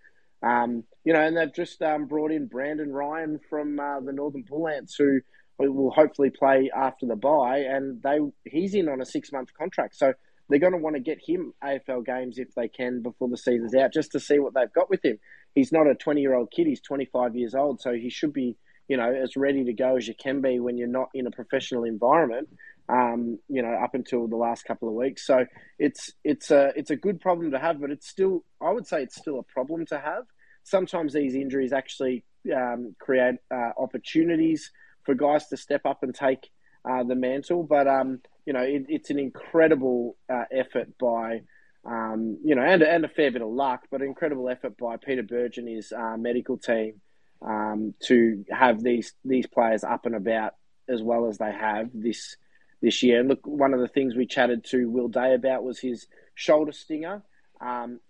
Um, 0.43 0.84
you 1.03 1.13
know, 1.13 1.22
and 1.22 1.38
they've 1.38 1.53
just 1.53 1.82
um, 1.82 2.05
brought 2.05 2.32
in 2.32 2.47
Brandon 2.47 2.91
Ryan 2.91 3.39
from 3.49 3.80
uh, 3.80 3.99
the 4.01 4.13
Northern 4.13 4.43
Bullants, 4.47 4.95
who 4.95 5.22
will 5.59 5.91
hopefully 5.91 6.30
play 6.30 6.70
after 6.76 7.05
the 7.05 7.15
bye, 7.15 7.59
and 7.68 8.01
they 8.03 8.20
he's 8.45 8.76
in 8.76 8.89
on 8.89 9.01
a 9.01 9.05
six 9.05 9.32
month 9.32 9.49
contract, 9.57 9.95
so 9.95 10.13
they're 10.49 10.59
going 10.59 10.74
to 10.74 10.78
want 10.78 10.95
to 10.95 11.01
get 11.01 11.20
him 11.26 11.53
AFL 11.63 12.05
games 12.05 12.38
if 12.38 12.53
they 12.55 12.68
can 12.68 13.01
before 13.01 13.28
the 13.28 13.38
season's 13.38 13.76
out, 13.76 13.91
just 13.93 14.11
to 14.11 14.20
see 14.20 14.39
what 14.39 14.53
they've 14.53 14.72
got 14.72 14.89
with 14.89 15.03
him. 15.03 15.18
He's 15.58 15.72
not 15.72 15.88
a 15.88 15.95
twenty 15.95 16.22
year 16.22 16.36
old 16.36 16.51
kid; 16.51 16.68
he's 16.68 16.82
twenty 16.82 17.05
five 17.05 17.36
years 17.36 17.55
old, 17.55 17.82
so 17.82 17.91
he 17.91 18.12
should 18.12 18.32
be, 18.32 18.55
you 18.88 18.95
know, 18.95 19.12
as 19.12 19.36
ready 19.36 19.64
to 19.64 19.74
go 19.74 19.95
as 19.97 20.08
you 20.08 20.14
can 20.14 20.39
be 20.39 20.60
when 20.60 20.78
you're 20.78 20.88
not 20.88 21.10
in 21.16 21.26
a 21.26 21.32
professional 21.32 21.84
environment. 21.84 22.47
Um, 22.88 23.39
you 23.49 23.64
know, 23.64 23.74
up 23.84 23.95
until 23.95 24.28
the 24.28 24.36
last 24.36 24.66
couple 24.66 24.88
of 24.88 24.93
weeks, 24.93 25.26
so 25.26 25.47
it's 25.80 26.14
it's 26.24 26.51
a 26.51 26.74
it's 26.76 26.91
a 26.91 26.95
good 26.95 27.20
problem 27.20 27.49
to 27.53 27.60
have, 27.60 27.82
but 27.82 27.89
it's 27.89 28.08
still 28.08 28.43
I 28.62 28.70
would 28.70 28.86
say 28.86 29.01
it's 29.01 29.16
still 29.16 29.39
a 29.39 29.43
problem 29.43 29.88
to 29.88 29.97
have. 29.97 30.26
Sometimes 30.64 31.14
these 31.14 31.34
injuries 31.34 31.74
actually 31.74 32.24
um, 32.55 32.95
create 32.99 33.38
uh, 33.51 33.72
opportunities 33.80 34.72
for 35.05 35.16
guys 35.16 35.47
to 35.47 35.58
step 35.58 35.82
up 35.86 36.03
and 36.03 36.14
take 36.14 36.51
uh, 36.88 37.03
the 37.03 37.16
mantle. 37.16 37.64
But 37.64 37.88
um, 37.88 38.20
you 38.45 38.53
know, 38.53 38.62
it, 38.62 38.86
it's 38.89 39.10
an 39.10 39.18
incredible 39.18 40.18
uh, 40.32 40.43
effort 40.51 40.99
by 40.99 41.41
um, 41.88 42.38
you 42.43 42.53
know, 42.53 42.61
and 42.61 42.83
and 42.83 43.05
a 43.05 43.09
fair 43.09 43.31
bit 43.31 43.41
of 43.41 43.47
luck, 43.47 43.83
but 43.89 44.01
incredible 44.01 44.49
effort 44.49 44.77
by 44.77 44.97
Peter 44.97 45.23
Burge 45.23 45.57
and 45.57 45.67
his 45.67 45.93
uh, 45.93 46.17
medical 46.17 46.57
team 46.57 47.01
um, 47.41 47.93
to 48.03 48.43
have 48.51 48.83
these 48.83 49.13
these 49.23 49.47
players 49.47 49.83
up 49.83 50.05
and 50.05 50.15
about 50.15 50.55
as 50.89 51.01
well 51.01 51.27
as 51.27 51.38
they 51.38 51.51
have 51.51 51.89
this 51.93 52.35
this 52.81 53.01
year. 53.03 53.21
And 53.21 53.29
look, 53.29 53.45
one 53.47 53.73
of 53.73 53.79
the 53.79 53.88
things 53.88 54.15
we 54.15 54.25
chatted 54.25 54.65
to 54.65 54.89
Will 54.89 55.07
Day 55.07 55.33
about 55.33 55.63
was 55.63 55.79
his 55.79 56.07
shoulder 56.35 56.73
stinger. 56.73 57.23
Um, 57.61 58.01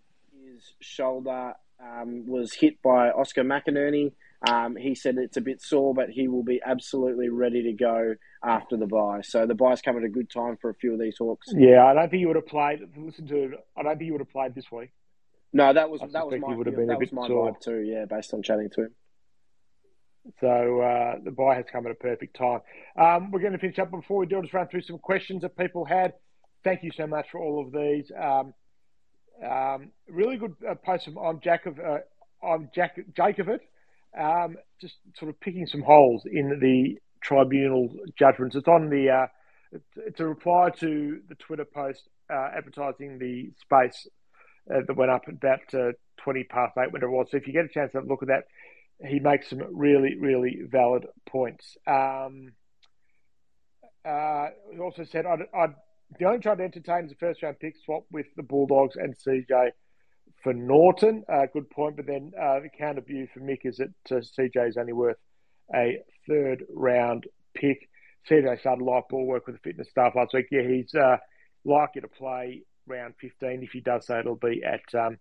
his 0.43 0.73
shoulder 0.81 1.53
um, 1.79 2.25
was 2.25 2.53
hit 2.53 2.81
by 2.81 3.11
Oscar 3.11 3.43
McInerney. 3.43 4.13
Um, 4.47 4.75
he 4.75 4.95
said 4.95 5.17
it's 5.17 5.37
a 5.37 5.41
bit 5.41 5.61
sore, 5.61 5.93
but 5.93 6.09
he 6.09 6.27
will 6.27 6.43
be 6.43 6.61
absolutely 6.65 7.29
ready 7.29 7.63
to 7.63 7.73
go 7.73 8.15
after 8.43 8.77
the 8.77 8.87
bye. 8.87 9.21
So 9.23 9.45
the 9.45 9.55
bye's 9.55 9.81
come 9.81 9.97
at 9.97 10.03
a 10.03 10.09
good 10.09 10.29
time 10.29 10.57
for 10.61 10.69
a 10.69 10.75
few 10.75 10.93
of 10.93 10.99
these 10.99 11.15
Hawks. 11.17 11.47
Yeah, 11.51 11.85
I 11.85 11.93
don't 11.93 12.09
think 12.09 12.21
you 12.21 12.27
would 12.27 12.35
have 12.35 12.47
played. 12.47 12.79
Listen 12.95 13.27
to, 13.27 13.53
I 13.77 13.83
don't 13.83 13.97
think 13.97 14.07
you 14.07 14.13
would 14.13 14.21
have 14.21 14.29
played 14.31 14.55
this 14.55 14.71
week. 14.71 14.91
No, 15.53 15.73
that 15.73 15.89
was 15.89 16.01
I 16.01 16.07
that 16.07 16.27
was 16.27 16.39
my 16.39 16.55
would 16.55 16.67
have 16.67 16.75
been 16.75 16.85
a 16.85 16.87
that 16.87 16.99
was 16.99 17.09
bit 17.09 17.15
my 17.15 17.27
sore. 17.27 17.51
vibe 17.51 17.59
too. 17.61 17.79
Yeah, 17.79 18.05
based 18.05 18.33
on 18.33 18.43
chatting 18.43 18.69
to 18.75 18.81
him. 18.83 18.95
So 20.41 20.81
uh, 20.81 21.15
the 21.23 21.31
bye 21.31 21.55
has 21.55 21.65
come 21.71 21.85
at 21.85 21.91
a 21.91 21.95
perfect 21.95 22.35
time. 22.37 22.59
Um, 22.99 23.31
we're 23.31 23.39
going 23.39 23.53
to 23.53 23.59
finish 23.59 23.79
up 23.79 23.91
before 23.91 24.17
we 24.17 24.25
do. 24.25 24.35
I'll 24.35 24.41
just 24.41 24.53
run 24.53 24.67
through 24.67 24.81
some 24.81 24.99
questions 24.99 25.43
that 25.43 25.57
people 25.57 25.85
had. 25.85 26.13
Thank 26.63 26.83
you 26.83 26.91
so 26.91 27.07
much 27.07 27.27
for 27.31 27.39
all 27.39 27.65
of 27.65 27.71
these. 27.71 28.11
Um, 28.19 28.53
um, 29.43 29.91
really 30.09 30.37
good 30.37 30.55
uh, 30.69 30.75
post 30.75 31.05
from 31.05 31.17
on 31.17 31.39
Jack 31.41 31.65
of 31.65 31.79
uh, 31.79 31.99
on 32.43 32.69
Jack 32.75 32.99
Jacobit. 33.15 33.61
Um, 34.17 34.57
just 34.81 34.95
sort 35.17 35.29
of 35.29 35.39
picking 35.39 35.65
some 35.67 35.81
holes 35.81 36.23
in 36.25 36.59
the 36.59 36.97
tribunal 37.21 37.89
judgments. 38.17 38.55
It's 38.55 38.67
on 38.67 38.89
the. 38.89 39.09
Uh, 39.09 39.27
it's, 40.05 40.19
a 40.19 40.25
reply 40.25 40.69
to 40.79 41.19
the 41.27 41.35
Twitter 41.35 41.65
post 41.65 42.07
uh, 42.31 42.49
advertising 42.55 43.19
the 43.19 43.51
space 43.61 44.07
uh, 44.73 44.79
that 44.87 44.95
went 44.95 45.11
up 45.11 45.27
about 45.27 45.73
uh, 45.73 45.91
twenty 46.17 46.43
past 46.43 46.77
eight, 46.77 46.91
whatever 46.91 47.11
it 47.11 47.15
was. 47.15 47.27
So 47.31 47.37
if 47.37 47.47
you 47.47 47.53
get 47.53 47.65
a 47.65 47.69
chance 47.69 47.91
to 47.91 48.01
look 48.01 48.21
at 48.21 48.29
that, 48.29 48.45
he 49.05 49.19
makes 49.19 49.49
some 49.49 49.61
really, 49.71 50.17
really 50.19 50.61
valid 50.69 51.05
points. 51.27 51.77
Um, 51.85 52.53
uh, 54.05 54.47
he 54.71 54.79
also 54.79 55.03
said, 55.03 55.25
I'd, 55.25 55.41
I'd, 55.53 55.75
the 56.17 56.25
only 56.25 56.39
try 56.39 56.55
to 56.55 56.63
entertain 56.63 57.05
is 57.05 57.11
a 57.11 57.15
first 57.15 57.43
round 57.43 57.59
pick 57.59 57.75
swap 57.83 58.03
with 58.09 58.27
the 58.37 58.43
Bulldogs 58.43 58.95
and 58.95 59.15
CJ 59.17 59.71
for 60.41 60.53
Norton. 60.53 61.25
Uh, 61.27 61.45
good 61.51 61.69
point, 61.69 61.97
but 61.97 62.07
then 62.07 62.31
the 62.33 62.69
counter 62.77 63.01
view 63.01 63.27
for 63.33 63.41
Mick 63.41 63.65
is 63.65 63.77
that 63.77 63.89
CJ 64.09 64.69
is 64.69 64.77
only 64.77 64.93
worth 64.93 65.17
a 65.73 65.99
third 66.27 66.63
round 66.73 67.25
pick. 67.53 67.89
CJ 68.29 68.59
started 68.59 68.83
light 68.83 69.03
ball 69.09 69.25
work 69.25 69.47
with 69.47 69.55
the 69.55 69.61
fitness 69.61 69.89
staff 69.89 70.13
last 70.15 70.33
week. 70.33 70.47
Yeah, 70.51 70.67
he's 70.67 70.93
uh, 70.93 71.17
likely 71.63 72.01
to 72.01 72.07
play 72.07 72.63
round 72.85 73.15
15. 73.21 73.63
If 73.63 73.71
he 73.71 73.79
does 73.79 74.07
so, 74.07 74.19
it'll 74.19 74.35
be 74.35 74.63
at 74.63 74.83
um, 74.99 75.17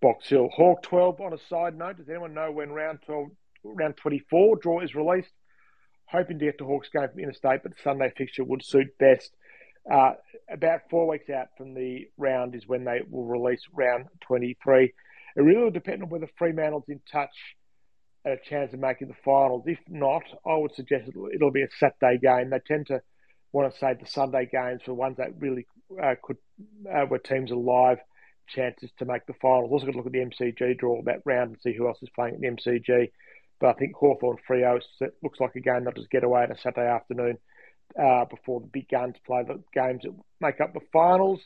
Box 0.00 0.28
Hill. 0.28 0.48
Hawk 0.52 0.82
12 0.82 1.20
on 1.20 1.32
a 1.32 1.38
side 1.48 1.76
note. 1.76 1.98
Does 1.98 2.08
anyone 2.08 2.34
know 2.34 2.50
when 2.50 2.70
round 2.70 3.00
12, 3.06 3.28
round 3.64 3.96
24 3.96 4.56
draw 4.56 4.80
is 4.80 4.94
released? 4.94 5.32
Hoping 6.06 6.38
to 6.38 6.44
get 6.44 6.58
to 6.58 6.64
Hawks 6.64 6.88
game 6.92 7.08
from 7.08 7.20
interstate, 7.20 7.62
but 7.62 7.72
Sunday 7.82 8.12
fixture 8.16 8.44
would 8.44 8.64
suit 8.64 8.98
best. 8.98 9.34
Uh, 9.90 10.12
about 10.50 10.80
four 10.90 11.08
weeks 11.08 11.30
out 11.30 11.48
from 11.56 11.74
the 11.74 12.08
round 12.16 12.54
is 12.54 12.66
when 12.66 12.84
they 12.84 13.00
will 13.08 13.24
release 13.24 13.62
round 13.72 14.06
23. 14.20 14.84
It 14.84 15.40
really 15.40 15.62
will 15.62 15.70
depend 15.70 16.02
on 16.02 16.08
whether 16.08 16.28
Fremantle's 16.36 16.88
in 16.88 17.00
touch 17.10 17.34
a 18.24 18.36
chance 18.48 18.72
of 18.72 18.80
making 18.80 19.08
the 19.08 19.14
finals. 19.24 19.64
If 19.66 19.78
not, 19.88 20.22
I 20.46 20.56
would 20.56 20.74
suggest 20.74 21.08
it'll, 21.08 21.50
be 21.50 21.62
a 21.62 21.68
Saturday 21.78 22.18
game. 22.18 22.50
They 22.50 22.60
tend 22.66 22.86
to 22.88 23.00
want 23.52 23.72
to 23.72 23.78
save 23.78 23.98
the 23.98 24.06
Sunday 24.06 24.48
games 24.50 24.82
for 24.84 24.94
ones 24.94 25.16
that 25.18 25.38
really 25.38 25.66
uh, 26.02 26.14
could, 26.22 26.36
uh, 26.90 27.02
where 27.06 27.20
teams 27.20 27.50
are 27.50 27.56
live, 27.56 27.98
chances 28.48 28.90
to 28.98 29.04
make 29.04 29.26
the 29.26 29.34
finals. 29.34 29.70
Also, 29.70 29.86
got 29.86 29.92
to 29.92 29.98
look 29.98 30.06
at 30.06 30.12
the 30.12 30.18
MCG 30.18 30.78
draw 30.78 31.02
that 31.04 31.22
round 31.24 31.50
and 31.50 31.60
see 31.60 31.74
who 31.74 31.88
else 31.88 31.98
is 32.02 32.10
playing 32.14 32.34
at 32.34 32.40
the 32.40 32.48
MCG. 32.48 33.10
But 33.60 33.70
I 33.70 33.72
think 33.74 33.94
Hawthorn 33.94 34.38
Freo 34.48 34.80
looks 35.22 35.40
like 35.40 35.54
a 35.54 35.60
game 35.60 35.84
they'll 35.84 35.92
just 35.92 36.10
get 36.10 36.24
away 36.24 36.42
on 36.42 36.52
a 36.52 36.58
Saturday 36.58 36.88
afternoon 36.88 37.38
uh, 38.00 38.24
before 38.24 38.60
the 38.60 38.66
big 38.66 38.88
guns 38.88 39.16
play 39.26 39.42
the 39.46 39.62
games 39.72 40.02
that 40.02 40.14
make 40.40 40.60
up 40.60 40.72
the 40.72 40.80
finals. 40.92 41.40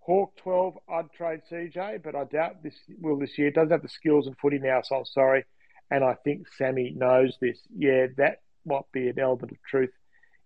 Hawk 0.00 0.36
12, 0.42 0.78
I'd 0.88 1.12
trade 1.12 1.40
CJ, 1.50 2.02
but 2.02 2.16
I 2.16 2.24
doubt 2.24 2.62
this 2.62 2.74
will 3.00 3.18
this 3.18 3.38
year. 3.38 3.50
Doesn't 3.52 3.70
have 3.70 3.82
the 3.82 3.88
skills 3.88 4.26
and 4.26 4.36
footy 4.38 4.58
now, 4.58 4.80
so 4.82 4.96
I'm 4.96 5.04
sorry. 5.04 5.44
And 5.92 6.02
I 6.02 6.14
think 6.24 6.46
Sammy 6.56 6.94
knows 6.96 7.36
this. 7.38 7.58
Yeah, 7.76 8.06
that 8.16 8.38
might 8.64 8.90
be 8.92 9.08
an 9.08 9.18
element 9.18 9.52
of 9.52 9.58
truth 9.68 9.92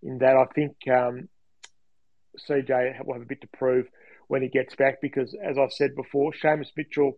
in 0.03 0.17
that. 0.17 0.35
I 0.35 0.45
think 0.53 0.75
um, 0.91 1.29
CJ 2.49 3.05
will 3.05 3.13
have 3.13 3.21
a 3.21 3.25
bit 3.25 3.39
to 3.41 3.47
prove 3.57 3.85
when 4.27 4.41
he 4.41 4.49
gets 4.49 4.75
back 4.75 4.99
because, 5.01 5.33
as 5.41 5.57
I've 5.57 5.71
said 5.71 5.95
before, 5.95 6.33
Seamus 6.33 6.71
Mitchell 6.75 7.13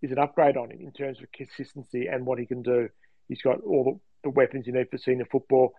is 0.00 0.10
an 0.12 0.18
upgrade 0.18 0.56
on 0.56 0.70
him 0.70 0.80
in 0.80 0.92
terms 0.92 1.20
of 1.20 1.30
consistency 1.32 2.06
and 2.10 2.24
what 2.24 2.38
he 2.38 2.46
can 2.46 2.62
do. 2.62 2.88
He's 3.28 3.42
got 3.42 3.60
all 3.60 3.84
the, 3.84 4.28
the 4.28 4.30
weapons 4.30 4.66
you 4.66 4.72
need 4.72 4.88
for 4.90 4.96
senior 4.96 5.26
football. 5.30 5.74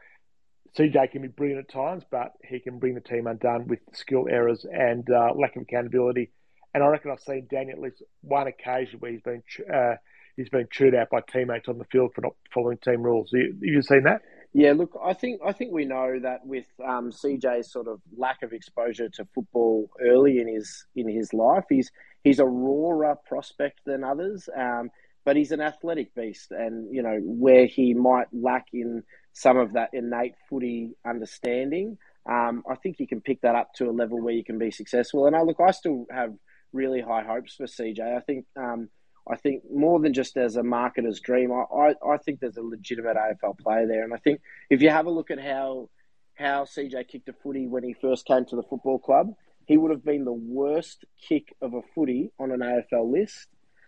CJ 0.78 1.10
can 1.12 1.24
be 1.24 1.28
brilliant 1.28 1.66
at 1.68 1.74
times, 1.74 2.03
but 2.12 2.34
he 2.47 2.60
can 2.60 2.78
bring 2.78 2.93
the 2.93 3.01
team 3.01 3.26
undone 3.26 3.66
with 3.66 3.80
skill 3.93 4.28
errors 4.30 4.64
and 4.72 5.10
uh, 5.10 5.32
lack 5.36 5.56
of 5.56 5.64
accountability. 5.64 6.30
And 6.76 6.84
I 6.84 6.88
reckon 6.88 7.10
I've 7.10 7.20
seen 7.20 7.47
Danny 7.49 7.72
at 7.72 7.80
least 7.80 8.03
one 8.22 8.45
occasion 8.45 8.99
where 8.99 9.12
he's 9.12 9.22
been 9.22 9.41
uh, 9.74 9.95
he's 10.36 10.49
been 10.49 10.67
chewed 10.71 10.95
out 10.95 11.09
by 11.09 11.21
teammates 11.21 11.67
on 11.67 11.77
the 11.77 11.86
field 11.86 12.13
for 12.13 12.21
not 12.21 12.33
following 12.53 12.77
team 12.77 13.01
rules. 13.01 13.31
Have 13.33 13.61
you 13.61 13.81
seen 13.81 14.03
that? 14.03 14.21
Yeah, 14.53 14.73
look, 14.73 14.97
I 15.03 15.13
think 15.13 15.41
I 15.45 15.51
think 15.51 15.73
we 15.73 15.86
know 15.86 16.19
that 16.21 16.45
with 16.45 16.65
um, 16.86 17.11
CJ's 17.11 17.71
sort 17.71 17.88
of 17.88 17.99
lack 18.17 18.41
of 18.41 18.53
exposure 18.53 19.09
to 19.09 19.27
football 19.36 19.89
early 19.99 20.39
in 20.39 20.47
his 20.47 20.86
in 20.95 21.09
his 21.09 21.33
life, 21.33 21.65
he's 21.69 21.91
he's 22.23 22.39
a 22.39 22.45
rawer 22.45 23.17
prospect 23.27 23.81
than 23.86 24.03
others. 24.03 24.47
Um, 24.57 24.91
but 25.25 25.36
he's 25.36 25.51
an 25.51 25.59
athletic 25.59 26.13
beast, 26.15 26.51
and 26.51 26.93
you 26.93 27.01
know 27.01 27.19
where 27.21 27.65
he 27.65 27.93
might 27.93 28.27
lack 28.31 28.67
in 28.71 29.03
some 29.33 29.57
of 29.57 29.73
that 29.73 29.89
innate 29.91 30.36
footy 30.49 30.91
understanding. 31.05 31.97
Um, 32.27 32.63
I 32.69 32.75
think 32.75 32.99
you 32.99 33.07
can 33.07 33.21
pick 33.21 33.41
that 33.41 33.55
up 33.55 33.73
to 33.75 33.89
a 33.89 33.91
level 33.91 34.21
where 34.21 34.33
you 34.33 34.43
can 34.43 34.57
be 34.57 34.71
successful. 34.71 35.27
And 35.27 35.36
I 35.36 35.41
look, 35.41 35.57
I 35.59 35.71
still 35.71 36.05
have 36.09 36.33
really 36.71 37.01
high 37.01 37.23
hopes 37.23 37.55
for 37.55 37.65
CJ. 37.65 37.99
I 37.99 38.21
think, 38.21 38.45
um, 38.55 38.89
I 39.28 39.36
think 39.38 39.63
more 39.73 39.99
than 39.99 40.13
just 40.13 40.38
as 40.38 40.55
a 40.55 40.61
marketer's 40.61 41.19
dream, 41.19 41.51
I, 41.51 41.63
I, 41.76 41.93
I, 42.07 42.17
think 42.17 42.39
there's 42.39 42.57
a 42.57 42.61
legitimate 42.61 43.17
AFL 43.17 43.57
player 43.57 43.88
there. 43.88 44.03
And 44.03 44.13
I 44.13 44.17
think 44.17 44.41
if 44.69 44.82
you 44.82 44.89
have 44.91 45.07
a 45.07 45.11
look 45.11 45.32
at 45.32 45.39
how 45.39 45.89
how 46.36 46.65
CJ 46.65 47.07
kicked 47.07 47.30
a 47.30 47.34
footy 47.34 47.65
when 47.65 47.84
he 47.84 47.93
first 47.93 48.26
came 48.26 48.45
to 48.45 48.55
the 48.55 48.63
football 48.63 48.99
club, 48.99 49.34
he 49.65 49.78
would 49.78 49.91
have 49.91 50.03
been 50.03 50.26
the 50.26 50.34
worst 50.34 51.05
kick 51.28 51.55
of 51.61 51.73
a 51.73 51.82
footy 51.93 52.32
on 52.39 52.51
an 52.51 52.59
AFL 52.59 53.11
list. 53.11 53.47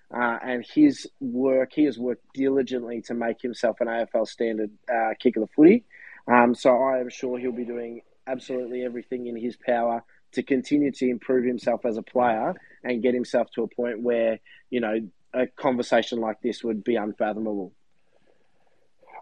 Uh, 0.09 0.38
and 0.41 0.65
his 0.73 1.07
work, 1.19 1.73
he 1.73 1.83
has 1.83 1.99
worked 1.99 2.23
diligently 2.33 3.01
to 3.01 3.13
make 3.13 3.41
himself 3.41 3.81
an 3.81 3.88
AFL 3.88 4.25
standard 4.25 4.71
uh, 4.89 5.13
kick 5.19 5.35
of 5.35 5.41
the 5.41 5.53
footy. 5.53 5.83
Um, 6.27 6.55
so 6.55 6.71
I 6.71 6.99
am 6.99 7.09
sure 7.09 7.38
he'll 7.38 7.51
be 7.51 7.65
doing 7.65 8.01
absolutely 8.25 8.83
everything 8.83 9.27
in 9.27 9.35
his 9.35 9.57
power 9.57 10.03
to 10.33 10.43
continue 10.43 10.91
to 10.91 11.09
improve 11.09 11.45
himself 11.45 11.85
as 11.85 11.97
a 11.97 12.01
player 12.01 12.53
and 12.83 13.01
get 13.01 13.13
himself 13.13 13.49
to 13.51 13.63
a 13.63 13.67
point 13.67 14.01
where, 14.01 14.39
you 14.69 14.79
know, 14.79 14.99
a 15.34 15.47
conversation 15.47 16.19
like 16.19 16.41
this 16.41 16.63
would 16.63 16.84
be 16.84 16.95
unfathomable. 16.95 17.73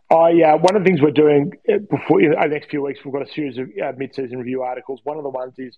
I 0.10 0.42
uh, 0.44 0.58
one 0.58 0.76
of 0.76 0.84
the 0.84 0.86
things 0.86 1.02
we're 1.02 1.12
doing 1.12 1.54
uh, 1.68 1.80
before 1.90 2.22
in 2.22 2.32
the 2.32 2.48
next 2.48 2.70
few 2.70 2.84
weeks, 2.84 3.00
we've 3.04 3.14
got 3.14 3.28
a 3.28 3.32
series 3.32 3.58
of 3.58 3.70
uh, 3.84 3.92
mid-season 3.98 4.38
review 4.38 4.62
articles. 4.62 5.00
One 5.04 5.18
of 5.18 5.24
the 5.24 5.30
ones 5.30 5.56
is 5.58 5.78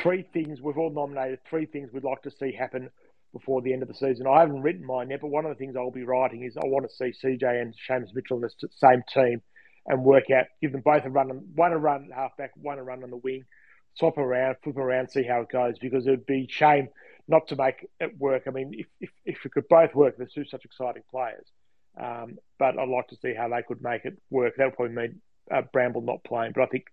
three 0.00 0.26
things 0.32 0.60
we've 0.60 0.76
all 0.76 0.90
nominated, 0.90 1.38
three 1.48 1.66
things 1.66 1.90
we'd 1.92 2.04
like 2.04 2.22
to 2.22 2.30
see 2.30 2.52
happen 2.52 2.90
before 3.32 3.62
the 3.62 3.72
end 3.72 3.82
of 3.82 3.88
the 3.88 3.94
season. 3.94 4.26
I 4.26 4.40
haven't 4.40 4.60
written 4.60 4.84
mine 4.84 5.08
yet, 5.10 5.22
but 5.22 5.28
one 5.28 5.46
of 5.46 5.50
the 5.50 5.54
things 5.54 5.74
I'll 5.74 5.90
be 5.90 6.04
writing 6.04 6.42
is 6.44 6.56
I 6.56 6.66
want 6.66 6.88
to 6.88 6.94
see 6.94 7.12
CJ 7.26 7.62
and 7.62 7.74
Seamus 7.88 8.14
Mitchell 8.14 8.36
in 8.36 8.42
the 8.42 8.68
same 8.76 9.02
team 9.12 9.40
and 9.86 10.04
work 10.04 10.24
out, 10.30 10.46
give 10.60 10.72
them 10.72 10.82
both 10.84 11.04
a 11.04 11.10
run, 11.10 11.28
one 11.54 11.72
a 11.72 11.78
run 11.78 12.10
halfback, 12.14 12.50
one 12.56 12.78
a 12.78 12.82
run 12.82 13.02
on 13.02 13.10
the 13.10 13.16
wing, 13.16 13.44
swap 13.94 14.18
around, 14.18 14.56
flip 14.62 14.76
around, 14.76 15.08
see 15.10 15.24
how 15.24 15.40
it 15.40 15.48
goes. 15.48 15.78
Because 15.78 16.06
it 16.06 16.10
would 16.10 16.26
be 16.26 16.46
shame 16.48 16.88
not 17.32 17.48
to 17.48 17.56
make 17.56 17.88
it 17.98 18.16
work. 18.18 18.44
I 18.46 18.50
mean, 18.50 18.72
if 18.74 18.86
if, 19.00 19.10
if 19.24 19.44
it 19.44 19.52
could 19.52 19.68
both 19.68 19.94
work, 19.94 20.16
they're 20.16 20.28
two 20.32 20.44
such 20.44 20.64
exciting 20.64 21.02
players. 21.10 21.46
Um, 22.00 22.38
but 22.58 22.78
I'd 22.78 22.88
like 22.88 23.08
to 23.08 23.16
see 23.16 23.34
how 23.34 23.48
they 23.48 23.62
could 23.66 23.82
make 23.82 24.04
it 24.04 24.16
work. 24.30 24.54
That 24.56 24.66
would 24.66 24.76
probably 24.76 24.94
mean 24.94 25.20
uh, 25.50 25.62
Bramble 25.72 26.02
not 26.02 26.22
playing. 26.24 26.52
But 26.54 26.62
I 26.62 26.66
think 26.66 26.84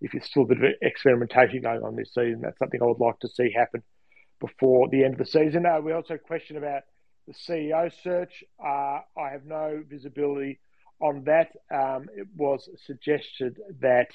if 0.00 0.14
it's 0.14 0.26
still 0.26 0.44
a 0.44 0.46
bit 0.46 0.58
of 0.58 0.70
experimentation 0.80 1.60
going 1.60 1.82
on 1.82 1.96
this 1.96 2.14
season, 2.14 2.40
that's 2.40 2.58
something 2.58 2.80
I 2.80 2.86
would 2.86 3.00
like 3.00 3.18
to 3.20 3.28
see 3.28 3.52
happen 3.52 3.82
before 4.40 4.88
the 4.88 5.04
end 5.04 5.14
of 5.14 5.18
the 5.18 5.26
season. 5.26 5.66
Uh, 5.66 5.80
we 5.80 5.92
also 5.92 6.16
question 6.16 6.56
about 6.56 6.82
the 7.26 7.34
CEO 7.34 7.92
search. 8.02 8.44
Uh, 8.64 9.00
I 9.16 9.30
have 9.32 9.44
no 9.44 9.82
visibility 9.86 10.60
on 11.00 11.24
that. 11.24 11.50
Um, 11.70 12.06
it 12.16 12.26
was 12.36 12.68
suggested 12.86 13.58
that 13.80 14.10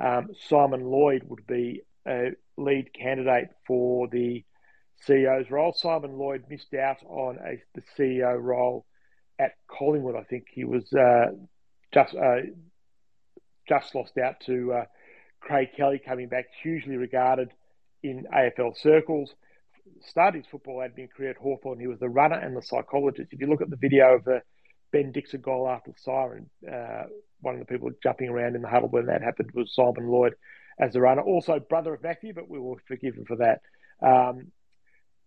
um, 0.00 0.28
Simon 0.48 0.84
Lloyd 0.84 1.22
would 1.28 1.46
be 1.46 1.82
a 2.06 2.32
lead 2.56 2.92
candidate 2.92 3.48
for 3.66 4.08
the 4.08 4.44
CEO's 5.08 5.50
role. 5.50 5.72
Simon 5.72 6.18
Lloyd 6.18 6.44
missed 6.48 6.74
out 6.74 6.98
on 7.06 7.38
a, 7.38 7.62
the 7.74 7.82
CEO 7.98 8.40
role 8.40 8.86
at 9.38 9.52
Collingwood. 9.68 10.16
I 10.16 10.24
think 10.24 10.46
he 10.52 10.64
was 10.64 10.92
uh, 10.92 11.32
just 11.92 12.14
uh, 12.14 12.42
just 13.68 13.94
lost 13.94 14.16
out 14.18 14.40
to 14.46 14.72
uh, 14.72 14.84
Craig 15.40 15.68
Kelly 15.76 16.00
coming 16.04 16.28
back, 16.28 16.46
hugely 16.62 16.96
regarded 16.96 17.50
in 18.02 18.26
AFL 18.34 18.76
circles 18.76 19.34
started 20.00 20.38
his 20.38 20.50
football 20.50 20.78
admin 20.78 21.10
career 21.10 21.30
at 21.30 21.36
Hawthorn. 21.36 21.80
He 21.80 21.86
was 21.86 21.98
the 21.98 22.08
runner 22.08 22.38
and 22.38 22.56
the 22.56 22.62
psychologist. 22.62 23.32
If 23.32 23.40
you 23.40 23.46
look 23.46 23.62
at 23.62 23.70
the 23.70 23.76
video 23.76 24.14
of 24.14 24.24
the 24.24 24.42
Ben 24.92 25.12
Dixon 25.12 25.40
goal 25.40 25.68
after 25.68 25.90
the 25.90 25.98
siren, 25.98 26.50
uh, 26.70 27.04
one 27.40 27.54
of 27.54 27.60
the 27.60 27.66
people 27.66 27.90
jumping 28.02 28.28
around 28.28 28.56
in 28.56 28.62
the 28.62 28.68
huddle 28.68 28.88
when 28.88 29.06
that 29.06 29.22
happened 29.22 29.50
was 29.54 29.74
Simon 29.74 30.08
Lloyd 30.08 30.34
as 30.78 30.92
the 30.92 31.00
runner. 31.00 31.22
Also, 31.22 31.58
brother 31.58 31.94
of 31.94 32.02
Matthew, 32.02 32.34
but 32.34 32.48
we 32.48 32.58
will 32.58 32.78
forgive 32.86 33.14
him 33.14 33.24
for 33.26 33.36
that. 33.36 33.60
Um, 34.04 34.52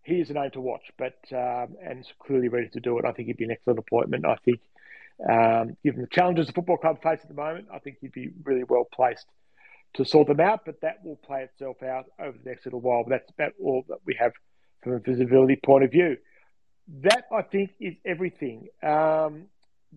he 0.05 0.21
is 0.21 0.29
a 0.29 0.33
name 0.33 0.51
to 0.51 0.61
watch, 0.61 0.83
but 0.97 1.17
um, 1.31 1.75
and 1.83 2.05
clearly 2.19 2.47
ready 2.47 2.69
to 2.69 2.79
do 2.79 2.97
it. 2.99 3.05
I 3.05 3.11
think 3.11 3.27
he'd 3.27 3.37
be 3.37 3.45
an 3.45 3.51
excellent 3.51 3.79
appointment. 3.79 4.25
I 4.25 4.35
think, 4.45 4.59
um, 5.27 5.75
given 5.83 6.01
the 6.01 6.07
challenges 6.07 6.47
the 6.47 6.53
football 6.53 6.77
club 6.77 7.01
face 7.01 7.19
at 7.21 7.27
the 7.27 7.33
moment, 7.33 7.67
I 7.73 7.79
think 7.79 7.97
he'd 8.01 8.11
be 8.11 8.29
really 8.43 8.63
well 8.63 8.87
placed 8.93 9.25
to 9.95 10.05
sort 10.05 10.27
them 10.27 10.39
out. 10.39 10.61
But 10.65 10.81
that 10.81 11.03
will 11.03 11.15
play 11.15 11.41
itself 11.43 11.81
out 11.81 12.05
over 12.19 12.37
the 12.37 12.49
next 12.49 12.65
little 12.65 12.81
while. 12.81 13.03
But 13.03 13.09
that's 13.17 13.31
about 13.31 13.53
all 13.61 13.83
that 13.89 13.99
we 14.05 14.15
have 14.19 14.33
from 14.83 14.93
a 14.93 14.99
visibility 14.99 15.55
point 15.55 15.83
of 15.83 15.91
view. 15.91 16.17
That, 17.01 17.25
I 17.31 17.41
think, 17.41 17.71
is 17.79 17.95
everything. 18.05 18.67
Um, 18.83 19.45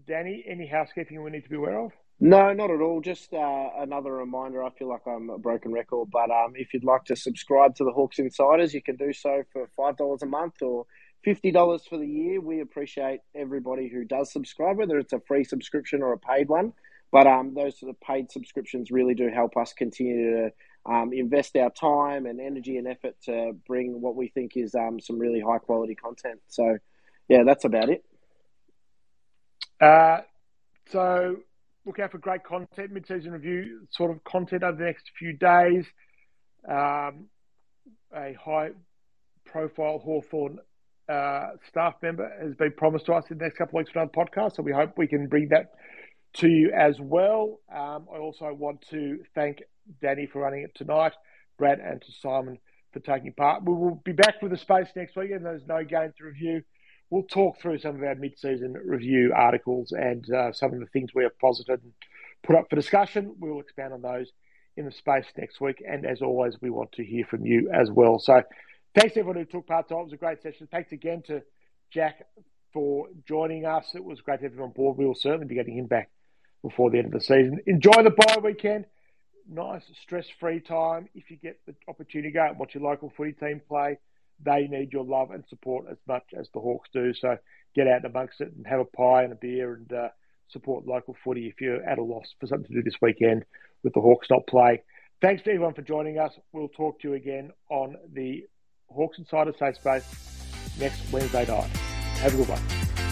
Danny, 0.07 0.43
any 0.49 0.67
housekeeping 0.67 1.23
we 1.23 1.31
need 1.31 1.45
to 1.45 1.51
be 1.51 1.57
aware 1.57 1.79
of? 1.81 1.93
No, 2.21 2.53
not 2.53 2.71
at 2.71 2.81
all. 2.81 3.01
Just 3.01 3.33
uh, 3.33 3.69
another 3.79 4.13
reminder. 4.13 4.65
I 4.65 4.71
feel 4.71 4.89
like 4.89 5.07
I'm 5.07 5.31
a 5.31 5.39
broken 5.39 5.71
record, 5.73 6.09
but 6.11 6.31
um, 6.31 6.55
if 6.57 6.75
you'd 6.75 6.85
like 6.85 7.05
to 7.05 7.17
subscribe 7.17 7.77
to 7.77 7.85
the 7.85 7.93
Hawks 7.93 8.19
Insiders, 8.19 8.75
you 8.75 8.83
can 8.83 8.97
do 8.97 9.13
so 9.13 9.45
for 9.53 9.69
five 9.77 9.97
dollars 9.97 10.23
a 10.23 10.27
month 10.27 10.61
or 10.61 10.87
fifty 11.23 11.53
dollars 11.53 11.85
for 11.89 11.97
the 11.97 12.09
year. 12.09 12.41
We 12.41 12.61
appreciate 12.61 13.21
everybody 13.37 13.89
who 13.89 14.05
does 14.05 14.33
subscribe, 14.33 14.79
whether 14.79 14.99
it's 14.99 15.13
a 15.13 15.21
free 15.29 15.45
subscription 15.45 16.03
or 16.03 16.13
a 16.13 16.19
paid 16.19 16.49
one. 16.49 16.73
But 17.13 17.29
um, 17.29 17.55
those 17.55 17.79
sort 17.79 17.91
of 17.91 18.01
paid 18.01 18.33
subscriptions 18.33 18.91
really 18.91 19.15
do 19.15 19.29
help 19.29 19.57
us 19.57 19.73
continue 19.73 20.31
to 20.33 20.53
um, 20.93 21.13
invest 21.13 21.57
our 21.57 21.71
time 21.71 22.27
and 22.27 22.41
energy 22.41 22.79
and 22.79 22.89
effort 22.89 23.15
to 23.27 23.53
bring 23.67 24.01
what 24.01 24.17
we 24.17 24.29
think 24.29 24.57
is 24.57 24.75
um, 24.75 25.01
some 25.01 25.19
really 25.19 25.41
high 25.41 25.59
quality 25.59 25.95
content. 25.95 26.41
So, 26.49 26.79
yeah, 27.29 27.45
that's 27.45 27.65
about 27.65 27.91
it. 27.91 28.05
Uh, 29.81 30.23
so, 30.91 31.37
look 31.89 31.99
out 31.99 32.13
for 32.13 32.19
great 32.19 32.45
content, 32.45 32.93
mid 32.93 33.07
season 33.07 33.33
review 33.33 33.81
sort 33.91 34.11
of 34.11 34.23
content 34.23 34.63
over 34.63 34.77
the 34.77 34.85
next 34.85 35.11
few 35.19 35.33
days. 35.33 35.87
Um, 36.69 37.27
a 38.15 38.37
high 38.43 38.71
profile 39.45 39.99
Hawthorn 39.99 40.59
uh, 41.09 41.53
staff 41.67 41.95
member 42.03 42.31
has 42.41 42.55
been 42.55 42.73
promised 42.73 43.07
to 43.07 43.15
us 43.15 43.25
in 43.31 43.39
the 43.39 43.45
next 43.45 43.57
couple 43.57 43.79
of 43.79 43.85
weeks 43.85 43.93
for 43.93 44.01
another 44.01 44.13
podcast. 44.13 44.57
So, 44.57 44.63
we 44.63 44.73
hope 44.73 44.93
we 44.97 45.07
can 45.09 45.27
bring 45.27 45.49
that 45.49 45.73
to 46.35 46.49
you 46.49 46.71
as 46.73 47.01
well. 47.01 47.59
Um, 47.75 48.07
I 48.13 48.19
also 48.19 48.53
want 48.53 48.83
to 48.91 49.21
thank 49.35 49.63
Danny 50.03 50.27
for 50.27 50.43
running 50.43 50.63
it 50.63 50.75
tonight, 50.75 51.13
Brad 51.59 51.81
and 51.81 52.03
to 52.03 52.13
Simon 52.21 52.59
for 52.93 53.01
taking 53.01 53.33
part. 53.33 53.65
We 53.65 53.75
will 53.75 54.01
be 54.05 54.13
back 54.13 54.43
with 54.43 54.51
the 54.51 54.59
space 54.59 54.89
next 54.95 55.17
week, 55.17 55.31
and 55.31 55.45
there's 55.45 55.67
no 55.67 55.83
game 55.85 56.13
to 56.19 56.25
review. 56.25 56.63
We'll 57.11 57.23
talk 57.23 57.61
through 57.61 57.79
some 57.79 57.97
of 57.97 58.03
our 58.03 58.15
mid-season 58.15 58.75
review 58.75 59.33
articles 59.35 59.93
and 59.93 60.31
uh, 60.31 60.53
some 60.53 60.75
of 60.75 60.81
the 60.81 60.87
things 60.87 61.15
we 61.15 61.23
have 61.23 61.39
posited 61.39 61.83
and 61.83 61.93
put 62.43 62.57
up 62.57 62.69
for 62.69 62.77
discussion. 62.77 63.35
We'll 63.39 63.61
expand 63.61 63.95
on 63.95 64.03
those 64.03 64.31
in 64.77 64.85
the 64.85 64.93
space 64.93 65.25
next 65.37 65.61
week. 65.61 65.83
And 65.87 66.05
as 66.05 66.21
always, 66.21 66.61
we 66.61 66.71
want 66.71 66.93
to 66.93 67.05
hear 67.05 67.25
from 67.25 67.47
you 67.47 67.71
as 67.73 67.91
well. 67.91 68.19
So 68.19 68.43
thanks 68.95 69.17
everyone 69.17 69.37
who 69.37 69.47
took 69.47 69.67
part. 69.67 69.91
It 69.91 69.95
was 69.95 70.13
a 70.13 70.17
great 70.17 70.43
session. 70.43 70.69
Thanks 70.71 70.93
again 70.93 71.23
to 71.29 71.43
Jack 71.91 72.27
for 72.73 73.09
joining 73.27 73.65
us. 73.65 73.95
It 73.95 74.05
was 74.05 74.21
great 74.21 74.41
to 74.41 74.45
have 74.45 74.53
him 74.53 74.63
on 74.63 74.73
board. 74.73 74.99
We 74.99 75.07
will 75.07 75.15
certainly 75.15 75.47
be 75.47 75.55
getting 75.55 75.79
him 75.79 75.87
back 75.87 76.11
before 76.63 76.91
the 76.91 76.99
end 76.99 77.07
of 77.07 77.13
the 77.13 77.21
season. 77.21 77.61
Enjoy 77.67 78.03
the 78.03 78.11
bye 78.11 78.39
weekend. 78.43 78.85
Nice 79.51 79.85
stress 80.03 80.27
free 80.39 80.61
time. 80.61 81.09
If 81.15 81.31
you 81.31 81.39
get 81.39 81.59
the 81.67 81.75
opportunity 81.89 82.29
to 82.31 82.35
go 82.35 82.47
and 82.47 82.59
watch 82.59 82.75
your 82.75 82.85
local 82.85 83.11
footy 83.17 83.33
team 83.33 83.63
play, 83.67 83.99
they 84.45 84.67
need 84.69 84.93
your 84.93 85.05
love 85.05 85.31
and 85.31 85.45
support 85.49 85.87
as 85.91 85.99
much 86.07 86.25
as 86.39 86.49
the 86.55 86.61
Hawks 86.61 86.89
do. 86.93 87.13
So 87.15 87.37
get 87.75 87.89
out 87.89 88.05
amongst 88.05 88.41
it 88.41 88.53
and 88.57 88.67
have 88.67 88.81
a 88.81 88.85
pie 88.85 89.25
and 89.25 89.33
a 89.33 89.37
beer 89.37 89.75
and 89.75 89.93
uh, 89.93 90.09
support 90.49 90.87
local 90.87 91.17
footy 91.25 91.49
if 91.49 91.61
you're 91.61 91.83
at 91.85 91.99
a 91.99 92.03
loss 92.03 92.35
for 92.41 92.47
something 92.47 92.69
to 92.69 92.75
do 92.75 92.83
this 92.83 93.01
weekend 93.01 93.45
with 93.83 93.95
the 93.95 94.01
Hawks 94.01 94.29
not 94.31 94.47
play. 94.47 94.83
Thanks 95.21 95.43
to 95.43 95.51
everyone 95.51 95.75
for 95.75 95.83
joining 95.83 96.19
us. 96.19 96.33
We'll 96.53 96.69
talk 96.69 97.01
to 97.01 97.09
you 97.09 97.15
again 97.15 97.51
on 97.71 97.97
the 98.13 98.47
Hawks 98.89 99.19
Insider 99.19 99.53
Safe 99.59 99.77
Space 99.77 100.77
next 100.79 101.13
Wednesday 101.13 101.47
night. 101.47 101.69
Have 102.21 102.35
a 102.35 102.37
good 102.37 102.49
one. 102.49 103.08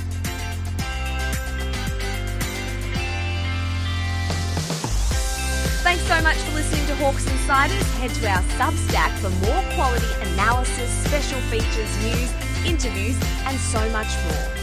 So 6.07 6.23
much 6.23 6.37
for 6.37 6.53
listening 6.55 6.87
to 6.87 6.95
Hawks 6.97 7.27
Insiders. 7.27 7.83
Head 7.99 8.11
to 8.11 8.29
our 8.29 8.43
Substack 8.59 9.11
for 9.19 9.31
more 9.45 9.63
quality 9.75 10.07
analysis, 10.31 10.89
special 11.05 11.41
features, 11.51 11.99
news, 12.05 12.33
interviews, 12.65 13.17
and 13.45 13.59
so 13.59 13.81
much 13.91 14.15
more. 14.25 14.56